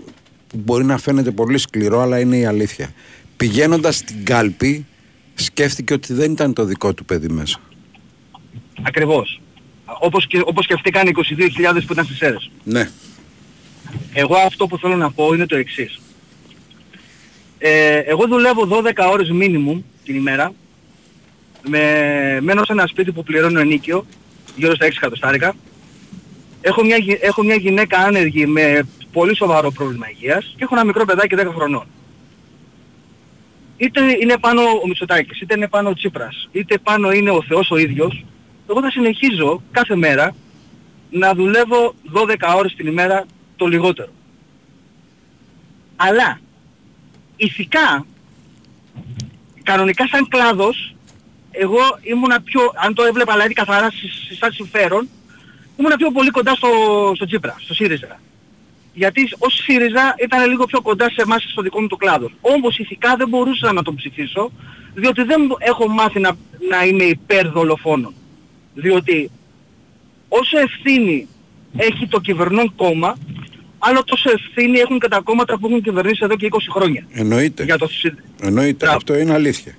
που 0.47 0.57
μπορεί 0.63 0.85
να 0.85 0.97
φαίνεται 0.97 1.31
πολύ 1.31 1.57
σκληρό, 1.57 1.99
αλλά 2.01 2.19
είναι 2.19 2.37
η 2.37 2.45
αλήθεια. 2.45 2.93
Πηγαίνοντας 3.37 3.95
στην 3.95 4.25
κάλπη, 4.25 4.85
σκέφτηκε 5.33 5.93
ότι 5.93 6.13
δεν 6.13 6.31
ήταν 6.31 6.53
το 6.53 6.63
δικό 6.65 6.93
του 6.93 7.05
παιδί 7.05 7.27
μέσα. 7.27 7.59
Ακριβώς. 8.81 9.41
Όπως, 9.99 10.27
και, 10.27 10.41
όπως 10.45 10.63
σκεφτήκαν 10.63 11.07
οι 11.07 11.11
22.000 11.15 11.83
που 11.85 11.93
ήταν 11.93 12.05
στις 12.05 12.19
αίρες. 12.21 12.51
Ναι. 12.63 12.89
Εγώ 14.13 14.35
αυτό 14.35 14.67
που 14.67 14.77
θέλω 14.77 14.95
να 14.95 15.11
πω 15.11 15.33
είναι 15.33 15.45
το 15.45 15.55
εξής. 15.55 15.99
Ε, 17.57 17.97
εγώ 17.97 18.27
δουλεύω 18.27 18.67
12 18.67 19.09
ώρες 19.11 19.29
minimum 19.33 19.81
την 20.03 20.15
ημέρα. 20.15 20.53
Με, 21.69 21.81
μένω 22.41 22.65
σε 22.65 22.71
ένα 22.71 22.87
σπίτι 22.87 23.11
που 23.11 23.23
πληρώνω 23.23 23.59
ενίκιο, 23.59 24.05
γύρω 24.55 24.75
στα 24.75 24.85
6 24.85 24.89
εκατοστάρικα. 24.95 25.55
Έχω 26.61 26.83
μια, 26.83 26.97
γυ- 26.97 27.17
έχω 27.21 27.43
μια 27.43 27.55
γυναίκα 27.55 27.97
άνεργη 27.97 28.45
με 28.45 28.87
πολύ 29.17 29.35
σοβαρό 29.35 29.71
πρόβλημα 29.71 30.09
υγείας 30.09 30.53
και 30.57 30.63
έχω 30.63 30.75
ένα 30.75 30.85
μικρό 30.85 31.05
παιδάκι 31.05 31.35
10 31.37 31.51
χρονών. 31.55 31.87
Είτε 33.77 34.01
είναι 34.21 34.37
πάνω 34.37 34.61
ο 34.61 34.87
Μητσοτάκης, 34.87 35.41
είτε 35.41 35.53
είναι 35.55 35.67
πάνω 35.67 35.89
ο 35.89 35.93
Τσίπρας, 35.93 36.49
είτε 36.51 36.77
πάνω 36.77 37.11
είναι 37.11 37.29
ο 37.31 37.41
Θεός 37.47 37.71
ο 37.71 37.77
ίδιος, 37.77 38.25
εγώ 38.69 38.81
θα 38.81 38.91
συνεχίζω 38.91 39.61
κάθε 39.71 39.95
μέρα 39.95 40.35
να 41.09 41.33
δουλεύω 41.33 41.93
12 42.13 42.55
ώρες 42.57 42.73
την 42.75 42.87
ημέρα 42.87 43.25
το 43.55 43.65
λιγότερο. 43.65 44.11
Αλλά 45.95 46.39
ηθικά, 47.37 48.05
κανονικά 49.63 50.07
σαν 50.07 50.27
κλάδος, 50.27 50.95
εγώ 51.51 51.81
ήμουνα 52.01 52.41
πιο, 52.41 52.61
αν 52.75 52.93
το 52.93 53.03
έβλεπα 53.03 53.33
δηλαδή 53.33 53.53
καθαρά 53.53 53.89
σ- 53.91 53.95
σ- 53.95 54.37
σαν 54.37 54.51
συμφέρον, 54.51 55.09
ήμουνα 55.77 55.95
πιο 55.95 56.11
πολύ 56.11 56.29
κοντά 56.29 56.55
στο, 56.55 56.67
στο 57.15 57.25
Τσίπρα, 57.25 57.55
στο 57.59 57.73
ΣΥΡΙΖΑ. 57.73 58.19
Γιατί 59.01 59.21
ως 59.37 59.53
ΣΥΡΙΖΑ 59.63 60.15
ήταν 60.23 60.49
λίγο 60.49 60.65
πιο 60.65 60.81
κοντά 60.81 61.05
σε 61.09 61.21
εμάς 61.21 61.43
στο 61.51 61.61
δικό 61.61 61.81
μου 61.81 61.87
το 61.87 61.95
κλάδο. 61.95 62.31
Όμως 62.41 62.77
ηθικά 62.77 63.15
δεν 63.17 63.27
μπορούσα 63.29 63.71
να 63.73 63.81
τον 63.83 63.95
ψηφίσω, 63.95 64.51
διότι 64.93 65.23
δεν 65.23 65.41
έχω 65.59 65.87
μάθει 65.87 66.19
να, 66.19 66.31
να 66.69 66.85
είμαι 66.85 67.03
υπέρ 67.03 67.47
δολοφόνων. 67.49 68.13
Διότι 68.73 69.31
όσο 70.27 70.59
ευθύνη 70.59 71.27
έχει 71.77 72.07
το 72.07 72.19
κυβερνών 72.19 72.75
κόμμα, 72.75 73.17
άλλο 73.79 74.03
τόσο 74.03 74.29
ευθύνη 74.31 74.79
έχουν 74.79 74.99
και 74.99 75.07
τα 75.07 75.19
κόμματα 75.23 75.57
που 75.59 75.67
έχουν 75.67 75.81
κυβερνήσει 75.81 76.19
εδώ 76.23 76.35
και 76.35 76.47
20 76.51 76.57
χρόνια. 76.71 77.05
Εννοείται. 77.11 77.63
Για 77.63 77.77
το 77.77 77.87
συ- 77.87 78.13
Εννοείται. 78.41 78.87
Αυτό 78.89 79.17
είναι 79.17 79.33
αλήθεια. 79.33 79.75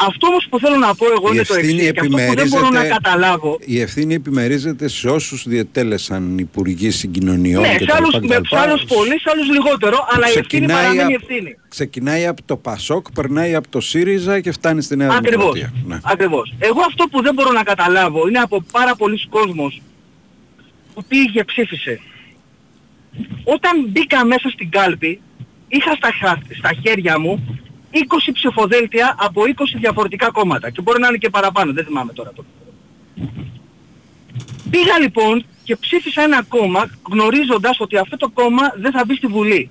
Αυτό 0.00 0.26
όμως 0.26 0.46
που 0.50 0.58
θέλω 0.58 0.76
να 0.76 0.94
πω 0.94 1.06
εγώ 1.06 1.26
Η 1.28 1.30
είναι 1.34 1.42
το 1.44 1.54
ευθύνη 1.54 1.72
εξής 1.82 1.90
και 1.92 2.00
αυτό 2.00 2.16
που 2.16 2.34
δεν 2.34 2.48
μπορώ 2.48 2.60
να 2.62 2.66
επιμερίζεται- 2.68 3.02
καταλάβω 3.02 3.58
Η 3.64 3.80
ευθύνη 3.80 4.14
επιμερίζεται 4.14 4.88
σε 4.88 5.08
όσους 5.08 5.48
διετέλεσαν 5.48 6.38
υπουργοί 6.38 6.90
συγκοινωνιών 6.90 7.62
Ναι, 7.62 7.76
και 7.76 7.84
σε 7.84 7.92
άλλους, 7.96 8.14
με, 8.20 8.40
σε 8.48 8.58
άλλους 8.58 8.84
πολύ, 8.84 9.20
σε 9.20 9.30
άλλους 9.32 9.48
λιγότερο, 9.50 10.06
αλλά 10.10 10.26
η 10.26 10.28
ευθύνη 10.28 10.46
Ξεκινάει 10.46 10.82
παραμένει 10.82 11.14
απ- 11.14 11.22
ευθύνη. 11.30 11.56
Ξεκινάει 11.68 12.26
από 12.26 12.42
το 12.44 12.56
Πασόκ, 12.56 13.12
περνάει 13.12 13.54
από 13.54 13.68
το 13.68 13.80
ΣΥΡΙΖΑ 13.80 14.40
και 14.40 14.52
φτάνει 14.52 14.82
στη 14.82 14.96
Νέα 14.96 15.08
Ακριβώς. 15.12 15.52
Δημοκρατία. 15.52 15.72
Ναι. 15.86 15.98
Ακριβώς. 16.02 16.54
Εγώ 16.58 16.80
αυτό 16.88 17.04
που 17.10 17.22
δεν 17.22 17.34
μπορώ 17.34 17.52
να 17.52 17.62
καταλάβω 17.62 18.28
είναι 18.28 18.38
από 18.38 18.62
πάρα 18.72 18.94
πολλοί 18.96 19.26
κόσμος 19.28 19.82
που 20.94 21.04
πήγε 21.08 21.24
και 21.32 21.44
ψήφισε. 21.44 22.00
Όταν 23.44 23.86
μπήκα 23.88 24.24
μέσα 24.24 24.48
στην 24.48 24.70
κάλπη, 24.70 25.20
είχα 25.68 25.94
στα, 25.94 26.08
χα- 26.20 26.56
στα 26.58 26.70
χέρια 26.82 27.18
μου 27.20 27.60
20 27.92 27.96
ψηφοδέλτια 28.32 29.14
από 29.18 29.42
20 29.42 29.50
διαφορετικά 29.78 30.30
κόμματα. 30.30 30.70
Και 30.70 30.80
μπορεί 30.80 31.00
να 31.00 31.08
είναι 31.08 31.16
και 31.16 31.30
παραπάνω, 31.30 31.72
δεν 31.72 31.84
θυμάμαι 31.84 32.12
τώρα 32.12 32.32
το. 32.32 32.44
Πήγα 34.70 34.98
λοιπόν 34.98 35.44
και 35.64 35.76
ψήφισα 35.76 36.22
ένα 36.22 36.42
κόμμα 36.42 36.90
γνωρίζοντας 37.10 37.80
ότι 37.80 37.96
αυτό 37.96 38.16
το 38.16 38.28
κόμμα 38.28 38.62
δεν 38.76 38.92
θα 38.92 39.04
μπει 39.04 39.14
στη 39.14 39.26
Βουλή. 39.26 39.70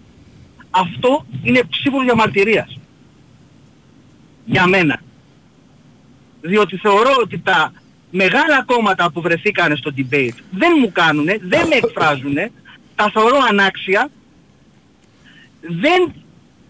Αυτό 0.70 1.26
είναι 1.43 1.63
ψήφος 1.70 2.03
διαμαρτυρίας. 2.03 2.80
Για 4.45 4.68
μένα. 4.68 5.01
Διότι 6.41 6.78
θεωρώ 6.78 7.15
ότι 7.22 7.39
τα 7.39 7.72
μεγάλα 8.11 8.63
κόμματα 8.65 9.11
που 9.11 9.22
βρεθήκανε 9.22 9.76
στο 9.76 9.91
debate 9.97 10.38
δεν 10.51 10.72
μου 10.80 10.91
κάνουνε, 10.91 11.38
δεν 11.41 11.68
με 11.68 11.76
εκφράζουνε, 11.76 12.51
τα 12.95 13.09
θεωρώ 13.13 13.38
ανάξια, 13.49 14.09
δεν 15.61 16.13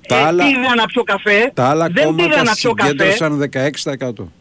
Τα 0.07 0.17
ε, 0.17 0.23
άλλα- 0.23 0.43
πήγα 0.43 0.75
να 0.75 0.85
πιω 0.85 1.03
καφέ, 1.03 1.51
Τα 1.53 1.69
άλλα 1.69 1.87
δεν 1.87 1.93
πήγα 1.93 2.27
κόμματα 2.27 2.43
να 2.43 2.53
πιω 2.53 2.73
καφέ, 2.73 2.89
συγκέντρωσαν 2.89 3.39
16%. 4.19 4.31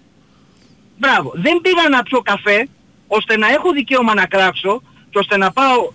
Μπράβο. 0.99 1.33
Δεν 1.35 1.61
πήγα 1.61 1.89
να 1.91 2.03
πιω 2.03 2.21
καφέ 2.23 2.69
ώστε 3.07 3.37
να 3.37 3.49
έχω 3.49 3.73
δικαίωμα 3.73 4.15
να 4.15 4.27
κράξω 4.27 4.83
και 5.11 5.19
ώστε 5.19 5.37
να 5.37 5.53
πάω 5.53 5.93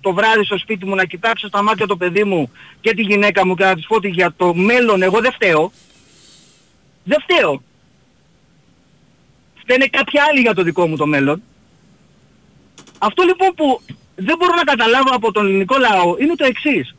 το 0.00 0.12
βράδυ 0.12 0.44
στο 0.44 0.58
σπίτι 0.58 0.86
μου 0.86 0.94
να 0.94 1.04
κοιτάξω 1.04 1.46
στα 1.48 1.62
μάτια 1.62 1.86
το 1.86 1.96
παιδί 1.96 2.24
μου 2.24 2.50
και 2.80 2.94
τη 2.94 3.02
γυναίκα 3.02 3.46
μου 3.46 3.54
και 3.54 3.64
να 3.64 3.74
της 3.74 3.86
πω 3.86 3.96
ότι 3.96 4.08
για 4.08 4.34
το 4.36 4.54
μέλλον 4.54 5.02
εγώ 5.02 5.20
δεν 5.20 5.32
φταίω. 5.32 5.72
Δεν 7.04 7.18
φταίω. 7.20 7.62
Φταίνε 9.54 9.86
κάποιοι 9.86 10.20
άλλοι 10.20 10.40
για 10.40 10.54
το 10.54 10.62
δικό 10.62 10.86
μου 10.86 10.96
το 10.96 11.06
μέλλον. 11.06 11.42
Αυτό 12.98 13.22
λοιπόν 13.22 13.54
που 13.54 13.80
δεν 14.14 14.36
μπορώ 14.38 14.54
να 14.54 14.62
καταλάβω 14.62 15.10
από 15.14 15.32
τον 15.32 15.46
ελληνικό 15.46 15.76
λαό 15.78 16.16
είναι 16.18 16.34
το 16.34 16.44
εξής. 16.44 16.94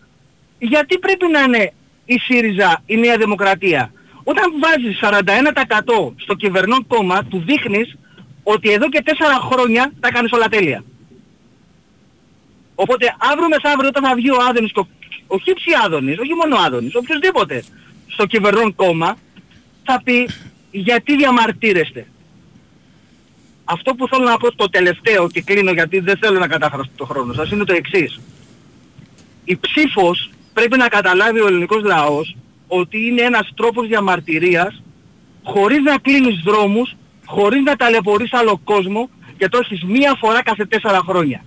Γιατί 0.60 0.98
πρέπει 0.98 1.28
να 1.32 1.40
είναι 1.42 1.74
η 2.06 2.18
ΣΥΡΙΖΑ 2.20 2.82
η 2.86 2.98
Νέα 2.98 3.18
Δημοκρατία. 3.18 3.92
Όταν 4.24 4.44
βάζεις 4.60 4.98
41% 5.00 6.14
στο 6.16 6.34
κυβερνών 6.36 6.88
κόμμα, 6.88 7.24
του 7.24 7.44
δείχνεις 7.46 7.96
ότι 8.44 8.72
εδώ 8.72 8.90
και 8.90 9.02
4 9.06 9.12
χρόνια 9.52 9.92
τα 10.00 10.12
κάνεις 10.12 10.32
όλα 10.32 10.48
τέλεια. 10.48 10.84
Οπότε 12.76 13.16
αύριο 13.32 13.48
μεθαύριο 13.48 13.88
όταν 13.88 14.04
θα 14.04 14.16
βγει 14.16 14.30
ο 14.32 14.38
Άδωνης, 14.50 14.72
και 14.72 14.80
ο- 14.80 14.88
ο 15.28 15.40
Χίψη 15.40 15.70
Άδωνης, 15.86 16.18
όχι 16.20 16.34
μόνο 16.34 16.56
ο 16.56 16.60
Άδωνης, 16.66 16.96
οποιοδήποτε 16.96 17.64
στο 18.08 18.26
κυβερνών 18.26 18.76
κόμμα, 18.76 19.18
θα 19.84 20.02
πει 20.04 20.30
γιατί 20.72 21.16
διαμαρτύρεστε; 21.16 22.08
Αυτό 23.66 23.94
που 23.96 24.08
θέλω 24.08 24.24
να 24.24 24.38
πω 24.38 24.56
το 24.56 24.70
τελευταίο 24.70 25.30
και 25.30 25.42
κλείνω 25.42 25.72
γιατί 25.72 26.00
δεν 26.00 26.18
θέλω 26.18 26.40
να 26.40 26.48
κατάφρασω 26.48 26.90
το 26.96 27.06
χρόνο 27.06 27.34
σας 27.34 27.52
είναι 27.52 27.64
το 27.64 27.74
εξής. 27.74 28.20
Η 29.46 29.58
ψήφος 29.58 30.30
πρέπει 30.58 30.78
να 30.78 30.88
καταλάβει 30.88 31.40
ο 31.42 31.48
ελληνικός 31.48 31.84
λαός 31.84 32.36
ότι 32.68 32.98
είναι 33.08 33.22
ένας 33.22 33.52
τρόπος 33.56 33.88
διαμαρτυρίας 33.88 34.82
χωρίς 35.44 35.80
να 35.82 35.98
κλείνεις 35.98 36.42
δρόμους, 36.46 36.96
χωρίς 37.26 37.62
να 37.64 37.76
ταλαιπωρείς 37.76 38.34
άλλο 38.34 38.60
κόσμο 38.64 39.10
και 39.38 39.48
το 39.50 39.58
έχεις 39.64 39.84
μία 39.84 40.16
φορά 40.20 40.44
κάθε 40.44 40.66
τέσσερα 40.66 41.02
χρόνια. 41.08 41.42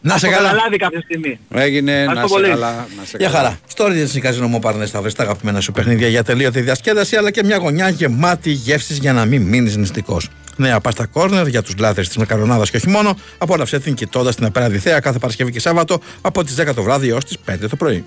Να 0.00 0.18
σε 0.18 0.26
το 0.26 0.32
καλά. 0.32 0.48
καταλάβει 0.50 0.76
κάποια 0.76 1.00
στιγμή. 1.00 1.38
Έγινε 1.54 1.92
να 1.92 1.98
Ευχαριστώ 2.00 2.28
σε 2.28 2.34
πολύ. 2.34 2.48
καλά. 2.48 2.86
Να 2.98 3.04
σε 3.04 3.16
Γεια 3.18 3.26
καλά. 3.30 3.38
χαρά. 3.38 3.58
Στο 3.66 3.84
Regency 3.86 4.26
Casino 4.28 4.46
μου 4.48 4.58
πάρνε 4.58 4.86
θα 4.86 5.02
βρει 5.02 5.12
τα 5.12 5.22
αγαπημένα 5.22 5.60
σου 5.60 5.72
παιχνίδια 5.72 6.08
για 6.08 6.24
τελείωτη 6.24 6.60
διασκέδαση 6.60 7.16
αλλά 7.16 7.30
και 7.30 7.44
μια 7.44 7.56
γωνιά 7.56 7.88
γεμάτη 7.88 8.50
γεύσει 8.50 8.94
για 8.94 9.12
να 9.12 9.24
μην 9.24 9.42
μείνεις 9.42 9.76
νηστικός. 9.76 10.28
Νέα 10.58 10.80
πάστα 10.80 11.06
κόρνερ 11.06 11.46
για 11.46 11.62
τους 11.62 11.74
λάτρε 11.78 12.02
της 12.02 12.16
Μακαρονάδας 12.16 12.70
και 12.70 12.76
όχι 12.76 12.88
μόνο. 12.88 13.18
Απόλαυσε 13.38 13.78
την 13.78 13.94
κοιτώντας 13.94 14.36
την 14.36 14.44
απέναντι 14.44 14.78
θέα 14.78 15.00
κάθε 15.00 15.18
Παρασκευή 15.18 15.50
και 15.50 15.60
Σάββατο 15.60 16.00
από 16.20 16.44
τις 16.44 16.54
10 16.60 16.74
το 16.74 16.82
βράδυ 16.82 17.08
έως 17.08 17.24
τις 17.24 17.36
5 17.44 17.68
το 17.68 17.76
πρωί. 17.76 18.04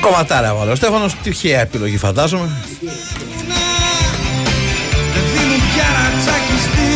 Κομματάρα 0.00 0.54
βάλω. 0.54 0.70
Ο 0.70 0.74
Στέφανο, 0.74 1.06
τυχαία 1.22 1.60
επιλογή 1.60 1.96
φαντάζομαι. 1.96 2.50
Δεν 5.14 5.22
δίνουν 5.32 5.60
πια 5.72 5.86
να 5.96 6.20
τσακιστεί 6.20 6.88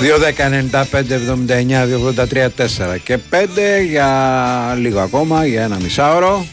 2, 0.00 0.18
10, 0.18 0.48
95, 0.48 1.12
79, 1.12 1.86
283, 1.86 2.48
4 2.94 2.98
και 3.04 3.18
5 3.30 3.82
για 3.88 4.08
λίγο 4.78 5.00
ακόμα, 5.00 5.46
για 5.46 5.62
ένα 5.62 5.76
μισάωρο. 5.82 6.46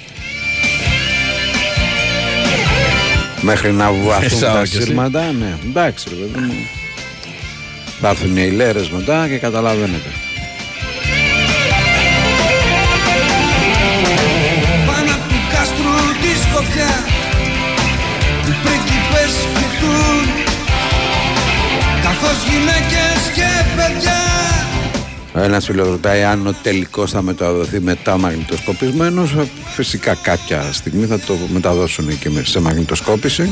Μέχρι 3.42 3.72
να 3.72 3.92
βαθούν 3.92 4.24
Μισάωρο 4.24 4.58
τα 4.58 4.64
κι 4.66 4.78
εσύ. 4.78 4.86
σύρματα. 4.86 5.32
Ναι, 5.40 5.58
εντάξει 5.70 6.06
ρε 6.10 6.16
παιδί 6.16 6.40
μου. 6.46 6.54
Θα 8.02 8.10
έρθουν 8.10 8.38
οι 8.38 8.50
λέρες 8.52 8.90
μετά 8.90 9.28
και 9.28 9.38
καταλαβαίνετε. 9.38 10.10
Ένας 25.44 25.66
φίλος 25.66 25.88
ρωτάει 25.88 26.24
αν 26.24 26.48
ο 26.48 26.54
τελικός 26.62 27.12
θα 27.12 27.22
μεταδοθεί 27.22 27.80
μετά 27.80 28.18
μαγνητοσκοπισμένος. 28.18 29.36
Φυσικά 29.76 30.18
κάποια 30.22 30.72
στιγμή 30.72 31.06
θα 31.06 31.20
το 31.20 31.38
μεταδώσουν 31.48 32.20
και 32.20 32.30
σε 32.44 32.60
μαγνητοσκόπηση. 32.60 33.50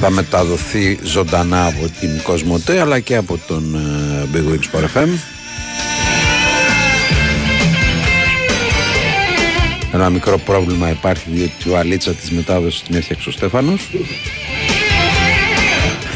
Θα 0.00 0.10
μεταδοθεί 0.10 0.98
ζωντανά 1.02 1.66
από 1.66 1.88
την 2.00 2.22
Κοσμοτέ 2.22 2.80
αλλά 2.80 3.00
και 3.00 3.16
από 3.16 3.38
τον 3.46 3.74
ε, 3.74 4.28
Big 4.34 4.52
Wings 4.52 4.78
Sport 4.78 4.98
FM. 4.98 5.08
Ένα 9.92 10.10
μικρό 10.10 10.38
πρόβλημα 10.38 10.90
υπάρχει 10.90 11.24
διότι 11.30 11.70
ο 11.70 11.78
Αλίτσα 11.78 12.12
της 12.12 12.30
μετάδοσης 12.30 12.82
την 12.82 12.96
έφτιαξε 12.96 13.28
ο 13.28 13.32
Στέφανος. 13.32 13.88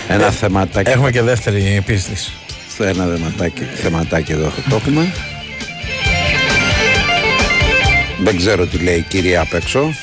Ένα 0.08 0.30
θεματάκι. 0.30 0.90
Έχουμε 0.90 1.10
και 1.10 1.22
δεύτερη 1.22 1.74
επίστηση. 1.76 2.32
Στο 2.78 2.86
ένα 2.86 3.04
θεματάκι, 3.04 3.62
θεματάκι 3.74 4.32
εδώ 4.32 4.48
θα 4.48 4.62
το 4.70 4.76
έχουμε. 4.76 5.12
Δεν 8.22 8.36
ξέρω 8.36 8.66
τι 8.66 8.78
λέει 8.78 8.96
η 8.96 9.02
κυρία 9.08 9.40
απ' 9.40 9.54
έξω. 9.54 9.94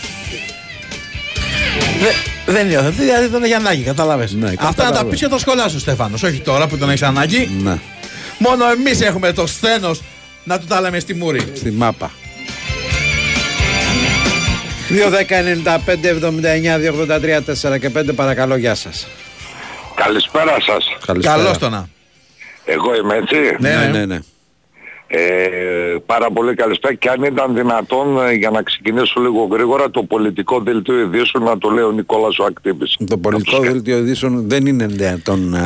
Δε- 1.99 2.53
δεν 2.53 2.67
νιώθω. 2.67 2.89
Δηλαδή 2.89 3.29
τον 3.29 3.43
έχει 3.43 3.53
ανάγκη, 3.53 3.81
κατάλαβε. 3.83 4.27
Ναι, 4.31 4.47
Αυτά 4.47 4.63
να 4.65 4.73
τα 4.73 4.83
κατάλαβα. 4.83 5.09
πεις 5.09 5.19
και 5.19 5.27
το 5.27 5.37
σχολά 5.37 5.69
σου, 5.69 5.79
Στέφανος. 5.79 6.23
Όχι 6.23 6.39
τώρα 6.39 6.67
που 6.67 6.77
τον 6.77 6.89
έχεις 6.89 7.01
ανάγκη. 7.01 7.49
Ναι, 7.63 7.77
Μόνο 8.37 8.65
εμείς 8.71 9.01
έχουμε 9.01 9.31
το 9.33 9.47
σθένος 9.47 10.01
να 10.43 10.59
του 10.59 10.65
τα 10.65 10.81
λέμε 10.81 10.99
στη 10.99 11.13
μούρη. 11.13 11.41
στη 11.55 11.71
μάπα. 11.71 12.11
2, 14.89 15.09
10, 15.09 15.41
95, 15.41 16.09
79, 16.09 16.77
283, 16.77 17.41
4 17.41 17.77
και 17.79 17.89
5 17.89 18.13
παρακαλώ 18.15 18.55
γεια 18.57 18.75
σας. 18.75 19.07
Καλησπέρα 19.95 20.57
σας. 20.61 20.85
Καλησπέρα. 21.05 21.35
Καλώς 21.37 21.57
το 21.57 21.69
να. 21.69 21.87
Εγώ 22.65 22.95
είμαι 22.95 23.15
έτσι. 23.15 23.35
Ναι, 23.59 23.69
ναι. 23.75 23.97
ναι, 23.99 24.05
ναι. 24.05 24.19
Ε, 25.07 25.17
πάρα 26.05 26.31
πολύ 26.31 26.55
καλησπέρα 26.55 26.93
και 26.93 27.09
αν 27.09 27.23
ήταν 27.23 27.55
δυνατόν 27.55 28.27
ε, 28.27 28.33
για 28.33 28.49
να 28.49 28.61
ξεκινήσω 28.61 29.21
λίγο 29.21 29.47
γρήγορα 29.51 29.89
το 29.91 30.03
πολιτικό 30.03 30.59
δελτίο 30.59 30.99
ειδήσεων 30.99 31.43
να 31.43 31.57
το 31.57 31.69
λέει 31.69 31.83
ο 31.83 31.91
Νικόλας 31.91 32.37
ο 32.39 32.43
Ακτύπης. 32.45 32.97
Το 33.09 33.17
πολιτικό 33.17 33.59
δελτίο 33.59 33.97
ειδήσεων 33.97 34.49
δεν 34.49 34.65
είναι 34.65 34.85
δυνατόν 34.85 35.49
να 35.49 35.63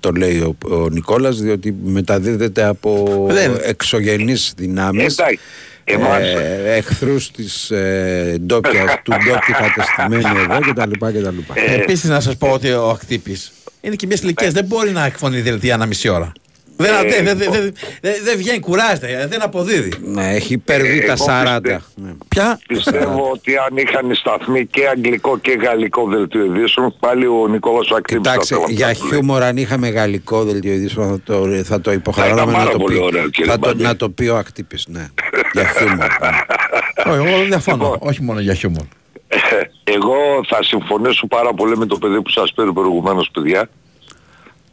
το 0.00 0.10
λέει 0.10 0.38
ο, 0.38 0.56
ο 0.74 0.88
Νικόλας 0.88 1.40
διότι 1.40 1.74
μεταδίδεται 1.84 2.64
από 2.64 3.24
Δεν. 3.30 3.58
εξωγενείς 3.62 4.52
δυνάμεις 4.56 5.18
Εντάξει, 5.18 5.38
εμάς- 5.84 6.20
ε, 6.34 6.74
εχθρούς 6.76 7.30
της 7.30 7.70
ε, 7.70 8.36
ντόπιας, 8.46 8.94
του 9.04 9.12
ντόπιου 9.12 9.54
κατεστημένου 9.58 10.38
εδώ 10.38 10.58
κτλ. 10.60 11.06
κτλ. 11.06 11.38
Ε, 11.54 11.74
Επίσης 11.74 12.10
να 12.10 12.20
σας 12.20 12.36
πω 12.36 12.48
ότι 12.48 12.70
ο 12.72 12.88
ακτύπης 12.88 13.52
είναι 13.86 13.94
και 13.96 14.06
μιας 14.06 14.20
ηλικίας. 14.20 14.52
Δεν 14.52 14.64
μπορεί 14.64 14.90
να 14.90 15.04
εκφωνεί 15.04 15.40
δελτία 15.40 15.74
ένα 15.74 15.86
μισή 15.86 16.08
ώρα. 16.08 16.32
Δεν, 16.78 16.94
Ε, 16.94 17.22
δεν, 17.22 17.24
δεν, 17.38 17.50
δεν, 17.52 17.74
δεν, 18.00 18.14
δεν 18.24 18.36
βγαίνει, 18.36 18.60
κουράζεται, 18.60 19.26
δεν 19.30 19.42
αποδίδει. 19.42 19.92
Ναι, 20.04 20.34
έχει 20.34 20.52
υπερβεί 20.52 20.98
Ε, 20.98 21.06
τα 21.06 21.12
εγώ 21.12 21.24
40. 21.26 21.58
πιστεύω- 21.62 21.82
Ναι. 21.94 22.10
Ποια; 22.28 22.60
Πιστεύω 22.66 23.30
ότι 23.32 23.56
αν 23.56 23.76
είχαν 23.76 24.10
οι 24.10 24.14
σταθμοί 24.14 24.66
και 24.66 24.88
αγγλικό 24.88 25.38
και 25.38 25.52
γαλλικό 25.52 26.06
δελτίο 26.08 26.44
ειδήσεων 26.44 26.94
πάλι 27.00 27.26
ο 27.26 27.46
Νικόλας 27.50 27.90
ο 27.90 27.94
Ακτύπης 27.96 28.22
Κοιτάξτε, 28.22 28.54
θα 28.54 28.60
θέλαμε 28.60 28.72
για 28.76 28.86
να 28.86 28.92
το 28.94 28.98
λέει. 29.04 29.10
χιούμορ 29.12 29.42
αν 29.42 29.56
είχαμε 29.56 29.88
γαλλικό 29.88 30.44
δελτίο 30.44 30.72
ειδήσεων 30.72 31.08
θα 31.08 31.20
το, 31.24 31.62
θα 31.64 31.80
το 31.80 31.92
υποχρεώναμε 31.92 32.40
ήταν 32.40 32.52
να 32.52 32.58
πάρα 32.58 32.70
το, 32.70 32.78
πολύ 32.78 32.96
πει, 32.96 33.02
ωραίο, 33.02 33.28
κύριε 33.28 33.50
θα 33.50 33.58
το, 33.58 33.66
Μπάντη. 33.68 33.82
να 33.82 33.96
το 33.96 34.10
πει 34.10 34.26
ο 34.26 34.36
ακτύπης, 34.36 34.84
ναι. 34.88 35.06
για 35.52 35.64
χιούμορ. 35.78 35.98
ναι. 35.98 36.28
Όχι, 37.12 37.28
εγώ 37.32 37.44
διαφωνώ. 37.44 37.84
Λοιπόν. 37.92 37.98
Όχι 38.08 38.22
μόνο 38.22 38.40
για 38.40 38.54
χιούμορ. 38.54 38.84
Εγώ 39.84 40.16
θα 40.48 40.62
συμφωνήσω 40.62 41.26
πάρα 41.26 41.52
πολύ 41.54 41.76
με 41.76 41.86
το 41.86 41.98
παιδί 41.98 42.22
που 42.22 42.30
σας 42.30 42.52
πήρε 42.52 42.70
προηγουμένως 42.72 43.30
παιδιά. 43.32 43.68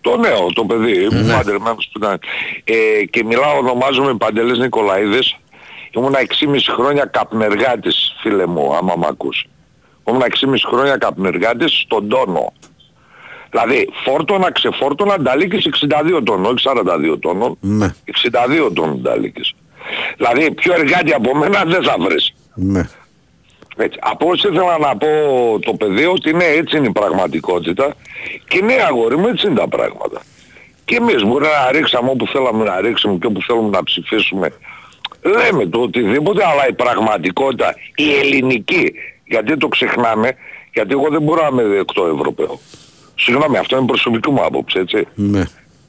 Το 0.01 0.17
νέο, 0.17 0.47
το 0.53 0.65
παιδί, 0.65 1.07
mm 1.11 1.31
παντρεμένος 1.37 1.89
που 1.91 1.97
ήταν. 1.99 2.19
Ε, 2.63 3.05
και 3.05 3.23
μιλάω, 3.23 3.57
ονομάζομαι 3.57 4.13
Παντελής 4.15 4.57
Νικολαίδης. 4.57 5.35
Ήμουν 5.95 6.13
6,5 6.15 6.73
χρόνια 6.75 7.05
καπνεργάτης, 7.05 8.15
φίλε 8.21 8.45
μου, 8.45 8.75
άμα 8.75 8.93
μ' 8.97 9.05
ακούς. 9.05 9.45
Ήμουν 10.07 10.21
6,5 10.21 10.67
χρόνια 10.67 10.97
καπνεργάτης 10.97 11.79
στον 11.85 12.07
τόνο. 12.09 12.53
Δηλαδή, 13.49 13.89
φόρτωνα, 14.05 14.51
ξεφόρτωνα, 14.51 15.19
Νταλίκης 15.19 15.65
62 15.65 16.21
τόνων, 16.23 16.45
όχι 16.45 16.69
42 17.13 17.17
τόνων. 17.19 17.57
Ναι, 17.59 17.93
62 18.05 18.71
τόνων 18.73 19.01
Νταλίκης. 19.01 19.53
Δηλαδή, 20.17 20.51
πιο 20.51 20.73
εργάτη 20.73 21.13
από 21.13 21.35
μένα 21.37 21.63
δεν 21.65 21.83
θα 21.83 21.95
βρεις. 21.99 22.33
ναι. 22.55 22.89
Έτσι. 23.77 23.99
Από 24.01 24.27
όσο 24.27 24.47
ήθελα 24.47 24.77
να 24.77 24.97
πω 24.97 25.07
το 25.59 25.73
παιδί 25.73 26.05
ότι 26.05 26.33
ναι 26.33 26.45
έτσι 26.45 26.77
είναι 26.77 26.87
η 26.87 26.91
πραγματικότητα 26.91 27.93
και 28.47 28.61
ναι 28.61 28.75
αγόρι 28.87 29.17
μου 29.17 29.27
έτσι 29.27 29.47
είναι 29.47 29.55
τα 29.55 29.67
πράγματα. 29.67 30.21
Και 30.85 30.95
εμείς 30.95 31.23
μπορεί 31.23 31.45
να 31.45 31.71
ρίξαμε 31.71 32.09
όπου 32.09 32.27
θέλαμε 32.27 32.63
να 32.63 32.81
ρίξουμε 32.81 33.17
και 33.17 33.27
όπου 33.27 33.41
θέλουμε 33.41 33.69
να 33.69 33.83
ψηφίσουμε. 33.83 34.53
Λέμε 35.21 35.65
το 35.65 35.79
οτιδήποτε 35.79 36.45
αλλά 36.45 36.67
η 36.67 36.73
πραγματικότητα, 36.73 37.75
η 37.95 38.15
ελληνική, 38.15 38.93
γιατί 39.25 39.57
το 39.57 39.67
ξεχνάμε, 39.67 40.31
γιατί 40.73 40.91
εγώ 40.91 41.09
δεν 41.09 41.21
μπορώ 41.21 41.41
να 41.41 41.47
είμαι 41.47 41.75
δεκτό 41.75 42.05
Ευρωπαίο. 42.05 42.59
Συγγνώμη, 43.15 43.57
αυτό 43.57 43.77
είναι 43.77 43.85
προσωπική 43.85 44.31
μου 44.31 44.43
άποψη, 44.43 44.79
έτσι. 44.79 45.07
ναι. 45.15 45.43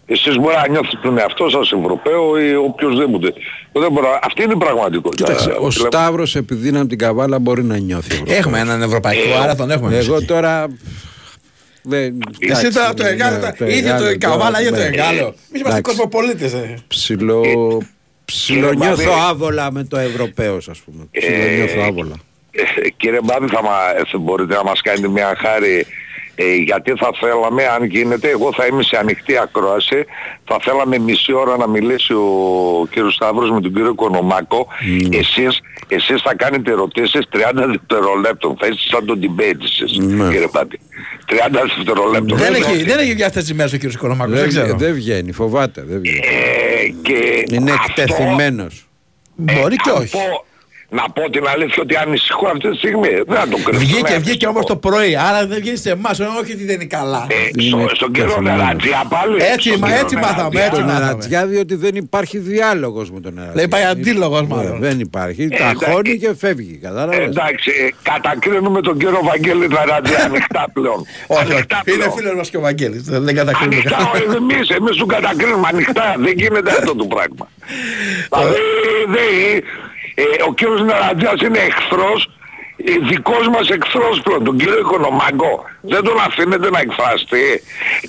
Εσείς 0.06 0.36
μπορεί 0.38 0.54
να 0.54 0.68
νιώθετε 0.68 0.96
τον 1.02 1.18
εαυτό 1.18 1.48
σας 1.48 1.72
Ευρωπαίο 1.72 2.38
ή 2.40 2.54
οποιοδήποτε. 2.54 3.32
Δεν 3.72 3.92
μπορώ. 3.92 4.18
Αυτή 4.22 4.42
είναι 4.42 4.52
η 4.52 4.56
πραγματικότητα. 4.56 5.24
Κοίταξε, 5.24 5.50
ο 5.50 5.54
Λέμε- 5.58 5.72
Σταύρος 5.72 6.36
επειδή 6.36 6.68
είναι 6.68 6.78
από 6.78 6.88
την 6.88 6.98
Καβάλα 6.98 7.38
μπορεί 7.38 7.62
να 7.64 7.76
νιώθει. 7.76 8.12
Ευρωπαίος. 8.12 8.38
Έχουμε 8.38 8.58
έναν 8.58 8.82
ευρωπαϊκό, 8.82 9.34
άρα 9.42 9.54
τον 9.54 9.70
έχουμε. 9.70 9.96
Εγώ 9.96 10.14
εμείς. 10.14 10.26
τώρα... 10.26 10.66
Δεν, 11.86 12.18
Εσύ 12.38 12.72
τώρα 12.72 12.94
το 12.94 13.06
Εγάλο, 13.06 13.38
ναι, 13.58 13.74
ίδιο 13.74 13.88
το 13.96 14.04
Εγάλο 14.04 14.18
Καβάλα, 14.18 14.44
τώρα, 14.46 14.60
ίδιο 14.60 14.70
το 14.70 14.76
ναι. 14.76 14.84
Εγάλο. 14.84 15.18
Εμείς 15.26 15.34
είμαστε 15.52 15.60
Εντάξει. 15.68 15.82
κοσμοπολίτες. 15.82 16.54
Ψιλο... 16.86 17.42
Ψιλονιώθω 18.24 18.94
Κύριε 18.94 19.06
Μπάδη. 19.10 19.20
άβολα 19.30 19.72
με 19.72 19.84
το 19.84 19.96
Ευρωπαίος 19.98 20.68
ας 20.68 20.78
πούμε. 20.78 21.08
Ε, 21.10 21.18
Ψιλονιώθω 21.18 21.80
άβολα. 21.88 22.14
Ε, 22.50 22.88
Κύριε 22.96 23.18
Μπάδη, 23.24 23.46
θα, 23.46 23.62
μα, 23.62 23.70
θα 24.12 24.18
μπορείτε 24.18 24.54
να 24.54 24.64
μας 24.64 24.80
κάνετε 24.80 25.08
μια 25.08 25.34
χάρη 25.38 25.86
ε, 26.34 26.54
γιατί 26.54 26.92
θα 26.96 27.10
θέλαμε, 27.20 27.66
αν 27.66 27.84
γίνεται, 27.84 28.28
εγώ 28.28 28.52
θα 28.52 28.66
είμαι 28.66 28.82
σε 28.82 28.96
ανοιχτή 28.96 29.36
ακρόαση, 29.38 30.04
θα 30.44 30.56
θέλαμε 30.62 30.98
μισή 30.98 31.32
ώρα 31.32 31.56
να 31.56 31.68
μιλήσει 31.68 32.12
ο 32.12 32.86
κύριος 32.90 33.14
Σταύρος 33.14 33.50
με 33.50 33.60
τον 33.60 33.72
κύριο 33.74 33.94
Κονομάκο. 33.94 34.66
Εσείς, 35.12 35.60
εσείς 35.88 36.22
θα 36.22 36.34
κάνετε 36.34 36.70
ερωτήσεις 36.70 37.22
30 37.32 37.66
δευτερολέπτων. 37.66 38.56
Θα 38.60 38.66
είστε 38.66 38.82
σαν 38.88 39.04
το 39.06 39.18
debate 39.22 39.62
εσείς, 39.62 39.98
Ναι. 39.98 40.28
κύριε 40.32 40.48
Μπάδη. 40.52 40.78
30 41.26 41.60
δευτερολέπτων. 41.76 42.38
Δεν 42.38 42.54
Ε, 42.54 42.56
έχει, 42.56 42.82
δεν 42.84 42.98
έχει 42.98 43.14
διάθεση 43.14 43.54
μέσα 43.54 43.74
ο 43.74 43.78
κύριος 43.78 43.96
Κονομάκος, 43.96 44.38
δεν 44.38 44.48
ξέρω. 44.48 44.66
Δεν, 44.66 44.78
δεν 44.78 44.94
βγαίνει, 44.94 45.32
φοβάται. 45.32 45.82
Δεν 45.86 46.00
βγαίνει. 46.00 46.18
ε, 46.18 46.88
και 47.02 47.44
Είναι 47.54 47.70
αυτό- 47.72 48.02
εκτεθειμένος. 48.02 48.88
Μπορεί 49.36 49.76
και 49.76 49.90
να 49.90 49.96
όχι. 49.96 50.10
πω- 50.10 50.44
να 50.98 51.04
πω 51.14 51.30
την 51.30 51.44
αλήθεια 51.54 51.82
ότι 51.82 51.96
ανησυχώ 51.96 52.46
αυτή 52.46 52.70
τη 52.70 52.76
στιγμή. 52.76 53.08
Δεν 53.08 53.36
θα 53.36 53.48
το 53.48 53.56
κρύψω. 53.64 53.78
Βγήκε, 53.80 54.00
ναι, 54.12 54.18
βγήκε 54.18 54.30
ανησυχώ. 54.46 54.50
όμως 54.50 54.64
το 54.66 54.76
πρωί, 54.76 55.16
άρα 55.16 55.46
δεν 55.46 55.58
βγαίνει 55.60 55.76
σε 55.76 55.90
εμάς, 55.90 56.20
όχι 56.20 56.52
ότι 56.52 56.64
δεν 56.64 56.74
είναι 56.74 56.84
καλά. 56.84 57.26
Ε, 57.30 57.34
Είναι 57.58 57.86
στο, 57.86 57.94
στον 57.94 58.12
κύριο 58.12 58.28
εκτεθειμένος. 58.28 58.60
Νερατζιά 58.62 59.02
πάλι. 59.08 59.36
Έτσι, 59.54 59.68
στον 59.68 59.78
μα 59.80 59.86
κύριο 59.86 60.02
έτσι 60.02 60.14
μάθαμε, 60.16 60.36
Νερατζιά. 60.42 60.64
έτσι 60.64 60.76
Τον 60.80 60.84
μάθαμε. 60.88 61.04
Νερατζιά 61.04 61.46
διότι 61.46 61.74
δεν 61.74 61.94
υπάρχει 61.94 62.38
διάλογος 62.38 63.10
με 63.10 63.20
τον 63.20 63.32
Νερατζιά. 63.34 63.56
Λέει 63.56 63.68
πάει 63.68 63.84
αντίλογος 63.84 64.40
Ναι, 64.40 64.46
μάλλον. 64.54 64.76
Δεν 64.80 65.00
υπάρχει. 65.00 65.42
Ε, 65.42 65.48
Τα 65.48 65.56
εντάξει. 65.56 65.84
χώνει 65.90 66.18
και 66.18 66.34
φεύγει. 66.38 66.78
Ε, 66.82 66.86
Κατάλαβες. 66.86 67.18
Εντάξει, 67.26 67.70
ε, 67.86 67.88
κατακρίνουμε 68.10 68.80
τον 68.80 68.98
κύριο 68.98 69.20
Βαγγέλη 69.22 69.68
Νερατζιά 69.68 70.24
ανοιχτά 70.24 70.64
πλέον. 70.72 71.00
Όχι, 71.26 71.42
όχι. 71.42 71.52
Ανοιχτά 71.52 71.82
Είναι 71.86 71.96
πλέον. 71.96 72.12
φίλος 72.12 72.34
μας 72.34 72.48
και 72.50 72.56
ο 72.56 72.60
Βαγγέλης, 72.60 73.02
δεν 73.02 73.34
κατακρίνουμε 73.34 73.74
Ανοιχτά, 73.76 73.96
κανένα. 73.96 74.10
όχι, 74.14 74.36
εμείς, 74.36 74.68
εμείς 74.68 74.96
του 74.96 75.06
κατακρίνουμε 75.06 75.68
ανοιχτά. 75.72 76.14
Δεν 76.18 76.32
γίνεται 76.36 76.70
αυτό 76.70 76.94
το 76.96 77.04
πράγμα. 77.04 77.44
δηλαδή, 78.32 78.54
δεν- 79.14 79.58
ε, 79.58 79.62
ο 80.48 80.54
κύριος 80.54 80.82
Νερατζιάς 80.82 81.40
είναι 81.40 81.58
εχθρός, 81.58 82.30
ε, 82.76 82.92
δικός 83.08 83.48
μας 83.48 83.68
εχθρός 83.68 84.20
πλέον, 84.24 84.44
τον 84.44 84.56
κύριο 84.58 84.78
Οικονομάκο. 84.78 85.64
Δεν 85.80 86.02
τον 86.04 86.20
αφήνετε 86.20 86.70
να 86.70 86.80
εκφραστεί. 86.80 87.62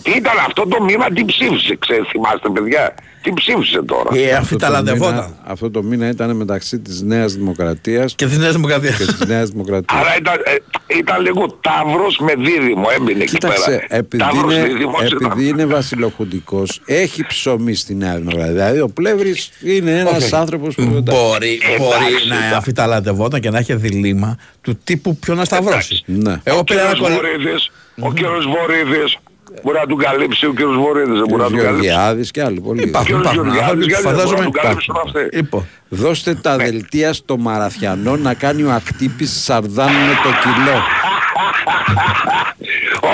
Τι 0.04 0.12
ήταν 0.12 0.38
αυτό 0.48 0.68
το 0.68 0.84
μήνα, 0.84 1.10
τι 1.10 1.26
ψήφισε, 1.26 1.76
ξέρετε, 1.76 2.08
θυμάστε 2.10 2.50
παιδιά. 2.50 2.94
Τι 3.26 3.34
ψήφισε 3.34 3.82
τώρα; 3.86 4.10
Ε, 4.14 4.24
Αυτό 4.26 4.38
αυτή 4.38 4.54
το 4.54 4.60
τα 4.60 4.70
λαντευόταν. 4.70 5.14
μήνα- 5.14 5.38
Αυτό 5.44 5.72
το 5.72 5.84
μήνα 5.84 6.08
ήταν 6.10 6.36
μεταξύ 6.36 6.80
της 6.80 7.02
Νέας 7.02 7.34
Δημοκρατίας 7.34 8.16
Και 8.16 8.26
της 8.26 8.38
Νέας 8.38 8.54
Δημοκρατίας. 8.54 8.98
και 8.98 9.06
της 9.06 9.26
Νέας 9.28 9.50
Δημοκρατίας. 9.50 10.02
Άρα 10.02 10.16
ήταν, 10.18 10.34
ε, 10.44 10.56
ήταν 10.98 11.22
λίγο 11.22 11.60
τάβρος 11.62 12.18
με 12.18 12.34
δίδυμο, 12.38 12.86
έμεινε 12.98 13.24
εκεί 13.24 13.38
πέρα. 13.38 13.54
Κοίταξε, 13.54 13.86
επειδή 13.90 14.24
Ταύρος 14.24 14.54
είναι, 14.54 14.64
δίδυμος 14.68 15.04
ήταν. 15.12 15.32
επειδή 15.32 15.48
είναι 15.50 15.66
βασιλοχουντικός, 15.66 16.82
έχει 16.86 17.26
ψωμί 17.26 17.74
στη 17.76 17.96
Νέα 17.96 18.16
Δημοκρατία. 18.18 18.52
Δηλαδή 18.54 18.80
ο 18.80 18.88
Πλεύρης 18.90 19.50
είναι 19.64 20.00
ένας 20.00 20.24
Όχι. 20.24 20.36
άνθρωπος 20.36 20.76
που... 20.76 20.82
Μπορεί, 20.84 21.60
Εντάξει, 21.64 21.78
μπορεί 21.78 22.14
να 22.28 22.36
εντάξει. 22.36 22.54
αμφιταλαντευόταν 22.56 23.40
και 23.40 23.50
να 23.50 23.58
έχει 23.58 23.76
διλήμμα 23.76 24.38
του 24.62 24.78
τύπου 24.84 25.18
ποιος 25.18 25.38
να 25.38 25.46
σταυρώσει. 25.46 26.04
Ναι. 26.06 26.36
Εγώ 26.44 26.58
Ο 26.60 26.64
πήρα 26.64 26.80
ένα 26.82 26.92
κύριος 26.94 27.10
κολλή. 27.10 27.16
Βορύδης, 27.16 27.72
ο 28.00 28.14
κύριος 28.14 28.46
Βορύδης, 28.46 29.18
μπορεί 29.64 29.78
να 29.78 29.86
του 29.86 29.96
καλύψει 29.96 30.46
ο 30.46 30.54
κύριος 30.54 30.76
Βορύδης, 30.76 31.18
δεν 31.20 31.26
μπορεί 31.30 31.42
να 31.42 31.46
Ο 31.46 31.50
του 31.50 31.56
καλύψει. 31.56 31.86
Γεωργιάδης 31.86 32.32
και 32.32 32.44
άλλοι 32.44 32.60
πολλοί. 32.62 32.80
Ο 32.82 32.84
Υπάρχουν, 32.88 33.08
κύριος 33.22 33.34
υπάρχουν 33.34 33.54
Γεωργιάδης, 33.54 33.86
άνθρωποι 33.86 33.86
που 33.86 33.90
γιατί 33.90 34.04
δεν 34.04 34.14
μπορεί 34.14 34.26
να 34.26 34.26
φαντάζομαι 34.26 34.46
του 34.46 34.52
καλύψουν 34.62 34.96
αυτοί. 35.06 35.36
Λοιπόν, 35.38 35.68
Δώστε 35.90 36.34
τα 36.36 36.58
δελτία 36.58 37.14
στο 37.14 37.38
Μαραθιανό 37.38 38.16
να 38.16 38.34
κάνει 38.34 38.64
ο 38.64 38.72
ακτύπης 38.72 39.44
σαρδάν 39.44 39.92
με 39.94 40.14
το 40.24 40.30
κιλό. 40.44 40.78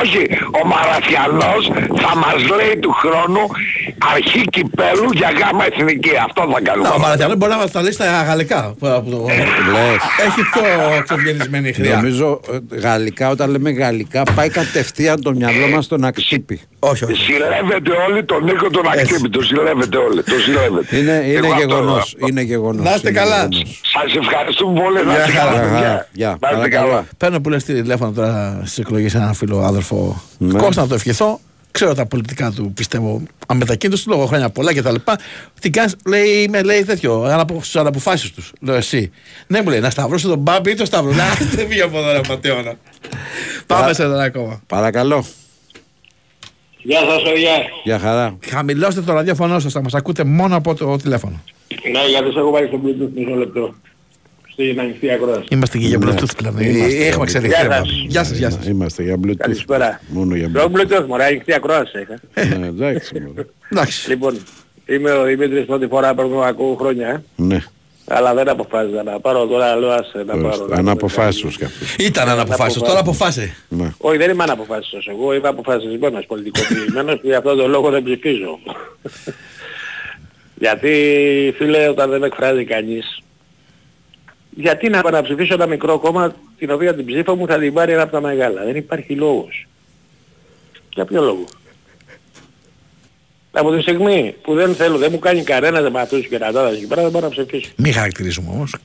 Όχι, 0.01 0.21
ο 0.61 0.67
Μαραθιανός 0.73 1.63
θα 2.03 2.11
μας 2.23 2.39
λέει 2.57 2.77
του 2.79 2.91
χρόνου 2.91 3.43
αρχή 4.15 4.41
κυπέλου 4.55 5.09
για 5.13 5.29
γάμα 5.39 5.63
εθνική. 5.65 6.11
Αυτό 6.27 6.41
θα 6.53 6.61
κάνουμε. 6.61 6.87
Ο 6.95 6.99
Μαραθιανός 6.99 7.35
μπορεί 7.37 7.51
να 7.51 7.57
μας 7.57 7.71
τα 7.71 7.81
λέει 7.81 7.91
στα 7.91 8.05
γαλλικά. 8.27 8.75
που- 8.79 9.03
που- 9.09 9.25
Λες. 9.73 10.01
Έχει 10.27 10.41
πιο 10.53 10.61
ξευγενισμένη 11.03 11.73
χρειά. 11.73 11.95
Νομίζω 11.95 12.39
ε, 12.73 12.77
γαλλικά, 12.77 13.29
όταν 13.29 13.49
λέμε 13.51 13.69
γαλλικά, 13.71 14.23
πάει 14.35 14.49
κατευθείαν 14.49 15.21
το 15.21 15.31
μυαλό 15.31 15.67
μας 15.67 15.85
στον 15.85 16.03
ακτύπη. 16.05 16.61
Όχι, 16.79 17.03
όχι. 17.03 17.15
Συλλεύετε 17.15 17.91
όλοι 18.09 18.23
τον 18.23 18.43
Νίκο 18.43 18.69
τον 18.69 18.87
Ακτύπη. 18.87 19.29
Το 19.29 19.41
συλλεύετε 19.41 19.97
όλοι. 19.97 20.23
Το 20.23 20.39
συλλεύετε. 20.39 20.97
Είναι, 20.97 21.11
είναι 21.27 21.37
Εγώ 21.37 21.53
αυτό- 21.53 21.65
γεγονός. 21.67 22.15
Είναι 22.29 22.41
γεγονός. 22.41 22.85
Να 22.85 22.93
είστε 22.95 23.09
είναι 23.09 23.19
καλά. 23.19 23.35
γεγονός. 23.35 23.79
Σας 23.81 24.15
ευχαριστούμε 24.15 24.81
πολύ. 24.81 25.05
Να 25.05 25.11
Γεια 25.13 25.25
είστε 25.27 25.37
χαρά. 25.39 25.51
καλά. 25.51 25.61
Γεια, 25.67 25.71
παιδιά. 25.71 26.07
γεια. 26.11 26.27
Να 26.27 26.33
είστε 26.33 26.55
Παρακαλώ. 26.55 26.89
καλά. 26.89 27.05
Παίρνω 27.17 27.41
που 27.41 27.49
λες 27.49 27.63
τηλέφωνο 27.63 28.11
τώρα 28.11 28.61
στις 28.65 28.77
εκλογές 28.77 29.13
έναν 29.15 29.33
φίλο 29.33 29.65
άδερφο 29.81 30.21
Ναι. 30.37 30.59
Κώστα 30.59 30.81
να 30.81 30.87
το 30.87 30.93
ευχηθώ. 30.93 31.39
Ξέρω 31.71 31.93
τα 31.93 32.05
πολιτικά 32.05 32.51
του 32.51 32.71
πιστεύω 32.73 33.21
αμετακίνητος 33.47 34.03
του 34.03 34.09
λόγω 34.09 34.25
χρόνια 34.25 34.49
πολλά 34.49 34.73
και 34.73 34.81
τα 34.81 34.91
λοιπά. 34.91 35.19
Τι 35.59 35.69
κάνεις, 35.69 35.95
λέει, 36.05 36.47
με 36.47 36.61
λέει 36.61 36.83
τέτοιο, 36.83 37.23
αναπο, 37.23 37.53
στους 37.53 37.75
αναποφάσεις 37.75 38.31
τους. 38.31 38.51
Λέω 38.61 38.75
εσύ. 38.75 39.11
Ναι 39.47 39.61
μου 39.61 39.69
λέει, 39.69 39.79
να 39.79 39.89
σταυρώσω 39.89 40.27
τον 40.27 40.37
Μπάμπη 40.39 40.71
ή 40.71 40.75
τον 40.75 40.85
Σταύρο. 40.85 41.11
Να, 41.13 41.23
δεν 41.55 41.67
πήγε 41.67 41.81
από 41.81 41.97
εδώ 41.97 42.11
ρε 42.11 42.21
Ματέωνα. 42.29 42.73
Πάμε 43.67 43.93
σε 43.93 44.03
ένα 44.03 44.23
ακόμα. 44.23 44.61
Παρακαλώ. 44.67 45.25
Γεια 46.83 46.99
σας 46.99 47.21
παιδιά. 47.23 47.51
Γεια 47.83 47.99
χαρά. 47.99 48.37
Χαμηλώστε 48.45 49.01
το 49.01 49.13
ραδιόφωνο 49.13 49.59
σας, 49.59 49.71
θα 49.71 49.81
μας 49.81 49.93
ακούτε 49.93 50.23
μόνο 50.23 50.55
από 50.55 50.75
το 50.75 50.97
τηλέφωνο. 50.97 51.41
Ναι, 51.91 52.07
γιατί 52.09 52.31
σε 52.31 52.39
έχω 52.39 52.51
βάλει 52.51 52.67
στο 52.67 52.79
Bluetooth 52.83 53.11
μισό 53.15 53.35
λεπτό. 53.35 53.73
Στην 54.51 54.79
ανοιχτή 54.79 55.11
ακρόαση. 55.11 55.43
Είμαστε 55.51 55.77
και 55.77 55.85
για 55.87 55.97
Bluetooth 56.01 56.35
δηλαδή. 56.37 56.65
Είμαστε 56.69 57.05
Έχουμε 57.07 57.25
για 57.29 57.39
εξελιχθεί. 57.39 57.47
Γεια 57.59 57.67
ρε, 57.67 57.73
σας. 57.73 57.79
μας. 57.87 58.03
Γεια 58.07 58.23
σας, 58.23 58.37
γεια 58.37 58.49
σας. 58.49 58.65
Είμαστε 58.67 59.03
για 59.03 59.15
Bluetooth. 59.23 59.35
Καλησπέρα. 59.37 60.01
Μόνο 60.07 60.35
για 60.35 60.49
Στο 60.49 60.71
Bluetooth. 60.73 60.91
Bluetooth 60.99 61.05
μωρέ, 61.07 61.23
ανοιχτή 61.23 61.53
ακρόαση 61.53 61.99
είχα. 62.01 62.57
Ναι, 62.57 62.67
εντάξει. 62.67 63.19
μωρέ. 63.19 63.45
Εντάξει. 63.71 64.09
Λοιπόν, 64.09 64.37
είμαι 64.85 65.11
ο 65.11 65.23
Δημήτρης 65.23 65.65
πρώτη 65.65 65.87
φορά 65.87 66.13
παίρνω 66.15 66.39
ακούω 66.39 66.75
χρόνια, 66.75 67.07
ε. 67.07 67.23
Ναι. 67.35 67.63
αλλά 68.07 68.33
δεν 68.33 68.49
αποφάσισα 68.49 69.03
να 69.03 69.19
πάρω 69.19 69.45
τώρα, 69.47 69.75
λέω 69.75 69.89
άσε 69.91 70.23
να 70.27 70.37
πάρω. 70.37 70.65
να- 70.69 70.75
Αναποφάσιστος 70.75 71.57
κι 71.57 71.63
αυτός. 71.63 71.95
Ήταν 71.95 72.29
αναποφάσιστος, 72.29 72.87
τώρα 72.87 72.99
αποφάσισε. 72.99 73.55
Ναι. 73.69 73.93
Όχι, 73.97 74.17
δεν 74.17 74.29
είμαι 74.29 74.43
αναποφάσιστος. 74.43 75.07
Εγώ 75.07 75.33
είμαι 75.33 75.47
αποφασισμένος 75.47 76.25
πολιτικοποιημένος 76.25 77.13
και 77.21 77.27
γι' 77.27 77.33
αυτόν 77.33 77.57
τον 77.57 77.69
λόγο 77.69 77.89
δεν 77.89 78.03
ψηφίζω. 78.03 78.59
Γιατί, 80.63 80.93
φίλε, 81.57 81.87
όταν 81.87 82.09
δεν 82.09 82.19
με 82.19 82.25
εκφράζει 82.25 82.65
κανείς, 82.65 83.21
γιατί 84.55 84.89
να 84.89 85.01
πάω 85.01 85.11
να 85.11 85.21
ψηφίσω 85.21 85.53
ένα 85.53 85.65
μικρό 85.67 85.99
κόμμα 85.99 86.35
την 86.57 86.71
οποία 86.71 86.95
την 86.95 87.05
ψήφο 87.05 87.35
μου 87.35 87.47
θα 87.47 87.57
την 87.59 87.73
πάρει 87.73 87.91
ένα 87.91 88.01
από 88.01 88.11
τα 88.11 88.21
μεγάλα. 88.21 88.63
Δεν 88.63 88.75
υπάρχει 88.75 89.13
λόγος. 89.13 89.67
Για 90.93 91.05
ποιο 91.05 91.21
λόγο; 91.21 91.43
Από 93.51 93.75
τη 93.75 93.81
στιγμή 93.81 94.35
που 94.41 94.53
δεν 94.55 94.75
θέλω, 94.75 94.97
δεν 94.97 95.09
μου 95.11 95.19
κάνει 95.19 95.43
κανένας 95.43 95.91
με 95.91 96.01
αυτούς 96.01 96.19
τους 96.19 96.27
κερατάδες 96.27 96.77
εκεί 96.77 96.87
πέρα, 96.87 97.01
δεν 97.01 97.11
πάω 97.11 97.21
να 97.21 97.29
ψηφίσω. 97.29 97.71
Μη 97.75 97.91
χαρακτηρίζουμε 97.91 98.49
όμως. 98.51 98.75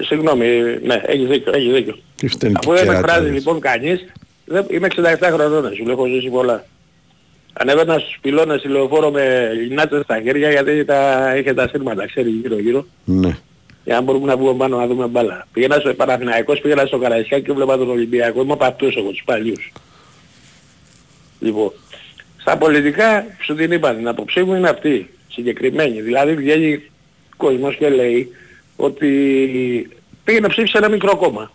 Συγγνώμη, 0.00 0.46
ναι, 0.82 1.02
έχεις 1.06 1.28
δίκιο, 1.28 1.52
έχεις 1.54 1.72
δίκιο. 1.72 1.98
Τι 2.16 2.28
φταίνει 2.28 2.54
Αφού 2.58 2.72
δεν 2.72 2.86
με 2.86 2.92
κερατάδες. 2.92 3.14
εκφράζει 3.14 3.34
λοιπόν 3.34 3.60
κανείς, 3.60 4.06
δεν, 4.44 4.66
είμαι 4.70 4.88
67 4.96 5.30
χρονών, 5.32 5.74
σου 5.74 5.84
λέω, 5.84 5.92
έχω 5.92 6.06
ζήσει 6.06 6.28
πολλά. 6.28 6.64
Ανέβαινα 7.52 7.98
στους 7.98 8.18
πυλώνες 8.20 8.58
στη 8.58 8.68
λεωφόρο 8.68 9.10
με 9.10 9.52
λινάτσες 9.54 10.02
στα 10.02 10.20
χέρια 10.20 10.50
γιατί 10.50 10.84
τα, 10.84 11.32
είχε 11.36 11.54
τα 11.54 11.68
σύρματα, 11.68 12.06
ξέρεις 12.06 12.32
γύρω 12.32 12.58
γύρω. 12.58 12.86
Ναι. 13.04 13.36
Για 13.84 13.94
να 13.94 14.00
μπορούμε 14.00 14.26
να 14.26 14.36
βγούμε 14.36 14.54
πάνω 14.54 14.76
να 14.76 14.86
δούμε 14.86 15.06
μπάλα. 15.06 15.46
Πήγαινα 15.52 15.74
στο 15.78 15.94
Παναθηναϊκός, 15.94 16.60
πήγαινα 16.60 16.86
στο 16.86 16.98
Καραϊσκάκι 16.98 17.44
και 17.44 17.52
βλέπα 17.52 17.76
τον 17.76 17.90
Ολυμπιακό. 17.90 18.42
Είμαι 18.42 18.52
από 18.52 18.64
αυτούς 18.64 18.96
εγώ, 18.96 19.10
τους 19.10 19.22
παλιούς. 19.24 19.72
Λοιπόν, 21.40 21.72
στα 22.36 22.58
πολιτικά 22.58 23.26
σου 23.40 23.54
την 23.54 23.72
είπα, 23.72 23.94
την 23.94 24.08
άποψή 24.08 24.42
μου 24.42 24.54
είναι 24.54 24.68
αυτή, 24.68 25.10
συγκεκριμένη. 25.28 26.00
Δηλαδή 26.00 26.34
βγαίνει 26.34 26.82
κόσμος 27.36 27.76
και 27.76 27.88
λέει 27.88 28.28
ότι 28.76 29.08
πήγαινε 30.24 30.48
ψήφισε 30.48 30.78
ένα 30.78 30.88
μικρό 30.88 31.16
κόμμα. 31.16 31.52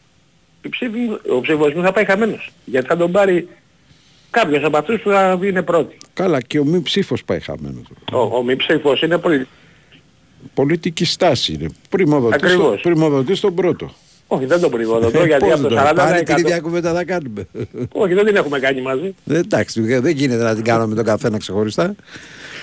Η 0.62 0.70
ψήφι- 0.70 1.30
ο 1.32 1.42
ψήφος 1.42 1.74
μου 1.74 1.82
θα 1.84 1.92
πάει 1.92 2.06
χαμένος. 2.06 2.50
Γιατί 2.66 2.88
θα 2.88 2.98
τον 2.98 3.12
πάρει 3.12 3.48
κάποιος 4.30 4.64
από 4.64 4.78
αυτούς 4.78 5.02
που 5.02 5.10
θα 5.10 5.40
είναι 5.44 5.62
πρώτοι. 5.62 5.98
Καλά 6.14 6.42
και 6.42 6.60
ο 6.60 6.64
μη 6.64 6.82
ψήφος 6.82 7.24
πάει 7.24 7.40
χαμένος. 7.40 7.84
Ο, 8.12 8.18
ο 8.38 8.44
μη 8.44 8.56
ψήφος 8.56 9.02
είναι 9.02 9.18
πολύ... 9.18 9.48
Πολιτική 10.54 11.06
στάση 11.06 11.54
είναι. 11.54 11.70
Πριμοδοτής, 11.90 12.36
Ακριβώς. 12.44 12.80
στο- 12.80 12.90
πριμοδοτής 12.90 13.38
στον 13.38 13.56
πρώτο. 13.56 13.94
Όχι, 14.28 14.46
δεν 14.46 14.60
τον 14.60 14.72
πρικοδοτώ 14.72 15.22
Ε, 15.22 15.26
γιατί 15.26 15.44
πώς 15.46 15.54
από 15.54 15.62
το 15.68 15.76
δεν 15.76 15.84
40%... 15.84 15.96
Πάλι 15.96 16.24
την 16.24 16.38
ίδια 16.38 16.60
κουβέντα 16.60 16.94
θα 16.94 17.04
κάνουμε. 17.04 17.48
Όχι, 17.92 18.14
δεν 18.14 18.26
την 18.26 18.36
έχουμε 18.36 18.60
κάνει 18.60 18.82
μαζί. 18.82 19.16
Ε, 19.30 19.38
Εντάξει, 19.38 19.82
δεν 19.82 20.12
γίνεται 20.16 20.44
να 20.44 20.56
την 20.56 20.64
κάνουμε 20.64 20.88
με 20.88 20.96
τον 20.96 21.04
καθένα 21.06 21.38
ξεχωριστά. 21.38 21.96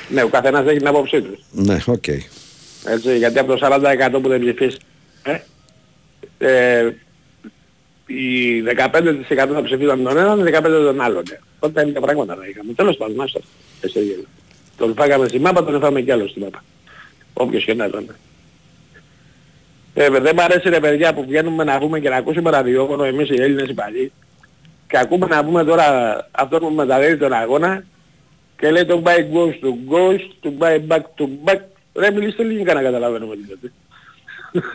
Ναι, 0.08 0.22
ο 0.22 0.28
καθένας 0.28 0.66
έχει 0.66 0.78
την 0.78 0.86
άποψή 0.86 1.22
του. 1.22 1.38
Ναι, 1.50 1.78
οκ. 1.86 2.06
Έτσι, 2.84 3.16
γιατί 3.18 3.38
από 3.38 3.56
το 3.56 3.58
40% 3.66 4.18
που 4.22 4.28
δεν 4.28 4.40
ψηφίσεις, 4.40 4.78
ε, 5.22 5.38
ε, 6.38 6.94
οι 8.06 8.60
15% 8.60 9.52
θα 9.54 9.62
ψηφίσαν 9.62 10.02
τον 10.02 10.16
έναν, 10.16 10.38
οι 10.46 10.50
15% 10.50 10.62
τον 10.62 11.00
άλλον. 11.00 11.22
Ε. 11.32 11.40
Τότε 11.60 11.82
είναι 11.82 11.92
τα 11.92 12.00
πράγματα 12.00 12.34
να 12.36 12.46
είχαμε. 12.46 12.72
Τέλος 12.72 12.96
πάντων, 12.96 13.20
άστο. 13.20 13.40
Εσύ 13.80 13.98
γέλα. 14.00 14.24
Τον 14.76 14.94
φάγαμε 14.94 15.28
στη 15.28 15.38
μάπα, 15.38 15.64
τον 15.64 15.80
φάμε 15.80 16.00
κι 16.00 16.10
άλλος 16.10 16.30
στη 16.30 16.40
μάπα. 16.40 16.64
Όποιος 17.38 17.64
και 17.64 17.74
να 17.74 17.84
ήταν. 17.84 18.16
Ε, 19.94 20.08
δεν 20.08 20.34
μ' 20.34 20.40
αρέσει 20.40 20.68
ρε 20.68 20.80
παιδιά 20.80 21.14
που 21.14 21.24
βγαίνουμε 21.24 21.64
να 21.64 21.78
πούμε 21.78 22.00
και 22.00 22.08
να 22.08 22.16
ακούσουμε 22.16 22.50
ραδιόφωνο 22.50 23.04
εμείς 23.04 23.28
οι 23.28 23.42
Έλληνες 23.42 23.68
οι 23.68 23.74
παλιοί 23.74 24.12
και 24.88 24.98
ακούμε 24.98 25.26
να 25.26 25.44
πούμε 25.44 25.64
τώρα 25.64 26.16
αυτό 26.30 26.58
που 26.58 26.70
μεταδίδει 26.70 27.16
τον 27.16 27.32
αγώνα 27.32 27.84
και 28.58 28.70
λέει 28.70 28.84
το 28.84 29.02
buy 29.04 29.16
goes 29.16 29.54
to 29.64 29.92
goes, 29.92 30.20
to 30.42 30.58
buy 30.58 30.78
back 30.88 31.00
to 31.00 31.28
back. 31.44 31.60
Ρε 31.94 32.10
μιλήστε 32.10 32.42
ελληνικά 32.42 32.74
να 32.74 32.82
καταλαβαίνουμε 32.82 33.34
τι 33.36 33.42
λέτε. 33.48 33.72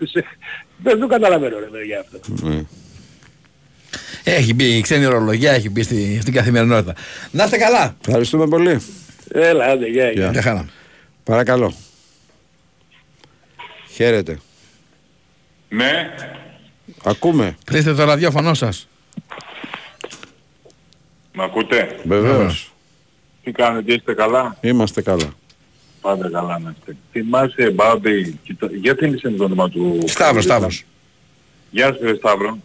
Δεν 0.83 0.99
το 0.99 1.07
καταλαβαίνω 1.07 1.59
ρε 1.59 1.65
παιδιά 1.65 1.99
αυτό. 1.99 2.47
Ναι. 2.47 2.63
Έχει 4.23 4.53
μπει 4.53 4.77
η 4.77 4.81
ξένη 4.81 5.05
ορολογία, 5.05 5.51
έχει 5.51 5.69
μπει 5.69 5.83
στη, 5.83 6.19
στην 6.21 6.33
καθημερινότητα. 6.33 6.93
Να 7.31 7.43
είστε 7.43 7.57
καλά. 7.57 7.95
Ευχαριστούμε 8.07 8.47
πολύ. 8.47 8.81
Έλα, 9.31 9.65
άντε, 9.65 9.87
γεια, 9.87 10.11
γεια. 10.11 10.31
Γεια 10.31 10.41
χαρά. 10.41 10.69
Παρακαλώ. 11.23 11.73
Χαίρετε. 14.01 14.39
Ναι. 15.69 16.13
Ακούμε. 17.03 17.57
Κλείστε 17.63 17.93
το 17.93 18.03
ραδιόφωνο 18.03 18.53
σας. 18.53 18.87
Μ' 21.33 21.41
ακούτε; 21.41 21.99
Βεβαίως. 22.03 22.73
Τι 23.43 23.51
κάνετε, 23.51 23.93
είστε 23.93 24.13
καλά; 24.13 24.57
Είμαστε 24.61 25.01
καλά. 25.01 25.33
Πάντα 26.01 26.29
καλά 26.29 26.59
να 26.59 26.73
είστε. 26.79 26.95
Θυμάσαι 27.11 27.69
Μπάμπη, 27.71 28.39
κοιτά- 28.43 28.71
γιατί 28.73 29.05
είναι 29.05 29.17
το 29.37 29.43
όνομα 29.43 29.69
του... 29.69 29.99
Σταύρος, 30.05 30.43
Σταύρος. 30.43 30.83
Γεια 31.71 31.93
σου 31.93 31.99
ρε 32.01 32.15
Σταύρο. 32.15 32.57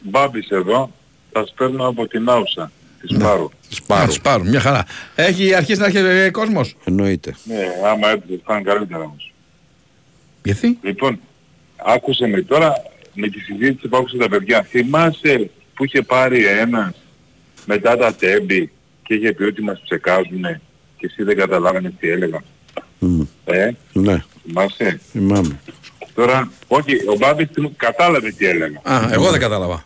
Μπάμπης 0.00 0.48
εδώ, 0.48 0.90
θα 1.32 1.46
σπέρνω 1.46 1.86
από 1.88 2.06
την 2.08 2.28
Άουσα, 2.28 2.70
τη 3.00 3.14
Ναι. 3.14 3.18
Σπάρου. 3.18 3.50
Α, 4.02 4.06
τους 4.06 4.20
πάρουν, 4.20 4.48
μια 4.48 4.60
χαρά. 4.60 4.84
Έχει 5.14 5.54
αρχίσει 5.54 5.80
να 5.80 5.86
έρχεται 5.86 6.24
ε, 6.24 6.30
κόσμος. 6.30 6.76
Εννοείται. 6.84 7.34
Ναι, 7.44 7.56
άμα 7.86 8.08
έρθει 8.08 8.40
θα 8.44 8.54
είναι 8.54 8.62
καλύτερα 8.62 9.00
όμως. 9.02 9.32
Γιατί; 10.44 10.78
Λοιπόν, 10.82 11.20
άκουσε 11.76 12.26
με 12.26 12.42
τώρα 12.42 12.72
με 13.14 13.28
τη 13.28 13.38
συζήτηση 13.40 13.88
που 13.88 13.96
άκουσαν 13.96 14.18
τα 14.18 14.28
παιδιά. 14.28 14.62
Θυμάσαι 14.62 15.50
που 15.74 15.84
είχε 15.84 16.02
πάρει 16.02 16.46
ένας 16.46 16.94
μετά 17.66 17.96
τα 17.96 18.14
τέμπη 18.14 18.70
και 19.02 19.14
είχε 19.14 19.32
πει 19.32 19.42
ότι 19.42 19.62
μας 19.62 19.80
ψεκάζουνε 19.84 20.60
και 20.96 21.06
εσύ 21.10 21.22
δεν 21.22 21.36
καταλάβαινες 21.36 21.92
τι 21.98 22.08
έλεγα. 22.10 22.42
Μμ. 22.98 23.20
Ε, 23.44 23.70
Ναι, 23.92 24.22
θυμάσαι; 24.46 25.00
θυμάμαι. 25.10 25.58
Τώρα, 26.14 26.50
όχι, 26.66 26.94
ο 26.94 27.16
Μπάμπης 27.18 27.48
θυμ- 27.52 27.76
κατάλαβε 27.76 28.30
τι 28.30 28.46
έλεγα. 28.46 28.80
Α, 28.82 29.08
εγώ 29.12 29.30
δεν 29.30 29.40
κατάλαβα. 29.40 29.84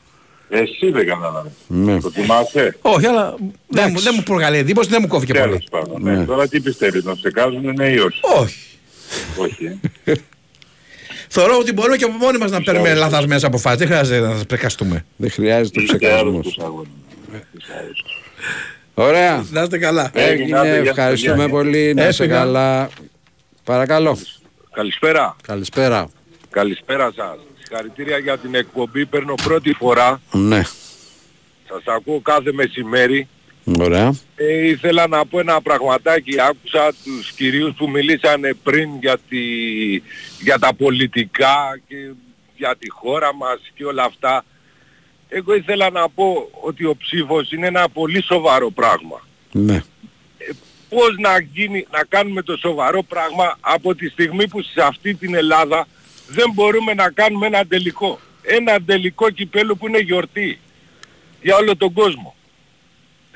Εσύ 0.48 0.90
δεν 0.90 1.06
κατάλαβες. 1.06 1.52
Ναι. 1.66 2.00
Το 2.00 2.10
θυμάσαι; 2.10 2.76
Όχι, 2.82 3.06
αλλά 3.06 3.34
δεν, 3.68 3.88
μου- 3.92 4.00
δεν 4.00 4.12
μου 4.16 4.22
προκαλεί 4.22 4.56
εντύπωση, 4.56 4.88
δεν 4.90 4.98
μου 5.02 5.08
κόφηκε 5.08 5.32
πολύ. 5.32 5.44
Τέλος 5.46 5.66
πάντων. 5.70 6.02
Ναι. 6.02 6.16
Ναι. 6.16 6.24
Τώρα 6.24 6.48
τι 6.48 6.60
πιστεύεις, 6.60 7.04
να 7.04 7.14
ψεκάζουνε 7.16 7.72
ναι 7.72 7.86
ή 7.88 7.98
όχι; 7.98 8.20
Όχι. 8.38 8.58
όχι. 9.38 9.80
ε. 10.04 10.12
Θεωρώ 11.28 11.58
ότι 11.58 11.72
μπορούμε 11.72 11.96
και 11.96 12.04
από 12.04 12.12
μόνοι 12.16 12.38
μας 12.38 12.50
να 12.50 12.62
παίρνουμε 12.62 12.94
λαθασμένες 12.94 13.44
αποφάσεις. 13.44 13.78
Δεν 13.78 13.86
χρειάζεται 13.88 14.26
να 14.26 14.34
τις 14.34 14.44
πρεκαστούμε. 14.46 15.04
Δεν 15.16 15.30
χρειάζεται 15.30 15.82
Είσαι 15.82 15.96
ψεκασμός. 15.96 16.20
άρρωστος 16.20 16.58
αγώνα. 16.64 16.88
Είσαι 17.32 17.72
άρρωστος. 17.78 18.22
Ωραία. 18.94 19.46
Να 19.50 19.62
είστε 19.62 19.78
καλά. 19.78 20.10
Έγινε. 20.14 20.58
Έγινε, 20.60 20.88
Ευχαριστούμε 20.88 21.34
παιδιά. 21.36 21.48
πολύ. 21.48 21.94
Να 21.94 22.08
είσαι 22.08 22.22
Έφυγα. 22.22 22.38
καλά. 22.38 22.88
Παρακαλώ. 23.64 24.18
Καλησπέρα. 24.72 25.36
Καλησπέρα. 25.42 26.08
Καλησπέρα 26.50 27.12
σας. 27.16 27.36
Συγχαρητήρια 27.62 28.18
για 28.18 28.38
την 28.38 28.54
εκπομπή. 28.54 29.06
Παίρνω 29.06 29.34
πρώτη 29.44 29.72
φορά. 29.72 30.20
Ναι. 30.32 30.62
Σας 31.68 31.82
ακούω 31.96 32.20
κάθε 32.20 32.52
μεσημέρι. 32.52 33.28
Ωραία. 33.76 34.14
Ε, 34.36 34.66
ήθελα 34.66 35.06
να 35.06 35.26
πω 35.26 35.38
ένα 35.38 35.60
πραγματάκι. 35.62 36.40
Άκουσα 36.40 36.92
τους 37.04 37.32
κυρίους 37.32 37.74
που 37.76 37.90
μιλήσανε 37.90 38.54
πριν 38.62 38.90
για, 39.00 39.18
τη, 39.28 39.38
για 40.40 40.58
τα 40.58 40.74
πολιτικά 40.74 41.80
και 41.88 41.96
για 42.56 42.76
τη 42.78 42.90
χώρα 42.90 43.34
μας 43.34 43.60
και 43.74 43.84
όλα 43.84 44.04
αυτά. 44.04 44.44
εγώ 45.28 45.54
ήθελα 45.54 45.90
να 45.90 46.08
πω 46.08 46.48
ότι 46.60 46.84
ο 46.84 46.96
ψήφος 46.96 47.52
είναι 47.52 47.66
ένα 47.66 47.88
πολύ 47.88 48.22
σοβαρό 48.22 48.70
πράγμα. 48.70 49.26
Ναι. 49.52 49.82
Πώς 50.88 51.16
να, 51.18 51.40
γίνει, 51.40 51.86
να 51.90 52.04
κάνουμε 52.08 52.42
το 52.42 52.56
σοβαρό 52.56 53.02
πράγμα 53.02 53.56
από 53.60 53.94
τη 53.94 54.08
στιγμή 54.08 54.48
που 54.48 54.62
σε 54.62 54.82
αυτή 54.82 55.14
την 55.14 55.34
Ελλάδα 55.34 55.86
δεν 56.28 56.50
μπορούμε 56.54 56.94
να 56.94 57.10
κάνουμε 57.10 57.46
ένα 57.46 57.66
τελικό. 57.66 58.18
Ένα 58.42 58.82
τελικό 58.82 59.30
κυπέλο 59.30 59.76
που 59.76 59.86
είναι 59.86 59.98
γιορτή 59.98 60.58
για 61.42 61.56
όλο 61.56 61.76
τον 61.76 61.92
κόσμο. 61.92 62.34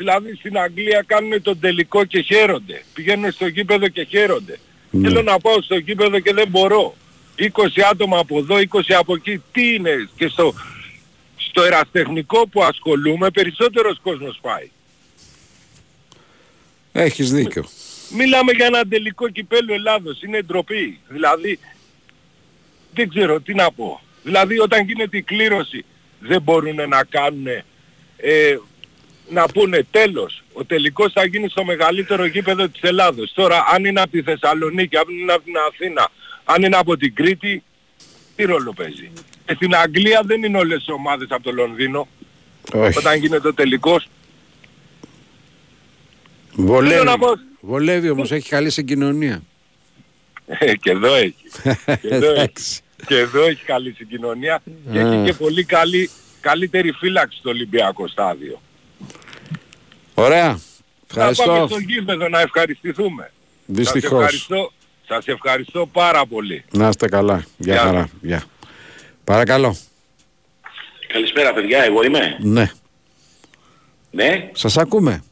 Δηλαδή 0.02 0.34
στην 0.34 0.58
Αγγλία 0.58 1.04
κάνουν 1.06 1.42
τον 1.42 1.60
τελικό 1.60 2.04
και 2.04 2.20
χαίρονται. 2.20 2.82
Πηγαίνουν 2.94 3.32
στο 3.32 3.46
γήπεδο 3.46 3.88
και 3.88 4.04
χαίρονται. 4.04 4.58
Θέλω 5.02 5.22
να 5.22 5.38
πάω 5.38 5.62
στο 5.62 5.76
γήπεδο 5.76 6.20
και 6.20 6.32
δεν 6.32 6.48
μπορώ. 6.48 6.94
20 7.38 7.46
άτομα 7.90 8.18
από 8.18 8.38
εδώ, 8.38 8.56
20 8.56 8.80
από 8.98 9.14
εκεί. 9.14 9.42
Τι 9.52 9.74
είναι. 9.74 10.08
Και 10.16 10.28
στο, 10.28 10.54
στο 11.36 11.62
εραστεχνικό 11.62 12.48
που 12.48 12.62
ασχολούμαι 12.62 13.30
περισσότερος 13.30 14.00
κόσμος 14.02 14.38
πάει. 14.42 14.70
Έχεις 16.92 17.32
δίκιο. 17.32 17.64
Μιλάμε 18.10 18.52
για 18.52 18.66
ένα 18.66 18.84
τελικό 18.84 19.28
κυπέλο 19.28 19.74
Ελλάδος. 19.74 20.22
Είναι 20.22 20.42
ντροπή. 20.42 20.98
Δηλαδή, 21.08 21.58
δεν 22.94 23.08
ξέρω 23.08 23.40
τι 23.40 23.54
να 23.54 23.72
πω. 23.72 24.00
Δηλαδή 24.22 24.58
όταν 24.58 24.84
γίνεται 24.84 25.16
η 25.16 25.22
κλήρωση 25.22 25.84
δεν 26.18 26.42
μπορούν 26.42 26.88
να 26.88 27.04
κάνουν 27.04 27.46
ε, 28.16 28.56
να 29.28 29.46
πούνε 29.48 29.86
τέλος, 29.90 30.42
ο 30.52 30.64
τελικός 30.64 31.12
θα 31.12 31.24
γίνει 31.26 31.48
στο 31.48 31.64
μεγαλύτερο 31.64 32.24
γήπεδο 32.26 32.68
της 32.68 32.82
Ελλάδος. 32.82 33.32
Τώρα 33.34 33.64
αν 33.74 33.84
είναι 33.84 34.00
από 34.00 34.10
τη 34.10 34.22
Θεσσαλονίκη, 34.22 34.96
αν 34.96 35.04
είναι 35.08 35.32
από 35.32 35.42
την 35.44 35.54
Αθήνα, 35.68 36.08
αν 36.44 36.62
είναι 36.62 36.76
από 36.76 36.96
την 36.96 37.14
Κρήτη, 37.14 37.62
τι 38.36 38.44
ρόλο 38.44 38.72
παίζει; 38.72 39.10
Και 39.46 39.54
στην 39.54 39.74
Αγγλία 39.74 40.22
δεν 40.24 40.42
είναι 40.42 40.58
όλες 40.58 40.86
οι 40.86 40.92
ομάδες 40.92 41.28
από 41.30 41.42
το 41.42 41.52
Λονδίνο. 41.52 42.08
Όχι. 42.72 42.98
Όταν 42.98 43.18
γίνεται 43.18 43.48
ο 43.48 43.54
τελικός. 43.54 44.06
Βολεύει, 46.54 46.92
Θέλω 46.94 47.04
να 47.10 47.18
πω- 47.18 47.38
βολεύει 47.60 48.10
όμως, 48.10 48.32
έχει 48.32 48.48
καλή 48.48 48.70
συγκοινωνία. 48.70 49.42
Ε, 50.46 50.74
και 50.76 50.90
εδώ 50.90 51.14
έχει. 51.14 51.34
και, 52.00 52.08
εδώ 52.08 52.26
έχει. 52.30 52.34
Εντάξει. 52.34 52.80
και 53.06 53.16
εδώ 53.18 53.42
έχει 53.42 53.64
καλή 53.64 53.92
συγκοινωνία 53.92 54.62
και 54.92 54.98
έχει 54.98 55.14
Α. 55.16 55.24
και 55.24 55.32
πολύ 55.32 55.64
καλή, 55.64 56.10
καλύτερη 56.40 56.92
φύλαξη 56.92 57.38
στο 57.38 57.50
Ολυμπιακό 57.50 58.08
στάδιο. 58.08 58.60
Ωραία. 60.22 60.46
Να 60.48 60.58
πάμε 61.14 61.30
Ευχαριστώ. 61.30 61.66
στο 61.70 61.78
γήπεδο 61.78 62.28
να 62.28 62.40
ευχαριστηθούμε. 62.40 63.30
Δυστυχώς. 63.66 64.10
Σας 64.10 64.20
ευχαριστώ, 64.20 64.72
σας 65.06 65.26
ευχαριστώ 65.26 65.86
πάρα 65.86 66.26
πολύ. 66.26 66.64
Να 66.70 66.88
είστε 66.88 67.08
καλά. 67.08 67.44
Γεια 67.56 67.74
Γεια. 67.74 67.82
χαρά. 67.82 68.08
Γεια. 68.20 68.42
Παρακαλώ. 69.24 69.76
Καλησπέρα 71.06 71.52
παιδιά, 71.52 71.84
εγώ 71.84 72.02
είμαι; 72.04 72.36
Ναι. 72.40 72.70
Ναι, 74.10 74.50
Σας 74.52 74.76
ακούμε. 74.78 75.22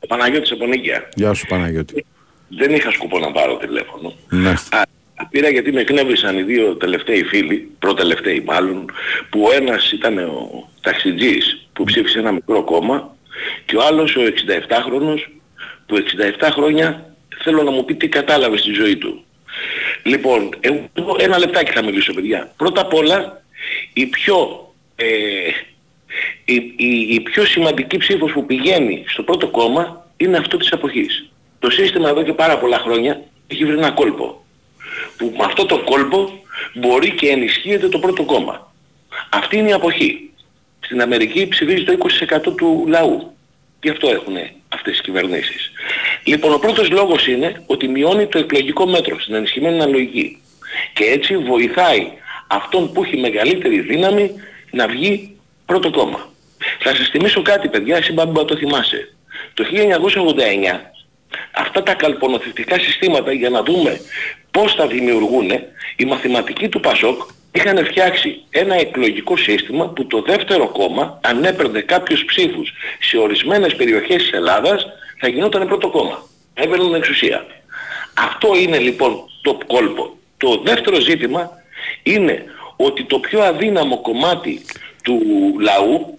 ο 0.00 0.06
Παναγιώτης 0.06 0.50
από 0.52 0.66
Νίκαια. 0.66 1.08
Γεια 1.14 1.32
σου 1.34 1.46
Παναγιώτη. 1.46 2.04
Δεν 2.48 2.74
είχα 2.74 2.90
σκοπό 2.90 3.18
να 3.18 3.32
πάρω 3.32 3.56
τηλέφωνο. 3.56 4.14
Ναι. 4.28 4.50
Α, 4.50 4.82
πήρα 5.30 5.48
γιατί 5.48 5.72
με 5.72 5.80
εκνεύρισαν 5.80 6.38
οι 6.38 6.42
δύο 6.42 6.76
τελευταίοι 6.76 7.22
φίλοι, 7.24 7.70
προτελευταίοι 7.78 8.40
μάλλον, 8.46 8.90
που 9.30 9.42
ο 9.42 9.52
ένας 9.52 9.92
ήταν 9.92 10.18
ο 10.18 10.68
ταξιτζής 10.80 11.66
που 11.72 11.84
ψήφισε 11.84 12.18
ένα 12.18 12.32
μικρό 12.32 12.64
κόμμα 12.64 13.16
και 13.64 13.76
ο 13.76 13.82
άλλος 13.82 14.16
ο 14.16 14.20
67χρονος 14.20 15.18
που 15.86 15.96
67 16.40 16.48
χρόνια 16.52 17.14
θέλω 17.42 17.62
να 17.62 17.70
μου 17.70 17.84
πει 17.84 17.94
τι 17.94 18.08
κατάλαβε 18.08 18.56
στη 18.56 18.72
ζωή 18.72 18.96
του. 18.96 19.24
Λοιπόν, 20.02 20.54
εγώ 20.92 21.16
ένα 21.18 21.38
λεπτάκι 21.38 21.72
θα 21.72 21.84
μιλήσω 21.84 22.14
παιδιά. 22.14 22.52
Πρώτα 22.56 22.80
απ' 22.80 22.94
όλα 22.94 23.42
η 23.92 24.06
πιο, 24.06 24.68
ε, 24.96 25.06
η, 26.44 26.54
η, 26.76 27.14
η 27.14 27.20
πιο 27.20 27.44
σημαντική 27.44 27.96
ψήφος 27.96 28.32
που 28.32 28.46
πηγαίνει 28.46 29.04
στο 29.06 29.22
πρώτο 29.22 29.48
κόμμα 29.48 30.10
είναι 30.16 30.36
αυτό 30.36 30.56
της 30.56 30.72
αποχής. 30.72 31.30
Το 31.58 31.70
σύστημα 31.70 32.08
εδώ 32.08 32.22
και 32.22 32.32
πάρα 32.32 32.58
πολλά 32.58 32.78
χρόνια 32.78 33.22
έχει 33.46 33.64
βρει 33.64 33.76
ένα 33.76 33.90
κόλπο. 33.90 34.44
Που 35.16 35.34
με 35.38 35.44
αυτό 35.44 35.66
το 35.66 35.78
κόλπο 35.78 36.44
μπορεί 36.74 37.10
και 37.10 37.28
ενισχύεται 37.28 37.88
το 37.88 37.98
πρώτο 37.98 38.22
κόμμα. 38.24 38.72
Αυτή 39.30 39.56
είναι 39.56 39.68
η 39.68 39.72
αποχή. 39.72 40.31
Στην 40.84 41.02
Αμερική 41.02 41.48
ψηφίζει 41.48 41.84
το 41.84 41.92
20% 41.92 42.56
του 42.56 42.84
λαού. 42.88 43.36
Γι' 43.82 43.90
αυτό 43.90 44.08
έχουν 44.08 44.34
αυτές 44.68 44.98
οι 44.98 45.02
κυβερνήσεις. 45.02 45.70
Λοιπόν, 46.24 46.52
ο 46.52 46.58
πρώτος 46.58 46.90
λόγος 46.90 47.26
είναι 47.26 47.62
ότι 47.66 47.88
μειώνει 47.88 48.26
το 48.26 48.38
εκλογικό 48.38 48.86
μέτρο 48.86 49.20
στην 49.20 49.34
ενισχυμένη 49.34 49.74
αναλογική. 49.74 50.42
Και 50.92 51.04
έτσι 51.04 51.36
βοηθάει 51.36 52.12
αυτόν 52.46 52.92
που 52.92 53.04
έχει 53.04 53.16
μεγαλύτερη 53.16 53.80
δύναμη 53.80 54.30
να 54.70 54.88
βγει 54.88 55.36
πρώτο 55.66 55.90
κόμμα. 55.90 56.30
Θα 56.78 56.94
σας 56.94 57.08
θυμίσω 57.08 57.42
κάτι 57.42 57.68
παιδιά, 57.68 57.96
εσύ 57.96 58.12
μπάμπα 58.12 58.44
το 58.44 58.56
θυμάσαι. 58.56 59.14
Το 59.54 59.64
1989 59.64 60.92
αυτά 61.52 61.82
τα 61.82 61.94
καλπονοθετικά 61.94 62.78
συστήματα 62.78 63.32
για 63.32 63.50
να 63.50 63.62
δούμε 63.62 64.00
πώς 64.50 64.74
τα 64.74 64.86
δημιουργούν, 64.86 65.50
οι 65.96 66.04
μαθηματικοί 66.04 66.68
του 66.68 66.80
Πασόκ 66.80 67.22
είχαν 67.52 67.84
φτιάξει 67.84 68.42
ένα 68.50 68.74
εκλογικό 68.74 69.36
σύστημα 69.36 69.88
που 69.88 70.06
το 70.06 70.22
δεύτερο 70.22 70.68
κόμμα 70.68 71.18
αν 71.22 71.44
έπαιρνε 71.44 71.80
κάποιους 71.80 72.24
ψήφους 72.24 72.72
σε 73.00 73.16
ορισμένες 73.16 73.74
περιοχές 73.74 74.22
της 74.22 74.32
Ελλάδας 74.32 74.86
θα 75.18 75.28
γινόταν 75.28 75.66
πρώτο 75.66 75.90
κόμμα. 75.90 76.22
Έπαιρναν 76.54 76.94
εξουσία. 76.94 77.46
Αυτό 78.14 78.56
είναι 78.56 78.78
λοιπόν 78.78 79.30
το 79.42 79.58
κόλπο. 79.66 80.16
Το 80.36 80.60
δεύτερο 80.64 81.00
ζήτημα 81.00 81.50
είναι 82.02 82.44
ότι 82.76 83.04
το 83.04 83.18
πιο 83.18 83.42
αδύναμο 83.42 84.00
κομμάτι 84.00 84.64
του 85.02 85.20
λαού, 85.60 86.18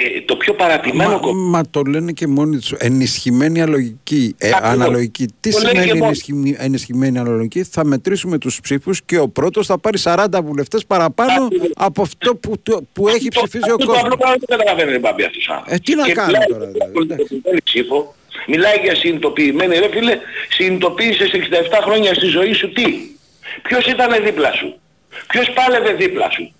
ε, 0.00 0.20
το 0.20 0.36
πιο 0.36 0.54
παρατημένο 0.54 1.10
Μα, 1.10 1.16
κομμάτι 1.18 1.48
μα 1.50 1.62
το 1.70 1.82
λένε 1.82 2.12
και 2.12 2.26
μόνοι 2.26 2.58
τους. 2.58 2.72
Ενισχυμένη 2.72 3.60
αλογική, 3.62 4.34
ε, 4.38 4.48
Ακριβώς. 4.48 4.70
αναλογική. 4.70 5.26
Τι 5.40 5.50
Το 5.50 5.58
λέει 5.58 5.68
σημαίνει 5.70 5.86
και 5.86 5.92
μόνο. 5.94 6.04
ενισχυ- 6.06 6.56
ενισχυμένη 6.58 7.18
αναλογική; 7.18 7.62
Θα 7.62 7.84
μετρήσουμε 7.84 8.38
τους 8.38 8.60
ψήφους 8.60 9.02
και 9.02 9.18
ο 9.18 9.28
πρώτος 9.28 9.66
θα 9.66 9.78
πάρει 9.78 9.98
40 9.98 10.42
βουλευτές 10.42 10.86
παραπάνω 10.86 11.48
από 11.76 12.02
αυτό 12.02 12.34
που, 12.36 12.54
το- 12.62 12.82
που 12.92 13.08
έχει 13.08 13.28
ψηφίσει 13.28 13.70
ο 13.70 13.74
Αυτό 13.74 13.76
το 13.76 13.84
κόσμος. 13.86 14.02
απλό 14.02 14.16
πράγμα 14.16 14.36
δεν 14.46 14.58
καταλαβαίνει 14.58 14.90
ρε 14.90 14.98
Μπάμπη 14.98 15.22
αυτός 15.24 15.48
ο 15.48 15.52
άνθρωπος. 15.52 15.74
Ε, 15.78 15.82
τι 15.84 15.94
να 15.94 16.04
Και 16.04 16.12
κάνουμε 16.12 16.32
μιλάει 16.38 16.46
τώρα, 16.48 16.64
για 16.64 16.72
δηλαδή, 16.72 16.92
πολιτισμένη 16.92 17.60
ψήφο, 17.64 18.14
μιλάει 18.46 18.76
για 18.82 18.94
συνειδητοποιημένη. 18.94 19.78
Ρε 19.78 19.88
φίλε, 19.94 20.18
συνειδητοποίησες 20.48 21.30
67 21.32 21.78
χρόνια 21.82 22.14
στη 22.14 22.26
ζωή 22.26 22.52
σου 22.52 22.72
τι; 22.72 22.86
Ποιος 23.62 23.86
ήταν 23.86 24.24
δίπλα 24.24 24.52
σου; 24.52 24.68
Ποιος 25.28 25.46
πάλευε 25.54 25.92
δίπλα 25.92 26.30
σου; 26.30 26.52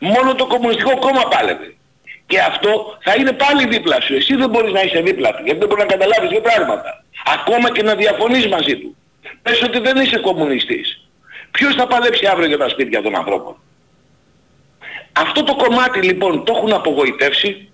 Μόνο 0.00 0.34
το 0.34 0.46
Κομμουνιστικό 0.46 0.98
Κόμμα 0.98 1.22
πάλευε. 1.32 1.72
Και 2.30 2.38
αυτό 2.40 2.98
θα 3.00 3.14
είναι 3.18 3.32
πάλι 3.32 3.66
δίπλα 3.68 4.00
σου. 4.00 4.14
Εσύ 4.14 4.34
δεν 4.34 4.50
μπορείς 4.50 4.72
να 4.72 4.82
είσαι 4.82 5.00
δίπλα 5.00 5.30
του, 5.34 5.42
γιατί 5.44 5.58
δεν 5.58 5.68
μπορείς 5.68 5.84
να 5.84 5.90
καταλάβεις 5.90 6.28
δύο 6.28 6.40
πράγματα. 6.40 7.04
Ακόμα 7.36 7.72
και 7.72 7.82
να 7.82 7.94
διαφωνείς 7.94 8.46
μαζί 8.46 8.76
του. 8.76 8.96
Πες 9.42 9.62
ότι 9.62 9.78
δεν 9.78 9.96
είσαι 9.96 10.18
κομμουνιστής. 10.18 11.08
Ποιος 11.50 11.74
θα 11.74 11.86
παλέψει 11.86 12.26
αύριο 12.26 12.46
για 12.46 12.58
τα 12.58 12.68
σπίτια 12.68 13.02
των 13.02 13.16
ανθρώπων; 13.16 13.56
Αυτό 15.12 15.42
το 15.42 15.54
κομμάτι 15.54 16.02
λοιπόν 16.02 16.44
το 16.44 16.52
έχουν 16.56 16.72
απογοητεύσει, 16.72 17.70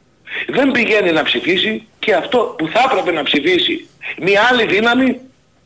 δεν 0.47 0.70
πηγαίνει 0.70 1.10
να 1.10 1.22
ψηφίσει 1.22 1.86
και 1.98 2.14
αυτό 2.14 2.55
που 2.59 2.68
θα 2.68 2.89
έπρεπε 2.90 3.12
να 3.12 3.22
ψηφίσει 3.22 3.89
μια 4.18 4.48
άλλη 4.51 4.66
δύναμη 4.66 5.20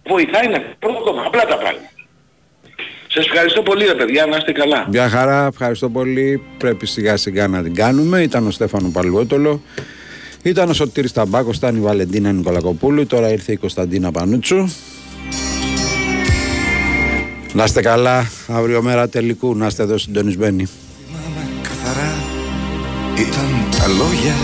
βοηθάει 0.06 0.48
να 0.48 0.60
πρώτο 0.78 1.01
κόμμα. 1.01 1.23
Απλά 1.27 1.44
τα 1.47 1.56
πράγματα. 1.59 1.90
Σας 3.19 3.27
ευχαριστώ 3.27 3.62
πολύ 3.62 3.85
ρε 3.85 3.95
παιδιά, 3.95 4.27
να 4.27 4.36
είστε 4.36 4.53
καλά. 4.53 4.86
Μια 4.90 5.09
χαρά, 5.09 5.47
ευχαριστώ 5.47 5.89
πολύ. 5.89 6.43
Πρέπει 6.59 6.86
σιγά 6.86 7.16
σιγά 7.16 7.49
να 7.49 7.62
την 7.62 7.74
κάνουμε. 7.74 8.23
Ήταν 8.23 8.47
ο 8.47 8.51
Στέφανο 8.51 8.90
Παλουότολο. 8.93 9.62
Ήταν 10.43 10.69
ο 10.70 10.73
Σωτήρης 10.73 11.12
Ταμπάκος, 11.12 11.57
ήταν 11.57 11.77
η 11.77 11.81
Βαλεντίνα 11.81 12.32
Νικολακοπούλου. 12.32 13.07
Τώρα 13.07 13.32
ήρθε 13.32 13.53
η 13.53 13.57
Κωνσταντίνα 13.57 14.11
Πανούτσου. 14.11 14.69
Να 17.53 17.65
είστε 17.65 17.81
καλά. 17.81 18.31
Αύριο 18.49 18.82
μέρα 18.82 19.09
τελικού. 19.09 19.57
Να 19.57 19.66
είστε 19.66 19.82
εδώ 19.82 19.99
συντονισμένοι. 19.99 20.66
καθαρά 21.62 22.15
ήταν 23.15 23.78
τα 23.78 23.86
λόγια 23.86 24.35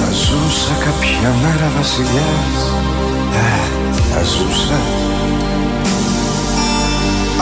Θα 0.00 0.10
ζούσα 0.12 0.74
κάποια 0.84 1.34
μέρα 1.42 1.70
βασιλιάς 1.76 2.72
ε, 3.34 3.70
Θα 4.12 4.22
ζούσα 4.22 4.80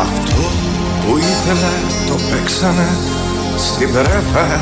Αυτό 0.01 0.43
που 1.01 1.17
ήθελα 1.19 1.73
το 2.07 2.15
παίξανε 2.31 2.89
στην 3.57 3.93
πρέφα. 3.93 4.61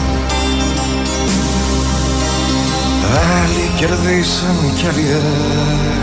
Άλλοι 3.43 3.71
κερδίσαν 3.77 4.73
κι 4.77 4.87
άλλοι 4.87 5.07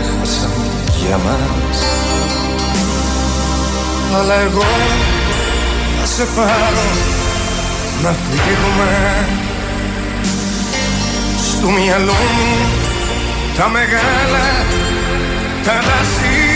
έχασαν 0.00 0.50
για 1.00 1.18
μας. 1.18 1.78
Αλλά 4.18 4.34
εγώ 4.34 4.64
θα 6.00 6.06
σε 6.06 6.26
πάρω 6.36 6.88
να 8.02 8.14
φύγουμε. 8.24 9.26
Στο 11.48 11.68
μυαλό 11.68 12.12
μου 12.12 12.66
τα 13.56 13.68
μεγάλα 13.68 14.46
τα 15.64 15.72
δάση 15.72 16.53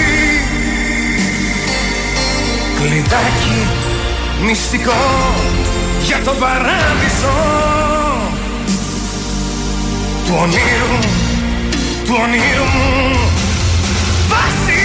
Κλειδάκι 2.81 3.67
μυστικό 4.45 4.93
για 6.03 6.19
τον 6.25 6.39
παράδεισο. 6.39 7.37
Του 10.25 10.35
ονείρου, 10.41 10.99
του 12.05 12.17
ονείρου 12.23 12.65
μου 12.75 13.19
βάση 14.29 14.78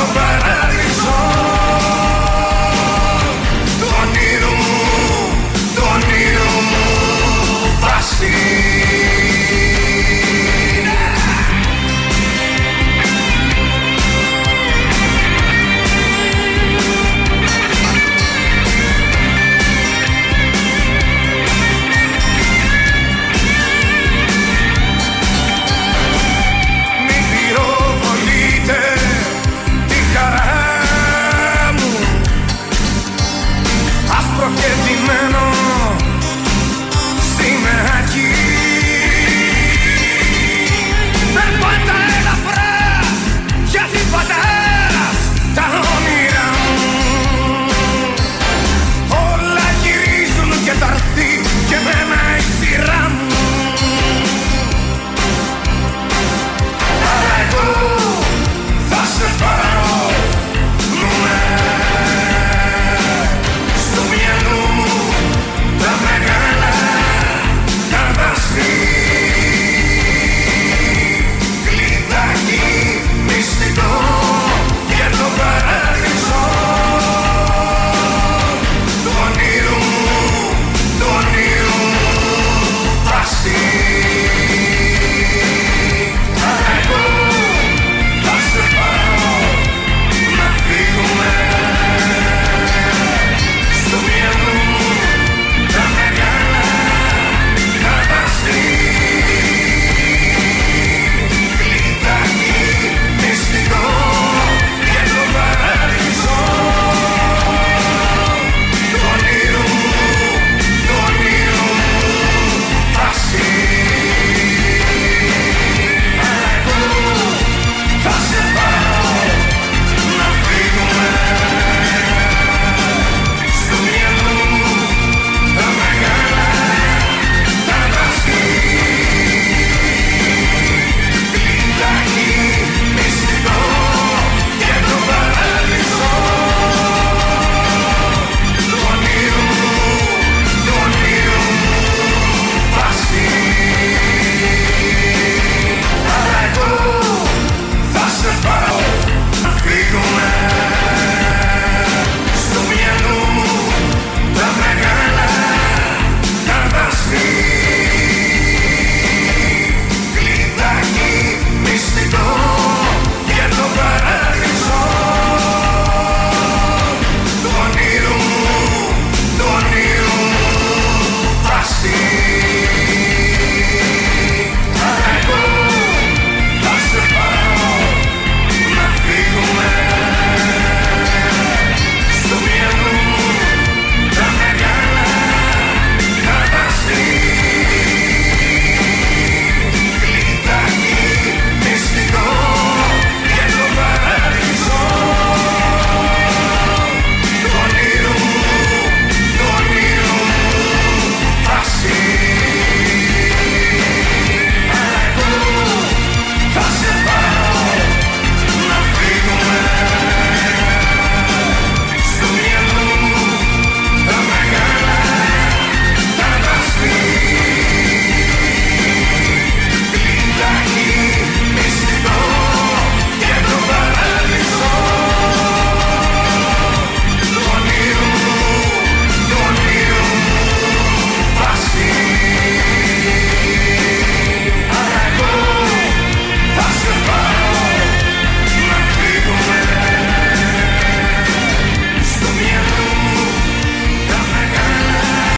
Superman 0.00 0.49